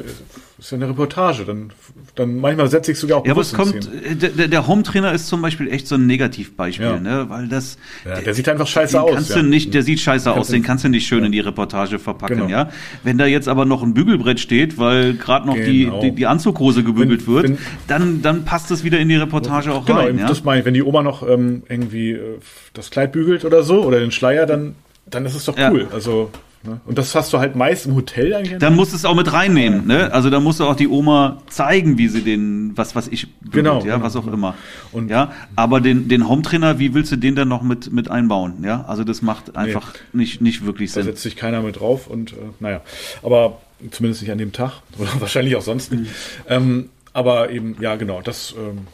ist 0.58 0.70
ja 0.70 0.76
eine 0.76 0.88
Reportage. 0.88 1.44
Dann, 1.44 1.72
dann 2.14 2.36
manchmal 2.38 2.68
setze 2.68 2.92
ich 2.92 2.98
sogar 2.98 3.18
auch 3.18 3.26
Ja, 3.26 3.32
aber 3.32 3.40
es 3.40 3.54
kommt, 3.54 3.88
äh, 4.04 4.14
der, 4.14 4.48
der 4.48 4.66
Home-Trainer 4.66 5.12
ist 5.12 5.28
zum 5.28 5.40
Beispiel 5.40 5.68
echt 5.72 5.86
so 5.86 5.94
ein 5.94 6.06
Negativbeispiel, 6.06 6.84
ja. 6.84 7.00
ne? 7.00 7.26
Weil 7.28 7.48
das. 7.48 7.78
Ja, 8.04 8.16
der, 8.16 8.24
der 8.24 8.34
sieht 8.34 8.48
einfach 8.48 8.66
scheiße 8.66 9.00
aus. 9.00 9.14
Kannst 9.14 9.30
ja. 9.30 9.36
du 9.36 9.42
nicht, 9.44 9.72
der 9.72 9.82
sieht 9.82 10.00
scheiße 10.00 10.30
aus, 10.30 10.48
den 10.48 10.62
kannst 10.62 10.84
du 10.84 10.88
nicht 10.88 11.06
schön 11.06 11.24
in 11.24 11.32
die 11.32 11.40
Reportage 11.40 11.98
verpacken, 11.98 12.36
genau. 12.36 12.50
ja. 12.50 12.70
Wenn 13.04 13.16
da 13.16 13.26
jetzt 13.26 13.48
aber 13.48 13.64
noch 13.64 13.82
ein 13.82 13.94
Bügelbrett 13.94 14.38
steht, 14.38 14.76
weil 14.76 15.14
gerade 15.14 15.46
noch 15.46 15.54
genau. 15.54 16.00
die, 16.00 16.10
die, 16.10 16.16
die 16.16 16.26
Anzughose 16.26 16.84
gebügelt 16.84 17.26
wenn, 17.26 17.34
wird, 17.34 17.44
wenn, 17.44 17.58
dann, 17.86 18.22
dann 18.22 18.44
passt 18.44 18.70
das 18.70 18.84
wieder 18.84 18.98
in 18.98 19.08
die 19.08 19.16
Reportage 19.16 19.72
auch 19.72 19.86
genau, 19.86 20.00
rein. 20.00 20.16
Genau, 20.16 20.28
das 20.28 20.44
meine 20.44 20.60
ich, 20.60 20.66
wenn 20.66 20.74
die 20.74 20.82
Oma 20.82 21.02
noch 21.02 21.26
ähm, 21.26 21.62
irgendwie 21.68 22.12
äh, 22.12 22.38
das 22.74 22.90
Kleid 22.90 23.12
bügelt 23.12 23.46
oder 23.46 23.62
so 23.62 23.82
oder 23.82 24.00
den 24.00 24.10
Schleier, 24.10 24.44
dann, 24.44 24.74
dann 25.06 25.24
ist 25.24 25.34
es 25.34 25.46
doch 25.46 25.56
cool. 25.56 25.88
Also 25.90 26.30
Ne? 26.64 26.80
Und 26.86 26.98
das 26.98 27.14
hast 27.14 27.32
du 27.32 27.38
halt 27.38 27.54
meist 27.54 27.86
im 27.86 27.94
Hotel 27.94 28.34
eigentlich. 28.34 28.58
Dann 28.58 28.74
musst 28.74 28.92
du 28.92 28.96
es 28.96 29.04
auch 29.04 29.14
mit 29.14 29.32
reinnehmen, 29.32 29.86
ne? 29.86 30.12
Also 30.12 30.28
da 30.28 30.40
musst 30.40 30.58
du 30.58 30.64
auch 30.64 30.74
die 30.74 30.88
Oma 30.88 31.40
zeigen, 31.48 31.98
wie 31.98 32.08
sie 32.08 32.22
den, 32.22 32.76
was, 32.76 32.96
was 32.96 33.06
ich, 33.06 33.32
bügelt, 33.34 33.52
genau, 33.52 33.78
ja, 33.84 33.94
genau. 33.94 34.04
was 34.04 34.16
auch 34.16 34.26
immer. 34.26 34.54
Und 34.90 35.08
ja, 35.08 35.32
aber 35.54 35.80
den, 35.80 36.08
den 36.08 36.28
Home-Trainer, 36.28 36.78
wie 36.78 36.94
willst 36.94 37.12
du 37.12 37.16
den 37.16 37.36
dann 37.36 37.48
noch 37.48 37.62
mit, 37.62 37.92
mit 37.92 38.10
einbauen, 38.10 38.64
ja? 38.64 38.84
Also 38.86 39.04
das 39.04 39.22
macht 39.22 39.56
einfach 39.56 39.94
nee, 40.12 40.22
nicht, 40.22 40.40
nicht 40.40 40.66
wirklich 40.66 40.92
Sinn. 40.92 41.02
Da 41.02 41.12
setzt 41.12 41.22
sich 41.22 41.36
keiner 41.36 41.62
mit 41.62 41.78
drauf 41.78 42.08
und, 42.08 42.32
äh, 42.32 42.36
naja. 42.58 42.80
Aber 43.22 43.60
zumindest 43.90 44.22
nicht 44.22 44.32
an 44.32 44.38
dem 44.38 44.52
Tag 44.52 44.82
oder 44.98 45.20
wahrscheinlich 45.20 45.54
auch 45.54 45.62
sonst 45.62 45.92
nicht. 45.92 46.02
Mhm. 46.02 46.08
Ähm, 46.48 46.88
aber 47.12 47.50
eben, 47.50 47.76
ja, 47.80 47.96
genau, 47.96 48.20
das, 48.20 48.54
ähm, 48.58 48.86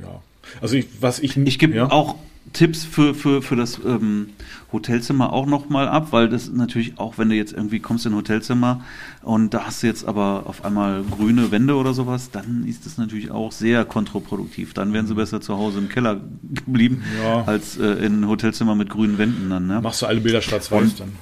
ja. 0.00 0.20
Also 0.60 0.76
ich, 0.76 0.86
was 1.00 1.18
ich. 1.18 1.36
Ich 1.36 1.58
gebe 1.58 1.74
ja. 1.74 1.90
auch 1.90 2.16
Tipps 2.52 2.84
für, 2.84 3.14
für, 3.14 3.42
für 3.42 3.56
das 3.56 3.80
ähm, 3.84 4.30
Hotelzimmer 4.72 5.32
auch 5.32 5.46
nochmal 5.46 5.88
ab, 5.88 6.08
weil 6.10 6.28
das 6.28 6.50
natürlich 6.50 6.98
auch, 6.98 7.18
wenn 7.18 7.28
du 7.28 7.34
jetzt 7.34 7.52
irgendwie 7.52 7.80
kommst 7.80 8.06
in 8.06 8.12
ein 8.12 8.16
Hotelzimmer 8.16 8.84
und 9.22 9.54
da 9.54 9.66
hast 9.66 9.82
du 9.82 9.86
jetzt 9.86 10.06
aber 10.06 10.44
auf 10.46 10.64
einmal 10.64 11.02
grüne 11.04 11.50
Wände 11.50 11.74
oder 11.74 11.94
sowas, 11.94 12.30
dann 12.30 12.64
ist 12.66 12.86
das 12.86 12.98
natürlich 12.98 13.30
auch 13.30 13.52
sehr 13.52 13.84
kontraproduktiv. 13.84 14.74
Dann 14.74 14.92
wären 14.92 15.06
sie 15.06 15.14
besser 15.14 15.40
zu 15.40 15.56
Hause 15.56 15.78
im 15.78 15.88
Keller 15.88 16.20
geblieben, 16.42 17.02
ja. 17.22 17.44
als 17.44 17.78
äh, 17.78 17.86
in 18.04 18.22
ein 18.22 18.28
Hotelzimmer 18.28 18.74
mit 18.74 18.90
grünen 18.90 19.18
Wänden 19.18 19.50
dann. 19.50 19.66
Ne? 19.66 19.80
Machst 19.80 20.02
du 20.02 20.06
alle 20.06 20.20
Bilder 20.20 20.42
schwarz-weiß 20.42 20.96
dann. 20.96 21.12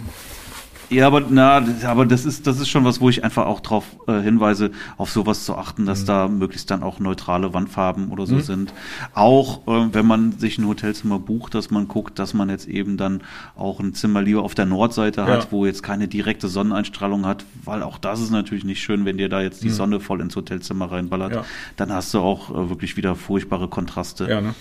Ja, 0.90 1.06
aber 1.06 1.22
na, 1.28 1.64
aber 1.86 2.04
das 2.04 2.24
ist 2.24 2.48
das 2.48 2.58
ist 2.58 2.68
schon 2.68 2.84
was, 2.84 3.00
wo 3.00 3.08
ich 3.08 3.22
einfach 3.22 3.46
auch 3.46 3.60
darauf 3.60 3.84
äh, 4.08 4.20
hinweise, 4.20 4.72
auf 4.98 5.10
sowas 5.10 5.44
zu 5.44 5.54
achten, 5.54 5.86
dass 5.86 6.02
mhm. 6.02 6.06
da 6.06 6.28
möglichst 6.28 6.70
dann 6.70 6.82
auch 6.82 6.98
neutrale 6.98 7.54
Wandfarben 7.54 8.10
oder 8.10 8.26
so 8.26 8.36
mhm. 8.36 8.40
sind. 8.40 8.74
Auch 9.14 9.66
äh, 9.68 9.94
wenn 9.94 10.04
man 10.04 10.32
sich 10.32 10.58
ein 10.58 10.66
Hotelzimmer 10.66 11.20
bucht, 11.20 11.54
dass 11.54 11.70
man 11.70 11.86
guckt, 11.86 12.18
dass 12.18 12.34
man 12.34 12.48
jetzt 12.48 12.66
eben 12.66 12.96
dann 12.96 13.22
auch 13.56 13.78
ein 13.78 13.94
Zimmer 13.94 14.20
lieber 14.20 14.42
auf 14.42 14.56
der 14.56 14.66
Nordseite 14.66 15.20
ja. 15.20 15.28
hat, 15.28 15.52
wo 15.52 15.64
jetzt 15.64 15.84
keine 15.84 16.08
direkte 16.08 16.48
Sonneneinstrahlung 16.48 17.24
hat, 17.24 17.44
weil 17.64 17.84
auch 17.84 17.98
das 17.98 18.20
ist 18.20 18.30
natürlich 18.30 18.64
nicht 18.64 18.82
schön, 18.82 19.04
wenn 19.04 19.16
dir 19.16 19.28
da 19.28 19.40
jetzt 19.40 19.62
die 19.62 19.68
mhm. 19.68 19.74
Sonne 19.74 20.00
voll 20.00 20.20
ins 20.20 20.34
Hotelzimmer 20.34 20.90
reinballert. 20.90 21.32
Ja. 21.32 21.44
Dann 21.76 21.92
hast 21.92 22.12
du 22.14 22.18
auch 22.18 22.50
äh, 22.50 22.68
wirklich 22.68 22.96
wieder 22.96 23.14
furchtbare 23.14 23.68
Kontraste. 23.68 24.28
Ja, 24.28 24.40
ne? 24.40 24.54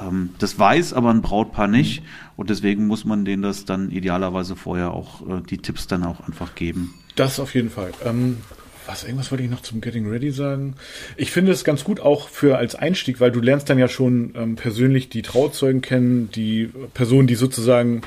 ähm, 0.00 0.30
das 0.38 0.56
weiß 0.56 0.92
aber 0.92 1.10
ein 1.10 1.20
Brautpaar 1.20 1.66
nicht 1.66 2.02
mhm. 2.02 2.06
Und 2.36 2.50
deswegen 2.50 2.86
muss 2.86 3.04
man 3.04 3.24
denen 3.24 3.42
das 3.42 3.64
dann 3.64 3.90
idealerweise 3.90 4.56
vorher 4.56 4.92
auch 4.92 5.20
äh, 5.28 5.42
die 5.48 5.58
Tipps 5.58 5.86
dann 5.86 6.04
auch 6.04 6.20
einfach 6.26 6.54
geben. 6.54 6.94
Das 7.16 7.38
auf 7.38 7.54
jeden 7.54 7.70
Fall. 7.70 7.92
Ähm, 8.04 8.38
was, 8.86 9.04
irgendwas 9.04 9.30
wollte 9.30 9.44
ich 9.44 9.50
noch 9.50 9.62
zum 9.62 9.80
Getting 9.80 10.08
Ready 10.08 10.30
sagen? 10.30 10.74
Ich 11.16 11.30
finde 11.30 11.52
es 11.52 11.64
ganz 11.64 11.84
gut 11.84 12.00
auch 12.00 12.28
für 12.28 12.58
als 12.58 12.74
Einstieg, 12.74 13.20
weil 13.20 13.30
du 13.30 13.40
lernst 13.40 13.70
dann 13.70 13.78
ja 13.78 13.88
schon 13.88 14.34
ähm, 14.36 14.56
persönlich 14.56 15.08
die 15.08 15.22
Trauzeugen 15.22 15.80
kennen, 15.80 16.30
die 16.30 16.70
Personen, 16.92 17.26
die 17.26 17.34
sozusagen 17.34 18.02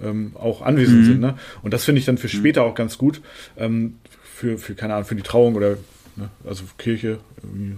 ähm, 0.00 0.32
auch 0.34 0.62
anwesend 0.62 1.00
mhm. 1.00 1.04
sind. 1.04 1.20
Ne? 1.20 1.34
Und 1.62 1.74
das 1.74 1.84
finde 1.84 1.98
ich 1.98 2.04
dann 2.04 2.18
für 2.18 2.28
mhm. 2.28 2.40
später 2.40 2.62
mhm. 2.62 2.70
auch 2.70 2.74
ganz 2.74 2.98
gut. 2.98 3.20
Ähm, 3.56 3.96
für, 4.22 4.58
für, 4.58 4.74
keine 4.74 4.94
Ahnung, 4.94 5.06
für 5.06 5.14
die 5.14 5.22
Trauung 5.22 5.54
oder 5.54 5.76
ne, 6.16 6.30
also 6.44 6.64
Kirche 6.78 7.18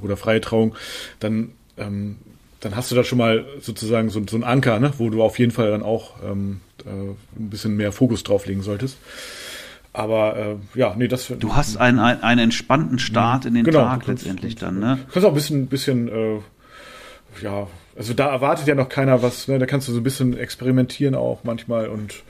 oder 0.00 0.16
freie 0.16 0.40
Trauung, 0.40 0.74
dann 1.20 1.52
ähm, 1.76 2.16
dann 2.64 2.76
hast 2.76 2.90
du 2.90 2.94
da 2.94 3.04
schon 3.04 3.18
mal 3.18 3.44
sozusagen 3.60 4.08
so, 4.08 4.22
so 4.28 4.36
einen 4.36 4.44
Anker, 4.44 4.80
ne, 4.80 4.92
wo 4.98 5.10
du 5.10 5.22
auf 5.22 5.38
jeden 5.38 5.52
Fall 5.52 5.70
dann 5.70 5.82
auch 5.82 6.14
ähm, 6.24 6.60
äh, 6.84 6.88
ein 6.88 7.50
bisschen 7.50 7.76
mehr 7.76 7.92
Fokus 7.92 8.22
drauflegen 8.22 8.62
solltest. 8.62 8.98
Aber 9.92 10.36
äh, 10.36 10.78
ja, 10.78 10.94
nee, 10.96 11.06
das. 11.06 11.32
Du 11.38 11.54
hast 11.54 11.76
einen, 11.76 12.00
einen, 12.00 12.22
einen 12.22 12.40
entspannten 12.40 12.98
Start 12.98 13.44
in 13.44 13.54
den 13.54 13.64
genau, 13.64 13.80
Tag 13.80 14.06
letztendlich 14.06 14.56
dann, 14.56 14.80
ne? 14.80 14.98
Du 15.06 15.12
kannst 15.12 15.26
auch 15.26 15.30
ein 15.30 15.34
bisschen, 15.34 15.66
bisschen 15.68 16.08
äh, 16.08 16.40
ja, 17.42 17.68
also 17.96 18.12
da 18.14 18.28
erwartet 18.30 18.66
ja 18.66 18.74
noch 18.74 18.88
keiner 18.88 19.22
was, 19.22 19.46
ne? 19.46 19.58
Da 19.58 19.66
kannst 19.66 19.86
du 19.86 19.92
so 19.92 20.00
ein 20.00 20.02
bisschen 20.02 20.36
experimentieren 20.36 21.14
auch 21.14 21.44
manchmal 21.44 21.88
und 21.88 22.24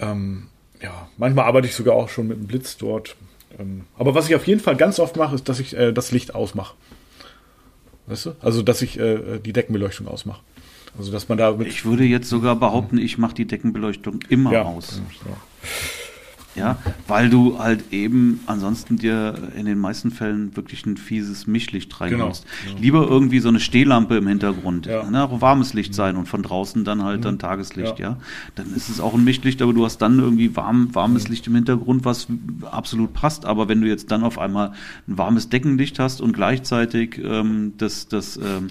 ähm, 0.00 0.46
ja, 0.80 1.08
manchmal 1.18 1.46
arbeite 1.46 1.66
ich 1.66 1.74
sogar 1.74 1.94
auch 1.94 2.08
schon 2.08 2.28
mit 2.28 2.38
einem 2.38 2.46
Blitz 2.46 2.76
dort. 2.76 3.16
Ähm, 3.58 3.84
aber 3.98 4.14
was 4.14 4.28
ich 4.28 4.34
auf 4.34 4.46
jeden 4.46 4.60
Fall 4.60 4.76
ganz 4.76 4.98
oft 4.98 5.16
mache, 5.16 5.34
ist, 5.34 5.48
dass 5.48 5.60
ich 5.60 5.76
äh, 5.76 5.92
das 5.92 6.12
Licht 6.12 6.34
ausmache. 6.34 6.74
Weißt 8.06 8.26
du? 8.26 8.36
Also, 8.40 8.62
dass 8.62 8.82
ich 8.82 8.98
äh, 8.98 9.38
die 9.38 9.52
Deckenbeleuchtung 9.52 10.08
ausmache. 10.08 10.40
Also, 10.98 11.12
dass 11.12 11.28
man 11.28 11.38
da 11.38 11.58
Ich 11.60 11.84
würde 11.84 12.04
jetzt 12.04 12.28
sogar 12.28 12.56
behaupten, 12.56 12.98
ich 12.98 13.18
mache 13.18 13.34
die 13.34 13.46
Deckenbeleuchtung 13.46 14.20
immer 14.28 14.52
ja, 14.52 14.62
aus. 14.62 15.02
Ja. 15.24 15.36
Ja, 16.56 16.78
weil 17.06 17.28
du 17.28 17.58
halt 17.58 17.92
eben 17.92 18.40
ansonsten 18.46 18.96
dir 18.96 19.34
in 19.56 19.66
den 19.66 19.78
meisten 19.78 20.10
Fällen 20.10 20.56
wirklich 20.56 20.86
ein 20.86 20.96
fieses 20.96 21.46
Mischlicht 21.46 22.00
reinmachst. 22.00 22.44
Genau, 22.44 22.70
genau. 22.70 22.82
Lieber 22.82 23.08
irgendwie 23.08 23.40
so 23.40 23.48
eine 23.48 23.60
Stehlampe 23.60 24.16
im 24.16 24.26
Hintergrund. 24.26 24.86
Ja. 24.86 25.08
Ne, 25.08 25.22
auch 25.22 25.40
warmes 25.40 25.74
Licht 25.74 25.94
sein 25.94 26.16
und 26.16 26.26
von 26.26 26.42
draußen 26.42 26.84
dann 26.84 27.04
halt 27.04 27.18
mhm. 27.18 27.24
dann 27.24 27.38
Tageslicht, 27.38 27.98
ja. 27.98 28.10
ja. 28.10 28.16
Dann 28.54 28.74
ist 28.74 28.88
es 28.88 29.00
auch 29.00 29.14
ein 29.14 29.24
Mischlicht, 29.24 29.60
aber 29.60 29.74
du 29.74 29.84
hast 29.84 29.98
dann 29.98 30.18
irgendwie 30.18 30.56
warm, 30.56 30.94
warmes 30.94 31.24
mhm. 31.24 31.30
Licht 31.30 31.46
im 31.46 31.54
Hintergrund, 31.54 32.04
was 32.04 32.26
absolut 32.70 33.12
passt. 33.12 33.44
Aber 33.44 33.68
wenn 33.68 33.80
du 33.80 33.88
jetzt 33.88 34.10
dann 34.10 34.24
auf 34.24 34.38
einmal 34.38 34.72
ein 35.06 35.18
warmes 35.18 35.48
Deckenlicht 35.48 35.98
hast 35.98 36.20
und 36.20 36.32
gleichzeitig 36.32 37.20
ähm, 37.22 37.74
das, 37.76 38.08
das 38.08 38.38
ähm, 38.38 38.68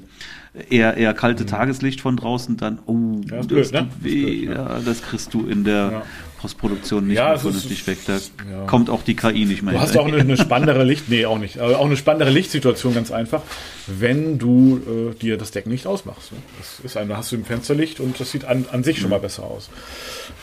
eher, 0.70 0.98
eher 0.98 1.14
kalte 1.14 1.44
mhm. 1.44 1.48
Tageslicht 1.48 2.02
von 2.02 2.18
draußen, 2.18 2.58
dann, 2.58 2.80
oh, 2.86 3.22
ja, 3.30 3.38
das, 3.38 3.48
blöd, 3.48 3.72
ne? 3.72 3.88
weh, 4.02 4.46
das, 4.48 4.56
ja, 4.56 4.80
das 4.80 5.02
kriegst 5.02 5.34
du 5.34 5.46
in 5.46 5.64
der 5.64 5.92
ja. 5.92 6.04
Postproduktion 6.40 7.08
nicht 7.08 7.18
ja, 7.18 7.30
mehr 7.30 7.40
vernünftig 7.40 7.86
weg. 7.88 7.98
Da 8.06 8.14
ja. 8.14 8.66
kommt 8.66 8.90
auch 8.90 9.04
die 9.04 9.16
KI 9.16 9.46
nicht 9.46 9.64
mehr 9.64 9.74
Du 9.74 9.80
hast 9.80 9.98
auch 9.98 10.08
eine, 10.08 10.18
eine 10.18 10.38
spannendere 10.38 10.84
Licht, 10.84 11.10
nee, 11.10 11.26
auch 11.26 11.40
nicht, 11.40 11.60
aber 11.60 11.80
auch 11.80 11.86
eine 11.86 11.98
spannendere 11.98 12.30
Lichtsituation 12.32 12.94
ganz 12.94 13.12
einfach, 13.12 13.42
wenn 13.88 14.38
du 14.38 14.82
äh, 14.88 15.16
dir 15.16 15.38
das 15.38 15.52
Deckenlicht 15.52 15.88
ausmachst. 15.88 16.32
Ne? 16.32 16.38
Das 16.60 16.80
ist 16.84 16.98
ein, 16.98 17.10
da 17.10 17.18
hast 17.18 17.32
du 17.32 17.36
im 17.36 17.46
Fensterlicht 17.46 18.00
und 18.00 18.20
das 18.20 18.32
sieht 18.32 18.46
an, 18.46 18.66
an 18.72 18.84
sich 18.84 19.00
schon 19.00 19.10
mal 19.10 19.20
besser 19.20 19.44
aus. 19.44 19.70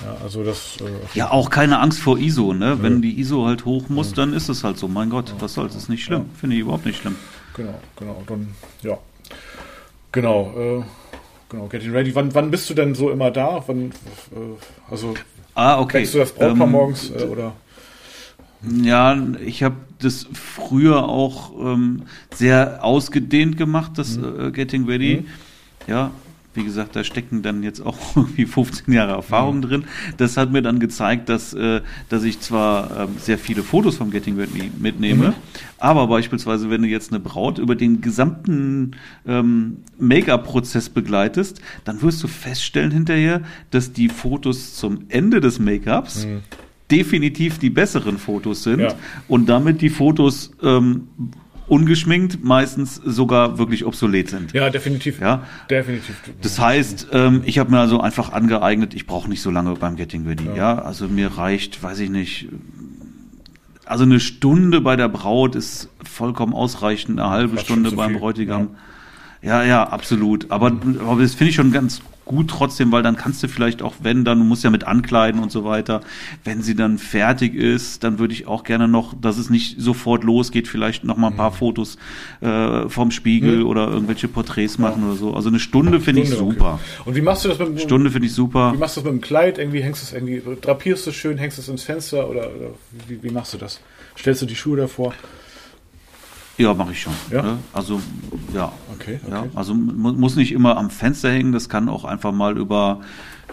Ja, 0.04 0.16
also 0.22 0.44
das. 0.44 0.78
Äh, 0.80 1.18
ja, 1.18 1.30
auch 1.30 1.50
keine 1.50 1.78
Angst 1.80 2.00
vor 2.00 2.18
ISO, 2.18 2.54
ne? 2.54 2.78
Wenn 2.80 3.02
die 3.02 3.20
ISO 3.20 3.46
halt 3.46 3.64
hoch 3.64 3.88
muss, 3.88 4.12
dann 4.12 4.32
ist 4.32 4.48
es 4.48 4.64
halt 4.64 4.78
so. 4.78 4.88
Mein 4.88 5.10
Gott, 5.10 5.34
was 5.38 5.54
soll's, 5.54 5.74
ist 5.74 5.88
nicht 5.88 6.04
schlimm. 6.04 6.26
Finde 6.38 6.56
ich 6.56 6.62
überhaupt 6.62 6.86
nicht 6.86 7.00
schlimm. 7.00 7.16
Genau, 7.54 7.80
genau. 7.98 8.22
Dann, 8.26 8.48
ja. 8.82 8.98
Genau, 10.12 10.52
äh, 10.56 10.82
genau, 11.48 11.66
Getting 11.68 11.92
Ready. 11.92 12.14
Wann, 12.14 12.34
wann 12.34 12.50
bist 12.50 12.68
du 12.70 12.74
denn 12.74 12.94
so 12.94 13.10
immer 13.10 13.30
da? 13.30 13.62
Wann, 13.66 13.86
äh, 14.32 14.90
also 14.90 15.14
Ah, 15.54 15.80
okay. 15.80 15.98
Denkst 15.98 16.12
du 16.12 16.18
das 16.18 16.32
Brautpaar 16.32 16.66
ähm, 16.66 16.72
morgens 16.72 17.10
äh, 17.10 17.24
oder? 17.24 17.52
Ja, 18.82 19.20
ich 19.44 19.62
habe 19.62 19.76
das 19.98 20.26
früher 20.32 21.08
auch 21.08 21.52
ähm, 21.58 22.02
sehr 22.34 22.84
ausgedehnt 22.84 23.56
gemacht, 23.56 23.92
das 23.96 24.16
mhm. 24.16 24.48
äh, 24.48 24.50
Getting 24.52 24.86
Ready. 24.86 25.24
Mhm. 25.24 25.26
Ja, 25.88 26.10
wie 26.54 26.64
gesagt, 26.64 26.96
da 26.96 27.04
stecken 27.04 27.42
dann 27.42 27.62
jetzt 27.62 27.80
auch 27.80 27.96
irgendwie 28.16 28.46
15 28.46 28.92
Jahre 28.92 29.12
Erfahrung 29.12 29.56
mhm. 29.56 29.62
drin. 29.62 29.84
Das 30.16 30.36
hat 30.36 30.52
mir 30.52 30.62
dann 30.62 30.80
gezeigt, 30.80 31.28
dass, 31.28 31.54
äh, 31.54 31.80
dass 32.08 32.24
ich 32.24 32.40
zwar 32.40 33.02
ähm, 33.02 33.08
sehr 33.18 33.38
viele 33.38 33.62
Fotos 33.62 33.96
vom 33.96 34.10
Getting 34.10 34.36
Ready 34.36 34.70
mitnehme, 34.78 35.28
mhm. 35.28 35.34
aber 35.78 36.06
beispielsweise, 36.06 36.70
wenn 36.70 36.82
du 36.82 36.88
jetzt 36.88 37.12
eine 37.12 37.20
Braut 37.20 37.58
über 37.58 37.74
den 37.74 38.00
gesamten 38.00 38.92
ähm, 39.26 39.78
Make-up-Prozess 39.98 40.88
begleitest, 40.88 41.60
dann 41.84 42.02
wirst 42.02 42.22
du 42.22 42.28
feststellen 42.28 42.90
hinterher, 42.90 43.42
dass 43.70 43.92
die 43.92 44.08
Fotos 44.08 44.74
zum 44.74 45.04
Ende 45.08 45.40
des 45.40 45.58
Make-ups 45.58 46.26
mhm 46.26 46.40
definitiv 46.92 47.58
die 47.58 47.70
besseren 47.70 48.18
Fotos 48.18 48.64
sind 48.64 48.80
ja. 48.80 48.94
und 49.26 49.48
damit 49.48 49.80
die 49.80 49.88
Fotos 49.88 50.52
ähm, 50.62 51.08
ungeschminkt 51.68 52.42
meistens 52.42 52.96
sogar 52.96 53.58
wirklich 53.58 53.84
obsolet 53.84 54.28
sind. 54.30 54.52
Ja, 54.52 54.70
definitiv. 54.70 55.20
Ja, 55.20 55.42
definitiv. 55.70 56.20
Das 56.40 56.58
heißt, 56.58 57.08
ähm, 57.12 57.42
ich 57.44 57.58
habe 57.58 57.70
mir 57.70 57.78
also 57.78 58.00
einfach 58.00 58.32
angeeignet, 58.32 58.94
ich 58.94 59.06
brauche 59.06 59.28
nicht 59.28 59.42
so 59.42 59.50
lange 59.50 59.74
beim 59.74 59.96
Getting 59.96 60.26
Ready. 60.26 60.46
Ja. 60.46 60.54
ja, 60.56 60.78
also 60.78 61.08
mir 61.08 61.28
reicht, 61.38 61.82
weiß 61.82 62.00
ich 62.00 62.10
nicht, 62.10 62.48
also 63.84 64.04
eine 64.04 64.20
Stunde 64.20 64.80
bei 64.80 64.96
der 64.96 65.08
Braut 65.08 65.54
ist 65.54 65.88
vollkommen 66.02 66.54
ausreichend, 66.54 67.18
eine 67.18 67.30
halbe 67.30 67.58
Stunde 67.58 67.92
beim 67.92 68.10
viel. 68.10 68.18
Bräutigam. 68.18 68.70
Ja. 69.42 69.62
ja, 69.62 69.68
ja, 69.68 69.88
absolut. 69.88 70.50
Aber, 70.50 70.72
aber 71.00 71.20
das 71.20 71.34
finde 71.34 71.50
ich 71.50 71.56
schon 71.56 71.72
ganz 71.72 72.00
gut 72.24 72.48
trotzdem, 72.48 72.92
weil 72.92 73.02
dann 73.02 73.16
kannst 73.16 73.42
du 73.42 73.48
vielleicht 73.48 73.82
auch, 73.82 73.94
wenn 74.02 74.24
dann, 74.24 74.38
du 74.38 74.44
musst 74.44 74.64
ja 74.64 74.70
mit 74.70 74.84
ankleiden 74.84 75.42
und 75.42 75.50
so 75.50 75.64
weiter, 75.64 76.00
wenn 76.44 76.62
sie 76.62 76.74
dann 76.74 76.98
fertig 76.98 77.54
ist, 77.54 78.04
dann 78.04 78.18
würde 78.18 78.32
ich 78.32 78.46
auch 78.46 78.64
gerne 78.64 78.88
noch, 78.88 79.14
dass 79.20 79.38
es 79.38 79.50
nicht 79.50 79.80
sofort 79.80 80.24
losgeht, 80.24 80.68
vielleicht 80.68 81.04
noch 81.04 81.16
mal 81.16 81.28
ein 81.28 81.36
paar 81.36 81.50
mhm. 81.50 81.56
Fotos 81.56 81.98
äh, 82.40 82.88
vom 82.88 83.10
Spiegel 83.10 83.58
mhm. 83.58 83.66
oder 83.66 83.88
irgendwelche 83.88 84.28
Porträts 84.28 84.78
machen 84.78 85.02
ja. 85.02 85.08
oder 85.08 85.16
so. 85.16 85.34
Also 85.34 85.48
eine 85.48 85.60
Stunde 85.60 86.00
finde 86.00 86.22
ich 86.22 86.30
super. 86.30 86.74
Okay. 86.74 87.10
Und 87.10 87.16
wie 87.16 87.22
machst 87.22 87.44
du 87.44 87.48
das 87.48 87.58
mit 87.58 87.68
dem 87.68 87.78
Stunde 87.78 88.10
finde 88.10 88.26
ich 88.26 88.34
super. 88.34 88.72
Wie 88.72 88.78
machst 88.78 88.96
du 88.96 89.00
das 89.00 89.12
mit 89.12 89.20
dem 89.20 89.24
Kleid? 89.24 89.58
Irgendwie 89.58 89.82
hängst 89.82 90.02
du 90.02 90.06
es 90.06 90.12
irgendwie, 90.12 90.42
drapierst 90.60 91.06
du 91.06 91.10
es 91.10 91.16
schön, 91.16 91.38
hängst 91.38 91.58
du 91.58 91.62
es 91.62 91.68
ins 91.68 91.82
Fenster 91.82 92.28
oder, 92.28 92.50
oder 92.54 92.70
wie, 93.08 93.22
wie 93.22 93.30
machst 93.30 93.54
du 93.54 93.58
das? 93.58 93.80
Stellst 94.18 94.42
du 94.42 94.46
die 94.46 94.56
Schuhe 94.56 94.76
davor? 94.76 95.14
Ja, 96.58 96.74
mache 96.74 96.92
ich 96.92 97.00
schon. 97.00 97.14
Ja? 97.30 97.42
Ne? 97.42 97.58
Also 97.72 98.00
ja. 98.54 98.72
Okay, 98.94 99.18
okay. 99.22 99.30
Ja, 99.30 99.46
also 99.54 99.74
muss 99.74 100.36
nicht 100.36 100.52
immer 100.52 100.76
am 100.76 100.90
Fenster 100.90 101.30
hängen, 101.30 101.52
das 101.52 101.68
kann 101.68 101.88
auch 101.88 102.04
einfach 102.04 102.32
mal 102.32 102.58
über 102.58 103.00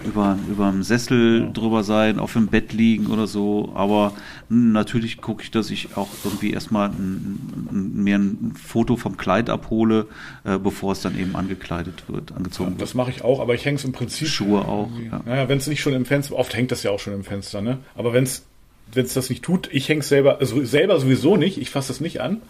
über 0.06 0.38
über 0.50 0.68
einem 0.68 0.84
Sessel 0.84 1.42
ja. 1.42 1.50
drüber 1.52 1.84
sein, 1.84 2.20
auf 2.20 2.34
dem 2.34 2.48
Bett 2.48 2.72
liegen 2.72 3.08
oder 3.08 3.28
so. 3.28 3.72
Aber 3.76 4.14
natürlich 4.48 5.22
gucke 5.22 5.44
ich, 5.44 5.52
dass 5.52 5.72
ich 5.72 5.98
auch 5.98 6.08
irgendwie 6.24 6.52
erstmal 6.52 6.90
ein, 6.90 7.68
ein, 7.72 8.04
mir 8.04 8.18
ein 8.18 8.54
Foto 8.56 8.96
vom 8.96 9.18
Kleid 9.18 9.50
abhole, 9.50 10.08
äh, 10.44 10.58
bevor 10.58 10.94
es 10.94 11.02
dann 11.02 11.18
eben 11.20 11.36
angekleidet 11.36 12.04
wird, 12.08 12.32
angezogen 12.32 12.72
wird. 12.72 12.82
Das 12.82 12.94
mache 12.94 13.12
ich 13.12 13.24
auch, 13.24 13.40
aber 13.40 13.56
ich 13.56 13.66
hänge 13.66 13.76
es 13.76 13.86
im 13.86 13.92
Prinzip. 13.92 14.28
Schuhe 14.28 14.62
auch. 14.62 14.90
Ja. 15.12 15.22
Naja, 15.26 15.50
wenn 15.50 15.58
es 15.58 15.68
nicht 15.68 15.82
schon 15.82 15.94
im 15.94 16.06
Fenster, 16.06 16.36
oft 16.36 16.56
hängt 16.56 16.72
das 16.72 16.84
ja 16.84 16.92
auch 16.92 17.00
schon 17.00 17.14
im 17.14 17.24
Fenster, 17.24 17.62
ne? 17.62 17.80
Aber 17.96 18.14
wenn 18.14 18.24
es 18.24 18.46
wenn 18.94 19.06
es 19.06 19.14
das 19.14 19.30
nicht 19.30 19.44
tut, 19.44 19.70
ich 19.72 19.88
hänge 19.90 20.02
selber, 20.02 20.40
also 20.40 20.64
selber 20.64 21.00
sowieso 21.00 21.36
nicht, 21.38 21.58
ich 21.58 21.70
fasse 21.70 21.90
das 21.90 22.00
nicht 22.00 22.22
an, 22.22 22.42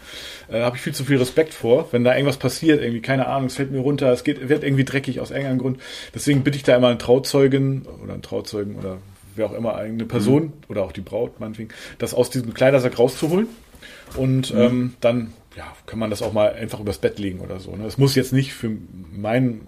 äh, 0.50 0.62
habe 0.62 0.78
ich 0.78 0.82
viel 0.82 0.94
zu 0.94 1.04
viel 1.04 1.18
Respekt 1.18 1.54
vor, 1.54 1.88
wenn 1.92 2.04
da 2.04 2.14
irgendwas 2.14 2.38
passiert, 2.38 2.82
irgendwie, 2.82 3.02
keine 3.02 3.28
Ahnung, 3.28 3.48
es 3.48 3.56
fällt 3.56 3.72
mir 3.72 3.80
runter, 3.80 4.12
es 4.12 4.24
geht, 4.24 4.50
wird 4.50 4.64
irgendwie 4.64 4.86
dreckig 4.86 5.20
aus 5.20 5.32
irgendeinem 5.32 5.60
Grund. 5.60 5.80
Deswegen 6.14 6.44
bitte 6.44 6.58
ich 6.58 6.64
da 6.64 6.76
immer 6.76 6.90
einen 6.90 7.00
Trauzeugin 7.00 7.86
oder 8.04 8.14
einen 8.14 8.22
Trauzeugen 8.22 8.76
oder 8.76 8.98
wer 9.36 9.48
auch 9.48 9.54
immer, 9.54 9.76
eine 9.76 10.06
Person 10.06 10.44
mhm. 10.44 10.54
oder 10.68 10.84
auch 10.84 10.92
die 10.92 11.02
Braut, 11.02 11.40
meinetwegen, 11.40 11.70
das 11.98 12.14
aus 12.14 12.30
diesem 12.30 12.54
Kleidersack 12.54 12.98
rauszuholen. 12.98 13.48
Und 14.16 14.54
mhm. 14.54 14.60
ähm, 14.60 14.94
dann 15.02 15.34
ja, 15.56 15.66
kann 15.86 16.00
man 16.00 16.10
das 16.10 16.22
auch 16.22 16.34
mal 16.34 16.54
einfach 16.54 16.80
übers 16.80 17.00
Bett 17.00 17.20
legen 17.20 17.40
oder 17.40 17.60
so. 17.60 17.76
Ne? 17.76 17.86
Es 17.86 17.98
muss 17.98 18.16
jetzt 18.16 18.34
nicht 18.34 18.54
für 18.54 18.72
meinen 19.12 19.68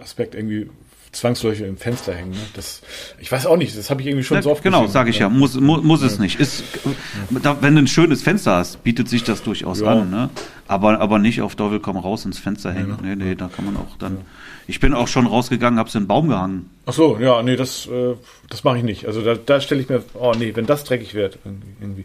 Aspekt 0.00 0.34
irgendwie 0.34 0.70
zwangsläufig 1.12 1.66
im 1.66 1.76
Fenster 1.76 2.14
hängen. 2.14 2.32
Ne? 2.32 2.38
Das, 2.54 2.82
ich 3.18 3.30
weiß 3.30 3.46
auch 3.46 3.56
nicht, 3.56 3.76
das 3.76 3.90
habe 3.90 4.00
ich 4.00 4.06
irgendwie 4.06 4.24
schon 4.24 4.36
ja, 4.36 4.42
so 4.42 4.50
oft 4.50 4.62
Genau, 4.62 4.86
sage 4.86 5.10
ich 5.10 5.18
ja, 5.18 5.28
muss, 5.28 5.58
muss, 5.58 5.82
muss 5.82 6.02
es 6.02 6.18
nicht. 6.18 6.40
Ist, 6.40 6.64
da, 7.42 7.58
wenn 7.60 7.74
du 7.74 7.82
ein 7.82 7.86
schönes 7.86 8.22
Fenster 8.22 8.56
hast, 8.56 8.82
bietet 8.84 9.08
sich 9.08 9.24
das 9.24 9.42
durchaus 9.42 9.80
ja. 9.80 9.88
an. 9.88 10.10
Ne? 10.10 10.30
Aber, 10.68 11.00
aber 11.00 11.18
nicht 11.18 11.42
auf 11.42 11.54
Teufel 11.54 11.80
komm 11.80 11.96
raus 11.96 12.24
ins 12.24 12.38
Fenster 12.38 12.72
hängen. 12.72 12.98
Nee, 13.02 13.16
nee, 13.16 13.34
da 13.34 13.48
kann 13.48 13.64
man 13.64 13.76
auch 13.76 13.96
dann. 13.98 14.18
Ich 14.68 14.80
bin 14.80 14.94
auch 14.94 15.06
schon 15.06 15.26
rausgegangen, 15.26 15.78
habe 15.78 15.88
es 15.88 15.94
in 15.94 16.02
den 16.02 16.08
Baum 16.08 16.28
gehangen. 16.28 16.70
Ach 16.86 16.92
so, 16.92 17.18
ja, 17.20 17.42
nee, 17.42 17.56
das, 17.56 17.86
äh, 17.86 18.14
das 18.50 18.64
mache 18.64 18.78
ich 18.78 18.84
nicht. 18.84 19.06
Also 19.06 19.22
da, 19.22 19.34
da 19.34 19.60
stelle 19.60 19.80
ich 19.80 19.88
mir, 19.88 20.02
oh 20.14 20.32
nee, 20.36 20.56
wenn 20.56 20.66
das 20.66 20.84
dreckig 20.84 21.14
wird, 21.14 21.38
irgendwie. 21.80 22.04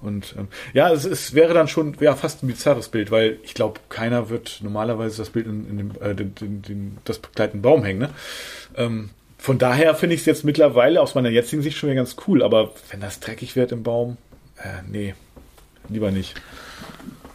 Und 0.00 0.34
ähm, 0.38 0.48
ja, 0.74 0.92
es, 0.92 1.04
es 1.04 1.34
wäre 1.34 1.54
dann 1.54 1.68
schon 1.68 1.96
ja, 2.00 2.14
fast 2.14 2.42
ein 2.42 2.46
bizarres 2.46 2.88
Bild, 2.88 3.10
weil 3.10 3.38
ich 3.42 3.54
glaube, 3.54 3.80
keiner 3.88 4.30
wird 4.30 4.60
normalerweise 4.62 5.18
das 5.18 5.30
Bild 5.30 5.46
in, 5.46 5.68
in 5.68 5.78
dem, 5.78 5.90
äh, 6.00 6.14
den, 6.14 6.34
den, 6.34 6.62
den, 6.62 6.98
das 7.04 7.18
begleitenden 7.18 7.62
Baum 7.62 7.84
hängen. 7.84 8.00
Ne? 8.00 8.10
Ähm, 8.76 9.10
von 9.38 9.58
daher 9.58 9.94
finde 9.94 10.14
ich 10.14 10.22
es 10.22 10.26
jetzt 10.26 10.44
mittlerweile 10.44 11.00
aus 11.00 11.14
meiner 11.14 11.30
jetzigen 11.30 11.62
Sicht 11.62 11.76
schon 11.76 11.90
wieder 11.90 12.00
ganz 12.00 12.16
cool, 12.26 12.42
aber 12.42 12.72
wenn 12.90 13.00
das 13.00 13.20
dreckig 13.20 13.56
wird 13.56 13.72
im 13.72 13.82
Baum, 13.82 14.16
äh, 14.56 14.82
nee, 14.88 15.14
lieber 15.88 16.10
nicht. 16.10 16.40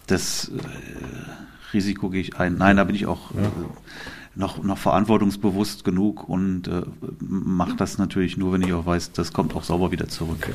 Das 0.07 0.49
äh, 0.49 1.73
Risiko 1.73 2.09
gehe 2.09 2.21
ich 2.21 2.37
ein. 2.37 2.57
Nein, 2.57 2.77
da 2.77 2.83
bin 2.83 2.95
ich 2.95 3.05
auch. 3.05 3.31
Ja. 3.31 3.51
Noch, 4.35 4.63
noch 4.63 4.79
verantwortungsbewusst 4.79 5.83
genug 5.83 6.27
und 6.27 6.67
äh, 6.67 6.81
mache 7.19 7.75
das 7.75 7.99
natürlich 7.99 8.35
nur, 8.35 8.51
wenn 8.53 8.63
ich 8.63 8.73
auch 8.73 8.85
weiß, 8.85 9.11
das 9.11 9.31
kommt 9.31 9.55
auch 9.55 9.63
sauber 9.63 9.91
wieder 9.91 10.07
zurück. 10.07 10.49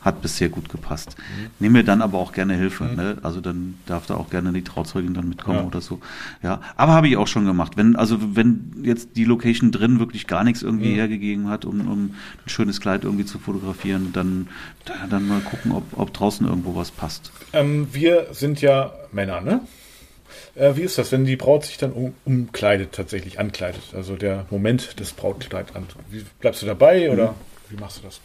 Hat 0.00 0.22
bisher 0.22 0.48
gut 0.48 0.68
gepasst. 0.68 1.16
Mhm. 1.18 1.46
Nehme 1.58 1.78
mir 1.78 1.84
dann 1.84 2.00
aber 2.00 2.18
auch 2.18 2.30
gerne 2.30 2.54
Hilfe. 2.54 2.84
Mhm. 2.84 2.94
Ne? 2.94 3.18
Also 3.22 3.40
dann 3.40 3.74
darf 3.86 4.06
da 4.06 4.14
auch 4.14 4.30
gerne 4.30 4.52
die 4.52 4.62
Trauzeugin 4.62 5.14
dann 5.14 5.28
mitkommen 5.28 5.58
ja. 5.58 5.64
oder 5.64 5.80
so. 5.80 6.00
Ja, 6.44 6.60
aber 6.76 6.92
habe 6.92 7.08
ich 7.08 7.16
auch 7.16 7.26
schon 7.26 7.44
gemacht. 7.44 7.76
Wenn 7.76 7.96
also 7.96 8.36
wenn 8.36 8.82
jetzt 8.84 9.16
die 9.16 9.24
Location 9.24 9.72
drin 9.72 9.98
wirklich 9.98 10.28
gar 10.28 10.44
nichts 10.44 10.62
irgendwie 10.62 10.90
mhm. 10.90 10.96
hergegeben 10.96 11.48
hat, 11.48 11.64
um, 11.64 11.80
um 11.88 12.04
ein 12.04 12.14
schönes 12.46 12.80
Kleid 12.80 13.02
irgendwie 13.02 13.24
zu 13.24 13.40
fotografieren, 13.40 14.12
dann 14.12 14.48
dann 15.10 15.26
mal 15.28 15.40
gucken, 15.40 15.72
ob, 15.72 15.84
ob 15.98 16.12
draußen 16.14 16.46
irgendwo 16.46 16.76
was 16.76 16.90
passt. 16.90 17.32
Ähm, 17.52 17.88
wir 17.92 18.28
sind 18.32 18.60
ja 18.60 18.92
Männer, 19.12 19.40
ne? 19.40 19.60
Äh, 20.58 20.76
wie 20.76 20.82
ist 20.82 20.98
das, 20.98 21.12
wenn 21.12 21.24
die 21.24 21.36
Braut 21.36 21.64
sich 21.64 21.78
dann 21.78 21.92
um, 21.92 22.14
umkleidet, 22.24 22.92
tatsächlich 22.92 23.38
ankleidet? 23.38 23.82
Also 23.94 24.16
der 24.16 24.46
Moment 24.50 24.98
des 24.98 25.12
Brautkleids 25.12 25.74
an. 25.74 25.86
Wie, 26.10 26.24
bleibst 26.40 26.62
du 26.62 26.66
dabei 26.66 27.10
oder 27.10 27.32
mhm. 27.32 27.36
wie 27.70 27.80
machst 27.80 27.98
du 27.98 28.02
das? 28.02 28.20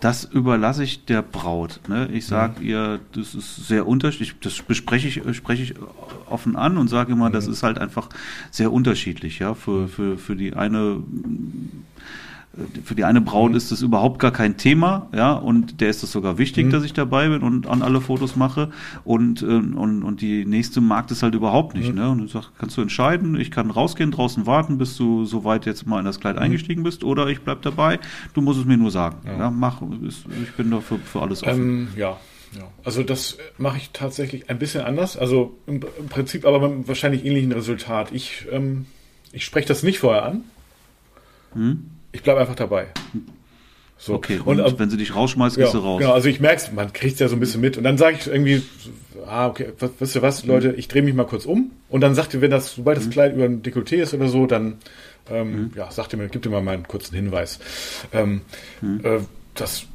Das 0.00 0.24
überlasse 0.24 0.82
ich 0.82 1.04
der 1.04 1.22
Braut. 1.22 1.80
Ne? 1.88 2.08
Ich 2.12 2.26
sage 2.26 2.60
mhm. 2.60 2.66
ihr, 2.66 3.00
das 3.14 3.34
ist 3.34 3.68
sehr 3.68 3.86
unterschiedlich. 3.86 4.34
Das 4.40 4.60
bespreche 4.60 5.06
ich, 5.08 5.36
spreche 5.36 5.62
ich 5.62 5.74
offen 6.28 6.56
an 6.56 6.76
und 6.76 6.88
sage 6.88 7.12
immer, 7.12 7.28
mhm. 7.28 7.32
das 7.32 7.46
ist 7.46 7.62
halt 7.62 7.78
einfach 7.78 8.08
sehr 8.50 8.72
unterschiedlich. 8.72 9.38
Ja, 9.38 9.54
für, 9.54 9.88
für, 9.88 10.18
für 10.18 10.36
die 10.36 10.54
eine 10.54 11.02
für 12.84 12.94
die 12.94 13.04
eine 13.04 13.22
Braut 13.22 13.54
ist 13.54 13.72
das 13.72 13.80
überhaupt 13.80 14.18
gar 14.18 14.30
kein 14.30 14.58
Thema, 14.58 15.08
ja, 15.14 15.32
und 15.32 15.80
der 15.80 15.88
ist 15.88 16.02
es 16.02 16.12
sogar 16.12 16.36
wichtig, 16.36 16.66
mhm. 16.66 16.70
dass 16.70 16.84
ich 16.84 16.92
dabei 16.92 17.28
bin 17.28 17.42
und 17.42 17.66
an 17.66 17.80
alle 17.80 18.00
Fotos 18.00 18.36
mache. 18.36 18.70
Und, 19.04 19.42
äh, 19.42 19.46
und, 19.46 20.02
und 20.02 20.20
die 20.20 20.44
nächste 20.44 20.82
mag 20.82 21.06
das 21.08 21.22
halt 21.22 21.34
überhaupt 21.34 21.74
nicht, 21.74 21.90
mhm. 21.90 21.94
ne? 21.94 22.10
Und 22.10 22.18
du 22.18 22.26
sagst, 22.26 22.50
kannst 22.58 22.76
du 22.76 22.82
entscheiden, 22.82 23.40
ich 23.40 23.50
kann 23.50 23.70
rausgehen, 23.70 24.10
draußen 24.10 24.46
warten, 24.46 24.76
bis 24.76 24.96
du 24.96 25.24
soweit 25.24 25.64
jetzt 25.64 25.86
mal 25.86 25.98
in 25.98 26.04
das 26.04 26.20
Kleid 26.20 26.36
mhm. 26.36 26.42
eingestiegen 26.42 26.82
bist, 26.82 27.04
oder 27.04 27.28
ich 27.28 27.40
bleib 27.40 27.62
dabei, 27.62 27.98
du 28.34 28.42
musst 28.42 28.60
es 28.60 28.66
mir 28.66 28.76
nur 28.76 28.90
sagen. 28.90 29.16
Ja, 29.24 29.38
ja 29.38 29.50
mach, 29.50 29.80
ich 30.02 30.52
bin 30.52 30.70
dafür 30.70 30.98
für 30.98 31.22
alles 31.22 31.42
offen. 31.42 31.62
Ähm, 31.62 31.88
ja. 31.96 32.16
Ja, 32.54 32.64
also 32.84 33.02
das 33.02 33.38
mache 33.56 33.78
ich 33.78 33.92
tatsächlich 33.94 34.50
ein 34.50 34.58
bisschen 34.58 34.82
anders. 34.82 35.16
Also 35.16 35.56
im, 35.66 35.80
im 35.98 36.08
Prinzip 36.10 36.44
aber 36.44 36.68
mit 36.68 36.86
wahrscheinlich 36.86 37.24
ähnlichen 37.24 37.50
Resultat. 37.50 38.12
Ich, 38.12 38.46
ähm, 38.52 38.84
ich 39.32 39.46
spreche 39.46 39.68
das 39.68 39.82
nicht 39.82 40.00
vorher 40.00 40.26
an. 40.26 40.44
Hm? 41.54 41.90
Ich 42.12 42.22
bleibe 42.22 42.40
einfach 42.40 42.54
dabei. 42.54 42.86
So. 43.98 44.14
Okay, 44.14 44.40
und, 44.44 44.60
und 44.60 44.74
äh, 44.74 44.78
wenn 44.78 44.90
sie 44.90 44.96
dich 44.96 45.14
rausschmeißt, 45.14 45.56
gehst 45.56 45.74
ja, 45.74 45.78
du 45.78 45.84
raus. 45.84 46.00
Genau, 46.00 46.12
also 46.12 46.28
ich 46.28 46.40
merke 46.40 46.56
es, 46.56 46.72
man 46.72 46.92
kriegt 46.92 47.14
es 47.14 47.20
ja 47.20 47.28
so 47.28 47.36
ein 47.36 47.40
bisschen 47.40 47.60
mit. 47.60 47.76
Und 47.76 47.84
dann 47.84 47.98
sage 47.98 48.16
ich 48.18 48.26
irgendwie, 48.26 48.62
ah, 49.26 49.46
okay, 49.46 49.72
was, 49.78 49.92
wisst 50.00 50.16
ihr 50.16 50.22
was, 50.22 50.44
Leute, 50.44 50.72
ich 50.72 50.88
drehe 50.88 51.02
mich 51.02 51.14
mal 51.14 51.24
kurz 51.24 51.46
um. 51.46 51.70
Und 51.88 52.00
dann 52.00 52.16
sagt 52.16 52.34
ihr, 52.34 52.40
wenn 52.40 52.50
das, 52.50 52.74
sobald 52.74 52.98
das 52.98 53.06
mhm. 53.06 53.10
Kleid 53.10 53.34
über 53.34 53.44
ein 53.44 53.62
Dekolleté 53.62 54.02
ist 54.02 54.12
oder 54.12 54.28
so, 54.28 54.46
dann 54.46 54.78
ähm, 55.30 55.52
mhm. 55.52 55.70
ja, 55.76 55.90
sagt 55.90 56.12
ihr 56.12 56.18
mir, 56.18 56.28
gibt 56.28 56.44
ihr 56.44 56.50
mal 56.50 56.66
einen 56.66 56.88
kurzen 56.88 57.14
Hinweis. 57.14 57.60
Ähm, 58.12 58.40
mhm. 58.80 59.00
äh, 59.04 59.18
das 59.54 59.86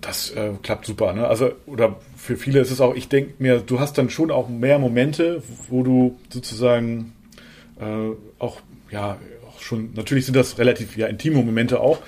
das 0.00 0.30
äh, 0.30 0.52
klappt 0.62 0.86
super. 0.86 1.12
Ne? 1.12 1.26
Also, 1.26 1.52
oder 1.66 1.96
für 2.16 2.36
viele 2.36 2.60
ist 2.60 2.70
es 2.70 2.80
auch, 2.80 2.94
ich 2.94 3.08
denke 3.08 3.34
mir, 3.38 3.58
du 3.58 3.80
hast 3.80 3.98
dann 3.98 4.08
schon 4.10 4.30
auch 4.30 4.48
mehr 4.48 4.78
Momente, 4.78 5.42
wo 5.68 5.82
du 5.82 6.18
sozusagen 6.30 7.12
äh, 7.78 8.14
auch 8.38 8.60
ja 8.90 9.18
schon, 9.70 9.90
natürlich 9.94 10.26
sind 10.26 10.36
das 10.36 10.58
relativ 10.58 10.96
ja, 10.96 11.06
intime 11.06 11.42
Momente 11.42 11.80
auch, 11.80 12.00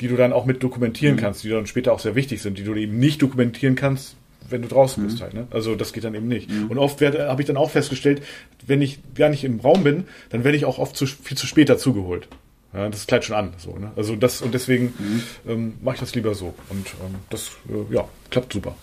die 0.00 0.08
du 0.08 0.16
dann 0.16 0.32
auch 0.32 0.46
mit 0.46 0.62
dokumentieren 0.62 1.16
mhm. 1.16 1.20
kannst, 1.20 1.44
die 1.44 1.50
dann 1.50 1.66
später 1.66 1.92
auch 1.92 2.00
sehr 2.00 2.14
wichtig 2.14 2.42
sind, 2.42 2.58
die 2.58 2.64
du 2.64 2.74
eben 2.74 2.98
nicht 2.98 3.22
dokumentieren 3.22 3.76
kannst, 3.76 4.16
wenn 4.48 4.62
du 4.62 4.68
draußen 4.68 5.02
mhm. 5.02 5.08
bist 5.08 5.20
halt. 5.20 5.34
Ne? 5.34 5.46
Also 5.50 5.76
das 5.76 5.92
geht 5.92 6.04
dann 6.04 6.14
eben 6.14 6.28
nicht. 6.28 6.50
Mhm. 6.50 6.68
Und 6.68 6.78
oft 6.78 7.00
habe 7.00 7.42
ich 7.42 7.46
dann 7.46 7.56
auch 7.56 7.70
festgestellt, 7.70 8.22
wenn 8.66 8.82
ich 8.82 9.00
gar 9.14 9.28
nicht 9.28 9.44
im 9.44 9.60
Raum 9.60 9.84
bin, 9.84 10.04
dann 10.30 10.44
werde 10.44 10.56
ich 10.56 10.64
auch 10.64 10.78
oft 10.78 10.96
zu, 10.96 11.06
viel 11.06 11.36
zu 11.36 11.46
spät 11.46 11.68
dazugeholt. 11.68 12.26
Ja, 12.72 12.88
das 12.88 13.06
Kleid 13.06 13.24
schon 13.24 13.36
an. 13.36 13.52
So, 13.58 13.76
ne? 13.76 13.90
Also 13.96 14.14
das 14.14 14.42
und 14.42 14.54
deswegen 14.54 14.94
mhm. 14.98 15.22
ähm, 15.46 15.72
mache 15.82 15.96
ich 15.96 16.00
das 16.00 16.14
lieber 16.14 16.34
so. 16.34 16.54
Und 16.68 16.86
ähm, 17.04 17.16
das 17.28 17.50
äh, 17.68 17.94
ja, 17.94 18.08
klappt 18.30 18.52
super. 18.52 18.76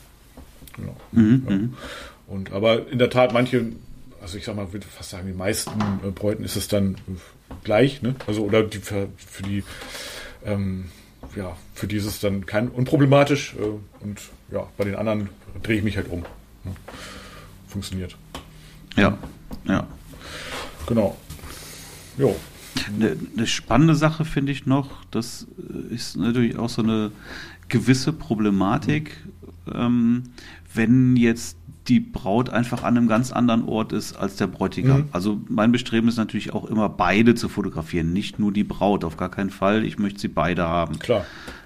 Genau. 0.76 0.96
Mhm. 1.12 1.46
Ja. 1.48 1.56
Mhm. 1.56 1.74
Und 2.28 2.52
aber 2.52 2.90
in 2.90 3.00
der 3.00 3.10
Tat, 3.10 3.32
manche, 3.32 3.66
also 4.22 4.38
ich 4.38 4.44
sag 4.44 4.58
mal, 4.58 4.74
würde 4.74 4.86
fast 4.86 5.12
sagen, 5.12 5.28
die 5.28 5.34
meisten 5.34 5.72
äh, 6.06 6.12
Bräuten 6.12 6.44
ist 6.44 6.58
es 6.58 6.68
dann 6.68 6.98
gleich, 7.64 8.02
ne? 8.02 8.16
Also 8.28 8.44
oder 8.44 8.64
die 8.64 8.80
für, 8.80 9.10
für 9.18 9.44
die 9.44 9.64
ähm, 10.46 10.86
ja, 11.36 11.56
für 11.74 11.88
dieses 11.88 12.20
dann 12.20 12.46
kein 12.46 12.70
unproblematisch 12.70 13.56
äh, 13.56 14.04
und 14.04 14.22
ja, 14.52 14.68
bei 14.78 14.86
den 14.86 14.96
anderen 14.96 15.30
drehe 15.64 15.78
ich 15.78 15.84
mich 15.84 15.98
halt 15.98 16.10
um. 16.10 16.22
Ne? 16.64 16.72
Funktioniert. 17.68 18.16
Ja, 18.96 19.18
ja. 19.66 19.86
Genau. 20.88 21.18
Jo. 22.18 22.36
Eine, 22.96 23.18
eine 23.36 23.48
spannende 23.48 23.96
Sache 23.96 24.24
finde 24.24 24.52
ich 24.52 24.66
noch, 24.66 25.04
das 25.12 25.48
ist 25.90 26.16
natürlich 26.16 26.58
auch 26.58 26.70
so 26.70 26.82
eine 26.82 27.12
gewisse 27.68 28.14
Problematik, 28.14 29.18
mhm. 29.66 29.74
ähm, 29.74 30.24
wenn 30.74 31.16
jetzt 31.18 31.57
die 31.88 32.00
Braut 32.00 32.50
einfach 32.50 32.84
an 32.84 32.98
einem 32.98 33.08
ganz 33.08 33.32
anderen 33.32 33.64
Ort 33.64 33.94
ist 33.94 34.18
als 34.18 34.36
der 34.36 34.48
Bräutigam. 34.48 35.00
Mhm. 35.00 35.10
Also 35.12 35.40
mein 35.48 35.72
Bestreben 35.72 36.08
ist 36.08 36.18
natürlich 36.18 36.54
auch 36.54 36.66
immer 36.66 36.90
beide 36.90 37.36
zu 37.36 37.50
fotografieren, 37.50 38.14
nicht 38.14 38.40
nur 38.40 38.52
die 38.52 38.64
Braut, 38.64 39.04
auf 39.04 39.18
gar 39.18 39.30
keinen 39.30 39.50
Fall. 39.50 39.86
Ich 39.86 39.98
möchte 39.98 40.20
sie 40.20 40.28
beide 40.28 40.64
haben. 40.64 41.00
Klar. 41.00 41.26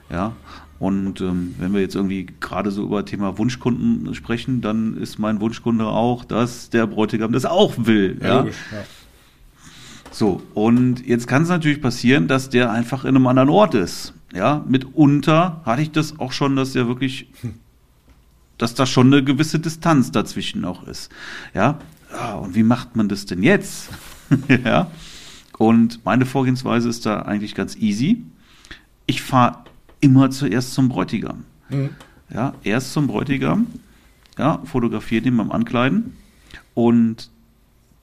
Ja. 0.09 0.33
Und 0.79 1.21
ähm, 1.21 1.53
wenn 1.59 1.73
wir 1.73 1.81
jetzt 1.81 1.95
irgendwie 1.95 2.27
gerade 2.39 2.71
so 2.71 2.83
über 2.83 3.05
Thema 3.05 3.37
Wunschkunden 3.37 4.15
sprechen, 4.15 4.61
dann 4.61 4.97
ist 4.97 5.19
mein 5.19 5.39
Wunschkunde 5.39 5.85
auch, 5.85 6.25
dass 6.25 6.71
der 6.71 6.87
Bräutigam 6.87 7.31
das 7.31 7.45
auch 7.45 7.73
will. 7.77 8.17
Ja. 8.19 8.27
ja? 8.27 8.39
Logisch, 8.39 8.55
ja. 8.71 8.83
So, 10.11 10.41
und 10.53 11.07
jetzt 11.07 11.27
kann 11.27 11.43
es 11.43 11.49
natürlich 11.49 11.81
passieren, 11.81 12.27
dass 12.27 12.49
der 12.49 12.71
einfach 12.71 13.05
in 13.05 13.15
einem 13.15 13.27
anderen 13.27 13.49
Ort 13.49 13.75
ist. 13.75 14.13
Ja, 14.33 14.63
mitunter 14.67 15.61
hatte 15.65 15.81
ich 15.81 15.91
das 15.91 16.19
auch 16.19 16.31
schon, 16.31 16.55
dass 16.55 16.73
der 16.73 16.87
wirklich, 16.87 17.27
dass 18.61 18.75
da 18.75 18.85
schon 18.85 19.07
eine 19.07 19.23
gewisse 19.23 19.57
Distanz 19.57 20.11
dazwischen 20.11 20.65
auch 20.65 20.85
ist. 20.87 21.11
Ja, 21.55 21.79
ja 22.13 22.33
und 22.35 22.53
wie 22.53 22.61
macht 22.61 22.95
man 22.95 23.09
das 23.09 23.25
denn 23.25 23.41
jetzt? 23.41 23.89
ja, 24.63 24.91
und 25.57 26.05
meine 26.05 26.27
Vorgehensweise 26.27 26.87
ist 26.87 27.07
da 27.07 27.23
eigentlich 27.23 27.55
ganz 27.55 27.75
easy. 27.75 28.23
Ich 29.07 29.23
fahre 29.23 29.63
immer 29.99 30.29
zuerst 30.29 30.75
zum 30.75 30.89
Bräutigam. 30.89 31.43
Mhm. 31.69 31.89
Ja, 32.31 32.53
erst 32.63 32.93
zum 32.93 33.07
Bräutigam, 33.07 33.65
ja, 34.37 34.61
fotografiere 34.63 35.23
den 35.23 35.37
beim 35.37 35.51
Ankleiden 35.51 36.15
und 36.75 37.31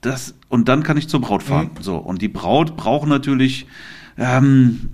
das 0.01 0.35
und 0.49 0.67
dann 0.67 0.83
kann 0.83 0.97
ich 0.97 1.07
zur 1.07 1.21
Braut 1.21 1.41
fahren. 1.41 1.71
Mhm. 1.77 1.83
So 1.83 1.95
und 1.95 2.21
die 2.21 2.27
Braut 2.27 2.75
braucht 2.75 3.07
natürlich 3.07 3.65
ähm, 4.17 4.89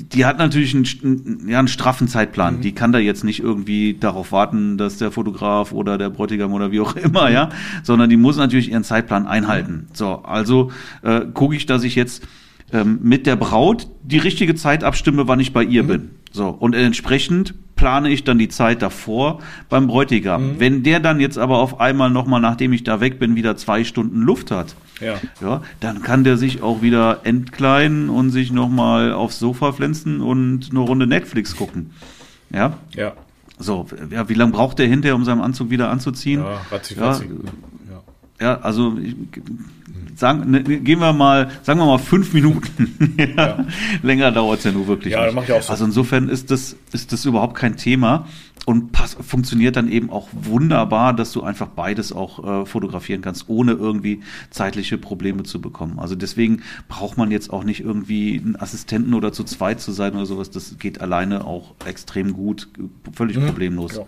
die 0.00 0.24
hat 0.24 0.38
natürlich 0.38 0.74
einen, 0.74 1.48
ja, 1.48 1.58
einen 1.58 1.68
straffen 1.68 2.08
Zeitplan. 2.08 2.56
Mhm. 2.56 2.60
Die 2.60 2.72
kann 2.72 2.92
da 2.92 2.98
jetzt 2.98 3.24
nicht 3.24 3.40
irgendwie 3.40 3.94
darauf 3.98 4.32
warten, 4.32 4.78
dass 4.78 4.98
der 4.98 5.10
Fotograf 5.10 5.72
oder 5.72 5.98
der 5.98 6.10
Bräutigam 6.10 6.52
oder 6.52 6.70
wie 6.70 6.80
auch 6.80 6.96
immer, 6.96 7.30
ja, 7.30 7.50
sondern 7.82 8.10
die 8.10 8.16
muss 8.16 8.36
natürlich 8.36 8.70
ihren 8.70 8.84
Zeitplan 8.84 9.26
einhalten. 9.26 9.88
So, 9.92 10.22
also 10.22 10.70
äh, 11.02 11.22
gucke 11.32 11.56
ich, 11.56 11.66
dass 11.66 11.84
ich 11.84 11.94
jetzt 11.94 12.26
ähm, 12.72 12.98
mit 13.02 13.26
der 13.26 13.36
Braut 13.36 13.88
die 14.02 14.18
richtige 14.18 14.54
Zeit 14.54 14.84
abstimme, 14.84 15.28
wann 15.28 15.40
ich 15.40 15.52
bei 15.52 15.62
ihr 15.62 15.82
mhm. 15.82 15.88
bin. 15.88 16.10
So, 16.32 16.48
und 16.48 16.74
entsprechend 16.74 17.54
plane 17.76 18.10
ich 18.10 18.24
dann 18.24 18.38
die 18.38 18.48
Zeit 18.48 18.82
davor 18.82 19.38
beim 19.68 19.86
Bräutigam. 19.86 20.54
Mhm. 20.54 20.60
Wenn 20.60 20.82
der 20.82 21.00
dann 21.00 21.20
jetzt 21.20 21.38
aber 21.38 21.58
auf 21.58 21.80
einmal 21.80 22.10
nochmal, 22.10 22.40
nachdem 22.40 22.72
ich 22.72 22.84
da 22.84 23.00
weg 23.00 23.18
bin, 23.18 23.36
wieder 23.36 23.56
zwei 23.56 23.84
Stunden 23.84 24.20
Luft 24.20 24.50
hat, 24.50 24.74
ja. 25.00 25.14
ja 25.40 25.62
dann 25.80 26.02
kann 26.02 26.24
der 26.24 26.36
sich 26.36 26.62
auch 26.62 26.82
wieder 26.82 27.20
entkleiden 27.24 28.10
und 28.10 28.30
sich 28.30 28.52
nochmal 28.52 29.12
aufs 29.12 29.38
Sofa 29.38 29.72
pflanzen 29.72 30.20
und 30.20 30.68
eine 30.70 30.80
Runde 30.80 31.06
Netflix 31.06 31.56
gucken. 31.56 31.90
Ja? 32.50 32.74
Ja. 32.94 33.12
So, 33.58 33.86
ja, 34.10 34.28
wie 34.28 34.34
lange 34.34 34.52
braucht 34.52 34.78
der 34.78 34.86
hinterher, 34.86 35.16
um 35.16 35.24
seinen 35.24 35.40
Anzug 35.40 35.70
wieder 35.70 35.90
anzuziehen? 35.90 36.40
Ja, 36.40 36.60
ratzi, 36.70 36.94
ratzi. 36.94 37.24
Ja, 37.24 38.46
ja, 38.46 38.60
also 38.60 38.96
ich, 39.02 39.16
sagen, 40.16 40.50
ne, 40.50 40.62
gehen 40.62 40.98
wir 40.98 41.12
mal, 41.12 41.50
sagen 41.62 41.78
wir 41.80 41.86
mal 41.86 41.98
fünf 41.98 42.32
Minuten. 42.32 43.14
ja. 43.18 43.26
Ja. 43.48 43.66
Länger 44.02 44.32
dauert 44.32 44.58
es 44.58 44.64
ja 44.64 44.72
nur 44.72 44.86
wirklich. 44.86 45.12
Ja, 45.12 45.26
nicht. 45.26 45.34
macht 45.34 45.48
ja 45.48 45.56
auch 45.56 45.62
so. 45.62 45.70
Also 45.70 45.84
insofern 45.84 46.28
ist 46.28 46.50
das, 46.50 46.76
ist 46.92 47.12
das 47.12 47.24
überhaupt 47.24 47.54
kein 47.54 47.76
Thema 47.76 48.26
und 48.68 48.92
pass, 48.92 49.16
funktioniert 49.18 49.76
dann 49.76 49.90
eben 49.90 50.10
auch 50.10 50.28
wunderbar, 50.32 51.14
dass 51.14 51.32
du 51.32 51.42
einfach 51.42 51.68
beides 51.68 52.12
auch 52.12 52.62
äh, 52.62 52.66
fotografieren 52.66 53.22
kannst, 53.22 53.48
ohne 53.48 53.72
irgendwie 53.72 54.20
zeitliche 54.50 54.98
Probleme 54.98 55.42
zu 55.44 55.60
bekommen. 55.60 55.98
Also 55.98 56.14
deswegen 56.14 56.62
braucht 56.86 57.16
man 57.16 57.30
jetzt 57.30 57.50
auch 57.50 57.64
nicht 57.64 57.80
irgendwie 57.80 58.38
einen 58.38 58.56
Assistenten 58.56 59.14
oder 59.14 59.32
zu 59.32 59.44
zweit 59.44 59.80
zu 59.80 59.92
sein 59.92 60.14
oder 60.14 60.26
sowas. 60.26 60.50
Das 60.50 60.78
geht 60.78 61.00
alleine 61.00 61.46
auch 61.46 61.76
extrem 61.86 62.34
gut, 62.34 62.68
völlig 63.14 63.38
mhm. 63.38 63.46
problemlos. 63.46 63.96
Ja. 63.96 64.02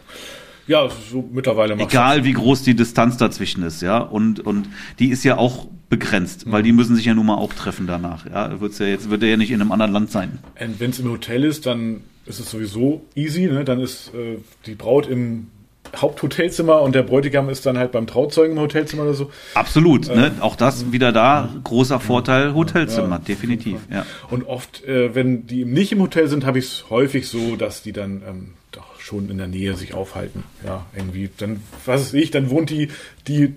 Ja, 0.71 0.89
so 1.11 1.29
mittlerweile 1.33 1.75
Egal 1.75 2.23
wie 2.23 2.33
groß 2.33 2.63
die 2.63 2.77
Distanz 2.77 3.17
dazwischen 3.17 3.65
ist, 3.65 3.83
ja. 3.83 3.99
Und, 3.99 4.39
und 4.39 4.69
die 5.01 5.09
ist 5.09 5.25
ja 5.25 5.37
auch 5.37 5.67
begrenzt, 5.89 6.47
mhm. 6.47 6.53
weil 6.53 6.63
die 6.63 6.71
müssen 6.71 6.95
sich 6.95 7.07
ja 7.07 7.13
nun 7.13 7.27
mal 7.27 7.35
auch 7.35 7.53
treffen 7.53 7.89
danach. 7.89 8.25
Ja, 8.25 8.61
wird's 8.61 8.79
ja 8.79 8.87
jetzt 8.87 9.11
wird 9.11 9.25
er 9.25 9.31
ja 9.31 9.37
nicht 9.37 9.51
in 9.51 9.61
einem 9.61 9.73
anderen 9.73 9.91
Land 9.91 10.13
sein. 10.13 10.39
Und 10.61 10.79
wenn 10.79 10.91
es 10.91 11.01
im 11.01 11.11
Hotel 11.11 11.43
ist, 11.43 11.67
dann 11.67 12.03
ist 12.25 12.39
es 12.39 12.53
sowieso 12.53 13.05
easy, 13.17 13.49
ne? 13.49 13.65
Dann 13.65 13.81
ist 13.81 14.15
äh, 14.15 14.39
die 14.67 14.77
Braut 14.77 15.09
im 15.09 15.49
Haupthotelzimmer 15.97 16.83
und 16.83 16.95
der 16.95 17.03
Bräutigam 17.03 17.49
ist 17.49 17.67
dann 17.67 17.77
halt 17.77 17.91
beim 17.91 18.07
Trauzeugen 18.07 18.57
im 18.57 18.63
Hotelzimmer 18.63 19.03
oder 19.03 19.15
so. 19.15 19.33
Absolut, 19.55 20.07
ne? 20.07 20.13
äh, 20.13 20.17
ne? 20.17 20.33
auch 20.39 20.55
das 20.55 20.93
wieder 20.93 21.11
da, 21.11 21.49
großer 21.65 21.99
Vorteil, 21.99 22.55
Hotelzimmer, 22.55 23.17
ja, 23.17 23.19
definitiv. 23.19 23.81
Ja. 23.91 24.07
Und 24.31 24.47
oft, 24.47 24.85
äh, 24.85 25.17
wenn 25.17 25.49
die 25.49 25.65
nicht 25.65 25.91
im 25.91 26.01
Hotel 26.01 26.29
sind, 26.29 26.47
habe 26.47 26.61
ich 26.61 26.67
es 26.67 26.91
häufig 26.91 27.27
so, 27.27 27.57
dass 27.57 27.83
die 27.83 27.93
dann 27.93 28.23
ähm, 28.25 28.49
doch 28.71 28.90
schon 29.11 29.29
in 29.29 29.39
der 29.39 29.49
Nähe 29.49 29.75
sich 29.75 29.93
aufhalten. 29.95 30.45
Ja, 30.65 30.87
irgendwie. 30.95 31.31
Dann, 31.37 31.61
was 31.85 32.01
weiß 32.03 32.15
ich, 32.15 32.31
dann 32.31 32.49
wohnt 32.49 32.71
die, 32.71 32.89
die, 33.27 33.55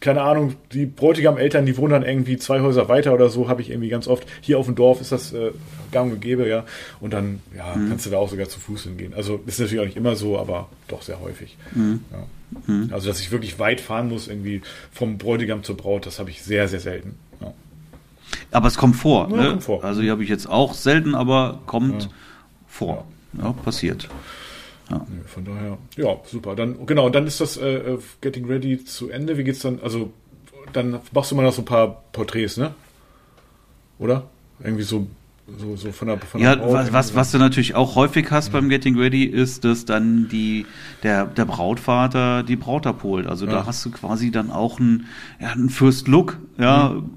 keine 0.00 0.22
Ahnung, 0.22 0.54
die 0.72 0.86
Bräutigam-Eltern, 0.86 1.66
die 1.66 1.76
wohnen 1.76 1.90
dann 1.90 2.04
irgendwie 2.04 2.36
zwei 2.36 2.60
Häuser 2.60 2.88
weiter 2.88 3.12
oder 3.12 3.28
so, 3.28 3.48
habe 3.48 3.60
ich 3.60 3.70
irgendwie 3.70 3.88
ganz 3.88 4.06
oft. 4.06 4.26
Hier 4.40 4.58
auf 4.58 4.66
dem 4.66 4.76
Dorf 4.76 5.00
ist 5.00 5.10
das 5.10 5.32
äh, 5.32 5.50
gang 5.90 6.12
und 6.12 6.20
gäbe, 6.20 6.48
ja. 6.48 6.64
Und 7.00 7.12
dann, 7.12 7.40
ja, 7.56 7.74
mhm. 7.74 7.88
kannst 7.88 8.06
du 8.06 8.10
da 8.10 8.18
auch 8.18 8.30
sogar 8.30 8.48
zu 8.48 8.60
Fuß 8.60 8.84
hingehen. 8.84 9.14
Also 9.14 9.40
ist 9.46 9.58
natürlich 9.58 9.80
auch 9.80 9.86
nicht 9.86 9.96
immer 9.96 10.14
so, 10.14 10.38
aber 10.38 10.68
doch 10.86 11.02
sehr 11.02 11.20
häufig. 11.20 11.56
Mhm. 11.74 12.00
Ja. 12.12 12.72
Mhm. 12.72 12.90
Also, 12.92 13.08
dass 13.08 13.20
ich 13.20 13.32
wirklich 13.32 13.58
weit 13.58 13.80
fahren 13.80 14.08
muss, 14.08 14.28
irgendwie 14.28 14.62
vom 14.92 15.18
Bräutigam 15.18 15.64
zur 15.64 15.76
Braut, 15.76 16.06
das 16.06 16.20
habe 16.20 16.30
ich 16.30 16.42
sehr, 16.42 16.68
sehr 16.68 16.80
selten. 16.80 17.16
Ja. 17.40 17.52
Aber 18.52 18.68
es 18.68 18.76
kommt 18.76 18.94
vor, 18.94 19.28
ja, 19.30 19.36
ne? 19.36 19.48
kommt 19.50 19.64
vor. 19.64 19.82
Also, 19.82 20.02
die 20.02 20.10
habe 20.10 20.22
ich 20.22 20.28
jetzt 20.28 20.48
auch 20.48 20.74
selten, 20.74 21.16
aber 21.16 21.62
kommt 21.66 22.10
vor. 22.68 23.06
Ja, 23.36 23.52
passiert. 23.52 24.08
Ja. 24.90 25.06
Von 25.26 25.44
daher, 25.44 25.78
ja, 25.96 26.16
super. 26.26 26.54
Dann, 26.54 26.86
genau, 26.86 27.08
dann 27.08 27.26
ist 27.26 27.40
das 27.40 27.56
äh, 27.56 27.76
äh, 27.76 27.98
Getting 28.20 28.46
Ready 28.46 28.84
zu 28.84 29.10
Ende. 29.10 29.38
Wie 29.38 29.44
geht's 29.44 29.60
dann? 29.60 29.80
Also, 29.82 30.12
dann 30.72 31.00
machst 31.12 31.30
du 31.30 31.36
mal 31.36 31.42
noch 31.42 31.52
so 31.52 31.62
ein 31.62 31.66
paar 31.66 32.02
Porträts, 32.12 32.56
ne? 32.56 32.74
Oder? 33.98 34.24
Irgendwie 34.62 34.82
so, 34.82 35.06
so, 35.58 35.76
so 35.76 35.92
von 35.92 36.08
der, 36.08 36.18
von 36.18 36.40
Ja, 36.40 36.58
was, 36.60 36.92
was, 36.92 37.14
was 37.14 37.32
du 37.32 37.38
natürlich 37.38 37.74
auch 37.74 37.96
häufig 37.96 38.30
hast 38.30 38.48
ja. 38.48 38.52
beim 38.52 38.68
Getting 38.68 38.98
Ready, 38.98 39.24
ist, 39.24 39.64
dass 39.64 39.84
dann 39.84 40.28
die, 40.28 40.66
der, 41.02 41.26
der 41.26 41.44
Brautvater 41.44 42.42
die 42.42 42.56
Braut 42.56 42.86
abholt. 42.86 43.26
Also 43.26 43.46
ja. 43.46 43.52
da 43.52 43.66
hast 43.66 43.84
du 43.84 43.90
quasi 43.90 44.30
dann 44.30 44.50
auch 44.50 44.80
einen, 44.80 45.06
ja, 45.40 45.50
einen 45.50 45.70
First 45.70 46.08
Look, 46.08 46.38
ja, 46.58 46.90
mhm. 46.90 47.10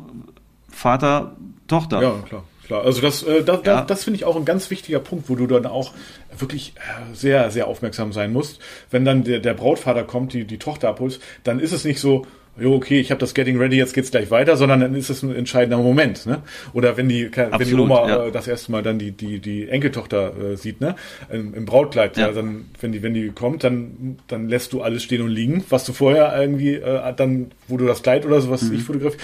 Vater, 0.70 1.36
Tochter. 1.68 2.02
Ja, 2.02 2.12
klar. 2.28 2.44
Klar, 2.68 2.84
also 2.84 3.02
das, 3.02 3.24
äh, 3.24 3.44
das, 3.44 3.62
ja. 3.64 3.78
das, 3.78 3.88
das 3.88 4.04
finde 4.04 4.18
ich 4.18 4.26
auch 4.26 4.36
ein 4.36 4.44
ganz 4.44 4.70
wichtiger 4.70 5.00
Punkt, 5.00 5.30
wo 5.30 5.36
du 5.36 5.48
dann 5.48 5.66
auch 5.66 5.94
wirklich 6.38 6.74
äh, 6.76 7.16
sehr, 7.16 7.50
sehr 7.50 7.68
aufmerksam 7.68 8.12
sein 8.12 8.34
musst. 8.34 8.60
Wenn 8.92 9.06
dann 9.06 9.24
der, 9.24 9.40
der 9.40 9.54
Brautvater 9.54 10.04
kommt, 10.04 10.34
die, 10.34 10.44
die 10.46 10.60
Tochter 10.60 10.90
abholst, 10.90 11.22
dann 11.46 11.60
ist 11.60 11.72
es 11.72 11.86
nicht 11.86 12.02
so, 12.02 12.26
jo, 12.60 12.76
okay, 12.76 13.00
ich 13.00 13.12
habe 13.12 13.20
das 13.20 13.34
Getting 13.34 13.58
Ready, 13.58 13.78
jetzt 13.78 13.94
geht's 13.94 14.12
gleich 14.12 14.32
weiter, 14.32 14.58
sondern 14.58 14.80
dann 14.80 14.96
ist 14.96 15.10
es 15.10 15.24
ein 15.24 15.36
entscheidender 15.36 15.78
Moment, 15.78 16.26
ne? 16.26 16.42
Oder 16.74 16.98
wenn 16.98 17.10
die, 17.10 17.28
Absolut, 17.28 17.60
wenn 17.60 17.68
die 17.68 17.74
Oma 17.76 18.08
ja. 18.08 18.26
äh, 18.26 18.32
das 18.32 18.48
erste 18.48 18.72
Mal 18.72 18.84
dann 18.84 19.00
die 19.00 19.12
die 19.12 19.40
die 19.40 19.70
Enkeltochter 19.70 20.34
äh, 20.38 20.58
sieht, 20.58 20.82
ne? 20.82 20.96
Im, 21.30 21.54
im 21.54 21.66
Brautkleid, 21.66 22.18
ja. 22.18 22.28
ja. 22.28 22.34
dann 22.34 22.66
wenn 22.80 22.92
die 22.92 23.04
wenn 23.04 23.14
die 23.14 23.30
kommt, 23.30 23.64
dann 23.64 24.18
dann 24.28 24.50
lässt 24.50 24.74
du 24.74 24.82
alles 24.82 25.04
stehen 25.04 25.22
und 25.22 25.30
liegen, 25.30 25.64
was 25.70 25.86
du 25.86 25.94
vorher 25.94 26.40
irgendwie 26.40 26.76
äh, 26.76 27.14
dann, 27.16 27.52
wo 27.68 27.78
du 27.78 27.86
das 27.86 28.04
Kleid 28.04 28.26
oder 28.26 28.42
sowas 28.42 28.64
mhm. 28.64 28.76
ich 28.76 28.84
fotografiere, 28.84 29.22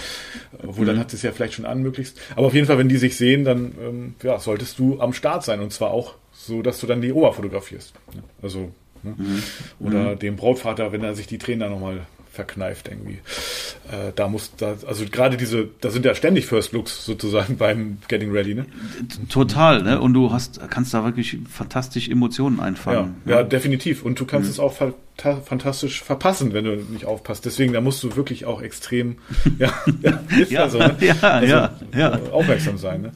obwohl 0.66 0.84
mhm. 0.84 0.88
dann 0.88 0.98
hat 0.98 1.12
es 1.12 1.22
ja 1.22 1.32
vielleicht 1.32 1.54
schon 1.54 1.66
an 1.66 1.82
möglichst. 1.82 2.20
Aber 2.36 2.46
auf 2.46 2.54
jeden 2.54 2.66
Fall, 2.66 2.78
wenn 2.78 2.88
die 2.88 2.96
sich 2.96 3.16
sehen, 3.16 3.44
dann 3.44 3.72
ähm, 3.82 4.14
ja 4.22 4.38
solltest 4.38 4.78
du 4.78 5.00
am 5.00 5.12
Start 5.12 5.44
sein 5.44 5.60
und 5.60 5.72
zwar 5.72 5.90
auch 5.90 6.14
so, 6.32 6.62
dass 6.62 6.80
du 6.80 6.86
dann 6.86 7.00
die 7.00 7.12
Oma 7.12 7.32
fotografierst. 7.32 7.94
Ne? 8.14 8.22
Also 8.42 8.70
ne? 9.04 9.14
Mhm. 9.16 9.42
Oder 9.80 10.14
mhm. 10.14 10.18
dem 10.18 10.36
Brautvater, 10.36 10.92
wenn 10.92 11.02
er 11.02 11.14
sich 11.14 11.26
die 11.26 11.38
Tränen 11.38 11.60
dann 11.60 11.70
nochmal 11.70 12.06
verkneift 12.34 12.88
irgendwie. 12.88 13.20
Äh, 13.90 14.12
da 14.14 14.28
muss 14.28 14.52
da, 14.56 14.76
also 14.86 15.04
gerade 15.10 15.36
diese, 15.36 15.68
da 15.80 15.90
sind 15.90 16.04
ja 16.04 16.14
ständig 16.14 16.46
First 16.46 16.72
Looks 16.72 17.04
sozusagen 17.04 17.56
beim 17.58 17.98
Getting 18.08 18.32
Ready, 18.32 18.54
ne? 18.54 18.66
Total, 19.28 19.82
ne? 19.82 20.00
Und 20.00 20.14
du 20.14 20.32
hast, 20.32 20.60
kannst 20.70 20.92
da 20.92 21.04
wirklich 21.04 21.38
fantastisch 21.48 22.08
Emotionen 22.08 22.60
einfangen. 22.60 23.16
Ja, 23.24 23.32
ja, 23.32 23.38
ja. 23.38 23.42
definitiv. 23.44 24.04
Und 24.04 24.18
du 24.20 24.26
kannst 24.26 24.48
mhm. 24.48 24.52
es 24.52 24.60
auch 24.60 24.74
fantastisch 25.16 26.02
verpassen, 26.02 26.52
wenn 26.52 26.64
du 26.64 26.76
nicht 26.76 27.06
aufpasst. 27.06 27.44
Deswegen, 27.44 27.72
da 27.72 27.80
musst 27.80 28.02
du 28.02 28.16
wirklich 28.16 28.44
auch 28.46 28.60
extrem, 28.60 29.16
ja, 29.58 29.72
ja, 30.02 30.20
ja, 30.48 30.68
so, 30.68 30.78
ne? 30.78 30.96
ja, 31.00 31.14
also, 31.20 31.46
ja, 31.46 31.78
ja. 31.96 32.20
aufmerksam 32.32 32.78
sein, 32.78 33.02
ne? 33.02 33.12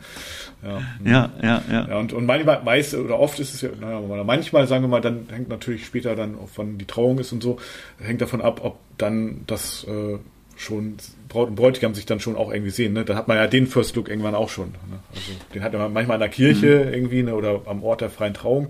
Ja, 0.62 0.80
ja, 1.04 1.30
ja. 1.42 1.62
ja. 1.70 1.88
ja 1.88 1.98
und, 1.98 2.12
und 2.12 2.26
manchmal, 2.26 2.62
meist 2.62 2.94
oder 2.94 3.18
oft 3.18 3.38
ist 3.38 3.54
es 3.54 3.60
ja, 3.60 3.70
naja, 3.80 4.00
manchmal 4.24 4.66
sagen 4.66 4.84
wir 4.84 4.88
mal, 4.88 5.00
dann 5.00 5.26
hängt 5.30 5.48
natürlich 5.48 5.86
später 5.86 6.16
dann, 6.16 6.36
wann 6.56 6.78
die 6.78 6.84
Trauung 6.84 7.18
ist 7.18 7.32
und 7.32 7.42
so, 7.42 7.58
hängt 8.00 8.20
davon 8.20 8.42
ab, 8.42 8.60
ob 8.64 8.78
dann 8.98 9.42
das 9.46 9.84
äh, 9.84 10.18
schon 10.56 10.96
Braut 11.28 11.48
und 11.48 11.54
Bräutigam 11.54 11.94
sich 11.94 12.06
dann 12.06 12.20
schon 12.20 12.36
auch 12.36 12.52
irgendwie 12.52 12.70
sehen. 12.70 12.92
Ne? 12.92 13.04
Da 13.04 13.14
hat 13.14 13.28
man 13.28 13.36
ja 13.36 13.46
den 13.46 13.66
First 13.66 13.94
Look 13.96 14.08
irgendwann 14.08 14.34
auch 14.34 14.48
schon. 14.48 14.70
Ne? 14.70 14.98
Also 15.14 15.32
den 15.54 15.62
hat 15.62 15.72
man 15.72 15.92
manchmal 15.92 16.16
in 16.16 16.20
der 16.20 16.28
Kirche 16.28 16.86
mhm. 16.86 16.94
irgendwie 16.94 17.22
ne? 17.22 17.34
oder 17.34 17.62
am 17.66 17.82
Ort 17.82 18.00
der 18.00 18.10
freien 18.10 18.34
Trauung. 18.34 18.68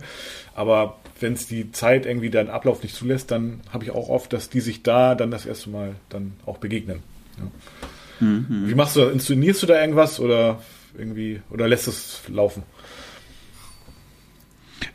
Aber 0.55 0.99
wenn 1.21 1.33
es 1.33 1.47
die 1.47 1.73
Zeit 1.73 2.05
irgendwie 2.05 2.31
den 2.31 2.51
Ablauf 2.51 2.83
nicht 2.83 2.95
zulässt, 2.95 3.31
dann 3.31 3.61
habe 3.73 3.85
ich 3.85 3.91
auch 3.91 4.09
oft, 4.09 4.33
dass 4.33 4.51
die 4.51 4.61
sich 4.61 4.83
da 4.83 5.15
dann 5.15 5.31
das 5.31 5.47
erste 5.47 5.71
Mal 5.71 5.95
dann 6.11 6.35
auch 6.45 6.59
begegnen. 6.59 7.01
Ja. 7.39 8.27
Mhm. 8.27 8.65
Wie 8.67 8.75
machst 8.75 8.97
du, 8.97 9.03
inszenierst 9.05 9.63
du 9.63 9.67
da 9.67 9.81
irgendwas 9.81 10.21
oder 10.21 10.61
irgendwie 10.97 11.41
oder 11.51 11.69
lässt 11.69 11.89
es 11.89 12.23
laufen? 12.29 12.63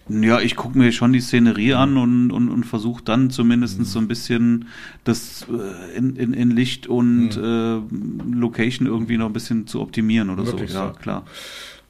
Ja, 0.10 0.42
ich 0.42 0.56
gucke 0.56 0.78
mir 0.78 0.92
schon 0.92 1.14
die 1.14 1.22
Szenerie 1.22 1.74
an 1.74 1.98
und, 1.98 2.32
und, 2.32 2.50
und 2.50 2.66
versuche 2.66 3.04
dann 3.04 3.30
zumindest 3.30 3.80
mhm. 3.80 3.86
so 3.86 4.00
ein 4.00 4.08
bisschen 4.08 4.68
das 5.04 5.46
äh, 5.50 5.98
in, 5.98 6.16
in, 6.16 6.34
in 6.34 6.52
Licht 6.52 6.88
und 6.88 7.38
mhm. 7.38 8.32
äh, 8.34 8.36
Location 8.36 8.88
irgendwie 8.88 9.18
noch 9.18 9.28
ein 9.28 9.34
bisschen 9.34 9.66
zu 9.66 9.82
optimieren 9.82 10.30
oder 10.30 10.46
Wirklich 10.46 10.72
so. 10.72 10.78
Ja, 10.78 10.94
so. 10.94 11.00
klar. 11.00 11.26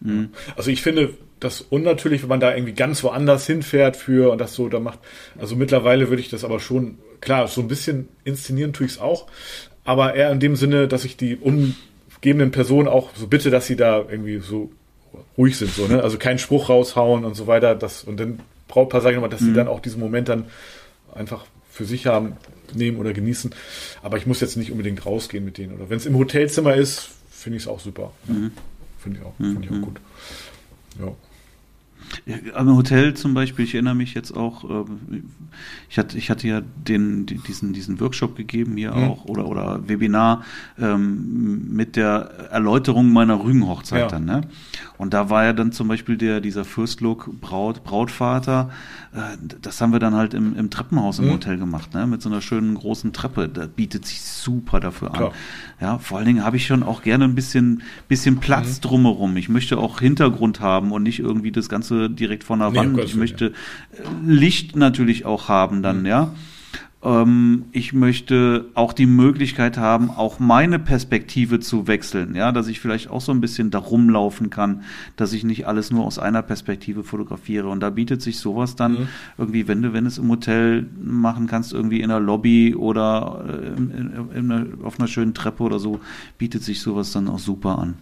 Mhm. 0.01 0.29
Also 0.55 0.69
ich 0.69 0.81
finde, 0.83 1.13
das 1.39 1.61
unnatürlich, 1.61 2.21
wenn 2.21 2.29
man 2.29 2.39
da 2.39 2.55
irgendwie 2.55 2.73
ganz 2.73 3.03
woanders 3.03 3.45
hinfährt 3.47 3.97
für 3.97 4.31
und 4.31 4.39
das 4.39 4.53
so 4.53 4.69
da 4.69 4.79
macht. 4.79 4.99
Also 5.37 5.55
mittlerweile 5.55 6.09
würde 6.09 6.21
ich 6.21 6.29
das 6.29 6.43
aber 6.43 6.59
schon, 6.59 6.97
klar, 7.19 7.47
so 7.47 7.61
ein 7.61 7.67
bisschen 7.67 8.07
inszenieren 8.23 8.73
tue 8.73 8.85
ich 8.85 8.93
es 8.93 8.99
auch, 8.99 9.27
aber 9.83 10.15
eher 10.15 10.31
in 10.31 10.39
dem 10.39 10.55
Sinne, 10.55 10.87
dass 10.87 11.03
ich 11.03 11.17
die 11.17 11.35
umgebenden 12.23 12.51
Personen 12.51 12.87
auch 12.87 13.09
so 13.15 13.27
bitte, 13.27 13.49
dass 13.49 13.67
sie 13.67 13.75
da 13.75 13.97
irgendwie 13.97 14.39
so 14.39 14.71
ruhig 15.37 15.57
sind, 15.57 15.71
so, 15.73 15.87
ne? 15.87 16.01
Also 16.01 16.17
keinen 16.17 16.39
Spruch 16.39 16.69
raushauen 16.69 17.25
und 17.25 17.35
so 17.35 17.47
weiter, 17.47 17.75
das, 17.75 18.05
und 18.05 18.17
dann 18.19 18.39
Brautpaar 18.69 19.01
sage 19.01 19.13
ich 19.13 19.15
nochmal, 19.17 19.29
dass 19.29 19.41
mhm. 19.41 19.47
sie 19.47 19.53
dann 19.53 19.67
auch 19.67 19.81
diesen 19.81 19.99
Moment 19.99 20.29
dann 20.29 20.45
einfach 21.13 21.45
für 21.69 21.83
sich 21.83 22.07
haben, 22.07 22.37
nehmen 22.73 22.97
oder 22.97 23.13
genießen. 23.13 23.53
Aber 24.01 24.17
ich 24.17 24.25
muss 24.25 24.39
jetzt 24.39 24.55
nicht 24.55 24.71
unbedingt 24.71 25.05
rausgehen 25.05 25.43
mit 25.43 25.57
denen. 25.57 25.75
Oder 25.75 25.89
wenn 25.89 25.97
es 25.97 26.05
im 26.05 26.17
Hotelzimmer 26.17 26.75
ist, 26.75 27.09
finde 27.29 27.57
ich 27.57 27.63
es 27.63 27.67
auch 27.67 27.79
super. 27.79 28.13
Mhm. 28.27 28.51
Finde 28.99 29.19
ich 29.19 29.25
auch, 29.25 29.37
mhm. 29.37 29.53
finde 29.53 29.67
ich 29.67 29.73
auch 29.73 29.85
gut. 29.85 29.99
Ja. 30.99 31.11
Ja, 32.25 32.35
am 32.55 32.75
Hotel 32.75 33.13
zum 33.13 33.33
Beispiel, 33.33 33.65
ich 33.65 33.73
erinnere 33.73 33.95
mich 33.95 34.13
jetzt 34.13 34.35
auch, 34.35 34.63
äh, 34.63 34.85
ich 35.89 35.97
hatte, 35.97 36.17
ich 36.17 36.29
hatte 36.29 36.47
ja 36.47 36.61
den, 36.61 37.25
diesen, 37.25 37.73
diesen 37.73 37.99
Workshop 37.99 38.35
gegeben 38.35 38.77
hier 38.77 38.93
mhm. 38.93 39.03
auch 39.03 39.25
oder, 39.25 39.47
oder 39.47 39.87
Webinar 39.87 40.43
ähm, 40.79 41.73
mit 41.73 41.95
der 41.95 42.49
Erläuterung 42.51 43.11
meiner 43.11 43.43
Rügenhochzeit 43.43 44.01
ja. 44.01 44.07
dann. 44.07 44.25
Ne? 44.25 44.41
Und 44.97 45.13
da 45.13 45.29
war 45.29 45.43
ja 45.43 45.53
dann 45.53 45.71
zum 45.71 45.87
Beispiel 45.87 46.17
der, 46.17 46.39
dieser 46.39 46.65
First 46.65 47.01
Look 47.01 47.29
Braut, 47.41 47.83
Brautvater, 47.83 48.69
äh, 49.13 49.37
das 49.61 49.81
haben 49.81 49.91
wir 49.91 49.99
dann 49.99 50.15
halt 50.15 50.33
im, 50.33 50.55
im 50.57 50.69
Treppenhaus 50.69 51.19
im 51.19 51.25
mhm. 51.25 51.31
Hotel 51.31 51.57
gemacht, 51.57 51.93
ne? 51.93 52.07
mit 52.07 52.21
so 52.21 52.29
einer 52.29 52.41
schönen 52.41 52.75
großen 52.75 53.13
Treppe. 53.13 53.49
Das 53.49 53.67
bietet 53.67 54.05
sich 54.05 54.21
super 54.21 54.79
dafür 54.79 55.11
Klar. 55.11 55.29
an. 55.29 55.35
Ja, 55.81 55.97
vor 55.97 56.17
allen 56.17 56.27
Dingen 56.27 56.45
habe 56.45 56.57
ich 56.57 56.65
schon 56.65 56.83
auch 56.83 57.01
gerne 57.01 57.25
ein 57.25 57.35
bisschen, 57.35 57.83
bisschen 58.07 58.37
Platz 58.39 58.77
mhm. 58.77 58.81
drumherum. 58.81 59.37
Ich 59.37 59.49
möchte 59.49 59.77
auch 59.77 59.99
Hintergrund 59.99 60.59
haben 60.59 60.91
und 60.91 61.03
nicht 61.03 61.19
irgendwie 61.19 61.51
das 61.51 61.69
Ganze 61.69 61.92
direkt 62.09 62.43
von 62.43 62.59
der 62.59 62.71
nee, 62.71 62.77
Wand. 62.77 62.99
Ich 62.99 63.15
möchte 63.15 63.45
ja. 63.45 64.09
Licht 64.25 64.75
natürlich 64.75 65.25
auch 65.25 65.47
haben 65.47 65.81
dann, 65.81 66.01
mhm. 66.01 66.05
ja. 66.05 66.33
Ähm, 67.03 67.65
ich 67.73 67.91
möchte 67.91 68.65
auch 68.75 68.93
die 68.93 69.05
Möglichkeit 69.05 69.77
haben, 69.77 70.09
auch 70.09 70.39
meine 70.39 70.79
Perspektive 70.79 71.59
zu 71.59 71.85
wechseln, 71.87 72.33
ja, 72.33 72.51
dass 72.53 72.67
ich 72.67 72.79
vielleicht 72.79 73.09
auch 73.09 73.19
so 73.19 73.33
ein 73.33 73.41
bisschen 73.41 73.71
da 73.71 73.79
rumlaufen 73.79 74.49
kann, 74.49 74.83
dass 75.17 75.33
ich 75.33 75.43
nicht 75.43 75.67
alles 75.67 75.91
nur 75.91 76.05
aus 76.05 76.17
einer 76.17 76.41
Perspektive 76.41 77.03
fotografiere. 77.03 77.67
Und 77.67 77.81
da 77.81 77.89
bietet 77.89 78.21
sich 78.21 78.39
sowas 78.39 78.75
dann 78.75 78.93
mhm. 78.93 79.07
irgendwie, 79.37 79.67
wenn 79.67 79.81
du, 79.81 79.93
wenn 79.93 80.05
es 80.05 80.17
im 80.17 80.29
Hotel 80.29 80.87
machen 81.01 81.47
kannst, 81.47 81.73
irgendwie 81.73 81.99
in 81.99 82.09
der 82.09 82.21
Lobby 82.21 82.73
oder 82.73 83.43
äh, 83.49 83.77
in, 83.77 83.91
in, 83.91 84.51
in, 84.51 84.83
auf 84.83 84.97
einer 84.97 85.09
schönen 85.09 85.33
Treppe 85.33 85.63
oder 85.63 85.79
so, 85.79 85.99
bietet 86.37 86.63
sich 86.63 86.79
sowas 86.79 87.11
dann 87.11 87.27
auch 87.27 87.39
super 87.39 87.79
an. 87.79 87.95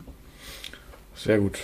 Sehr 1.15 1.39
gut. 1.39 1.59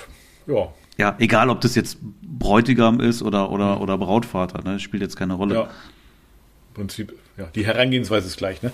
Ja. 0.47 0.69
Ja, 0.97 1.15
egal 1.19 1.49
ob 1.49 1.61
das 1.61 1.75
jetzt 1.75 1.99
Bräutigam 2.01 2.99
ist 2.99 3.21
oder, 3.21 3.51
oder, 3.51 3.75
mhm. 3.75 3.81
oder 3.81 3.97
Brautvater, 3.97 4.63
ne? 4.63 4.79
spielt 4.79 5.03
jetzt 5.03 5.15
keine 5.15 5.33
Rolle. 5.33 5.55
Ja. 5.55 5.69
Prinzip, 6.73 7.13
ja, 7.37 7.45
die 7.55 7.65
Herangehensweise 7.65 8.27
ist 8.27 8.37
gleich, 8.37 8.61
ne? 8.61 8.71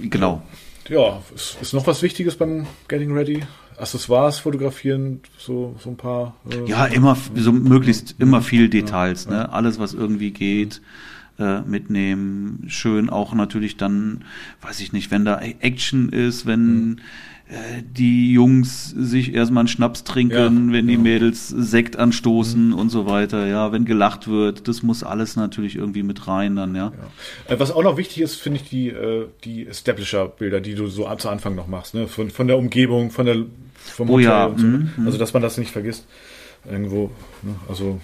Genau. 0.00 0.42
Ja, 0.88 1.22
ist, 1.34 1.58
ist 1.60 1.72
noch 1.72 1.86
was 1.86 2.02
Wichtiges 2.02 2.36
beim 2.36 2.66
Getting 2.88 3.12
Ready? 3.12 3.42
Accessoires 3.76 4.38
fotografieren, 4.38 5.20
so, 5.38 5.74
so 5.82 5.90
ein 5.90 5.96
paar. 5.96 6.36
Äh, 6.48 6.68
ja, 6.68 6.86
immer, 6.86 7.16
so 7.34 7.50
möglichst 7.50 8.16
immer 8.18 8.42
viel 8.42 8.68
Details, 8.68 9.24
ja, 9.24 9.30
ne? 9.30 9.52
Alles, 9.52 9.80
was 9.80 9.94
irgendwie 9.94 10.30
geht, 10.30 10.80
äh, 11.38 11.62
mitnehmen. 11.62 12.64
Schön 12.68 13.10
auch 13.10 13.34
natürlich 13.34 13.76
dann, 13.76 14.24
weiß 14.60 14.78
ich 14.80 14.92
nicht, 14.92 15.10
wenn 15.10 15.24
da 15.24 15.40
Action 15.40 16.08
ist, 16.10 16.46
wenn. 16.46 16.84
Mhm 16.84 16.98
die 17.82 18.32
Jungs 18.32 18.90
sich 18.90 19.34
erstmal 19.34 19.62
einen 19.62 19.68
Schnaps 19.68 20.04
trinken, 20.04 20.68
ja, 20.68 20.72
wenn 20.72 20.86
die 20.86 20.94
ja. 20.94 20.98
Mädels 20.98 21.48
Sekt 21.48 21.96
anstoßen 21.96 22.68
mhm. 22.68 22.74
und 22.74 22.88
so 22.90 23.06
weiter, 23.06 23.46
ja, 23.46 23.72
wenn 23.72 23.84
gelacht 23.84 24.28
wird, 24.28 24.68
das 24.68 24.82
muss 24.82 25.02
alles 25.02 25.36
natürlich 25.36 25.76
irgendwie 25.76 26.02
mit 26.02 26.28
rein 26.28 26.56
dann, 26.56 26.74
ja. 26.74 26.92
ja. 27.48 27.54
Äh, 27.54 27.60
was 27.60 27.70
auch 27.70 27.82
noch 27.82 27.96
wichtig 27.96 28.22
ist, 28.22 28.36
finde 28.36 28.60
ich 28.60 28.68
die, 28.68 28.88
äh, 28.88 29.26
die 29.44 29.66
Establisher-Bilder, 29.66 30.60
die 30.60 30.74
du 30.74 30.86
so 30.86 31.12
zu 31.16 31.28
Anfang 31.28 31.54
noch 31.54 31.66
machst, 31.66 31.94
ne, 31.94 32.08
von, 32.08 32.30
von 32.30 32.46
der 32.46 32.58
Umgebung, 32.58 33.10
von 33.10 33.26
der, 33.26 33.36
vom 33.74 34.08
oh, 34.08 34.14
Hotel 34.14 34.24
ja. 34.24 34.46
und 34.46 34.58
so. 34.58 34.66
Ne? 34.66 34.90
Mhm. 34.96 35.06
Also, 35.06 35.18
dass 35.18 35.32
man 35.32 35.42
das 35.42 35.58
nicht 35.58 35.72
vergisst. 35.72 36.06
Irgendwo, 36.70 37.10
ne? 37.42 37.54
also, 37.68 38.00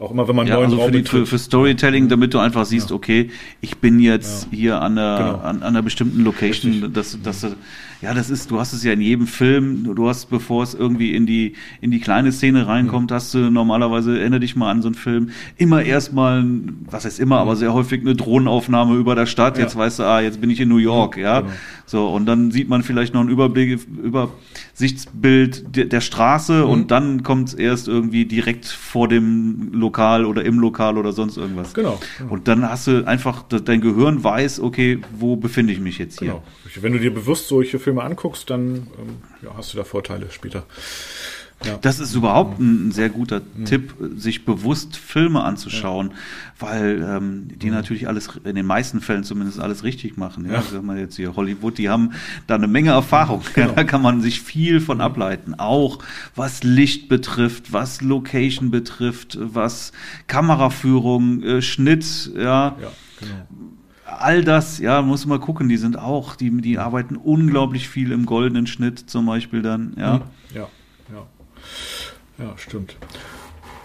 auch 0.00 0.10
immer, 0.12 0.26
wenn 0.26 0.36
man 0.36 0.46
ja, 0.46 0.54
neuen 0.54 0.66
also 0.66 0.76
Raum 0.78 0.86
für, 0.86 0.92
die, 0.92 1.08
für, 1.08 1.26
für, 1.26 1.38
Storytelling, 1.38 2.08
damit 2.08 2.32
du 2.32 2.38
einfach 2.38 2.64
siehst, 2.64 2.90
ja. 2.90 2.96
okay, 2.96 3.30
ich 3.60 3.78
bin 3.78 4.00
jetzt 4.00 4.48
ja. 4.50 4.58
hier 4.58 4.82
an 4.82 4.96
einer, 4.96 5.18
genau. 5.18 5.34
an, 5.38 5.56
an, 5.56 5.62
einer 5.62 5.82
bestimmten 5.82 6.24
Location, 6.24 6.90
dass, 6.92 7.20
dass, 7.22 7.46
ja, 8.00 8.14
das 8.14 8.30
ist, 8.30 8.50
du 8.50 8.58
hast 8.58 8.72
es 8.72 8.82
ja 8.82 8.94
in 8.94 9.02
jedem 9.02 9.26
Film, 9.26 9.94
du 9.94 10.08
hast, 10.08 10.30
bevor 10.30 10.62
es 10.62 10.72
irgendwie 10.72 11.14
in 11.14 11.26
die, 11.26 11.52
in 11.82 11.90
die 11.90 12.00
kleine 12.00 12.32
Szene 12.32 12.66
reinkommt, 12.66 13.10
mhm. 13.10 13.14
hast 13.14 13.34
du 13.34 13.50
normalerweise, 13.50 14.18
erinnere 14.18 14.40
dich 14.40 14.56
mal 14.56 14.70
an 14.70 14.80
so 14.80 14.88
einen 14.88 14.94
Film, 14.94 15.30
immer 15.58 15.82
erstmal, 15.82 16.46
was 16.90 17.04
heißt 17.04 17.20
immer, 17.20 17.38
aber 17.38 17.56
sehr 17.56 17.74
häufig 17.74 18.00
eine 18.00 18.16
Drohnenaufnahme 18.16 18.96
über 18.96 19.14
der 19.14 19.26
Stadt, 19.26 19.58
jetzt 19.58 19.76
weißt 19.76 19.98
du, 19.98 20.04
ah, 20.04 20.22
jetzt 20.22 20.40
bin 20.40 20.48
ich 20.48 20.60
in 20.60 20.70
New 20.70 20.78
York, 20.78 21.18
ja. 21.18 21.40
Genau. 21.40 21.52
So, 21.84 22.08
und 22.08 22.24
dann 22.26 22.52
sieht 22.52 22.68
man 22.68 22.84
vielleicht 22.84 23.14
noch 23.14 23.20
einen 23.20 23.30
Überblick, 23.30 23.80
Übersichtsbild 24.02 25.76
der, 25.76 25.86
der 25.86 26.00
Straße 26.00 26.64
mhm. 26.64 26.70
und 26.70 26.90
dann 26.90 27.22
kommt 27.22 27.48
es 27.48 27.54
erst 27.54 27.88
irgendwie 27.88 28.24
direkt 28.24 28.64
vor 28.66 29.08
dem 29.08 29.72
Lokal 29.72 29.89
oder 29.90 30.44
im 30.44 30.58
Lokal 30.58 30.98
oder 30.98 31.12
sonst 31.12 31.36
irgendwas. 31.36 31.74
Genau. 31.74 31.98
genau. 32.18 32.32
Und 32.32 32.48
dann 32.48 32.68
hast 32.68 32.86
du 32.86 33.06
einfach, 33.06 33.42
dein 33.42 33.80
Gehirn 33.80 34.22
weiß, 34.22 34.60
okay, 34.60 35.00
wo 35.12 35.36
befinde 35.36 35.72
ich 35.72 35.80
mich 35.80 35.98
jetzt 35.98 36.18
hier? 36.18 36.28
Genau. 36.28 36.42
Wenn 36.80 36.92
du 36.92 36.98
dir 36.98 37.12
bewusst 37.12 37.48
solche 37.48 37.78
Filme 37.78 38.02
anguckst, 38.02 38.48
dann 38.50 38.74
ähm, 38.74 39.22
ja, 39.42 39.50
hast 39.56 39.72
du 39.72 39.76
da 39.76 39.84
Vorteile 39.84 40.30
später. 40.30 40.64
Ja. 41.64 41.76
Das 41.76 42.00
ist 42.00 42.14
überhaupt 42.14 42.58
ein 42.58 42.90
sehr 42.90 43.10
guter 43.10 43.42
mhm. 43.54 43.66
Tipp, 43.66 43.94
sich 44.16 44.46
bewusst 44.46 44.96
Filme 44.96 45.42
anzuschauen, 45.42 46.08
ja. 46.08 46.14
weil 46.58 47.06
ähm, 47.06 47.48
die 47.54 47.66
mhm. 47.66 47.74
natürlich 47.74 48.08
alles, 48.08 48.30
in 48.44 48.54
den 48.54 48.64
meisten 48.64 49.02
Fällen 49.02 49.24
zumindest 49.24 49.60
alles 49.60 49.84
richtig 49.84 50.16
machen. 50.16 50.46
Ja, 50.46 50.54
ja. 50.54 50.62
sag 50.62 50.82
mal 50.82 50.98
jetzt 50.98 51.16
hier 51.16 51.36
Hollywood, 51.36 51.76
die 51.76 51.90
haben 51.90 52.12
da 52.46 52.54
eine 52.54 52.66
Menge 52.66 52.90
Erfahrung. 52.90 53.42
Genau. 53.54 53.72
Da 53.72 53.84
kann 53.84 54.00
man 54.00 54.22
sich 54.22 54.40
viel 54.40 54.80
von 54.80 55.02
ableiten. 55.02 55.54
Auch 55.58 55.98
was 56.34 56.62
Licht 56.62 57.08
betrifft, 57.08 57.72
was 57.72 58.00
Location 58.00 58.70
betrifft, 58.70 59.36
was 59.40 59.92
Kameraführung, 60.28 61.42
äh, 61.42 61.62
Schnitt, 61.62 62.30
ja. 62.36 62.76
ja 62.80 62.92
genau 63.18 63.46
all 64.04 64.42
das, 64.42 64.78
ja, 64.78 65.02
muss 65.02 65.24
man 65.24 65.40
gucken, 65.40 65.68
die 65.68 65.76
sind 65.76 65.96
auch, 65.96 66.34
die, 66.34 66.50
die 66.60 66.78
arbeiten 66.78 67.16
unglaublich 67.16 67.88
viel 67.88 68.10
im 68.10 68.26
goldenen 68.26 68.66
Schnitt 68.66 68.98
zum 68.98 69.24
Beispiel 69.26 69.62
dann, 69.62 69.94
ja. 69.96 70.20
Ja, 70.52 70.68
ja. 71.12 71.26
Ja, 72.38 72.54
stimmt. 72.56 72.96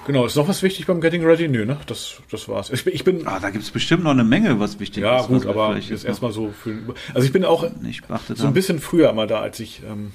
Genau, 0.05 0.25
ist 0.25 0.35
noch 0.35 0.47
was 0.47 0.61
wichtig 0.61 0.85
beim 0.85 1.01
Getting 1.01 1.25
Ready? 1.25 1.47
Nö, 1.47 1.65
ne? 1.65 1.77
Das, 1.87 2.17
das 2.29 2.47
war's. 2.47 2.69
Ich 2.69 2.83
bin, 2.83 2.93
ich 2.93 3.03
bin 3.03 3.27
ah, 3.27 3.39
da 3.39 3.49
gibt's 3.49 3.71
bestimmt 3.71 4.03
noch 4.03 4.11
eine 4.11 4.23
Menge, 4.23 4.59
was 4.59 4.79
wichtig 4.79 5.03
ja, 5.03 5.17
ist. 5.17 5.23
Ja, 5.23 5.27
gut, 5.27 5.47
aber 5.47 5.77
jetzt 5.77 6.05
erstmal 6.05 6.31
so 6.31 6.51
für, 6.51 6.75
also 7.13 7.25
ich 7.25 7.33
bin 7.33 7.43
auch 7.43 7.67
so 8.35 8.47
ein 8.47 8.53
bisschen 8.53 8.79
früher 8.79 9.11
mal 9.13 9.25
da, 9.25 9.41
als 9.41 9.59
ich 9.59 9.81
ähm, 9.83 10.11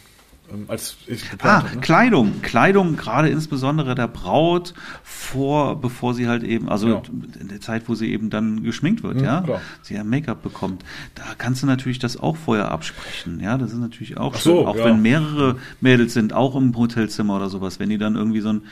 als 0.68 0.96
ich 1.06 1.22
ah, 1.42 1.62
habe, 1.62 1.74
ne? 1.76 1.80
Kleidung, 1.80 2.42
Kleidung, 2.42 2.96
gerade 2.96 3.28
insbesondere 3.28 3.94
der 3.94 4.08
Braut 4.08 4.74
vor, 5.02 5.80
bevor 5.80 6.14
sie 6.14 6.28
halt 6.28 6.42
eben, 6.42 6.68
also 6.68 6.88
ja. 6.88 7.02
in 7.40 7.48
der 7.48 7.60
Zeit, 7.60 7.88
wo 7.88 7.94
sie 7.94 8.12
eben 8.12 8.30
dann 8.30 8.62
geschminkt 8.62 9.02
wird, 9.02 9.16
mhm, 9.16 9.24
ja, 9.24 9.40
klar. 9.42 9.60
sie 9.82 9.94
ja 9.94 10.04
Make-up 10.04 10.42
bekommt, 10.42 10.84
da 11.14 11.22
kannst 11.38 11.62
du 11.62 11.66
natürlich 11.66 11.98
das 11.98 12.18
auch 12.18 12.36
vorher 12.36 12.70
absprechen, 12.70 13.40
ja, 13.40 13.58
das 13.58 13.72
ist 13.72 13.78
natürlich 13.78 14.16
auch 14.16 14.34
so, 14.36 14.58
schön, 14.58 14.66
auch 14.66 14.76
ja. 14.76 14.84
wenn 14.86 15.02
mehrere 15.02 15.56
Mädels 15.80 16.14
sind, 16.14 16.32
auch 16.32 16.56
im 16.56 16.76
Hotelzimmer 16.76 17.36
oder 17.36 17.48
sowas, 17.48 17.78
wenn 17.78 17.88
die 17.88 17.98
dann 17.98 18.16
irgendwie 18.16 18.40
so 18.40 18.50
ein 18.50 18.62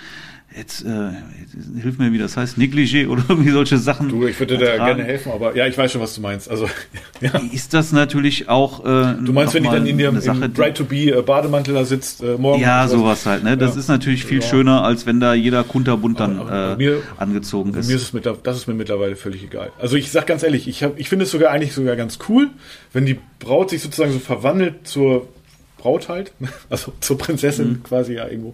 jetzt, 0.57 0.85
äh, 0.85 1.11
jetzt 1.41 1.83
hilf 1.83 1.99
mir, 1.99 2.13
wie 2.13 2.19
das 2.19 2.37
heißt, 2.37 2.59
Negligé 2.59 3.09
oder 3.09 3.23
irgendwie 3.29 3.51
solche 3.51 3.79
Sachen. 3.79 4.09
Du, 4.09 4.27
ich 4.27 4.39
würde 4.39 4.59
dir 4.59 4.65
da 4.65 4.85
gerne 4.85 5.05
helfen, 5.05 5.33
aber 5.33 5.55
ja, 5.57 5.67
ich 5.67 5.77
weiß 5.77 5.93
schon, 5.93 6.01
was 6.01 6.15
du 6.15 6.21
meinst. 6.21 6.51
Also, 6.51 6.69
ja. 7.21 7.41
Ist 7.53 7.75
das 7.75 7.93
natürlich 7.93 8.49
auch. 8.49 8.85
Äh, 8.85 9.15
du 9.23 9.33
meinst, 9.33 9.55
wenn 9.55 9.63
die 9.63 9.69
dann 9.69 9.87
in 9.87 9.99
ihrem 9.99 10.19
Bright-to-be 10.53 11.19
äh, 11.19 11.23
Bademantel 11.23 11.75
da 11.75 11.85
sitzt, 11.85 12.23
äh, 12.23 12.37
morgen. 12.39 12.63
Ja, 12.63 12.87
sowas 12.89 13.27
halt, 13.27 13.45
ne? 13.45 13.57
Das 13.57 13.75
ja. 13.75 13.81
ist 13.81 13.89
natürlich 13.89 14.25
viel 14.25 14.41
ja. 14.41 14.47
schöner, 14.47 14.85
als 14.85 15.07
wenn 15.07 15.21
da 15.21 15.35
jeder 15.35 15.65
kunterbunt 15.65 16.21
dann 16.21 16.39
aber, 16.39 16.53
aber 16.53 16.73
äh, 16.73 16.77
mir, 16.77 17.03
angezogen 17.17 17.75
ist. 17.75 17.89
Mir 17.89 17.97
ist 17.97 18.03
es 18.03 18.13
mit, 18.13 18.27
das 18.27 18.57
ist 18.57 18.67
mir 18.67 18.75
mittlerweile 18.75 19.17
völlig 19.17 19.43
egal. 19.45 19.73
Also 19.79 19.97
ich 19.97 20.11
sag 20.11 20.27
ganz 20.27 20.43
ehrlich, 20.43 20.69
ich, 20.69 20.83
hab, 20.83 20.99
ich 20.99 21.09
finde 21.09 21.25
es 21.25 21.31
sogar 21.31 21.51
eigentlich 21.51 21.75
sogar 21.75 21.97
ganz 21.97 22.19
cool, 22.29 22.49
wenn 22.93 23.07
die 23.07 23.19
Braut 23.39 23.71
sich 23.71 23.83
sozusagen 23.83 24.13
so 24.13 24.19
verwandelt 24.19 24.87
zur 24.87 25.29
Braut 25.79 26.09
halt, 26.09 26.33
also 26.71 26.93
zur 27.01 27.17
Prinzessin 27.17 27.69
mhm. 27.69 27.83
quasi 27.83 28.15
ja 28.15 28.29
irgendwo. 28.29 28.53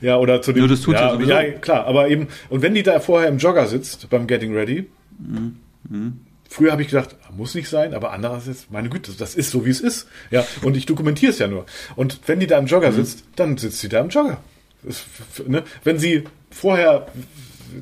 Ja, 0.00 0.18
oder 0.18 0.42
zu 0.42 0.52
dem. 0.52 0.64
Ja, 0.64 0.68
das 0.68 0.80
tut 0.80 0.94
ja, 0.94 1.20
ja, 1.20 1.52
klar, 1.52 1.86
aber 1.86 2.08
eben, 2.08 2.28
und 2.48 2.62
wenn 2.62 2.74
die 2.74 2.82
da 2.82 2.98
vorher 3.00 3.28
im 3.28 3.38
Jogger 3.38 3.66
sitzt 3.66 4.10
beim 4.10 4.26
Getting 4.26 4.54
Ready, 4.54 4.88
mhm. 5.18 5.56
Mhm. 5.88 6.20
früher 6.48 6.72
habe 6.72 6.82
ich 6.82 6.88
gedacht, 6.88 7.16
muss 7.36 7.54
nicht 7.54 7.68
sein, 7.68 7.94
aber 7.94 8.12
andererseits, 8.12 8.66
meine 8.70 8.88
Güte, 8.88 9.12
das 9.16 9.34
ist 9.34 9.50
so, 9.50 9.64
wie 9.64 9.70
es 9.70 9.80
ist. 9.80 10.08
Ja, 10.30 10.46
und 10.62 10.76
ich 10.76 10.86
dokumentiere 10.86 11.32
es 11.32 11.38
ja 11.38 11.48
nur. 11.48 11.66
Und 11.96 12.20
wenn 12.26 12.40
die 12.40 12.46
da 12.46 12.58
im 12.58 12.66
Jogger 12.66 12.90
mhm. 12.90 12.96
sitzt, 12.96 13.24
dann 13.36 13.56
sitzt 13.56 13.80
sie 13.80 13.88
da 13.88 14.00
im 14.00 14.08
Jogger. 14.08 14.38
Das, 14.82 15.04
ne? 15.46 15.62
Wenn 15.84 15.98
sie 15.98 16.24
vorher 16.50 17.06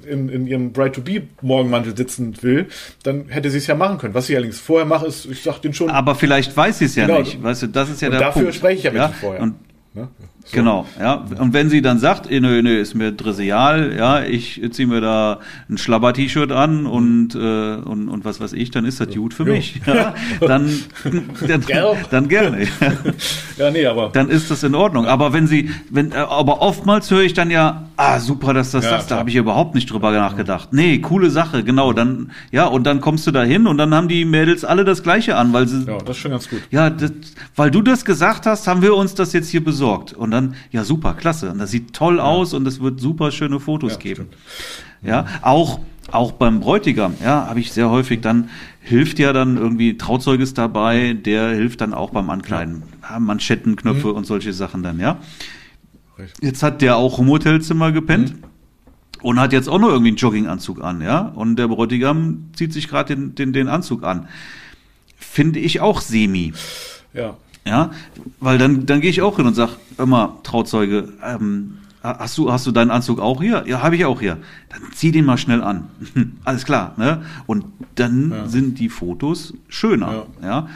in, 0.09 0.29
in 0.29 0.47
ihrem 0.47 0.73
Bright-to-Be-Morgenmantel 0.73 1.97
sitzen 1.97 2.35
will, 2.43 2.67
dann 3.03 3.29
hätte 3.29 3.51
sie 3.51 3.59
es 3.59 3.67
ja 3.67 3.75
machen 3.75 3.99
können. 3.99 4.15
Was 4.15 4.27
sie 4.27 4.37
allerdings 4.37 4.61
vorher 4.61 4.87
macht, 4.87 5.07
ist, 5.07 5.27
ich 5.27 5.43
sag 5.43 5.61
den 5.61 5.73
schon. 5.73 5.91
Aber 5.91 6.15
vielleicht 6.15 6.57
weiß 6.57 6.79
sie 6.79 6.87
es 6.87 6.97
ja 6.97 7.07
genau, 7.07 7.21
nicht. 7.21 7.43
Weißt 7.43 7.63
du, 7.63 7.67
das 7.69 7.91
ist 7.91 8.01
ja 8.01 8.11
der 8.11 8.21
dafür 8.21 8.43
Punkt. 8.43 8.57
spreche 8.57 8.79
ich 8.79 8.85
ja 8.85 8.91
mit 8.91 9.01
ja? 9.01 9.09
vorher. 9.09 9.43
Und, 9.43 9.55
ne? 9.95 10.09
So. 10.45 10.57
Genau, 10.57 10.87
ja. 10.99 11.25
Und 11.39 11.53
wenn 11.53 11.69
sie 11.69 11.83
dann 11.83 11.99
sagt, 11.99 12.31
eh, 12.31 12.41
nö, 12.41 12.63
nö, 12.63 12.77
ist 12.79 12.95
mir 12.95 13.13
dressial, 13.13 13.95
ja, 13.97 14.23
ich 14.23 14.61
ziehe 14.71 14.89
mir 14.89 15.01
da 15.01 15.39
ein 15.69 15.77
Schlabber-T-Shirt 15.77 16.51
an 16.51 16.87
und, 16.87 17.35
äh, 17.35 17.39
und, 17.39 18.09
und 18.09 18.25
was 18.25 18.41
weiß 18.41 18.55
ich, 18.55 18.71
dann 18.71 18.85
ist 18.85 19.01
das 19.01 19.15
gut 19.15 19.35
für 19.35 19.45
jo. 19.45 19.53
mich. 19.53 19.81
Ja, 19.91 20.15
dann, 20.41 20.71
dann, 21.47 21.65
dann 22.11 22.29
gerne. 22.29 22.69
ja, 23.59 23.71
nee, 23.73 23.85
aber. 23.87 24.11
Dann 24.13 24.29
ist 24.29 24.51
das 24.51 24.63
in 24.63 24.77
Ordnung. 24.77 25.07
Aber 25.07 25.33
wenn 25.33 25.49
sie, 25.49 25.71
wenn, 25.91 26.13
äh, 26.13 26.17
aber 26.17 26.63
oftmals 26.63 27.11
höre 27.11 27.23
ich 27.23 27.35
dann 27.35 27.51
ja, 27.51 27.89
ah, 27.97 28.21
super, 28.21 28.55
dass 28.55 28.71
das 28.71 28.85
ja, 28.85 28.91
sagst, 28.91 29.11
da 29.11 29.19
habe 29.19 29.31
ich 29.31 29.37
überhaupt 29.37 29.75
nicht 29.75 29.91
drüber 29.91 30.13
nachgedacht. 30.13 30.73
Nee, 30.73 30.99
coole 30.99 31.31
Sache, 31.31 31.65
genau. 31.65 31.93
Dann, 31.93 32.31
ja, 32.53 32.67
und 32.67 32.85
dann 32.85 33.01
kommst 33.01 33.27
du 33.27 33.31
da 33.31 33.43
hin 33.43 33.67
und 33.67 33.79
dann 33.79 33.93
haben 33.95 34.09
die 34.09 34.25
Mädels 34.25 34.65
alle 34.65 34.85
das 34.85 35.03
Gleiche 35.03 35.37
an, 35.37 35.53
weil 35.53 35.67
sie. 35.67 35.85
Ja, 35.87 35.99
das 35.99 36.17
ist 36.17 36.23
schon 36.23 36.31
ganz 36.31 36.49
gut. 36.49 36.61
Ja, 36.71 36.89
das, 36.89 37.13
weil 37.57 37.71
du 37.71 37.83
das 37.83 38.05
gesagt 38.05 38.47
hast, 38.47 38.69
haben 38.69 38.83
wir 38.83 38.95
uns 38.95 39.15
das 39.15 39.33
jetzt 39.33 39.51
hier 39.51 39.65
besorgt. 39.65 40.13
Und 40.13 40.30
dann, 40.31 40.55
ja, 40.71 40.85
super, 40.85 41.15
klasse. 41.15 41.51
Und 41.51 41.59
das 41.59 41.71
sieht 41.71 41.93
toll 41.93 42.17
ja. 42.17 42.25
aus 42.25 42.55
und 42.55 42.67
es 42.67 42.81
wird 42.81 43.01
super 43.01 43.31
schöne 43.31 43.61
Fotos 43.61 43.93
ja, 43.93 43.99
geben. 43.99 44.29
Stimmt. 44.31 44.37
Ja, 45.03 45.27
auch, 45.43 45.81
auch 46.11 46.33
beim 46.33 46.61
Bräutigam, 46.61 47.15
ja, 47.23 47.47
habe 47.47 47.61
ich 47.61 47.73
sehr 47.73 47.91
häufig 47.91 48.21
dann, 48.21 48.51
hilft 48.81 49.19
ja 49.19 49.33
dann 49.33 49.57
irgendwie 49.57 49.97
Trauzeug 49.97 50.41
ist 50.41 50.59
dabei, 50.59 51.15
der 51.15 51.51
hilft 51.51 51.81
dann 51.81 51.95
auch 51.95 52.11
beim 52.11 52.31
Ankleiden. 52.31 52.83
Ja. 53.03 53.19
Manschettenknöpfe 53.19 54.09
mhm. 54.09 54.15
und 54.15 54.27
solche 54.27 54.53
Sachen 54.53 54.83
dann, 54.83 55.01
ja. 55.01 55.19
Jetzt 56.43 56.63
hat 56.63 56.83
der 56.83 56.97
auch 56.97 57.19
im 57.19 57.29
Hotelzimmer 57.29 57.93
gepennt. 57.93 58.35
Mhm 58.35 58.51
und 59.23 59.39
hat 59.39 59.53
jetzt 59.53 59.69
auch 59.69 59.79
noch 59.79 59.89
irgendwie 59.89 60.09
einen 60.09 60.17
Jogginganzug 60.17 60.83
an, 60.83 61.03
ja. 61.03 61.21
Und 61.21 61.57
der 61.57 61.69
Bräutigam 61.69 62.51
zieht 62.55 62.73
sich 62.73 62.89
gerade 62.89 63.15
den, 63.15 63.35
den, 63.35 63.53
den 63.53 63.69
Anzug 63.69 64.03
an. 64.03 64.29
Finde 65.17 65.61
ich 65.61 65.81
auch 65.81 66.01
semi. 66.01 66.53
Ja. 67.13 67.37
Ja, 67.67 67.91
weil 68.41 68.59
dann, 68.59 68.87
dann 68.87 69.01
gehe 69.01 69.11
ich 69.11 69.23
auch 69.23 69.37
hin 69.37 69.47
und 69.47 69.55
sag, 69.55 69.77
immer, 69.99 70.39
Trauzeuge, 70.43 71.13
ähm, 71.23 71.79
hast 72.03 72.39
du, 72.39 72.51
hast 72.51 72.67
du 72.67 72.73
deinen 72.73 72.91
Anzug 72.91 73.21
auch 73.21 73.43
hier? 73.43 73.65
Ja, 73.67 73.83
habe 73.83 73.97
ich 73.97 74.05
auch 74.05 74.21
hier. 74.21 74.39
Dann 74.71 74.81
zieh 74.95 75.13
den 75.13 75.25
mal 75.25 75.37
schnell 75.37 75.63
an. 75.63 75.89
Alles 76.45 76.65
klar, 76.65 76.95
ne? 76.97 77.23
Und 77.47 77.67
dann 77.97 78.31
ja. 78.31 78.49
sind 78.49 78.79
die 78.79 78.89
Fotos 78.89 79.55
schöner, 79.69 80.27
ja. 80.43 80.49
ja. 80.49 80.69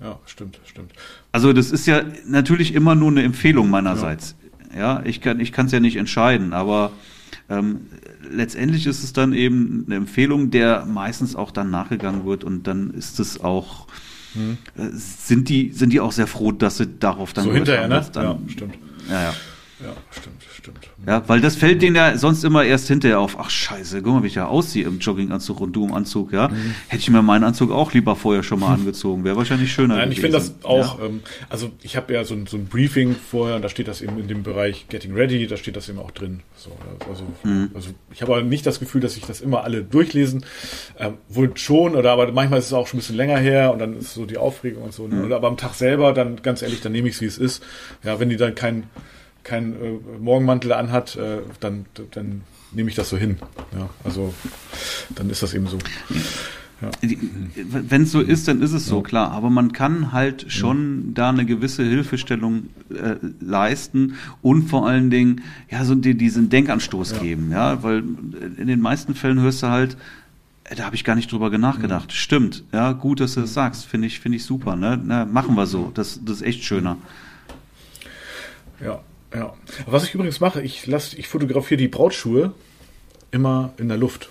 Ja, 0.00 0.18
stimmt, 0.26 0.60
stimmt. 0.66 0.92
Also 1.32 1.52
das 1.52 1.70
ist 1.70 1.86
ja 1.86 2.02
natürlich 2.26 2.74
immer 2.74 2.94
nur 2.94 3.10
eine 3.10 3.22
Empfehlung 3.22 3.70
meinerseits. 3.70 4.36
Ja, 4.74 4.98
ja 4.98 5.02
ich 5.04 5.20
kann 5.20 5.40
ich 5.40 5.50
kann 5.50 5.66
es 5.66 5.72
ja 5.72 5.80
nicht 5.80 5.96
entscheiden, 5.96 6.52
aber 6.52 6.92
ähm, 7.48 7.86
letztendlich 8.30 8.86
ist 8.86 9.02
es 9.02 9.12
dann 9.12 9.32
eben 9.32 9.84
eine 9.86 9.96
Empfehlung, 9.96 10.50
der 10.50 10.84
meistens 10.84 11.36
auch 11.36 11.50
dann 11.50 11.70
nachgegangen 11.70 12.26
wird 12.26 12.44
und 12.44 12.66
dann 12.66 12.90
ist 12.90 13.18
es 13.18 13.40
auch 13.40 13.86
hm. 14.34 14.58
sind 14.92 15.48
die 15.48 15.72
sind 15.72 15.92
die 15.92 16.00
auch 16.00 16.12
sehr 16.12 16.26
froh, 16.26 16.52
dass 16.52 16.76
sie 16.76 16.86
darauf 16.86 17.32
dann 17.32 17.44
so 17.44 17.52
hinterher, 17.52 17.88
ne? 17.88 18.06
Dann, 18.12 18.24
ja, 18.24 18.38
stimmt. 18.48 18.74
Ja, 19.08 19.22
ja. 19.22 19.34
Ja, 19.80 19.92
stimmt, 20.10 20.42
stimmt. 20.64 20.88
Ja, 21.06 21.22
weil 21.28 21.40
das 21.40 21.56
fällt 21.56 21.82
denen 21.82 21.96
ja 21.96 22.16
sonst 22.16 22.42
immer 22.42 22.64
erst 22.64 22.88
hinterher 22.88 23.20
auf. 23.20 23.36
Ach 23.38 23.50
scheiße, 23.50 24.02
guck 24.02 24.14
mal, 24.14 24.22
wie 24.22 24.28
ich 24.28 24.34
ja 24.34 24.46
aussehe 24.46 24.84
im 24.84 24.98
Jogginganzug 24.98 25.60
und 25.60 25.74
du 25.74 25.84
im 25.84 25.92
Anzug, 25.92 26.32
ja. 26.32 26.48
Mhm. 26.48 26.74
Hätte 26.88 27.02
ich 27.02 27.10
mir 27.10 27.22
meinen 27.22 27.44
Anzug 27.44 27.70
auch 27.70 27.92
lieber 27.92 28.16
vorher 28.16 28.42
schon 28.42 28.60
mal 28.60 28.74
angezogen. 28.74 29.24
Wäre 29.24 29.36
wahrscheinlich 29.36 29.72
schöner 29.72 29.96
Nein, 29.96 30.10
gewesen. 30.10 30.12
ich 30.12 30.20
finde 30.20 30.38
das 30.38 30.54
auch, 30.64 30.98
ja. 30.98 31.06
ähm, 31.06 31.20
also 31.50 31.70
ich 31.82 31.96
habe 31.96 32.12
ja 32.14 32.24
so 32.24 32.34
ein, 32.34 32.46
so 32.46 32.56
ein 32.56 32.66
Briefing 32.66 33.14
vorher 33.14 33.56
und 33.56 33.62
da 33.62 33.68
steht 33.68 33.88
das 33.88 34.00
eben 34.00 34.18
in 34.18 34.28
dem 34.28 34.42
Bereich 34.42 34.86
Getting 34.88 35.14
Ready, 35.14 35.46
da 35.46 35.56
steht 35.56 35.76
das 35.76 35.88
eben 35.88 35.98
auch 35.98 36.10
drin. 36.10 36.40
So, 36.56 36.70
also, 37.08 37.24
mhm. 37.42 37.70
also 37.74 37.90
ich 38.12 38.22
habe 38.22 38.32
aber 38.32 38.42
nicht 38.42 38.64
das 38.66 38.80
Gefühl, 38.80 39.02
dass 39.02 39.16
ich 39.16 39.24
das 39.24 39.40
immer 39.40 39.64
alle 39.64 39.82
durchlesen. 39.82 40.46
Ähm, 40.98 41.14
wohl 41.28 41.50
schon, 41.56 41.94
oder 41.94 42.12
aber 42.12 42.32
manchmal 42.32 42.58
ist 42.58 42.66
es 42.66 42.72
auch 42.72 42.86
schon 42.86 42.98
ein 42.98 43.00
bisschen 43.00 43.16
länger 43.16 43.36
her 43.36 43.72
und 43.72 43.80
dann 43.80 43.98
ist 43.98 44.14
so 44.14 44.24
die 44.24 44.38
Aufregung 44.38 44.82
und 44.82 44.94
so. 44.94 45.06
Mhm. 45.06 45.30
Aber 45.32 45.48
am 45.48 45.58
Tag 45.58 45.74
selber, 45.74 46.12
dann 46.14 46.40
ganz 46.42 46.62
ehrlich, 46.62 46.80
dann 46.80 46.92
nehme 46.92 47.08
ich 47.08 47.16
es, 47.16 47.20
wie 47.20 47.26
es 47.26 47.38
ist. 47.38 47.62
Ja, 48.02 48.18
wenn 48.18 48.30
die 48.30 48.36
dann 48.36 48.54
kein 48.54 48.84
kein 49.44 49.74
äh, 49.74 49.98
Morgenmantel 50.18 50.72
anhat, 50.72 51.16
äh, 51.16 51.38
dann, 51.60 51.86
dann 52.10 52.42
nehme 52.72 52.88
ich 52.88 52.96
das 52.96 53.08
so 53.08 53.16
hin. 53.16 53.38
Ja, 53.76 53.88
also 54.02 54.34
dann 55.14 55.30
ist 55.30 55.42
das 55.42 55.54
eben 55.54 55.66
so. 55.66 55.78
Ja. 56.82 56.90
Wenn 57.54 58.02
es 58.02 58.12
so 58.12 58.20
ist, 58.20 58.48
dann 58.48 58.60
ist 58.60 58.72
es 58.72 58.86
so, 58.86 58.96
ja. 58.96 59.02
klar. 59.02 59.30
Aber 59.30 59.48
man 59.48 59.72
kann 59.72 60.12
halt 60.12 60.46
schon 60.48 61.04
ja. 61.08 61.12
da 61.14 61.28
eine 61.30 61.46
gewisse 61.46 61.84
Hilfestellung 61.84 62.64
äh, 62.90 63.16
leisten 63.40 64.16
und 64.42 64.68
vor 64.68 64.86
allen 64.86 65.10
Dingen 65.10 65.42
ja 65.70 65.84
so 65.84 65.94
die, 65.94 66.16
diesen 66.16 66.48
Denkanstoß 66.48 67.20
geben, 67.20 67.50
ja, 67.52 67.82
weil 67.82 68.02
in 68.58 68.66
den 68.66 68.80
meisten 68.80 69.14
Fällen 69.14 69.40
hörst 69.40 69.62
du 69.62 69.68
halt, 69.68 69.96
äh, 70.64 70.74
da 70.74 70.84
habe 70.84 70.96
ich 70.96 71.04
gar 71.04 71.14
nicht 71.14 71.30
drüber 71.30 71.56
nachgedacht. 71.56 72.12
Stimmt, 72.12 72.64
ja, 72.72 72.92
gut, 72.92 73.20
dass 73.20 73.34
du 73.34 73.42
das 73.42 73.54
sagst, 73.54 73.86
finde 73.86 74.08
ich, 74.08 74.18
finde 74.18 74.36
ich 74.36 74.44
super, 74.44 74.74
ne? 74.74 75.00
Na, 75.02 75.24
machen 75.24 75.54
wir 75.54 75.66
so, 75.66 75.92
das, 75.94 76.20
das 76.24 76.36
ist 76.38 76.42
echt 76.42 76.64
schöner. 76.64 76.96
Ja, 78.84 79.00
ja. 79.34 79.54
Was 79.86 80.04
ich 80.04 80.14
übrigens 80.14 80.40
mache, 80.40 80.62
ich 80.62 80.86
lasse, 80.86 81.16
ich 81.16 81.28
fotografiere 81.28 81.78
die 81.78 81.88
Brautschuhe 81.88 82.54
immer 83.30 83.72
in 83.78 83.88
der 83.88 83.98
Luft. 83.98 84.30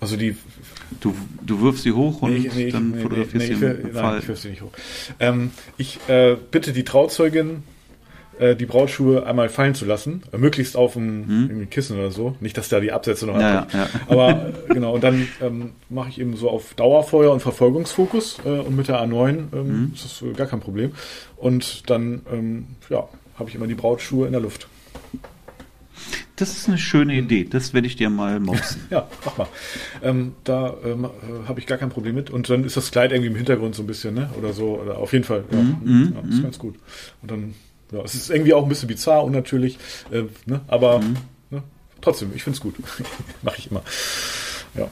Also 0.00 0.16
die. 0.16 0.36
Du, 1.00 1.14
du 1.40 1.60
wirfst 1.62 1.84
sie 1.84 1.92
hoch 1.92 2.20
und 2.20 2.34
nee, 2.34 2.50
nee, 2.54 2.70
dann 2.70 2.90
nee, 2.90 3.02
fotografierst 3.02 3.48
nee, 3.48 3.54
sie 3.54 3.64
im 3.64 3.82
nein, 3.82 3.94
Fall. 3.94 4.18
ich 4.18 4.28
wirf 4.28 4.38
sie 4.38 4.50
nicht 4.50 4.62
hoch. 4.62 4.72
Ähm, 5.18 5.50
ich 5.78 5.98
äh, 6.08 6.36
bitte 6.50 6.72
die 6.72 6.84
Trauzeugin, 6.84 7.62
äh, 8.42 8.56
die 8.56 8.66
Brautschuhe 8.66 9.24
einmal 9.24 9.48
fallen 9.48 9.74
zu 9.74 9.84
lassen, 9.84 10.22
äh, 10.32 10.38
möglichst 10.38 10.76
auf 10.76 10.94
dem 10.94 11.48
hm? 11.48 11.70
Kissen 11.70 11.98
oder 11.98 12.10
so. 12.10 12.36
Nicht, 12.40 12.58
dass 12.58 12.68
da 12.68 12.80
die 12.80 12.90
Absätze 12.90 13.26
noch 13.26 13.38
ja, 13.38 13.66
ja, 13.72 13.88
Aber 14.08 14.30
äh, 14.30 14.52
genau, 14.74 14.94
und 14.94 15.04
dann 15.04 15.28
ähm, 15.40 15.70
mache 15.88 16.08
ich 16.08 16.20
eben 16.20 16.36
so 16.36 16.50
auf 16.50 16.74
Dauerfeuer 16.74 17.32
und 17.32 17.40
Verfolgungsfokus 17.40 18.40
äh, 18.44 18.48
und 18.48 18.76
mit 18.76 18.88
der 18.88 19.00
A9 19.00 19.28
ähm, 19.28 19.48
hm? 19.52 19.92
ist 19.94 20.04
das 20.04 20.36
gar 20.36 20.46
kein 20.46 20.60
Problem. 20.60 20.92
Und 21.36 21.88
dann 21.88 22.22
ähm, 22.32 22.66
ja, 22.90 23.08
habe 23.38 23.48
ich 23.48 23.54
immer 23.54 23.66
die 23.66 23.74
Brautschuhe 23.74 24.26
in 24.26 24.32
der 24.32 24.40
Luft. 24.40 24.66
Das 26.36 26.56
ist 26.56 26.66
eine 26.66 26.78
schöne 26.78 27.14
Idee. 27.14 27.44
Das 27.44 27.74
werde 27.74 27.86
ich 27.86 27.94
dir 27.94 28.10
mal 28.10 28.40
mopsen. 28.40 28.82
ja, 28.90 29.06
mach 29.24 29.38
mal. 29.38 29.48
Ähm, 30.02 30.32
da 30.42 30.74
ähm, 30.84 31.04
äh, 31.04 31.46
habe 31.46 31.60
ich 31.60 31.66
gar 31.66 31.78
kein 31.78 31.90
Problem 31.90 32.16
mit. 32.16 32.30
Und 32.30 32.50
dann 32.50 32.64
ist 32.64 32.76
das 32.76 32.90
Kleid 32.90 33.12
irgendwie 33.12 33.30
im 33.30 33.36
Hintergrund 33.36 33.76
so 33.76 33.84
ein 33.84 33.86
bisschen, 33.86 34.14
ne? 34.14 34.30
Oder 34.36 34.52
so. 34.52 34.80
Oder 34.80 34.98
auf 34.98 35.12
jeden 35.12 35.24
Fall. 35.24 35.44
Ja, 35.52 35.58
mm, 35.58 36.14
ja, 36.14 36.28
ist 36.28 36.40
mm. 36.40 36.42
ganz 36.42 36.58
gut. 36.58 36.74
Und 37.20 37.30
dann 37.30 37.54
ja, 37.92 38.00
es 38.02 38.14
ist 38.14 38.30
irgendwie 38.30 38.54
auch 38.54 38.62
ein 38.62 38.68
bisschen 38.68 38.88
bizarr, 38.88 39.24
unnatürlich, 39.24 39.78
äh, 40.10 40.24
ne? 40.46 40.60
aber 40.66 41.00
mhm. 41.00 41.16
ne? 41.50 41.62
trotzdem, 42.00 42.32
ich 42.34 42.42
finde 42.42 42.56
es 42.56 42.60
gut. 42.60 42.74
Mache 43.42 43.56
ich 43.58 43.70
immer. 43.70 43.82
Ja. 44.74 44.90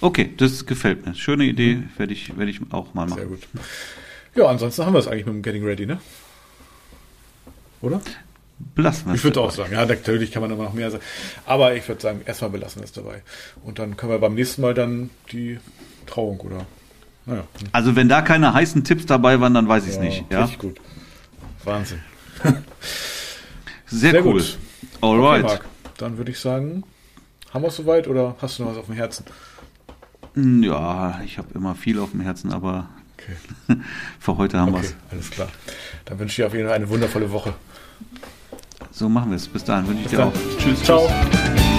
Okay, 0.00 0.32
das 0.36 0.64
gefällt 0.64 1.04
mir. 1.04 1.14
Schöne 1.14 1.44
Idee, 1.44 1.76
mhm. 1.76 1.88
werde 1.96 2.12
ich, 2.12 2.36
werd 2.36 2.48
ich 2.48 2.60
auch 2.70 2.94
mal 2.94 3.06
machen. 3.06 3.18
Sehr 3.18 3.28
gut. 3.28 3.40
Ja, 4.34 4.46
ansonsten 4.46 4.86
haben 4.86 4.94
wir 4.94 5.00
es 5.00 5.08
eigentlich 5.08 5.26
mit 5.26 5.34
dem 5.34 5.42
Getting 5.42 5.64
Ready, 5.64 5.86
ne? 5.86 6.00
Oder? 7.82 8.00
Belassen 8.74 9.06
wir 9.06 9.14
es. 9.14 9.20
Ich 9.20 9.24
würde 9.24 9.40
auch 9.40 9.50
sagen, 9.50 9.72
ja, 9.72 9.84
natürlich 9.84 10.30
kann 10.30 10.42
man 10.42 10.50
immer 10.50 10.64
noch 10.64 10.74
mehr 10.74 10.90
sagen. 10.90 11.02
Aber 11.46 11.74
ich 11.74 11.88
würde 11.88 12.00
sagen, 12.00 12.20
erstmal 12.24 12.50
belassen 12.50 12.80
wir 12.80 12.84
es 12.84 12.92
dabei. 12.92 13.22
Und 13.64 13.78
dann 13.78 13.96
können 13.96 14.12
wir 14.12 14.18
beim 14.18 14.34
nächsten 14.34 14.62
Mal 14.62 14.74
dann 14.74 15.10
die 15.32 15.58
Trauung 16.06 16.40
oder. 16.40 16.66
Naja. 17.26 17.44
Also 17.72 17.96
wenn 17.96 18.08
da 18.08 18.22
keine 18.22 18.52
heißen 18.52 18.84
Tipps 18.84 19.06
dabei 19.06 19.40
waren, 19.40 19.54
dann 19.54 19.68
weiß 19.68 19.84
ich 19.84 19.90
es 19.90 19.96
ja, 19.96 20.02
nicht. 20.02 20.24
Ja, 20.30 20.42
richtig 20.42 20.58
gut. 20.58 20.80
Wahnsinn. 21.64 22.00
Sehr, 23.86 24.12
Sehr 24.12 24.24
cool. 24.24 24.34
Gut. 24.40 24.58
Alright. 25.00 25.44
Okay, 25.44 25.58
Dann 25.98 26.16
würde 26.16 26.30
ich 26.30 26.38
sagen, 26.38 26.84
haben 27.52 27.62
wir 27.62 27.68
es 27.68 27.76
soweit 27.76 28.06
oder 28.08 28.36
hast 28.40 28.58
du 28.58 28.62
noch 28.64 28.70
was 28.70 28.78
auf 28.78 28.86
dem 28.86 28.94
Herzen? 28.94 29.24
Hm, 30.34 30.62
ja, 30.62 31.20
ich 31.24 31.38
habe 31.38 31.48
immer 31.54 31.74
viel 31.74 31.98
auf 31.98 32.12
dem 32.12 32.20
Herzen, 32.20 32.52
aber 32.52 32.88
okay. 33.18 33.36
für 34.20 34.36
heute 34.36 34.58
haben 34.58 34.74
okay, 34.74 34.82
wir 34.82 34.88
es. 34.88 34.96
Alles 35.10 35.30
klar. 35.30 35.48
Dann 36.04 36.18
wünsche 36.18 36.32
ich 36.32 36.36
dir 36.36 36.46
auf 36.46 36.54
jeden 36.54 36.66
Fall 36.66 36.76
eine 36.76 36.88
wundervolle 36.88 37.30
Woche. 37.32 37.54
So 38.92 39.08
machen 39.08 39.30
wir 39.30 39.36
es. 39.36 39.48
Bis 39.48 39.64
dahin 39.64 39.86
wünsche 39.88 40.02
ich 40.02 40.08
Bis 40.08 40.12
dir 40.12 40.18
dann. 40.18 40.28
auch. 40.28 40.58
Tschüss. 40.58 40.82
Ciao. 40.82 41.08
Tschüss. 41.08 41.69